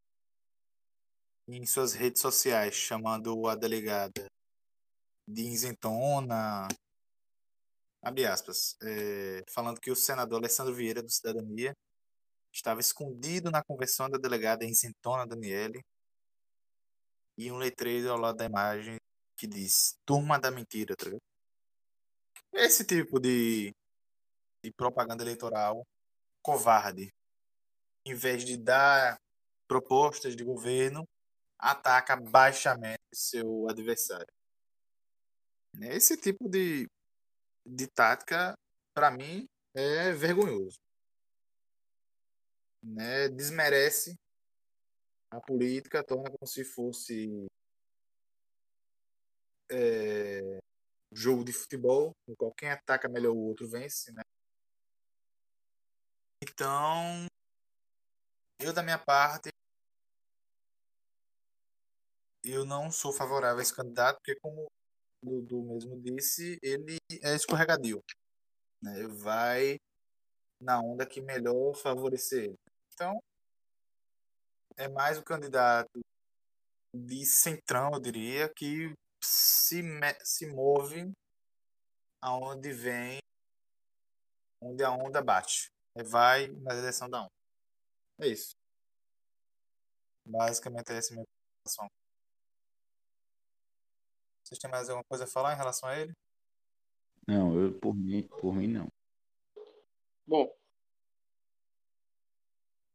em 1.48 1.66
suas 1.66 1.94
redes 1.94 2.22
sociais 2.22 2.74
chamando 2.74 3.48
a 3.48 3.56
delegada 3.56 4.26
de 5.28 5.44
isentona, 5.44 6.68
abre 8.02 8.26
aspas, 8.26 8.76
é, 8.82 9.44
falando 9.50 9.80
que 9.80 9.92
o 9.92 9.96
senador 9.96 10.40
Alessandro 10.40 10.74
Vieira 10.74 11.04
do 11.04 11.10
Cidadania 11.10 11.76
estava 12.52 12.82
escondido 12.82 13.50
na 13.50 13.64
conversão 13.64 14.10
da 14.10 14.18
delegada 14.18 14.66
em 14.66 14.74
Sintona 14.74 15.26
Daniele 15.26 15.84
e 17.38 17.52
um 17.52 17.58
letreiro 17.58 18.12
ao 18.12 18.18
lado 18.18 18.38
da 18.38 18.46
imagem 18.46 19.00
que 19.38 19.48
diz 19.48 19.98
Turma 20.06 20.38
da 20.38 20.52
Mentira, 20.52 20.96
tá 20.96 21.06
ligado? 21.06 21.22
Esse 22.54 22.86
tipo 22.86 23.20
de, 23.20 23.74
de 24.62 24.72
propaganda 24.74 25.24
eleitoral 25.24 25.88
covarde, 26.42 27.14
em 28.06 28.14
vez 28.14 28.44
de 28.44 28.58
dar 28.58 29.20
propostas 29.68 30.36
de 30.36 30.44
governo, 30.44 31.08
ataca 31.58 32.16
baixamente 32.16 33.02
seu 33.14 33.70
adversário. 33.70 34.34
Esse 35.82 36.18
tipo 36.18 36.50
de, 36.50 36.88
de 37.66 37.88
tática, 37.88 38.58
para 38.94 39.10
mim, 39.10 39.48
é 39.74 40.12
vergonhoso 40.12 40.78
né, 42.84 43.30
desmerece 43.30 44.18
a 45.30 45.40
política, 45.40 46.04
torna 46.04 46.30
como 46.30 46.48
se 46.48 46.64
fosse 46.64 47.48
é, 49.72 50.60
jogo 51.12 51.44
de 51.44 51.54
futebol, 51.54 52.16
no 52.28 52.36
qual 52.36 52.54
quem 52.54 52.70
ataca 52.70 53.08
melhor 53.08 53.34
o 53.34 53.40
outro 53.40 53.68
vence, 53.68 54.12
né? 54.12 54.22
Então, 56.44 57.28
eu 58.60 58.74
da 58.74 58.84
minha 58.84 58.98
parte, 58.98 59.50
eu 62.44 62.66
não 62.66 62.92
sou 62.92 63.14
favorável 63.14 63.60
a 63.60 63.62
esse 63.62 63.76
candidato, 63.76 64.18
porque 64.18 64.36
como 64.40 64.68
o 65.24 65.42
Dudu 65.42 65.64
mesmo 65.64 66.00
disse, 66.02 66.60
ele 66.62 66.98
é 67.22 67.36
escorregadio. 67.36 68.04
Né? 68.82 69.08
Vai 69.08 69.80
na 70.60 70.80
onda 70.80 71.06
que 71.06 71.22
melhor 71.22 71.74
favorecer 71.76 72.46
ele. 72.46 72.61
Então, 73.02 73.20
é 74.78 74.88
mais 74.88 75.18
o 75.18 75.24
candidato 75.24 76.00
de 76.94 77.26
centrão, 77.26 77.90
eu 77.94 78.00
diria, 78.00 78.48
que 78.54 78.94
se, 79.20 79.82
se 80.24 80.46
move 80.46 81.12
aonde 82.22 82.72
vem, 82.72 83.18
onde 84.62 84.84
a 84.84 84.92
onda 84.92 85.20
bate. 85.20 85.72
Vai 85.96 86.48
na 86.50 86.76
direção 86.76 87.10
da 87.10 87.24
onda. 87.24 87.32
É 88.20 88.28
isso. 88.28 88.56
Basicamente 90.24 90.92
é 90.92 90.98
essa 90.98 91.12
a 91.12 91.16
minha 91.16 91.26
posição. 91.64 91.90
Vocês 94.44 94.60
têm 94.60 94.70
mais 94.70 94.88
alguma 94.88 95.04
coisa 95.06 95.24
a 95.24 95.28
falar 95.28 95.56
em 95.56 95.58
relação 95.58 95.90
a 95.90 95.98
ele? 95.98 96.14
Não, 97.28 97.60
eu 97.60 97.80
por 97.80 97.96
mim, 97.96 98.28
por 98.28 98.54
mim 98.54 98.68
não. 98.68 98.88
Bom. 100.28 100.61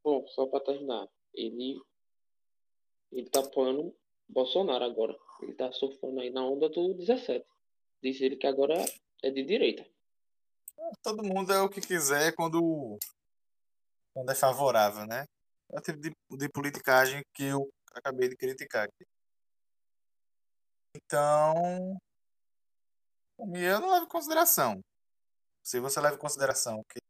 Bom, 0.07 0.25
só 0.29 0.47
para 0.47 0.61
terminar, 0.61 1.09
ele 1.35 1.83
ele 3.11 3.29
tá 3.29 3.41
apoiando 3.41 3.93
Bolsonaro 4.29 4.85
agora. 4.85 5.19
Ele 5.43 5.53
tá 5.53 5.73
surfando 5.73 6.21
aí 6.21 6.31
na 6.31 6.47
onda 6.47 6.69
do 6.69 6.95
17. 6.95 7.45
Diz 8.01 8.21
ele 8.21 8.37
que 8.37 8.47
agora 8.47 8.75
é 9.21 9.31
de 9.33 9.43
direita. 9.43 9.85
Todo 11.03 11.25
mundo 11.25 11.53
é 11.53 11.61
o 11.61 11.69
que 11.69 11.81
quiser 11.81 12.33
quando, 12.37 13.01
quando 14.15 14.31
é 14.31 14.35
favorável, 14.37 15.09
né? 15.09 15.27
É 15.73 15.79
o 15.81 15.83
tipo 15.83 15.99
de, 15.99 16.15
de 16.39 16.49
politicagem 16.51 17.25
que 17.35 17.43
eu 17.43 17.69
acabei 17.93 18.29
de 18.29 18.37
criticar 18.37 18.85
aqui. 18.85 19.05
Então, 20.95 21.99
eu 23.41 23.81
não 23.81 23.91
levo 23.91 24.05
em 24.05 24.09
consideração. 24.09 24.81
Se 25.65 25.81
você 25.81 26.01
leva 26.01 26.15
em 26.15 26.21
consideração 26.21 26.85
que 26.89 27.01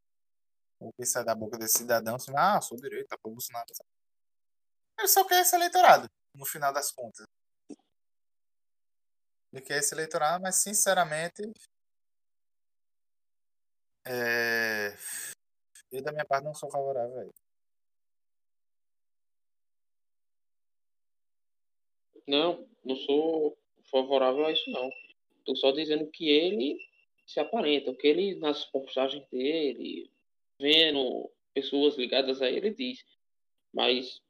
o 0.89 0.93
que 0.93 1.05
sai 1.05 1.25
da 1.25 1.35
boca 1.35 1.59
desse 1.59 1.79
cidadão, 1.79 2.17
assim, 2.17 2.33
ah, 2.37 2.61
sou 2.61 2.77
direita, 2.77 3.19
pô, 3.19 3.31
Bolsonaro. 3.31 3.67
Ele 4.99 5.09
só 5.09 5.25
quer 5.27 5.43
esse 5.43 5.55
eleitorado, 5.55 6.09
no 6.35 6.47
final 6.47 6.73
das 6.73 6.91
contas. 6.93 7.27
Ele 9.53 9.63
quer 9.63 9.79
esse 9.79 9.95
eleitorado, 9.95 10.43
mas 10.43 10.57
sinceramente. 10.57 11.43
É... 14.07 14.97
Eu, 15.91 16.03
da 16.03 16.13
minha 16.13 16.25
parte, 16.25 16.45
não 16.45 16.55
sou 16.55 16.71
favorável 16.71 17.19
a 17.19 17.23
ele. 17.23 17.35
Não, 22.27 22.69
não 22.85 22.97
sou 22.97 23.57
favorável 23.91 24.47
a 24.47 24.53
isso, 24.53 24.71
não. 24.71 24.91
Estou 25.39 25.57
só 25.57 25.71
dizendo 25.71 26.11
que 26.11 26.29
ele 26.29 26.79
se 27.27 27.41
aparenta, 27.41 27.95
que 27.95 28.07
ele, 28.07 28.35
nas 28.37 28.65
postagens 28.65 29.27
dele, 29.29 30.11
vendo 30.59 31.31
pessoas 31.55 31.97
ligadas 31.97 32.43
a 32.43 32.51
ele, 32.51 32.71
diz. 32.71 33.05
Mas 33.73 34.21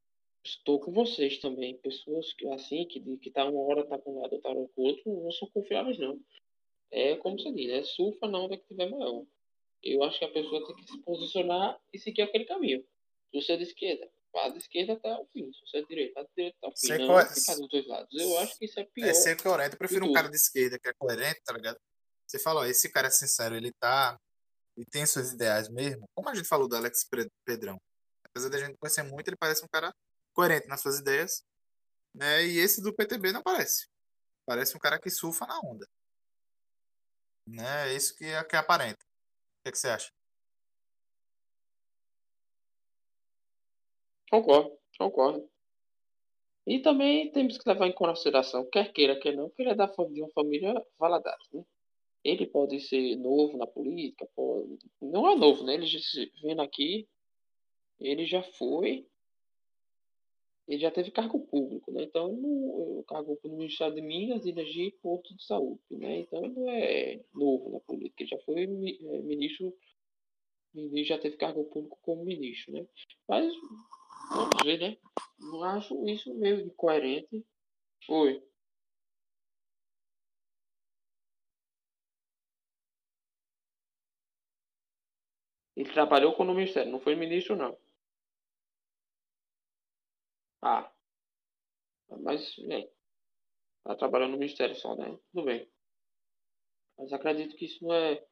estou 0.45 0.81
com 0.81 0.93
vocês 0.93 1.39
também. 1.39 1.77
Pessoas 1.79 2.33
que 2.33 2.47
assim, 2.49 2.87
que, 2.87 3.01
que 3.19 3.31
tá 3.31 3.45
uma 3.45 3.61
hora 3.61 3.87
tá 3.87 3.99
com 3.99 4.17
um 4.17 4.21
lado, 4.21 4.41
hora 4.43 4.69
com 4.75 4.83
o 4.83 4.85
outro, 4.85 5.23
não 5.23 5.31
são 5.33 5.49
confiáveis, 5.51 5.99
não. 5.99 6.21
É 6.91 7.17
como 7.17 7.39
você 7.39 7.53
diz, 7.53 7.71
é 7.71 7.83
surfa 7.83 8.29
na 8.29 8.39
onda 8.39 8.57
que 8.57 8.67
tiver 8.67 8.89
maior. 8.89 9.25
Eu 9.83 10.03
acho 10.03 10.19
que 10.19 10.25
a 10.25 10.31
pessoa 10.31 10.67
tem 10.67 10.77
que 10.77 10.91
se 10.91 10.99
posicionar 10.99 11.79
e 11.93 11.99
seguir 11.99 12.23
aquele 12.23 12.45
caminho. 12.45 12.85
Se 13.31 13.41
você 13.41 13.53
é 13.53 13.57
de 13.57 13.65
esquerda, 13.65 14.09
vá 14.33 14.49
de 14.49 14.59
esquerda 14.59 14.95
até 14.95 15.15
o 15.17 15.27
fim. 15.27 15.53
Se 15.53 15.61
você 15.61 15.79
é 15.79 15.83
de 15.83 15.89
direita, 15.89 16.23
de 16.23 16.31
direita 16.37 16.59
até 16.59 16.69
o 16.69 16.71
fim. 16.71 16.87
Ser 16.87 16.99
não 16.99 17.09
co... 17.09 17.35
ficar 17.35 17.55
dos 17.57 17.69
dois 17.69 17.87
lados. 17.87 18.21
Eu 18.21 18.39
acho 18.39 18.59
que 18.59 18.65
isso 18.65 18.81
é 18.81 18.85
pior. 18.85 19.09
É 19.09 19.15
ser 19.15 19.41
coerente. 19.41 19.73
Eu 19.73 19.79
prefiro 19.79 20.07
um 20.07 20.13
cara 20.13 20.29
de 20.29 20.37
esquerda 20.37 20.79
que 20.79 20.89
é 20.89 20.93
coerente, 20.95 21.43
tá 21.45 21.53
ligado? 21.53 21.79
Você 22.27 22.39
fala, 22.39 22.61
ó, 22.61 22.65
esse 22.65 22.91
cara 22.91 23.09
é 23.09 23.11
sincero, 23.11 23.57
ele 23.57 23.73
tá. 23.73 24.19
E 24.77 24.85
tem 24.85 25.07
suas 25.07 25.33
ideais 25.33 25.69
mesmo. 25.69 26.09
Como 26.15 26.29
a 26.29 26.35
gente 26.35 26.49
falou 26.49 26.69
do 26.69 26.77
Alex 26.77 27.09
Pedrão. 27.45 27.81
Apesar 28.25 28.51
da 28.51 28.59
gente 28.59 28.77
conhecer 28.77 29.03
muito, 29.03 29.29
ele 29.29 29.37
parece 29.37 29.65
um 29.65 29.69
cara 29.69 29.95
coerente 30.35 30.69
nas 30.69 30.81
suas 30.83 30.99
ideias. 30.99 31.43
Né? 32.15 32.45
E 32.47 32.59
esse 32.59 32.83
do 32.83 32.95
PTB 32.95 33.33
não 33.33 33.43
parece. 33.43 33.89
Parece 34.45 34.77
um 34.77 34.81
cara 34.81 35.01
que 35.01 35.11
surfa 35.11 35.47
na 35.47 35.59
onda. 35.61 35.89
Né? 37.47 37.91
É 37.91 37.95
isso 37.95 38.15
que 38.17 38.25
é, 38.25 38.45
que 38.45 38.57
aparenta. 38.57 39.03
O 39.03 39.63
que, 39.63 39.69
é 39.69 39.73
que 39.73 39.79
você 39.79 39.89
acha? 39.89 40.13
Concordo, 44.31 44.79
concordo. 44.99 45.51
E 46.67 46.81
também 46.81 47.31
temos 47.31 47.57
que 47.57 47.69
levar 47.69 47.87
em 47.87 47.95
consideração, 47.95 48.69
quer 48.69 48.93
queira, 48.93 49.19
quer 49.21 49.37
não, 49.37 49.49
que 49.51 49.63
ele 49.63 49.71
é 49.71 49.75
da, 49.75 49.87
de 49.87 50.23
uma 50.23 50.31
família 50.33 50.75
Valadares, 50.99 51.47
né? 51.53 51.65
Ele 52.27 52.47
pode 52.47 52.81
ser 52.81 53.17
novo 53.17 53.57
na 53.57 53.67
política, 53.67 54.29
pode... 54.35 54.79
não 55.01 55.29
é 55.31 55.37
novo, 55.37 55.65
né? 55.65 55.75
Ele 55.75 55.87
já, 55.87 55.99
aqui, 56.63 57.07
ele 58.01 58.27
já 58.27 58.43
foi 58.43 59.07
ele 60.69 60.81
já 60.81 60.91
teve 60.91 61.13
cargo 61.13 61.39
público, 61.47 61.93
né? 61.93 62.03
Então, 62.03 62.33
no, 62.33 63.05
cargo 63.07 63.39
no 63.45 63.57
Ministério 63.57 63.95
de 63.95 64.03
Minas, 64.03 64.45
Energia 64.45 64.87
e 64.87 64.91
Porto 64.91 65.35
de 65.35 65.45
Saúde, 65.45 65.81
né? 65.91 66.21
Então, 66.21 66.45
ele 66.45 66.55
não 66.55 66.69
é 66.69 67.21
novo 67.33 67.71
na 67.71 67.81
política, 67.81 68.23
ele 68.23 68.31
já 68.31 68.39
foi 68.41 68.63
é, 68.65 68.67
ministro, 69.23 69.73
já 71.05 71.19
teve 71.19 71.37
cargo 71.37 71.65
público 71.65 71.97
como 72.03 72.25
ministro, 72.25 72.73
né? 72.73 72.85
Mas, 73.29 73.53
vamos 74.31 74.57
ver, 74.65 74.81
né? 74.81 74.97
Não 75.39 75.63
acho 75.63 76.05
isso 76.09 76.35
meio 76.35 76.61
incoerente. 76.61 77.45
Oi. 78.09 78.43
Ele 85.77 85.93
trabalhou 85.93 86.33
com 86.35 86.43
o 86.43 86.55
Ministério, 86.55 86.91
não 86.91 86.99
foi 87.01 87.15
ministro, 87.15 87.55
não. 87.55 87.77
Ah, 90.63 90.91
mas, 92.21 92.57
bem, 92.67 92.91
tá 93.85 93.95
trabalhando 93.95 94.33
no 94.33 94.39
Ministério 94.39 94.75
só, 94.75 94.97
né? 94.97 95.17
Tudo 95.33 95.45
bem. 95.45 95.69
Mas 96.99 97.13
acredito 97.13 97.57
que 97.57 97.67
isso 97.67 97.85
não 97.85 97.95
é, 97.95 98.25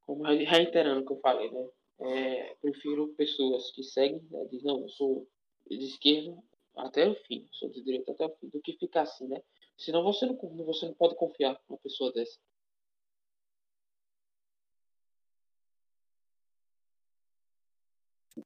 como 0.00 0.22
reiterando 0.24 1.02
o 1.02 1.06
que 1.06 1.12
eu 1.12 1.20
falei, 1.20 1.50
né? 1.50 1.68
É, 1.98 2.54
prefiro 2.56 3.14
pessoas 3.14 3.70
que 3.72 3.82
seguem, 3.82 4.22
né? 4.30 4.44
Dizem, 4.46 4.66
não, 4.66 4.82
eu 4.82 4.88
sou 4.88 5.28
de 5.68 5.84
esquerda 5.84 6.36
até 6.76 7.08
o 7.08 7.14
fim, 7.14 7.48
sou 7.52 7.70
de 7.70 7.82
direita 7.82 8.12
até 8.12 8.26
o 8.26 8.36
fim, 8.36 8.48
do 8.48 8.60
que 8.60 8.78
ficar 8.78 9.02
assim, 9.02 9.26
né? 9.28 9.42
Senão 9.76 10.02
você 10.02 10.26
não, 10.26 10.36
você 10.64 10.86
não 10.86 10.94
pode 10.94 11.16
confiar 11.16 11.60
numa 11.68 11.78
pessoa 11.78 12.12
dessa. 12.12 12.38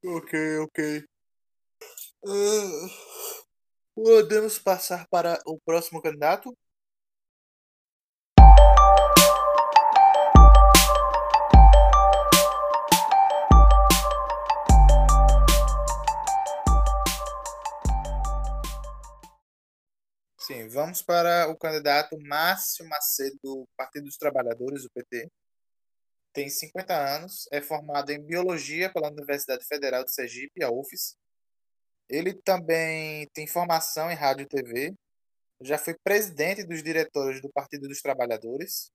Ok, 0.04 0.32
ok. 0.60 1.04
Uh, 2.22 2.88
podemos 3.94 4.58
passar 4.58 5.06
para 5.08 5.38
o 5.46 5.58
próximo 5.60 6.00
candidato? 6.00 6.56
Sim, 20.38 20.68
vamos 20.68 21.02
para 21.02 21.48
o 21.48 21.56
candidato 21.58 22.18
Márcio 22.20 22.88
Macedo, 22.88 23.38
do 23.42 23.68
Partido 23.76 24.04
dos 24.06 24.16
Trabalhadores, 24.16 24.82
do 24.82 24.90
PT. 24.90 25.30
Tem 26.32 26.48
50 26.48 26.94
anos, 26.94 27.48
é 27.50 27.60
formado 27.60 28.10
em 28.10 28.20
Biologia 28.22 28.92
pela 28.92 29.08
Universidade 29.08 29.64
Federal 29.66 30.04
de 30.04 30.12
Sergipe, 30.12 30.62
a 30.62 30.70
UFES, 30.70 31.16
ele 32.10 32.34
também 32.34 33.28
tem 33.28 33.46
formação 33.46 34.10
em 34.10 34.14
rádio 34.14 34.42
e 34.42 34.48
TV. 34.48 34.94
Já 35.60 35.78
foi 35.78 35.94
presidente 36.02 36.64
dos 36.64 36.82
diretores 36.82 37.40
do 37.40 37.48
Partido 37.48 37.86
dos 37.86 38.02
Trabalhadores 38.02 38.90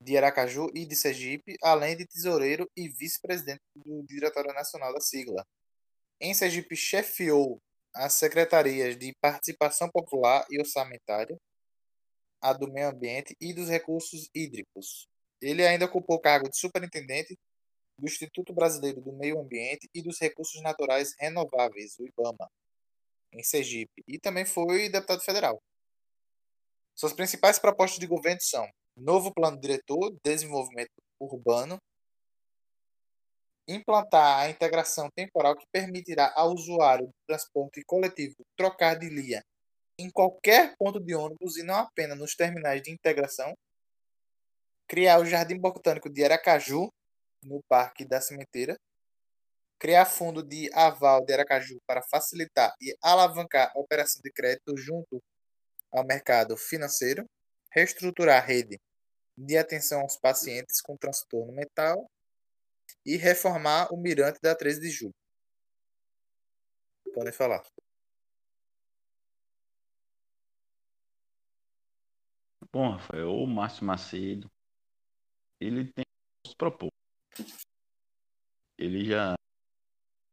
de 0.00 0.16
Aracaju 0.16 0.70
e 0.74 0.86
de 0.86 0.96
Sergipe, 0.96 1.56
além 1.62 1.94
de 1.96 2.06
tesoureiro 2.06 2.66
e 2.74 2.88
vice-presidente 2.88 3.60
do 3.76 4.02
Diretório 4.04 4.54
Nacional 4.54 4.94
da 4.94 5.00
sigla. 5.00 5.46
Em 6.18 6.32
Sergipe, 6.32 6.74
chefiou 6.74 7.60
as 7.94 8.14
secretarias 8.14 8.96
de 8.96 9.14
Participação 9.20 9.90
Popular 9.90 10.46
e 10.50 10.58
Orçamentária, 10.58 11.36
a 12.40 12.54
do 12.54 12.72
Meio 12.72 12.88
Ambiente 12.88 13.36
e 13.38 13.52
dos 13.52 13.68
Recursos 13.68 14.30
Hídricos. 14.34 15.09
Ele 15.40 15.66
ainda 15.66 15.86
ocupou 15.86 16.16
o 16.16 16.20
cargo 16.20 16.48
de 16.48 16.58
superintendente 16.58 17.38
do 17.98 18.06
Instituto 18.06 18.52
Brasileiro 18.52 19.00
do 19.00 19.12
Meio 19.12 19.40
Ambiente 19.40 19.88
e 19.94 20.02
dos 20.02 20.18
Recursos 20.18 20.60
Naturais 20.62 21.14
Renováveis, 21.18 21.98
o 21.98 22.06
IBAMA, 22.06 22.50
em 23.32 23.42
Sergipe, 23.42 24.02
e 24.08 24.18
também 24.18 24.44
foi 24.44 24.88
deputado 24.88 25.22
federal. 25.22 25.62
Suas 26.94 27.12
principais 27.12 27.58
propostas 27.58 27.98
de 27.98 28.06
governo 28.06 28.40
são 28.40 28.68
novo 28.96 29.32
plano 29.32 29.58
diretor, 29.58 30.14
desenvolvimento 30.22 30.90
urbano, 31.18 31.80
implantar 33.66 34.40
a 34.40 34.50
integração 34.50 35.08
temporal 35.14 35.56
que 35.56 35.66
permitirá 35.70 36.32
ao 36.34 36.52
usuário 36.52 37.06
do 37.06 37.14
transporte 37.26 37.82
coletivo 37.84 38.34
trocar 38.56 38.98
de 38.98 39.08
linha 39.08 39.44
em 39.98 40.10
qualquer 40.10 40.74
ponto 40.76 40.98
de 40.98 41.14
ônibus 41.14 41.56
e 41.56 41.62
não 41.62 41.76
apenas 41.76 42.18
nos 42.18 42.34
terminais 42.34 42.82
de 42.82 42.90
integração, 42.90 43.54
criar 44.90 45.20
o 45.20 45.24
Jardim 45.24 45.56
Botânico 45.56 46.10
de 46.10 46.24
Aracaju, 46.24 46.92
no 47.44 47.62
Parque 47.68 48.04
da 48.04 48.20
Cimenteira, 48.20 48.76
criar 49.78 50.04
fundo 50.04 50.42
de 50.42 50.68
aval 50.74 51.24
de 51.24 51.32
Aracaju 51.32 51.80
para 51.86 52.02
facilitar 52.02 52.74
e 52.80 52.96
alavancar 53.00 53.70
a 53.72 53.78
operação 53.78 54.20
de 54.20 54.32
crédito 54.32 54.76
junto 54.76 55.22
ao 55.92 56.04
mercado 56.04 56.56
financeiro, 56.56 57.24
reestruturar 57.70 58.42
a 58.42 58.44
rede 58.44 58.80
de 59.38 59.56
atenção 59.56 60.00
aos 60.00 60.16
pacientes 60.16 60.80
com 60.80 60.96
transtorno 60.96 61.52
mental 61.52 62.10
e 63.06 63.16
reformar 63.16 63.94
o 63.94 63.96
mirante 63.96 64.40
da 64.42 64.56
13 64.56 64.80
de 64.80 64.90
julho. 64.90 65.14
Podem 67.14 67.32
falar. 67.32 67.62
Bom, 72.72 72.90
Rafael, 72.90 73.30
o 73.30 73.46
Márcio 73.46 73.84
Macedo, 73.84 74.50
ele 75.60 75.84
tem 75.92 76.04
os 76.46 76.54
propósitos. 76.54 76.98
Ele 78.78 79.04
já, 79.04 79.34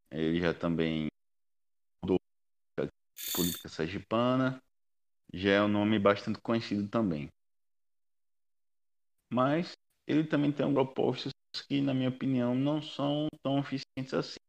ele 0.09 0.39
já 0.39 0.53
também 0.53 1.07
mudou 2.01 2.17
a 2.79 2.87
política 3.35 3.67
sergipana, 3.67 4.61
já 5.33 5.51
é 5.51 5.61
um 5.61 5.67
nome 5.67 5.99
bastante 5.99 6.39
conhecido 6.39 6.87
também. 6.87 7.29
Mas 9.29 9.73
ele 10.07 10.23
também 10.23 10.51
tem 10.51 10.73
propostas 10.73 11.33
que, 11.67 11.81
na 11.81 11.93
minha 11.93 12.09
opinião, 12.09 12.55
não 12.55 12.81
são 12.81 13.27
tão 13.43 13.59
eficientes 13.59 14.13
assim. 14.13 14.39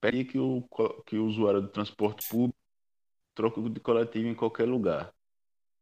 Pede 0.00 0.24
que 0.24 0.38
o, 0.38 0.66
que 1.06 1.16
o 1.16 1.26
usuário 1.26 1.62
do 1.62 1.68
transporte 1.68 2.28
público 2.28 2.58
troque 3.34 3.68
de 3.70 3.80
coletivo 3.80 4.28
em 4.28 4.34
qualquer 4.34 4.66
lugar, 4.66 5.14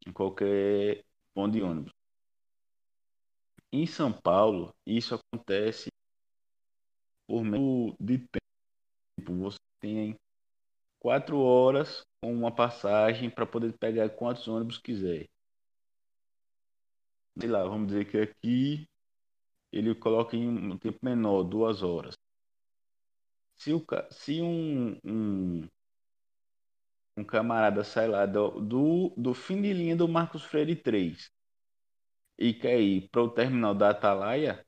em 0.06 0.12
qualquer 0.12 1.05
ponto 1.35 1.52
de 1.52 1.62
ônibus. 1.62 1.97
Em 3.72 3.86
São 3.86 4.12
Paulo, 4.12 4.74
isso 4.86 5.14
acontece 5.14 5.88
por 7.26 7.44
meio 7.44 7.94
de 8.00 8.18
tempo. 8.18 9.34
Você 9.40 9.58
tem 9.80 10.16
quatro 11.00 11.38
horas 11.38 12.02
com 12.22 12.32
uma 12.32 12.54
passagem 12.54 13.30
para 13.30 13.46
poder 13.46 13.76
pegar 13.78 14.08
quantos 14.10 14.48
ônibus 14.48 14.78
quiser 14.78 15.28
sei 17.40 17.48
lá, 17.48 17.62
vamos 17.62 17.88
dizer 17.88 18.04
que 18.10 18.18
aqui 18.18 18.88
ele 19.72 19.94
coloca 19.94 20.36
em 20.36 20.48
um 20.48 20.76
tempo 20.76 20.98
menor, 21.02 21.44
duas 21.44 21.82
horas. 21.82 22.14
Se, 23.56 23.72
o, 23.72 23.84
se 24.10 24.40
um, 24.40 24.98
um, 25.04 25.68
um 27.16 27.24
camarada 27.24 27.84
sai 27.84 28.08
lá 28.08 28.26
do, 28.26 28.60
do, 28.60 29.14
do 29.16 29.34
fim 29.34 29.60
de 29.60 29.72
linha 29.72 29.96
do 29.96 30.08
Marcos 30.08 30.42
Freire 30.44 30.74
3 30.76 31.30
e 32.39 32.55
quer 32.55 32.81
ir 32.81 33.09
para 33.10 33.23
o 33.23 33.31
terminal 33.31 33.74
da 33.74 33.90
Atalaia, 33.90 34.65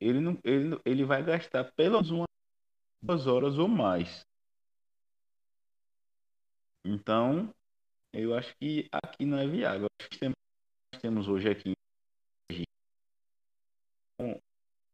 ele, 0.00 0.20
não, 0.20 0.38
ele, 0.44 0.80
ele 0.84 1.04
vai 1.04 1.22
gastar 1.22 1.64
pelo 1.72 2.02
menos 2.02 2.26
duas 3.02 3.26
horas 3.26 3.58
ou 3.58 3.68
mais. 3.68 4.24
Então, 6.84 7.52
eu 8.12 8.34
acho 8.34 8.54
que 8.56 8.88
aqui 8.92 9.24
não 9.24 9.38
é 9.38 9.46
viável. 9.46 9.86
Acho 10.00 10.10
que 10.10 10.18
temos, 10.18 10.36
temos 11.00 11.28
hoje 11.28 11.50
aqui 11.50 11.74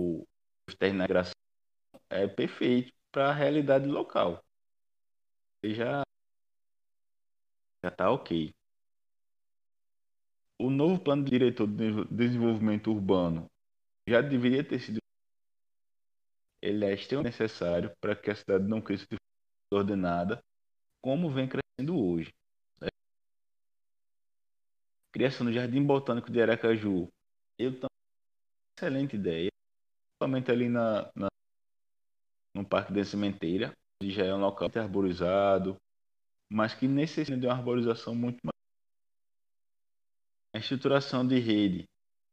o 0.01 0.25
integração 0.71 1.33
é 2.09 2.27
perfeito 2.27 2.93
para 3.13 3.31
a 3.31 3.35
realidade 3.35 3.87
local. 3.87 4.43
Ele 5.63 5.75
já 5.75 6.03
já 7.83 7.89
está 7.89 8.11
ok. 8.11 8.53
O 10.61 10.69
novo 10.69 11.01
plano 11.01 11.24
de 11.24 11.31
diretor 11.31 11.66
de 11.66 12.05
desenvolvimento 12.11 12.91
urbano 12.91 13.47
já 14.07 14.20
deveria 14.20 14.62
ter 14.62 14.78
sido 14.78 14.99
ele 16.61 16.85
é 16.85 16.93
extremamente 16.93 17.32
necessário 17.32 17.91
para 17.99 18.15
que 18.15 18.31
a 18.31 18.35
cidade 18.37 18.69
não 18.69 18.82
cresça 18.82 19.07
de 19.11 19.16
forma 19.16 19.82
ordenada, 19.82 20.45
como 21.03 21.31
vem 21.31 21.49
crescendo 21.49 21.99
hoje. 21.99 22.31
Criação 25.11 25.47
do 25.47 25.53
Jardim 25.53 25.82
Botânico 25.82 26.31
de 26.31 26.43
Aracaju. 26.43 27.09
Eu 27.59 27.81
também 27.81 27.89
excelente 28.77 29.16
ideia 29.16 29.49
principalmente 30.20 30.51
ali 30.51 30.69
na, 30.69 31.11
na, 31.16 31.28
no 32.55 32.69
Parque 32.69 32.93
da 32.93 33.03
Cimenteira, 33.03 33.73
que 33.99 34.11
já 34.11 34.27
é 34.27 34.35
um 34.35 34.41
local 34.41 34.69
arborizado, 34.74 35.78
mas 36.53 36.74
que 36.74 36.87
necessita 36.87 37.39
de 37.39 37.47
uma 37.47 37.55
arborização 37.55 38.15
muito 38.15 38.39
mais. 38.45 38.60
A 40.53 40.59
estruturação 40.59 41.27
de 41.27 41.39
rede 41.39 41.85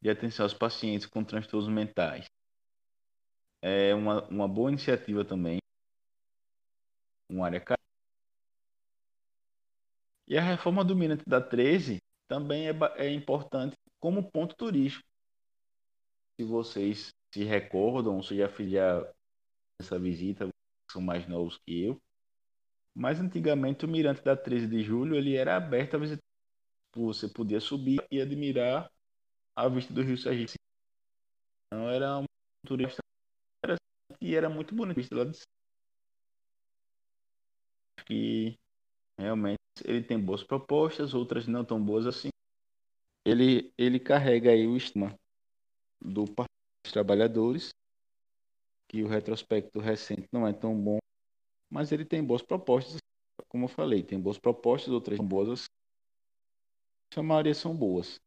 de 0.02 0.10
atenção 0.10 0.46
aos 0.46 0.54
pacientes 0.54 1.06
com 1.06 1.24
transtornos 1.24 1.70
mentais 1.70 2.26
é 3.62 3.94
uma, 3.94 4.28
uma 4.28 4.48
boa 4.48 4.72
iniciativa 4.72 5.24
também. 5.24 5.60
Uma 7.30 7.46
área 7.46 7.60
cara. 7.60 7.78
E 10.28 10.38
a 10.38 10.42
reforma 10.42 10.84
do 10.84 10.96
Mirante 10.96 11.24
da 11.28 11.42
13 11.42 12.00
também 12.28 12.68
é, 12.68 12.74
é 12.96 13.12
importante 13.12 13.76
como 14.00 14.30
ponto 14.32 14.56
turístico. 14.56 15.06
Se 16.40 16.46
vocês 16.46 17.10
se 17.34 17.44
recordam, 17.44 18.22
se 18.22 18.38
já 18.38 18.50
fizeram 18.50 19.08
essa 19.80 19.98
visita, 20.00 20.48
são 20.92 21.02
mais 21.02 21.28
novos 21.28 21.58
que 21.66 21.84
eu. 21.84 22.02
Mas 22.96 23.20
antigamente 23.20 23.86
o 23.86 23.88
Mirante 23.88 24.24
da 24.24 24.36
13 24.36 24.68
de 24.68 24.84
Julho 24.84 25.16
ele 25.16 25.36
era 25.36 25.56
aberto 25.56 25.98
a. 25.98 26.27
Você 27.06 27.28
podia 27.28 27.60
subir 27.60 28.06
e 28.12 28.22
admirar 28.22 28.92
a 29.56 29.68
vista 29.68 29.94
do 29.94 30.02
Rio 30.02 30.18
Sergipe. 30.18 30.56
Então 31.68 31.90
era 31.90 32.20
um 32.20 32.26
turista 32.66 33.00
interessante 33.60 33.82
e 34.22 34.36
era 34.36 34.50
muito 34.50 34.76
bonito 34.76 35.16
lá 35.16 35.26
de 35.26 35.34
cima. 35.34 35.46
Que 38.06 38.56
realmente 39.18 39.58
ele 39.84 40.04
tem 40.04 40.20
boas 40.20 40.44
propostas, 40.44 41.14
outras 41.14 41.48
não 41.48 41.66
tão 41.66 41.84
boas 41.84 42.06
assim. 42.06 42.30
Ele, 43.26 43.74
ele 43.78 44.00
carrega 44.00 44.52
aí 44.52 44.66
o 44.66 44.78
estigma 44.78 45.14
do 46.00 46.24
Partido 46.24 46.48
Trabalhadores, 46.94 47.70
que 48.88 49.04
o 49.04 49.08
retrospecto 49.08 49.80
recente 49.80 50.28
não 50.32 50.48
é 50.48 50.54
tão 50.54 50.80
bom, 50.80 50.98
mas 51.70 51.92
ele 51.92 52.06
tem 52.06 52.24
boas 52.24 52.42
propostas, 52.42 52.98
como 53.50 53.66
eu 53.66 53.70
falei, 53.70 54.02
tem 54.04 54.20
boas 54.20 54.38
propostas, 54.38 54.94
outras 54.94 55.18
são 55.18 55.28
boas, 55.28 55.66
a 57.16 57.24
maioria 57.24 57.54
são 57.54 57.76
boas. 57.76 58.20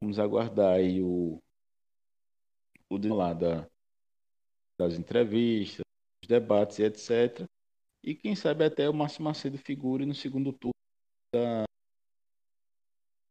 Vamos 0.00 0.18
aguardar 0.18 0.74
aí 0.74 1.02
o, 1.02 1.42
o 2.90 3.14
lá 3.14 3.32
da, 3.32 3.68
das 4.78 4.94
entrevistas, 4.94 5.84
dos 6.20 6.28
debates, 6.28 6.78
etc. 6.78 7.48
E 8.02 8.14
quem 8.14 8.36
sabe 8.36 8.64
até 8.64 8.88
o 8.88 8.94
Márcio 8.94 9.22
Macedo 9.22 9.56
figure 9.56 10.04
no 10.04 10.14
segundo 10.14 10.52
turno 10.52 10.74
da, 11.32 11.64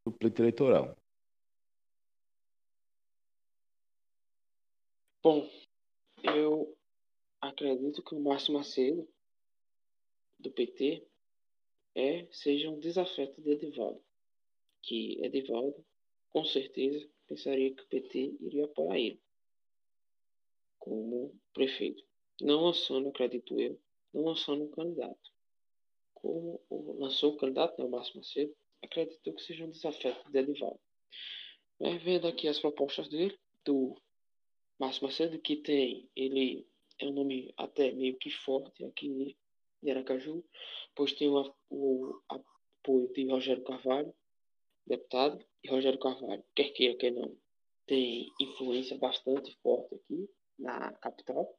do 0.06 0.12
pleito 0.12 0.41
eleitoral. 0.41 0.98
Bom, 5.22 5.48
eu 6.24 6.76
acredito 7.40 8.04
que 8.04 8.16
o 8.16 8.20
Márcio 8.20 8.54
Macedo, 8.54 9.08
do 10.40 10.52
PT, 10.52 11.08
é, 11.95 12.28
seja 12.32 12.70
um 12.70 12.80
desafeto 12.80 13.41
de 13.41 13.52
Edivaldo. 13.52 14.04
Que 14.84 15.20
Edivaldo, 15.26 15.84
com 16.30 16.46
certeza, 16.46 17.08
pensaria 17.28 17.74
que 17.74 17.82
o 17.82 17.88
PT 17.88 18.36
iria 18.40 18.66
apoiar 18.66 19.00
ele 19.00 19.20
como 20.84 21.34
prefeito. 21.54 22.04
Não 22.42 22.66
lançando, 22.66 23.08
acredito 23.08 23.58
eu, 23.58 23.80
não 24.14 24.26
lançando 24.26 24.66
um 24.66 24.70
candidato. 24.70 25.32
Como 26.14 26.60
lançou 27.00 27.34
o 27.34 27.38
candidato, 27.38 27.80
né, 27.80 27.86
o 27.86 27.90
Márcio 27.90 28.18
Macedo, 28.18 28.54
acredito 28.82 29.34
que 29.34 29.42
seja 29.42 29.64
um 29.64 29.70
desafeto 29.70 30.30
de 30.30 30.40
Edivaldo. 30.40 30.80
Mas 31.80 32.04
vendo 32.04 32.28
aqui 32.28 32.50
as 32.50 32.60
propostas 32.60 33.08
dele, 33.08 33.40
do 33.64 33.96
Márcio 34.78 35.06
Macedo, 35.06 35.40
que 35.40 35.56
tem, 35.56 36.10
ele 36.14 36.68
é 37.00 37.06
um 37.06 37.14
nome 37.14 37.54
até 37.56 37.94
meio 37.94 38.18
que 38.18 38.30
forte 38.30 38.84
aqui 38.84 39.38
em 39.82 39.90
Aracaju, 39.90 40.44
pois 40.94 41.14
tem 41.14 41.30
o, 41.30 41.56
o 41.70 42.22
apoio 42.28 43.08
de 43.14 43.26
Rogério 43.26 43.64
Carvalho, 43.64 44.14
deputado, 44.86 45.44
e 45.64 45.70
Rogério 45.70 46.00
Carvalho, 46.00 46.44
quer 46.56 46.70
queira, 46.72 46.98
quer 46.98 47.12
não, 47.12 47.36
tem 47.86 48.32
influência 48.40 48.98
bastante 48.98 49.56
forte 49.62 49.96
aqui 49.96 50.30
na 50.58 50.92
capital, 50.94 51.58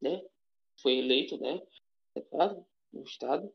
né? 0.00 0.22
Foi 0.80 0.96
eleito, 0.96 1.38
né? 1.38 1.60
Deputado 2.14 2.66
no 2.92 3.02
estado, 3.02 3.52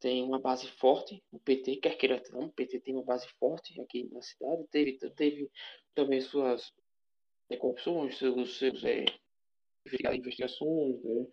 tem 0.00 0.22
uma 0.22 0.38
base 0.38 0.68
forte, 0.72 1.22
o 1.32 1.38
PT, 1.38 1.76
quer 1.76 1.96
queira 1.96 2.22
não, 2.30 2.46
o 2.46 2.52
PT 2.52 2.80
tem 2.80 2.94
uma 2.94 3.04
base 3.04 3.28
forte 3.38 3.80
aqui 3.80 4.08
na 4.12 4.22
cidade, 4.22 4.64
teve, 4.70 4.98
teve 5.10 5.50
também 5.94 6.20
suas 6.20 6.72
é, 7.50 7.56
corrupções, 7.56 8.16
seus, 8.18 8.58
seus 8.58 8.84
é, 8.84 9.04
investigações, 10.14 11.02
né, 11.02 11.26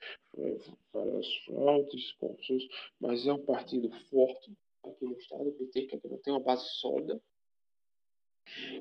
várias 0.93 1.35
fraudes, 1.45 2.11
corrupções, 2.13 2.63
mas 2.99 3.27
é 3.27 3.33
um 3.33 3.45
partido 3.45 3.91
forte 4.09 4.51
aqui 4.89 5.05
no 5.05 5.17
estado, 5.17 5.47
o 5.47 5.53
PT, 5.53 5.83
que 5.87 5.97
tem 5.97 6.33
uma 6.33 6.39
base 6.39 6.65
sólida. 6.69 7.21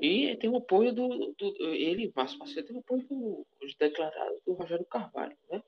E 0.01 0.37
tem 0.37 0.51
o 0.51 0.57
apoio 0.57 0.93
do, 0.93 1.35
do 1.39 1.67
ele, 1.73 2.13
Márcio 2.15 2.39
Macedo, 2.39 2.67
tem 2.67 2.77
o 2.77 2.81
apoio 2.81 3.07
do, 3.09 3.47
declarado 3.79 4.41
do 4.47 4.53
Rogério 4.53 4.85
Carvalho, 4.85 5.37
né? 5.51 5.63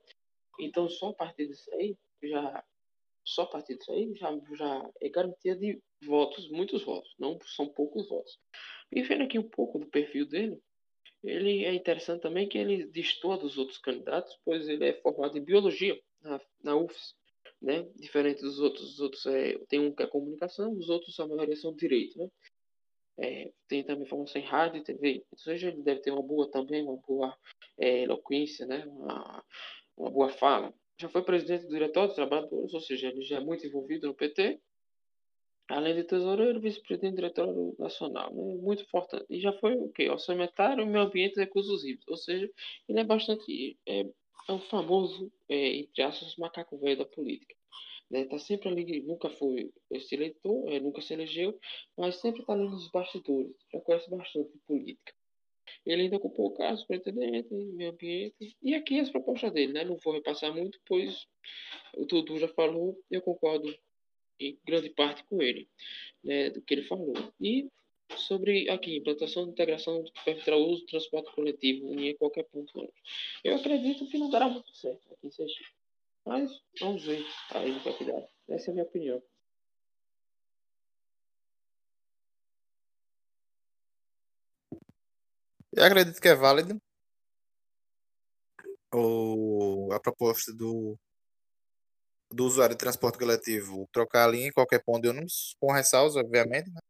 Então, 0.61 0.89
só 0.89 1.09
a 1.09 1.15
partir 1.15 1.47
disso 1.47 1.71
aí, 1.75 1.97
já, 2.23 2.65
só 3.25 3.43
a 3.43 3.47
partir 3.47 3.77
disso 3.77 3.93
aí, 3.93 4.15
já, 4.15 4.31
já 4.55 4.91
é 5.01 5.09
garantia 5.09 5.57
de 5.57 5.81
votos, 6.03 6.51
muitos 6.51 6.83
votos, 6.85 7.15
não 7.19 7.39
são 7.41 7.69
poucos 7.69 8.09
votos. 8.09 8.39
E 8.93 9.03
vendo 9.03 9.25
aqui 9.25 9.39
um 9.39 9.49
pouco 9.49 9.79
do 9.79 9.87
perfil 9.87 10.27
dele, 10.27 10.61
ele 11.25 11.65
é 11.65 11.75
interessante 11.75 12.23
também 12.23 12.49
que 12.49 12.59
ele 12.59 12.87
destoa 12.87 13.37
dos 13.37 13.59
outros 13.59 13.79
candidatos, 13.79 14.39
pois 14.45 14.69
ele 14.69 14.87
é 14.87 14.93
formado 15.01 15.37
em 15.37 15.45
biologia 15.45 16.01
na, 16.23 16.41
na 16.63 16.77
UFS, 16.77 17.15
né? 17.61 17.87
Diferente 17.97 18.43
dos 18.43 18.59
outros, 18.59 18.95
os 18.95 19.01
outros 19.01 19.27
é, 19.27 19.59
tem 19.69 19.81
um 19.81 19.93
que 19.93 20.03
é 20.03 20.07
comunicação, 20.07 20.73
os 20.73 20.89
outros 20.89 21.19
a 21.19 21.27
maioria 21.27 21.57
são 21.57 21.75
direito, 21.75 22.19
né? 22.19 22.29
É, 23.19 23.51
tem 23.67 23.83
também 23.83 24.05
formação 24.07 24.41
em 24.41 24.45
rádio 24.45 24.81
e 24.81 24.85
TV, 24.85 25.25
ou 25.31 25.39
seja, 25.39 25.69
ele 25.69 25.83
deve 25.83 26.01
ter 26.01 26.11
uma 26.11 26.23
boa 26.23 26.51
também, 26.51 26.83
uma 26.83 26.99
boa 26.99 27.37
é, 27.79 28.03
eloquência, 28.03 28.67
né? 28.67 28.85
Uma, 28.87 29.43
uma 29.97 30.11
boa 30.11 30.29
fala. 30.29 30.73
Já 30.99 31.09
foi 31.09 31.23
presidente 31.23 31.65
do 31.65 31.73
Diretório 31.73 32.09
dos 32.09 32.17
Trabalhadores, 32.17 32.75
ou 32.75 32.81
seja, 32.81 33.09
ele 33.09 33.23
já 33.23 33.39
é 33.39 33.41
muito 33.41 33.67
envolvido 33.67 34.07
no 34.07 34.15
PT, 34.15 34.61
além 35.69 35.95
de 35.95 36.05
tesoureiro, 36.05 36.61
vice-presidente 36.61 37.13
do 37.13 37.17
Diretório 37.17 37.77
Nacional, 37.79 38.33
né? 38.35 38.55
muito 38.61 38.83
importante. 38.83 39.27
E 39.29 39.41
já 39.41 39.53
foi 39.55 39.75
o 39.75 39.89
quê? 39.89 40.09
Orçamentário, 40.09 40.87
meio 40.87 41.05
ambiente 41.05 41.37
e 41.37 41.41
recursos 41.41 41.85
hídricos, 41.85 42.09
ou 42.09 42.17
seja, 42.17 42.51
ele 42.89 43.01
é 43.01 43.05
bastante, 43.05 43.79
é, 43.87 44.07
é 44.49 44.53
um 44.53 44.61
famoso, 44.61 45.33
é, 45.49 45.77
entre 45.77 46.03
aspas, 46.03 46.37
macaco 46.37 46.79
velho 46.79 46.99
da 46.99 47.05
política. 47.05 47.55
Né? 48.11 48.25
Tá 48.25 48.39
sempre 48.39 48.69
ali, 48.69 49.03
nunca 49.03 49.29
foi 49.29 49.73
esse 49.91 50.15
eleitor, 50.15 50.69
é, 50.69 50.79
nunca 50.79 51.01
se 51.01 51.13
elegeu, 51.13 51.59
mas 51.97 52.17
sempre 52.17 52.41
está 52.41 52.53
ali 52.53 52.65
nos 52.65 52.91
bastidores, 52.91 53.53
já 53.73 53.81
conhece 53.81 54.09
bastante 54.09 54.53
de 54.53 54.59
política. 54.59 55.13
Ele 55.85 56.03
ainda 56.03 56.17
ocupou 56.17 56.47
o 56.47 56.55
cargo 56.55 56.79
superintendente, 56.79 57.53
meio 57.53 57.91
ambiente, 57.91 58.57
e 58.63 58.75
aqui 58.75 59.01
as 59.01 59.11
propostas 59.11 59.53
dele, 59.53 59.73
né? 59.73 59.85
Não 59.85 59.97
vou 59.97 60.13
repassar 60.13 60.55
muito, 60.55 60.81
pois 60.87 61.27
o 61.97 62.05
Dudu 62.05 62.39
já 62.39 62.49
falou, 62.49 62.97
eu 63.11 63.21
concordo 63.21 63.77
em 64.39 64.59
grande 64.65 64.91
parte 64.91 65.25
com 65.25 65.43
ele, 65.43 65.69
né, 66.23 66.51
do 66.51 66.61
que 66.61 66.75
ele 66.75 66.83
falou. 66.83 67.15
E 67.41 67.69
sobre 68.17 68.69
aqui, 68.71 68.99
implantação 68.99 69.45
de 69.45 69.51
integração 69.51 70.05
para 70.45 70.57
o 70.57 70.71
uso 70.71 70.83
do 70.83 70.87
transporte 70.87 71.33
coletivo 71.33 71.87
em 71.99 72.17
qualquer 72.17 72.45
ponto. 72.45 72.93
Eu 73.43 73.57
acredito 73.57 74.07
que 74.07 74.19
não 74.19 74.31
dará 74.31 74.49
muito 74.49 74.75
certo 74.75 75.13
aqui 75.13 75.27
em 75.27 75.31
Sergipe. 75.31 75.75
Mas 76.25 76.51
vamos 76.81 77.05
ver 77.05 77.25
aí 77.51 77.73
no 77.73 77.81
que 77.81 78.05
dar. 78.05 78.27
Essa 78.49 78.71
é 78.71 78.73
a 78.73 78.75
minha 78.75 78.85
opinião. 78.85 79.23
Eu 85.73 85.85
acredito 85.85 86.21
que 86.21 86.29
é 86.29 86.35
válido 86.35 86.81
o, 88.93 89.93
a 89.93 90.01
proposta 90.01 90.53
do, 90.53 90.99
do 92.31 92.47
usuário 92.47 92.75
de 92.75 92.79
transporte 92.79 93.19
coletivo 93.19 93.89
trocar 93.93 94.25
a 94.25 94.29
linha 94.29 94.49
em 94.49 94.53
qualquer 94.53 94.83
ponto 94.83 95.03
de 95.03 95.09
ônibus, 95.09 95.55
com 95.61 95.73
ressalvas, 95.73 96.17
obviamente. 96.17 96.71
Né? 96.71 96.81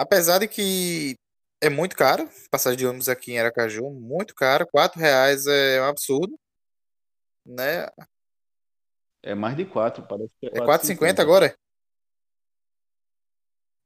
Apesar 0.00 0.38
de 0.38 0.48
que 0.48 1.14
é 1.60 1.68
muito 1.68 1.94
caro, 1.94 2.26
passagem 2.50 2.78
de 2.78 2.86
ônibus 2.86 3.06
aqui 3.06 3.32
em 3.32 3.38
Aracaju, 3.38 3.90
muito 3.90 4.34
caro, 4.34 4.66
quatro 4.66 4.98
reais 4.98 5.46
é 5.46 5.78
um 5.82 5.84
absurdo, 5.84 6.40
né? 7.44 7.86
É 9.22 9.34
mais 9.34 9.54
de 9.54 9.66
quatro, 9.66 10.02
parece 10.08 10.30
que 10.40 10.46
é, 10.46 10.52
é 10.54 10.60
4,50 10.62 11.20
agora? 11.20 11.54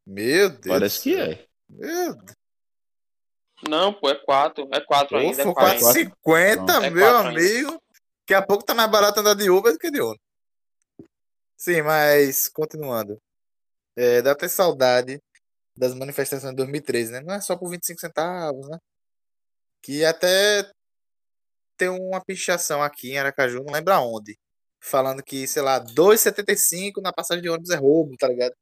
Meu 0.07 0.51
Deus. 0.51 0.78
Parece 0.78 1.03
que 1.03 1.16
é. 1.16 1.49
Meu 1.69 2.15
Deus. 2.15 2.36
Não, 3.69 3.93
pô, 3.93 4.09
é 4.09 4.15
4. 4.15 4.69
É 4.73 4.81
4 4.81 5.16
ainda. 5.16 5.43
Pô, 5.43 5.51
é 5.51 5.78
4,50, 5.78 6.91
meu 6.93 7.16
amigo. 7.16 7.70
Ainda. 7.70 7.81
Daqui 8.20 8.35
a 8.35 8.47
pouco 8.47 8.65
tá 8.65 8.73
mais 8.73 8.89
barato 8.89 9.19
andar 9.19 9.35
de 9.35 9.51
Uber 9.51 9.73
do 9.73 9.78
que 9.81 9.91
de 9.91 10.01
ônibus. 10.01 10.23
Sim, 11.57 11.82
mas 11.82 12.47
continuando. 12.47 13.20
É, 13.97 14.23
dá 14.23 14.31
até 14.31 14.47
saudade 14.47 15.20
das 15.76 15.94
manifestações 15.94 16.51
de 16.51 16.56
2013, 16.56 17.12
né? 17.12 17.20
Não 17.20 17.34
é 17.34 17.40
só 17.40 17.56
por 17.56 17.70
25 17.70 18.01
centavos, 18.01 18.68
né? 18.68 18.78
Que 19.82 20.05
até 20.05 20.70
tem 21.76 21.88
uma 21.88 22.24
pichação 22.24 22.82
aqui 22.82 23.12
em 23.12 23.18
Aracaju, 23.18 23.62
não 23.64 23.72
lembro 23.72 23.92
aonde. 23.92 24.38
Falando 24.80 25.22
que, 25.22 25.46
sei 25.46 25.62
lá, 25.62 25.80
2,75 25.80 27.02
na 27.02 27.12
passagem 27.12 27.42
de 27.42 27.48
ônibus 27.48 27.70
é 27.70 27.76
roubo, 27.76 28.16
tá 28.16 28.28
ligado? 28.28 28.55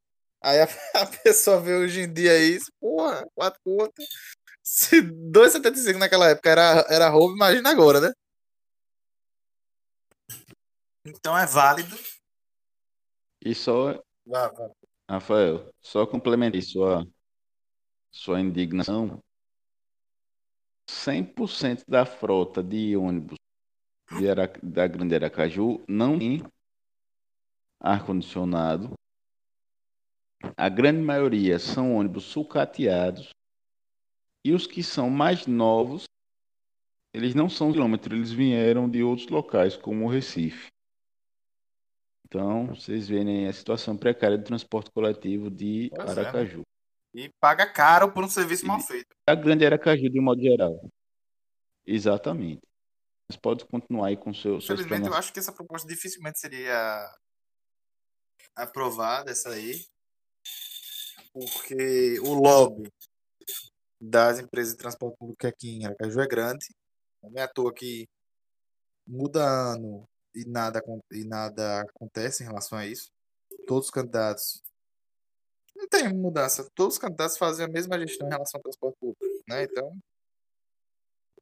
Aí 0.42 0.60
a, 0.60 0.64
a 1.02 1.06
pessoa 1.06 1.60
vê 1.60 1.74
hoje 1.74 2.02
em 2.02 2.12
dia 2.12 2.38
isso, 2.38 2.72
porra, 2.80 3.26
4 3.34 3.60
contas. 3.64 4.06
Se 4.62 5.02
2,75 5.02 5.98
naquela 5.98 6.30
época 6.30 6.50
era, 6.50 6.86
era 6.88 7.08
roubo, 7.08 7.34
imagina 7.34 7.70
agora, 7.70 8.00
né? 8.00 8.12
Então 11.04 11.36
é 11.36 11.46
válido. 11.46 11.96
E 13.44 13.54
só. 13.54 14.00
Vá, 14.24 14.48
vá. 14.48 14.70
Rafael, 15.12 15.70
só 15.78 16.06
complementei 16.06 16.62
sua, 16.62 17.06
sua 18.10 18.40
indignação. 18.40 19.22
100% 20.88 21.84
da 21.86 22.06
frota 22.06 22.62
de 22.62 22.96
ônibus 22.96 23.36
de 24.16 24.26
Ara, 24.26 24.50
da 24.62 24.86
Grande 24.86 25.14
Aracaju 25.14 25.84
não 25.86 26.18
tem 26.18 26.42
ar-condicionado. 27.78 28.94
A 30.56 30.70
grande 30.70 31.02
maioria 31.02 31.58
são 31.58 31.94
ônibus 31.94 32.24
sucateados. 32.24 33.34
E 34.42 34.54
os 34.54 34.66
que 34.66 34.82
são 34.82 35.10
mais 35.10 35.46
novos, 35.46 36.04
eles 37.12 37.34
não 37.34 37.50
são 37.50 37.70
quilômetros, 37.70 38.16
eles 38.16 38.32
vieram 38.32 38.88
de 38.88 39.02
outros 39.02 39.28
locais, 39.28 39.76
como 39.76 40.06
o 40.06 40.08
Recife. 40.08 40.72
Então, 42.32 42.68
vocês 42.68 43.08
verem 43.08 43.46
a 43.46 43.52
situação 43.52 43.94
precária 43.94 44.38
do 44.38 44.44
transporte 44.44 44.90
coletivo 44.90 45.50
de 45.50 45.90
pois 45.94 46.12
é, 46.12 46.14
né? 46.14 46.20
Aracaju. 46.22 46.62
É. 47.14 47.20
E 47.20 47.28
paga 47.38 47.70
caro 47.70 48.10
por 48.10 48.24
um 48.24 48.28
serviço 48.28 48.64
e 48.64 48.68
mal 48.68 48.80
feito. 48.80 49.14
A 49.26 49.34
grande 49.34 49.66
Aracaju, 49.66 50.08
de 50.08 50.18
modo 50.18 50.40
geral. 50.40 50.90
Exatamente. 51.84 52.62
Mas 53.28 53.36
pode 53.36 53.66
continuar 53.66 54.06
aí 54.06 54.16
com 54.16 54.32
seu. 54.32 54.56
Infelizmente, 54.56 55.08
eu 55.08 55.14
acho 55.14 55.30
que 55.30 55.40
essa 55.40 55.52
proposta 55.52 55.86
dificilmente 55.86 56.38
seria 56.38 57.06
aprovada, 58.56 59.30
essa 59.30 59.50
aí. 59.50 59.84
Porque 61.34 62.18
o 62.20 62.32
lobby 62.32 62.90
das 64.00 64.38
empresas 64.38 64.72
de 64.72 64.78
transporte 64.78 65.18
público 65.18 65.46
aqui 65.46 65.76
em 65.76 65.84
Aracaju 65.84 66.20
é 66.20 66.26
grande. 66.26 66.64
Não 67.22 67.30
é 67.36 67.42
à 67.42 67.48
toa 67.48 67.74
que 67.74 68.08
muda 69.06 69.44
ano, 69.74 70.08
e 70.34 70.44
nada, 70.44 70.82
e 71.10 71.24
nada 71.24 71.82
acontece 71.82 72.42
em 72.42 72.46
relação 72.46 72.78
a 72.78 72.86
isso. 72.86 73.10
Todos 73.66 73.86
os 73.86 73.90
candidatos. 73.90 74.62
Não 75.74 75.88
tem 75.88 76.12
mudança. 76.12 76.68
Todos 76.74 76.94
os 76.94 77.00
candidatos 77.00 77.36
fazem 77.36 77.64
a 77.64 77.68
mesma 77.68 77.98
gestão 77.98 78.26
em 78.26 78.30
relação 78.30 78.58
ao 78.58 78.62
transporte 78.62 78.96
público. 78.98 79.24
Né? 79.48 79.64
Então, 79.64 79.98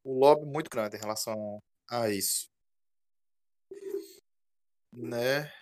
o 0.02 0.18
lobby 0.18 0.42
é 0.42 0.52
muito 0.52 0.70
grande 0.70 0.96
em 0.96 1.00
relação 1.00 1.62
a 1.88 2.08
isso. 2.08 2.48
Né? 4.92 5.52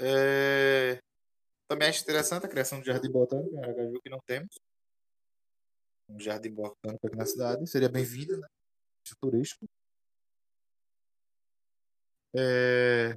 É... 0.00 1.00
Também 1.66 1.88
acho 1.88 2.02
interessante 2.02 2.46
a 2.46 2.48
criação 2.48 2.80
do 2.80 2.86
Jardim 2.86 3.10
Botânico 3.10 3.54
em 3.54 3.58
Aracaju, 3.58 4.00
que 4.00 4.10
não 4.10 4.20
temos. 4.26 4.58
Um 6.08 6.18
jardim 6.18 6.50
botânico 6.50 7.06
aqui 7.06 7.16
na 7.16 7.26
cidade. 7.26 7.66
Seria 7.66 7.88
bem-vindo, 7.88 8.38
né? 8.38 8.48
Turístico. 9.20 9.68
É... 12.38 13.16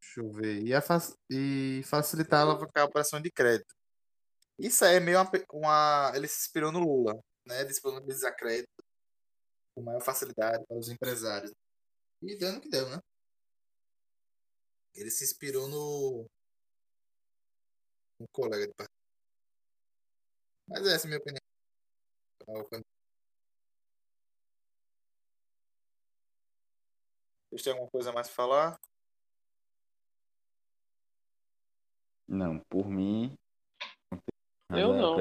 Deixa 0.00 0.20
eu 0.20 0.32
ver. 0.32 0.62
E, 0.62 0.74
a 0.74 0.80
fac... 0.80 1.14
e 1.30 1.82
facilitar 1.84 2.46
a 2.46 2.84
operação 2.84 3.20
de 3.20 3.30
crédito. 3.30 3.74
Isso 4.58 4.84
aí 4.84 4.96
é 4.96 5.00
meio 5.00 5.20
uma, 5.20 5.30
uma... 5.52 6.12
Ele 6.14 6.28
se 6.28 6.46
inspirou 6.46 6.72
no 6.72 6.80
Lula, 6.80 7.20
né? 7.46 7.64
Disponibilizar 7.64 8.36
crédito 8.36 8.84
com 9.74 9.82
maior 9.82 10.00
facilidade 10.00 10.64
para 10.66 10.78
os 10.78 10.88
empresários. 10.88 11.52
E 12.22 12.36
dando 12.36 12.60
que 12.60 12.68
deu, 12.68 12.88
né? 12.88 13.00
Ele 14.94 15.10
se 15.10 15.24
inspirou 15.24 15.68
no. 15.68 16.26
Um 18.20 18.26
colega 18.32 18.66
de 18.66 18.74
partido. 18.74 18.94
Mas 20.68 20.86
essa 20.86 21.06
é 21.06 21.06
a 21.06 21.10
minha 21.10 21.18
opinião. 21.18 21.40
Vocês 27.54 27.62
têm 27.62 27.72
alguma 27.72 27.90
coisa 27.90 28.10
mais 28.10 28.26
para 28.26 28.34
falar? 28.34 28.80
Não, 32.26 32.58
por 32.68 32.88
mim. 32.88 33.38
Eu 34.70 34.92
não. 34.92 35.16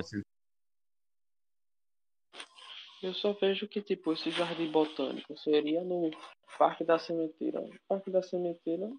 Eu 3.03 3.13
só 3.13 3.33
vejo 3.33 3.67
que, 3.67 3.83
tipo, 3.83 4.13
esse 4.13 4.31
jardim 4.31 4.71
botânico 4.71 5.37
seria 5.37 5.83
no 5.83 6.09
Parque 6.57 6.83
da 6.83 6.97
Sementeira. 6.97 7.59
O 7.59 7.79
Parque 7.87 8.09
da 8.09 8.23
Sementeira, 8.23 8.91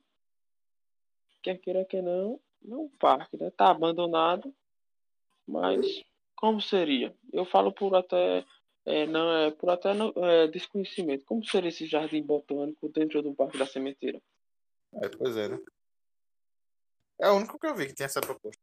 quer 1.43 1.59
queira 1.59 1.85
que 1.85 2.01
não, 2.01 2.40
não 2.62 2.78
é 2.78 2.81
um 2.82 2.89
parque, 2.90 3.36
né? 3.36 3.51
Tá 3.51 3.69
abandonado, 3.69 4.55
mas 5.44 6.05
como 6.36 6.61
seria? 6.61 7.12
Eu 7.32 7.44
falo 7.44 7.73
por 7.73 7.97
até 7.97 8.47
é, 8.86 9.06
não 9.06 9.32
é 9.32 9.51
por 9.51 9.70
até 9.70 9.94
não, 9.94 10.12
é, 10.16 10.47
desconhecimento. 10.48 11.24
Como 11.24 11.44
seria 11.44 11.69
esse 11.69 11.86
jardim 11.86 12.23
botânico 12.23 12.89
dentro 12.89 13.23
do 13.23 13.35
Parque 13.35 13.59
da 13.59 13.66
Sementeira? 13.66 14.20
É, 15.02 15.09
pois 15.09 15.36
é, 15.36 15.48
né? 15.48 15.59
É 17.20 17.31
o 17.31 17.36
único 17.36 17.59
que 17.59 17.66
eu 17.66 17.74
vi 17.74 17.86
que 17.86 17.94
tem 17.94 18.05
essa 18.05 18.20
proposta. 18.20 18.61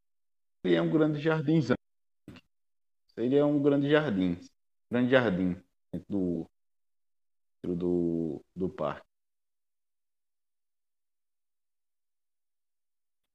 Seria 0.62 0.84
um 0.84 0.92
grande 0.92 1.20
jardinzão. 1.20 1.76
Seria 3.16 3.46
um 3.46 3.62
grande 3.62 3.90
jardim. 3.90 4.38
Grande 4.90 5.12
jardim 5.12 5.56
dentro 5.92 6.08
do, 6.10 6.52
dentro 7.64 7.78
do, 7.78 8.46
do 8.56 8.70
parque. 8.70 9.08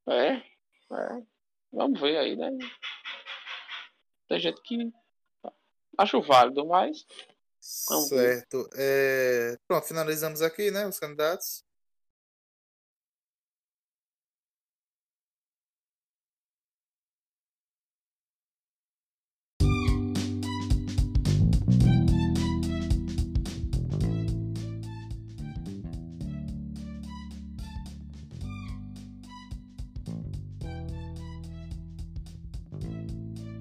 É, 0.09 0.35
é. 0.37 1.23
Vamos 1.73 2.01
ver 2.01 2.17
aí, 2.17 2.37
né? 2.37 2.51
Tem 4.29 4.39
gente 4.39 4.63
que 4.63 4.93
acho 5.99 6.21
válido, 6.23 6.67
mas. 6.67 7.07
Certo. 7.61 8.69
É, 8.75 9.57
Pronto, 9.67 9.87
finalizamos 9.87 10.43
aqui, 10.43 10.71
né? 10.71 10.87
Os 10.87 10.99
candidatos. 10.99 11.65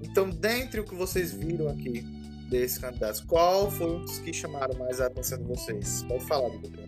Então, 0.02 0.30
dentre 0.30 0.80
o 0.80 0.84
que 0.84 0.94
vocês 0.94 1.30
viram 1.30 1.68
aqui 1.68 2.25
desses 2.48 2.78
candidatos, 2.78 3.20
qual 3.20 3.70
foi 3.70 3.86
um 3.86 4.00
dos 4.00 4.18
que 4.18 4.32
chamaram 4.32 4.78
mais 4.78 5.00
a 5.00 5.06
atenção 5.06 5.38
de 5.38 5.44
vocês? 5.44 6.04
Pode 6.08 6.24
falar, 6.24 6.48
Dudu. 6.50 6.86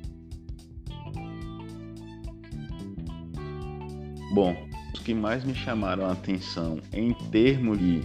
Bom, 4.32 4.54
os 4.94 5.00
que 5.00 5.14
mais 5.14 5.44
me 5.44 5.54
chamaram 5.54 6.06
a 6.06 6.12
atenção 6.12 6.80
em 6.92 7.12
termos 7.30 7.78
de 7.78 8.00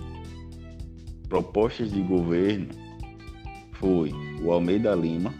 propostas 1.27 1.91
de 1.91 2.01
governo 2.01 2.69
foi 3.73 4.11
o 4.41 4.51
Almeida 4.51 4.95
Lima, 4.95 5.33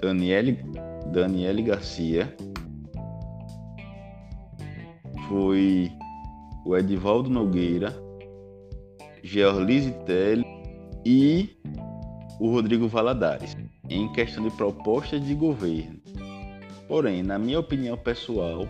Daniele, 0.00 0.58
Daniele 1.12 1.62
Garcia, 1.62 2.34
foi 5.28 5.90
o 6.64 6.76
Edivaldo 6.76 7.28
Nogueira, 7.28 8.05
Georlise 9.26 9.90
Telly 10.06 10.46
e 11.04 11.50
o 12.38 12.48
Rodrigo 12.48 12.86
Valadares, 12.86 13.56
em 13.90 14.10
questão 14.12 14.44
de 14.48 14.56
propostas 14.56 15.20
de 15.26 15.34
governo. 15.34 16.00
Porém, 16.86 17.24
na 17.24 17.36
minha 17.36 17.58
opinião 17.58 17.96
pessoal, 17.96 18.68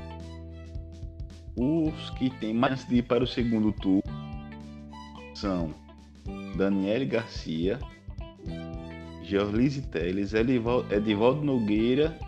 os 1.55 2.11
que 2.11 2.31
têm 2.31 2.55
mais 2.55 2.89
de 2.89 2.97
ir 2.97 3.03
para 3.03 3.23
o 3.23 3.27
segundo 3.27 3.71
turno 3.71 4.03
são 5.35 5.75
Daniele 6.57 7.05
Garcia, 7.05 7.79
Georlise 9.25 9.83
Teles, 9.83 10.33
Edivaldo 10.33 11.43
Nogueira 11.43 12.19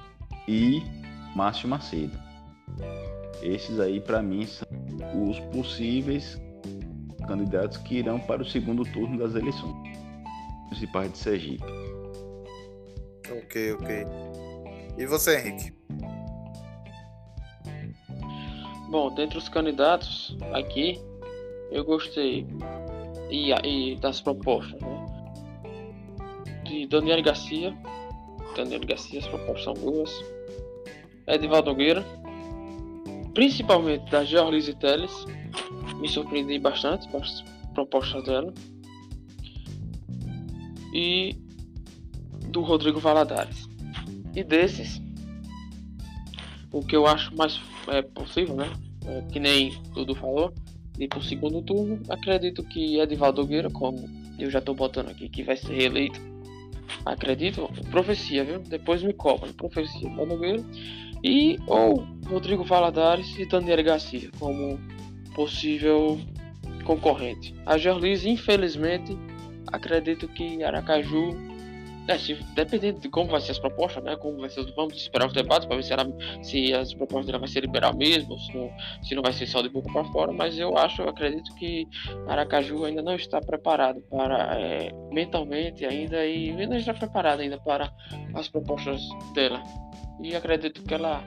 e 0.47 0.83
Márcio 1.35 1.67
Macedo. 1.67 2.19
Esses 3.43 3.81
aí, 3.81 4.03
para 4.03 4.21
mim, 4.21 4.45
são 4.45 4.69
os 5.31 5.41
possíveis 5.41 6.39
candidatos 7.29 7.77
que 7.79 7.97
irão 7.99 8.19
para 8.19 8.43
o 8.43 8.45
segundo 8.45 8.83
turno 8.83 9.19
das 9.19 9.35
eleições 9.35 9.77
municipais 10.65 11.13
de 11.13 11.19
Sergipe. 11.19 11.65
Ok, 13.31 13.73
ok. 13.75 14.07
E 14.97 15.07
você, 15.07 15.39
Henrique? 15.39 15.73
Bom, 18.91 19.15
dentre 19.15 19.37
os 19.37 19.49
candidatos 19.49 20.37
aqui, 20.55 20.99
eu 21.71 21.85
gostei 21.85 22.47
e, 23.31 23.53
e 23.53 23.97
das 23.97 24.21
propostas, 24.21 24.81
né? 24.81 25.07
De 26.65 26.87
Daniel 26.87 27.23
Garcia. 27.23 27.77
Daniel 28.57 28.81
Garcia, 28.81 29.21
as 29.21 29.27
propostas 29.27 29.65
são 29.65 29.75
boas. 29.75 30.11
Edivaldo 31.27 31.71
Nogueira. 31.71 32.05
Principalmente 33.35 34.11
da 34.11 34.25
Georlise 34.25 34.75
Teles. 34.75 35.13
Me 36.01 36.09
surpreendi 36.09 36.59
bastante 36.59 37.09
com 37.09 37.19
as 37.19 37.43
propostas 37.75 38.25
dela. 38.25 38.53
E 40.95 41.37
do 42.49 42.63
Rodrigo 42.63 42.99
Valadares. 42.99 43.69
E 44.35 44.43
desses, 44.43 45.01
o 46.73 46.81
que 46.81 46.97
eu 46.97 47.07
acho 47.07 47.35
mais 47.37 47.61
é, 47.89 48.03
possível, 48.03 48.57
né? 48.57 48.71
É, 49.07 49.23
que 49.33 49.41
nem 49.41 49.73
tudo 49.95 50.15
falou, 50.15 50.53
ir 50.99 51.09
para 51.09 51.19
o 51.19 51.23
segundo 51.23 51.63
turno. 51.63 52.01
Acredito 52.09 52.63
que 52.63 52.99
Edivaldo 52.99 53.43
Nogueira, 53.43 53.71
como 53.71 53.99
eu 54.39 54.51
já 54.51 54.59
estou 54.59 54.75
botando 54.75 55.11
aqui, 55.11 55.29
que 55.29 55.43
vai 55.43 55.57
ser 55.57 55.75
reeleito. 55.75 56.21
Acredito, 57.05 57.69
profecia, 57.91 58.45
viu? 58.45 58.59
Depois 58.61 59.03
me 59.03 59.13
cobra, 59.13 59.53
profecia 59.53 60.07
Edivaldo 60.07 60.35
Nogueira. 60.35 60.65
E 61.23 61.59
ou 61.67 62.07
Rodrigo 62.29 62.65
Valadares 62.65 63.37
e 63.39 63.47
Daniel 63.47 63.83
Garcia 63.83 64.31
como 64.39 64.79
possível 65.39 66.19
concorrente. 66.85 67.55
A 67.65 67.79
Gerlise, 67.79 68.29
infelizmente, 68.29 69.17
acredito 69.69 70.27
que 70.27 70.65
Aracaju 70.65 71.31
é, 72.09 72.19
se, 72.19 72.35
dependendo 72.57 72.99
de 72.99 73.09
como 73.09 73.31
vai 73.31 73.41
ser 73.41 73.53
as 73.53 73.59
propostas, 73.61 74.03
né? 74.03 74.17
Como 74.17 74.41
vai 74.41 74.51
ser, 74.51 74.65
vamos 74.75 74.97
esperar 74.97 75.29
os 75.29 75.33
debates 75.33 75.69
para 75.69 75.77
ver 75.77 75.85
se, 75.85 75.93
ela, 75.93 76.11
se 76.43 76.75
as 76.75 76.93
propostas 76.93 77.27
dela 77.27 77.39
vai 77.39 77.47
ser 77.49 77.61
liberal 77.61 77.95
mesmo, 77.95 78.37
se 78.41 78.53
não, 78.53 78.71
se 79.01 79.15
não 79.15 79.23
vai 79.23 79.33
ser 79.33 79.47
só 79.47 79.63
de 79.63 79.69
boca 79.69 79.93
para 79.93 80.05
fora. 80.07 80.33
Mas 80.33 80.59
eu 80.59 80.77
acho, 80.77 81.03
eu 81.03 81.09
acredito 81.09 81.55
que 81.55 81.87
Aracaju 82.27 82.87
ainda 82.87 83.01
não 83.01 83.15
está 83.15 83.41
preparado 83.41 84.01
para 84.11 84.59
é, 84.59 84.91
mentalmente 85.13 85.85
ainda 85.85 86.27
e 86.27 86.51
não 86.67 86.77
está 86.77 86.95
preparado 86.95 87.41
ainda 87.41 87.61
para 87.61 87.93
as 88.35 88.49
propostas 88.49 89.03
dela. 89.35 89.63
E 90.21 90.35
acredito 90.35 90.83
que 90.83 90.95
ela 90.95 91.23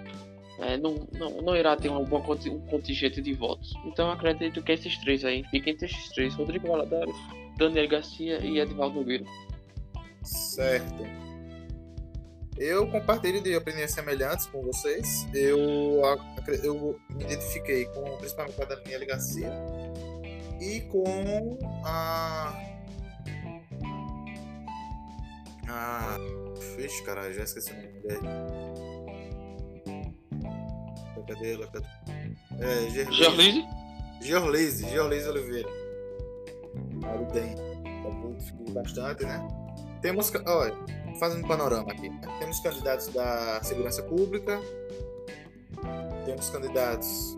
é, 0.61 0.77
não, 0.77 1.07
não, 1.13 1.41
não 1.41 1.55
irá 1.55 1.75
ter 1.75 1.89
um 1.89 2.05
bom 2.05 2.21
contingente 2.21 3.21
de 3.21 3.33
votos. 3.33 3.73
Então 3.85 4.11
acredito 4.11 4.61
que 4.61 4.71
esses 4.71 4.95
três 4.99 5.25
aí 5.25 5.43
fiquem 5.49 5.73
entre 5.73 5.87
esses 5.87 6.09
três: 6.09 6.35
Rodrigo 6.35 6.67
Valadares, 6.67 7.15
Daniel 7.57 7.87
Garcia 7.89 8.37
e 8.45 8.59
Edvaldo 8.59 8.99
Nogueira. 8.99 9.25
Certo. 10.23 11.03
Eu 12.57 12.87
compartilho 12.91 13.41
de 13.41 13.55
opiniões 13.55 13.91
semelhantes 13.91 14.45
com 14.45 14.61
vocês. 14.61 15.27
Eu, 15.33 15.57
eu 16.63 16.99
me 17.09 17.23
identifiquei 17.23 17.85
com 17.85 18.03
principalmente 18.17 18.55
com 18.55 18.61
a 18.61 18.65
Daniela 18.65 19.05
Garcia 19.05 19.51
e 20.59 20.81
com 20.81 21.57
a. 21.83 22.53
A. 25.67 26.17
Vixe, 26.77 27.03
caralho, 27.03 27.33
já 27.33 27.43
esqueci 27.43 27.71
o 27.71 27.75
nome 27.75 27.87
dele. 28.01 28.90
Cadê 31.27 31.53
ela? 31.53 31.67
Cadê? 31.67 31.85
É, 32.59 32.89
Georlise? 33.11 33.65
Georlise, 34.21 34.89
Georlise 34.89 35.27
Oliveira. 35.27 35.69
Olha 37.03 37.25
bem. 37.31 37.71
Fiquei 38.39 38.73
bastante, 38.73 39.23
né? 39.23 39.39
Temos, 40.01 40.31
olha, 40.47 40.75
fazendo 41.19 41.45
um 41.45 41.47
panorama 41.47 41.91
aqui. 41.91 42.09
Né? 42.09 42.21
Temos 42.39 42.59
candidatos 42.59 43.07
da 43.09 43.61
segurança 43.63 44.01
pública, 44.03 44.59
temos 46.25 46.49
candidatos 46.49 47.37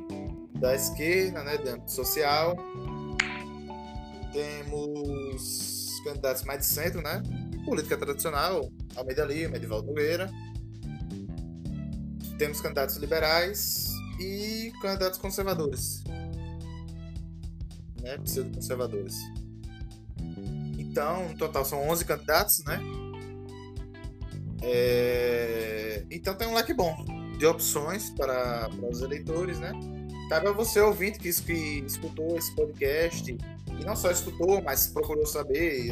da 0.56 0.74
esquerda, 0.76 1.44
né, 1.44 1.58
do 1.58 1.70
âmbito 1.70 1.92
social, 1.92 2.56
temos 4.32 5.92
candidatos 6.06 6.44
mais 6.44 6.60
de 6.60 6.66
centro, 6.66 7.02
né, 7.02 7.22
política 7.66 7.98
tradicional, 7.98 8.70
Almeida 8.96 9.26
Lima, 9.26 9.58
Edivaldo 9.58 9.88
Nogueira, 9.88 10.30
temos 12.38 12.62
candidatos 12.62 12.98
liberais 12.98 13.90
e 14.20 14.72
candidatos 14.82 15.20
conservadores, 15.20 16.04
né, 18.02 18.18
pseudo-conservadores. 18.20 19.16
Então, 20.78 21.30
no 21.30 21.38
total 21.38 21.66
são 21.66 21.90
11 21.90 22.06
candidatos, 22.06 22.64
né? 22.66 22.80
É... 24.62 26.06
Então 26.10 26.36
tem 26.36 26.48
um 26.48 26.54
leque 26.54 26.74
bom 26.74 26.96
de 27.38 27.46
opções 27.46 28.10
para, 28.12 28.70
para 28.70 28.90
os 28.90 29.02
eleitores, 29.02 29.60
né? 29.60 29.72
Cabe 30.30 30.48
a 30.48 30.52
você, 30.52 30.80
ouvinte, 30.80 31.20
que, 31.20 31.32
que 31.42 31.84
escutou 31.86 32.38
esse 32.38 32.54
podcast, 32.56 33.32
e 33.32 33.86
não 33.86 33.96
só 33.96 34.12
escutou, 34.12 34.62
mas 34.62 34.88
procurou 34.88 35.26
saber, 35.26 35.92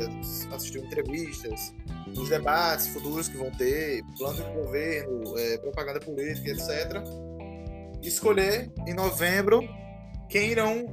assistiu 0.53 0.83
entrevistas, 0.83 1.73
os 2.15 2.29
debates 2.29 2.87
futuros 2.87 3.27
que 3.27 3.37
vão 3.37 3.51
ter, 3.51 4.03
plano 4.17 4.43
de 4.43 4.51
governo, 4.51 5.37
é, 5.37 5.57
propaganda 5.57 5.99
política, 5.99 6.49
etc. 6.49 7.03
Escolher 8.01 8.71
em 8.87 8.93
novembro 8.93 9.61
quem 10.29 10.51
irão, 10.51 10.85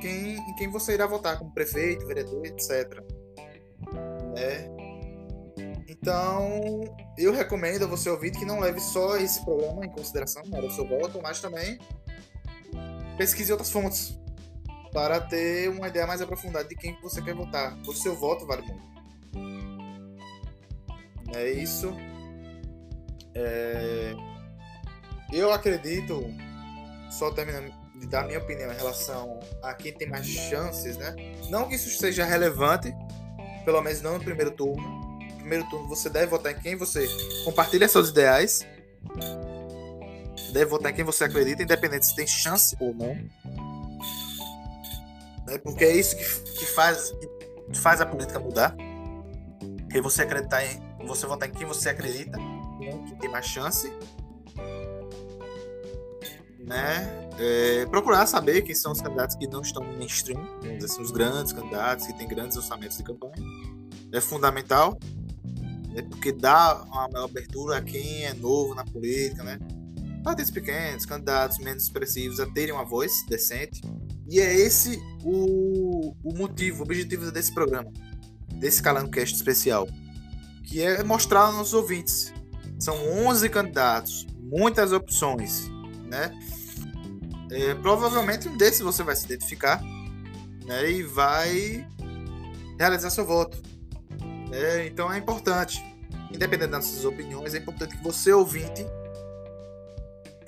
quem, 0.00 0.36
em 0.36 0.54
quem 0.56 0.70
você 0.70 0.94
irá 0.94 1.06
votar 1.06 1.38
como 1.38 1.52
prefeito, 1.52 2.06
vereador, 2.06 2.44
etc. 2.46 3.02
Né? 4.34 4.76
Então, 5.88 6.84
eu 7.18 7.32
recomendo 7.32 7.84
a 7.84 7.88
você 7.88 8.08
ouvir 8.10 8.30
que 8.30 8.44
não 8.44 8.60
leve 8.60 8.80
só 8.80 9.16
esse 9.16 9.44
programa 9.44 9.84
em 9.84 9.90
consideração 9.90 10.42
na 10.46 10.58
hora 10.58 10.68
do 10.68 10.72
seu 10.72 10.86
voto, 10.86 11.18
mas 11.22 11.40
também 11.40 11.78
pesquise 13.16 13.50
outras 13.52 13.70
fontes 13.70 14.18
para 14.92 15.20
ter 15.20 15.68
uma 15.68 15.88
ideia 15.88 16.06
mais 16.06 16.20
aprofundada 16.20 16.68
de 16.68 16.74
quem 16.74 16.98
você 17.02 17.20
quer 17.20 17.34
votar. 17.34 17.76
O 17.86 17.92
seu 17.92 18.16
voto 18.16 18.46
vale 18.46 18.62
muito. 18.62 18.86
É 21.34 21.50
isso. 21.50 21.94
É... 23.34 24.14
Eu 25.32 25.52
acredito, 25.52 26.24
só 27.10 27.30
terminando 27.30 27.74
de 27.98 28.06
dar 28.06 28.24
minha 28.26 28.38
opinião 28.38 28.72
em 28.72 28.76
relação 28.76 29.40
a 29.62 29.74
quem 29.74 29.92
tem 29.92 30.08
mais 30.08 30.26
chances, 30.26 30.96
né? 30.96 31.14
Não 31.50 31.68
que 31.68 31.74
isso 31.74 31.90
seja 31.98 32.24
relevante, 32.24 32.94
pelo 33.64 33.82
menos 33.82 34.00
não 34.00 34.14
no 34.14 34.24
primeiro 34.24 34.50
turno. 34.50 34.82
No 35.18 35.36
primeiro 35.36 35.68
turno 35.68 35.88
você 35.88 36.08
deve 36.08 36.26
votar 36.26 36.52
em 36.52 36.60
quem 36.60 36.76
você 36.76 37.06
compartilha 37.44 37.88
seus 37.88 38.10
ideais. 38.10 38.66
Deve 40.56 40.70
votar 40.70 40.90
em 40.90 40.94
quem 40.94 41.04
você 41.04 41.24
acredita, 41.24 41.62
independente 41.62 42.06
se 42.06 42.16
tem 42.16 42.26
chance 42.26 42.74
ou 42.80 42.94
não. 42.94 43.16
É 45.48 45.58
porque 45.58 45.84
é 45.84 45.94
isso 45.94 46.16
que, 46.16 46.24
que, 46.58 46.66
faz, 46.66 47.12
que 47.70 47.78
faz 47.78 48.00
a 48.00 48.06
política 48.06 48.38
mudar. 48.40 48.74
Que 49.90 50.00
você 50.00 50.22
acreditar 50.22 50.64
em. 50.64 50.80
Você 51.06 51.26
votar 51.26 51.48
em 51.48 51.52
quem 51.52 51.66
você 51.66 51.90
acredita, 51.90 52.36
não 52.36 53.04
quem 53.04 53.16
tem 53.16 53.30
mais 53.30 53.46
chance 53.46 53.92
né? 56.66 57.28
É, 57.38 57.86
procurar 57.86 58.26
saber 58.26 58.62
quem 58.62 58.74
são 58.74 58.92
os 58.92 59.00
candidatos 59.00 59.36
que 59.36 59.46
não 59.46 59.60
estão 59.60 59.84
no 59.84 59.96
mainstream, 59.96 60.44
vamos 60.60 60.78
dizer 60.78 60.86
assim, 60.86 61.02
os 61.02 61.10
grandes 61.10 61.52
candidatos 61.52 62.06
que 62.06 62.12
têm 62.14 62.26
grandes 62.26 62.56
orçamentos 62.56 62.96
de 62.96 63.04
campanha. 63.04 63.34
É 64.12 64.20
fundamental, 64.20 64.98
né? 65.90 66.02
porque 66.02 66.32
dá 66.32 66.82
uma 66.84 67.08
maior 67.08 67.24
abertura 67.26 67.78
a 67.78 67.82
quem 67.82 68.24
é 68.24 68.34
novo 68.34 68.74
na 68.74 68.84
política, 68.84 69.44
né? 69.44 69.58
Partidos 70.26 70.50
pequenos, 70.50 71.06
candidatos 71.06 71.56
menos 71.58 71.84
expressivos 71.84 72.40
a 72.40 72.46
terem 72.46 72.74
uma 72.74 72.84
voz 72.84 73.24
decente. 73.28 73.80
E 74.28 74.40
é 74.40 74.52
esse 74.52 75.00
o, 75.22 76.16
o 76.24 76.36
motivo, 76.36 76.80
o 76.80 76.82
objetivo 76.82 77.30
desse 77.30 77.54
programa, 77.54 77.92
desse 78.58 78.82
Calando 78.82 79.08
Cast 79.08 79.36
especial, 79.36 79.86
que 80.64 80.82
é 80.82 81.00
mostrar 81.04 81.42
aos 81.42 81.54
nossos 81.54 81.74
ouvintes. 81.74 82.34
São 82.76 82.96
11 83.24 83.48
candidatos, 83.50 84.26
muitas 84.40 84.90
opções, 84.90 85.70
né? 86.10 86.36
É, 87.52 87.76
provavelmente 87.76 88.48
um 88.48 88.56
desses 88.56 88.80
você 88.80 89.04
vai 89.04 89.14
se 89.14 89.26
identificar 89.26 89.80
né, 90.64 90.90
e 90.90 91.04
vai 91.04 91.86
realizar 92.76 93.10
seu 93.10 93.24
voto. 93.24 93.62
É, 94.50 94.88
então 94.88 95.12
é 95.12 95.18
importante, 95.18 95.80
independente 96.34 96.72
das 96.72 96.84
suas 96.84 97.04
opiniões, 97.04 97.54
é 97.54 97.58
importante 97.58 97.96
que 97.96 98.02
você, 98.02 98.32
ouvinte, 98.32 98.84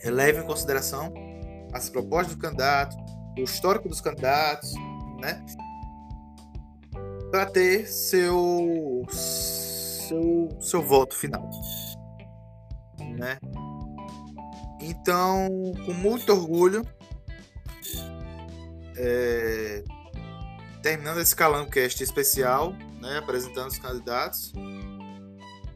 leve 0.04 0.40
em 0.40 0.46
consideração 0.46 1.12
as 1.72 1.90
propostas 1.90 2.34
do 2.34 2.40
candidato, 2.40 2.96
o 3.38 3.42
histórico 3.42 3.88
dos 3.88 4.00
candidatos, 4.00 4.72
né? 5.20 5.44
Para 7.30 7.46
ter 7.46 7.86
seu, 7.86 9.04
seu, 9.10 10.48
seu 10.60 10.82
voto 10.82 11.14
final. 11.14 11.48
Né? 13.18 13.38
Então, 14.80 15.48
com 15.84 15.92
muito 15.92 16.32
orgulho, 16.32 16.86
é, 18.96 19.82
terminando 20.82 21.20
esse 21.20 21.36
Cast 21.36 22.02
especial, 22.02 22.72
né, 23.00 23.18
apresentando 23.18 23.68
os 23.68 23.78
candidatos, 23.78 24.52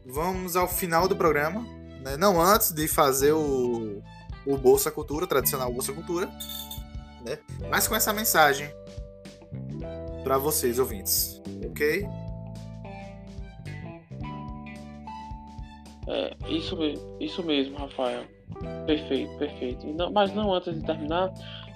vamos 0.05 0.55
ao 0.55 0.67
final 0.67 1.07
do 1.07 1.15
programa, 1.15 1.65
né, 2.03 2.17
não 2.17 2.39
antes 2.39 2.71
de 2.71 2.87
fazer 2.87 3.31
o, 3.31 4.01
o 4.45 4.57
Bolsa 4.57 4.91
Cultura, 4.91 5.25
tradicional 5.25 5.71
Bolsa 5.71 5.93
Cultura, 5.93 6.27
né, 7.25 7.39
mas 7.69 7.87
com 7.87 7.95
essa 7.95 8.11
mensagem 8.11 8.69
para 10.23 10.37
vocês, 10.37 10.79
ouvintes, 10.79 11.41
ok? 11.65 12.07
É, 16.07 16.35
isso, 16.49 16.77
isso 17.19 17.43
mesmo, 17.43 17.77
Rafael. 17.77 18.23
Perfeito, 18.85 19.35
perfeito. 19.37 19.87
Não, 19.87 20.11
mas 20.11 20.33
não 20.33 20.53
antes 20.53 20.73
de 20.73 20.85
terminar, 20.85 21.33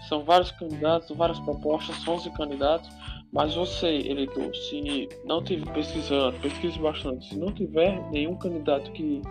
são 0.07 0.23
vários 0.23 0.51
candidatos, 0.51 1.15
várias 1.15 1.39
propostas, 1.39 2.07
11 2.07 2.29
candidatos, 2.31 2.89
mas 3.31 3.55
você, 3.55 3.87
eleitor, 3.87 4.53
se 4.55 5.09
não 5.25 5.43
tiver 5.43 5.71
pesquisando, 5.73 6.37
pesquise 6.39 6.79
bastante, 6.79 7.27
se 7.29 7.37
não 7.37 7.51
tiver 7.51 8.01
nenhum 8.11 8.35
candidato 8.35 8.91
que 8.91 9.21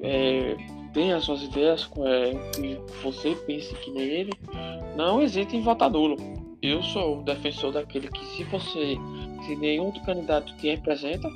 é, 0.00 0.56
tenha 0.92 1.20
suas 1.20 1.42
ideias, 1.42 1.90
é, 1.98 2.34
que 2.52 2.78
você 3.02 3.34
pense 3.46 3.74
que 3.76 3.90
nem 3.90 4.02
ele, 4.02 4.32
não 4.96 5.22
hesite 5.22 5.56
em 5.56 5.62
votar 5.62 5.90
nulo. 5.90 6.16
Eu 6.62 6.82
sou 6.82 7.22
defensor 7.22 7.72
daquele 7.72 8.08
que 8.08 8.24
se 8.26 8.44
você, 8.44 8.96
se 9.44 9.56
nenhum 9.56 9.86
outro 9.86 10.02
candidato 10.02 10.54
te 10.56 10.68
representa, 10.70 11.28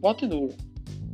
vote 0.00 0.26
nulo. 0.26 0.54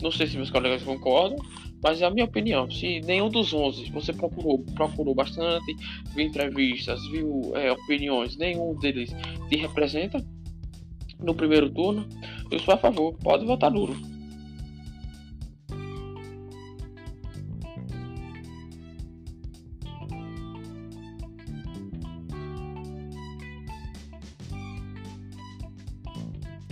Não 0.01 0.13
sei 0.13 0.27
se 0.27 0.37
meus 0.37 0.51
colegas 0.51 0.83
concordam, 0.83 1.39
mas 1.83 2.01
é 2.01 2.07
a 2.07 2.11
minha 2.11 2.25
opinião. 2.25 2.71
Se 2.71 3.01
nenhum 3.01 3.29
dos 3.29 3.53
11 3.53 3.91
você 3.91 4.13
procurou, 4.13 4.65
procurou 4.75 5.15
bastante, 5.15 5.75
viu 6.15 6.25
entrevistas, 6.25 7.01
viu 7.11 7.53
é, 7.57 7.73
opiniões, 7.73 8.37
nenhum 8.37 8.75
deles 8.77 9.11
te 9.49 9.57
representa 9.57 10.25
no 11.19 11.35
primeiro 11.35 11.69
turno, 11.71 12.09
eu 12.51 12.59
sou 12.61 12.75
a 12.75 12.77
favor. 12.77 13.15
Pode 13.15 13.45
votar 13.45 13.71
duro. 13.71 13.97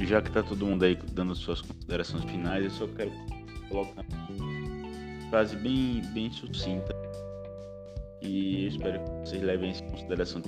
Já 0.07 0.23
que 0.23 0.31
tá 0.31 0.41
todo 0.41 0.65
mundo 0.65 0.85
aí 0.85 0.95
dando 1.13 1.35
suas 1.35 1.61
considerações 1.61 2.25
finais, 2.25 2.65
eu 2.65 2.71
só 2.71 2.87
quero 2.87 3.11
colocar 3.69 4.05
frase 5.31 5.57
bem, 5.57 6.01
bem 6.13 6.31
sucinta. 6.31 6.95
E 8.23 8.63
eu 8.63 8.69
espero 8.69 9.03
que 9.03 9.11
vocês 9.29 9.43
levem 9.43 9.73
isso 9.73 9.83
em 9.85 9.91
consideração. 9.91 10.43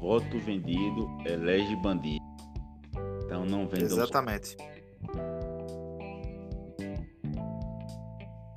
Voto 0.00 0.38
vendido 0.38 1.08
elege 1.26 1.76
bandido. 1.76 2.24
Então 3.24 3.44
não 3.44 3.68
vendam. 3.68 3.86
Exatamente. 3.86 4.56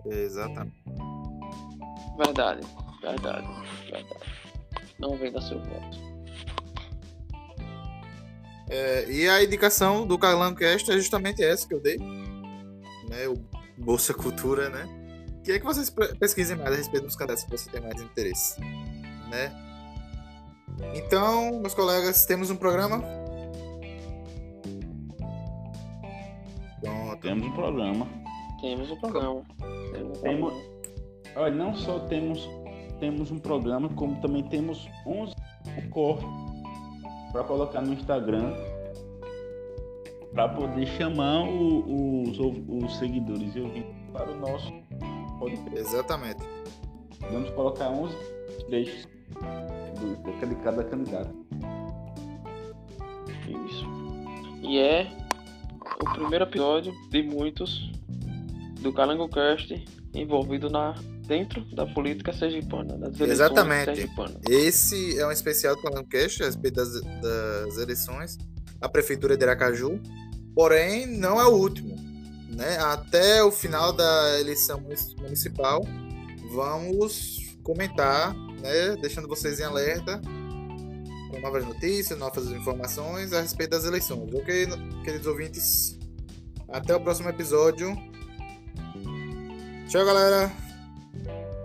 Exatamente. 0.05 0.83
Verdade, 2.17 2.65
verdade, 3.01 3.47
verdade. 3.91 4.07
Não 4.97 5.17
venda 5.17 5.41
seu 5.41 5.59
voto. 5.59 6.12
É, 8.69 9.11
e 9.11 9.27
a 9.27 9.43
indicação 9.43 10.05
do 10.07 10.17
Carlan 10.17 10.55
Cast 10.55 10.91
é 10.91 10.95
justamente 10.95 11.43
essa 11.43 11.67
que 11.67 11.73
eu 11.73 11.81
dei. 11.81 11.97
Né, 11.97 13.27
o 13.27 13.35
Bolsa 13.77 14.13
Cultura, 14.13 14.69
né? 14.69 14.87
Queria 15.43 15.59
que 15.59 15.65
vocês 15.65 15.93
pesquisem 16.19 16.55
mais 16.55 16.73
a 16.73 16.77
respeito 16.77 17.05
dos 17.05 17.15
candidatos 17.15 17.43
que 17.43 17.51
você 17.51 17.69
tem 17.69 17.81
mais 17.81 18.01
interesse, 18.01 18.59
né? 19.29 19.51
Então, 20.95 21.59
meus 21.59 21.73
colegas, 21.73 22.25
temos 22.25 22.49
um 22.49 22.55
programa? 22.55 23.03
Pronto. 26.81 27.21
Temos 27.21 27.45
um 27.45 27.51
programa. 27.51 28.07
Temos 28.61 28.91
um 28.91 28.95
programa. 28.97 29.43
Temos, 30.21 30.53
olha, 31.35 31.55
não 31.55 31.75
só 31.75 31.99
temos, 32.07 32.49
temos 32.99 33.31
um 33.31 33.39
programa, 33.39 33.89
como 33.89 34.19
também 34.21 34.43
temos 34.43 34.87
11 35.05 35.33
cortes 35.89 36.42
para 37.33 37.43
colocar 37.43 37.81
no 37.81 37.93
Instagram 37.93 38.53
para 40.33 40.49
poder 40.49 40.85
chamar 40.87 41.43
o, 41.43 42.23
os, 42.23 42.39
os 42.39 42.97
seguidores 42.97 43.55
e 43.55 43.59
ouvintes 43.59 43.93
para 44.11 44.31
o 44.31 44.35
nosso 44.35 44.71
podcast. 45.39 45.79
Exatamente. 45.79 46.43
Vamos 47.31 47.49
colocar 47.51 47.89
11 47.89 48.15
trechos 48.67 49.07
de 50.47 50.55
cada 50.63 50.83
candidato. 50.83 51.33
Isso. 53.67 53.85
E 54.61 54.79
é 54.79 55.07
o 56.01 56.13
primeiro 56.13 56.45
episódio 56.45 56.93
de 57.09 57.23
muitos 57.23 57.91
do 58.81 58.91
Calango 58.91 59.29
Cast 59.29 59.83
envolvido 60.13 60.69
na 60.69 60.95
dentro 61.27 61.63
da 61.75 61.85
política 61.85 62.33
sergipana, 62.33 62.97
das 62.97 63.15
eleições 63.15 63.29
Exatamente. 63.31 63.85
sergipanas. 63.85 64.37
Esse 64.49 65.19
é 65.19 65.25
um 65.25 65.31
especial 65.31 65.75
do 65.75 65.81
Calancast 65.81 66.43
a 66.43 66.45
respeito 66.45 66.75
das, 66.75 67.01
das 67.21 67.77
eleições 67.77 68.37
à 68.81 68.89
Prefeitura 68.89 69.37
de 69.37 69.43
Aracaju. 69.43 69.99
Porém, 70.55 71.05
não 71.07 71.39
é 71.39 71.45
o 71.45 71.53
último. 71.55 71.95
Né? 72.49 72.77
Até 72.77 73.43
o 73.43 73.51
final 73.51 73.91
da 73.93 74.39
eleição 74.39 74.79
munici- 74.79 75.15
municipal, 75.19 75.81
vamos 76.53 77.55
comentar, 77.63 78.35
né? 78.61 78.95
deixando 79.01 79.27
vocês 79.27 79.59
em 79.59 79.63
alerta 79.63 80.21
com 81.31 81.39
novas 81.39 81.65
notícias, 81.65 82.19
novas 82.19 82.45
informações 82.51 83.33
a 83.33 83.41
respeito 83.41 83.71
das 83.71 83.85
eleições. 83.85 84.31
Ok, 84.35 84.67
queridos 85.03 85.25
ouvintes? 85.25 85.97
Até 86.69 86.95
o 86.95 86.99
próximo 86.99 87.29
episódio. 87.29 87.95
Tchau, 89.87 90.05
galera. 90.05 90.51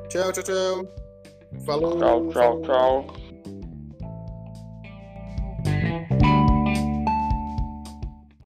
Tchau, 0.08 0.32
tchau, 0.32 0.42
tchau. 0.42 0.86
Falou. 1.66 1.98
Tchau, 1.98 2.30
tchau, 2.32 2.62
tchau. 2.62 3.04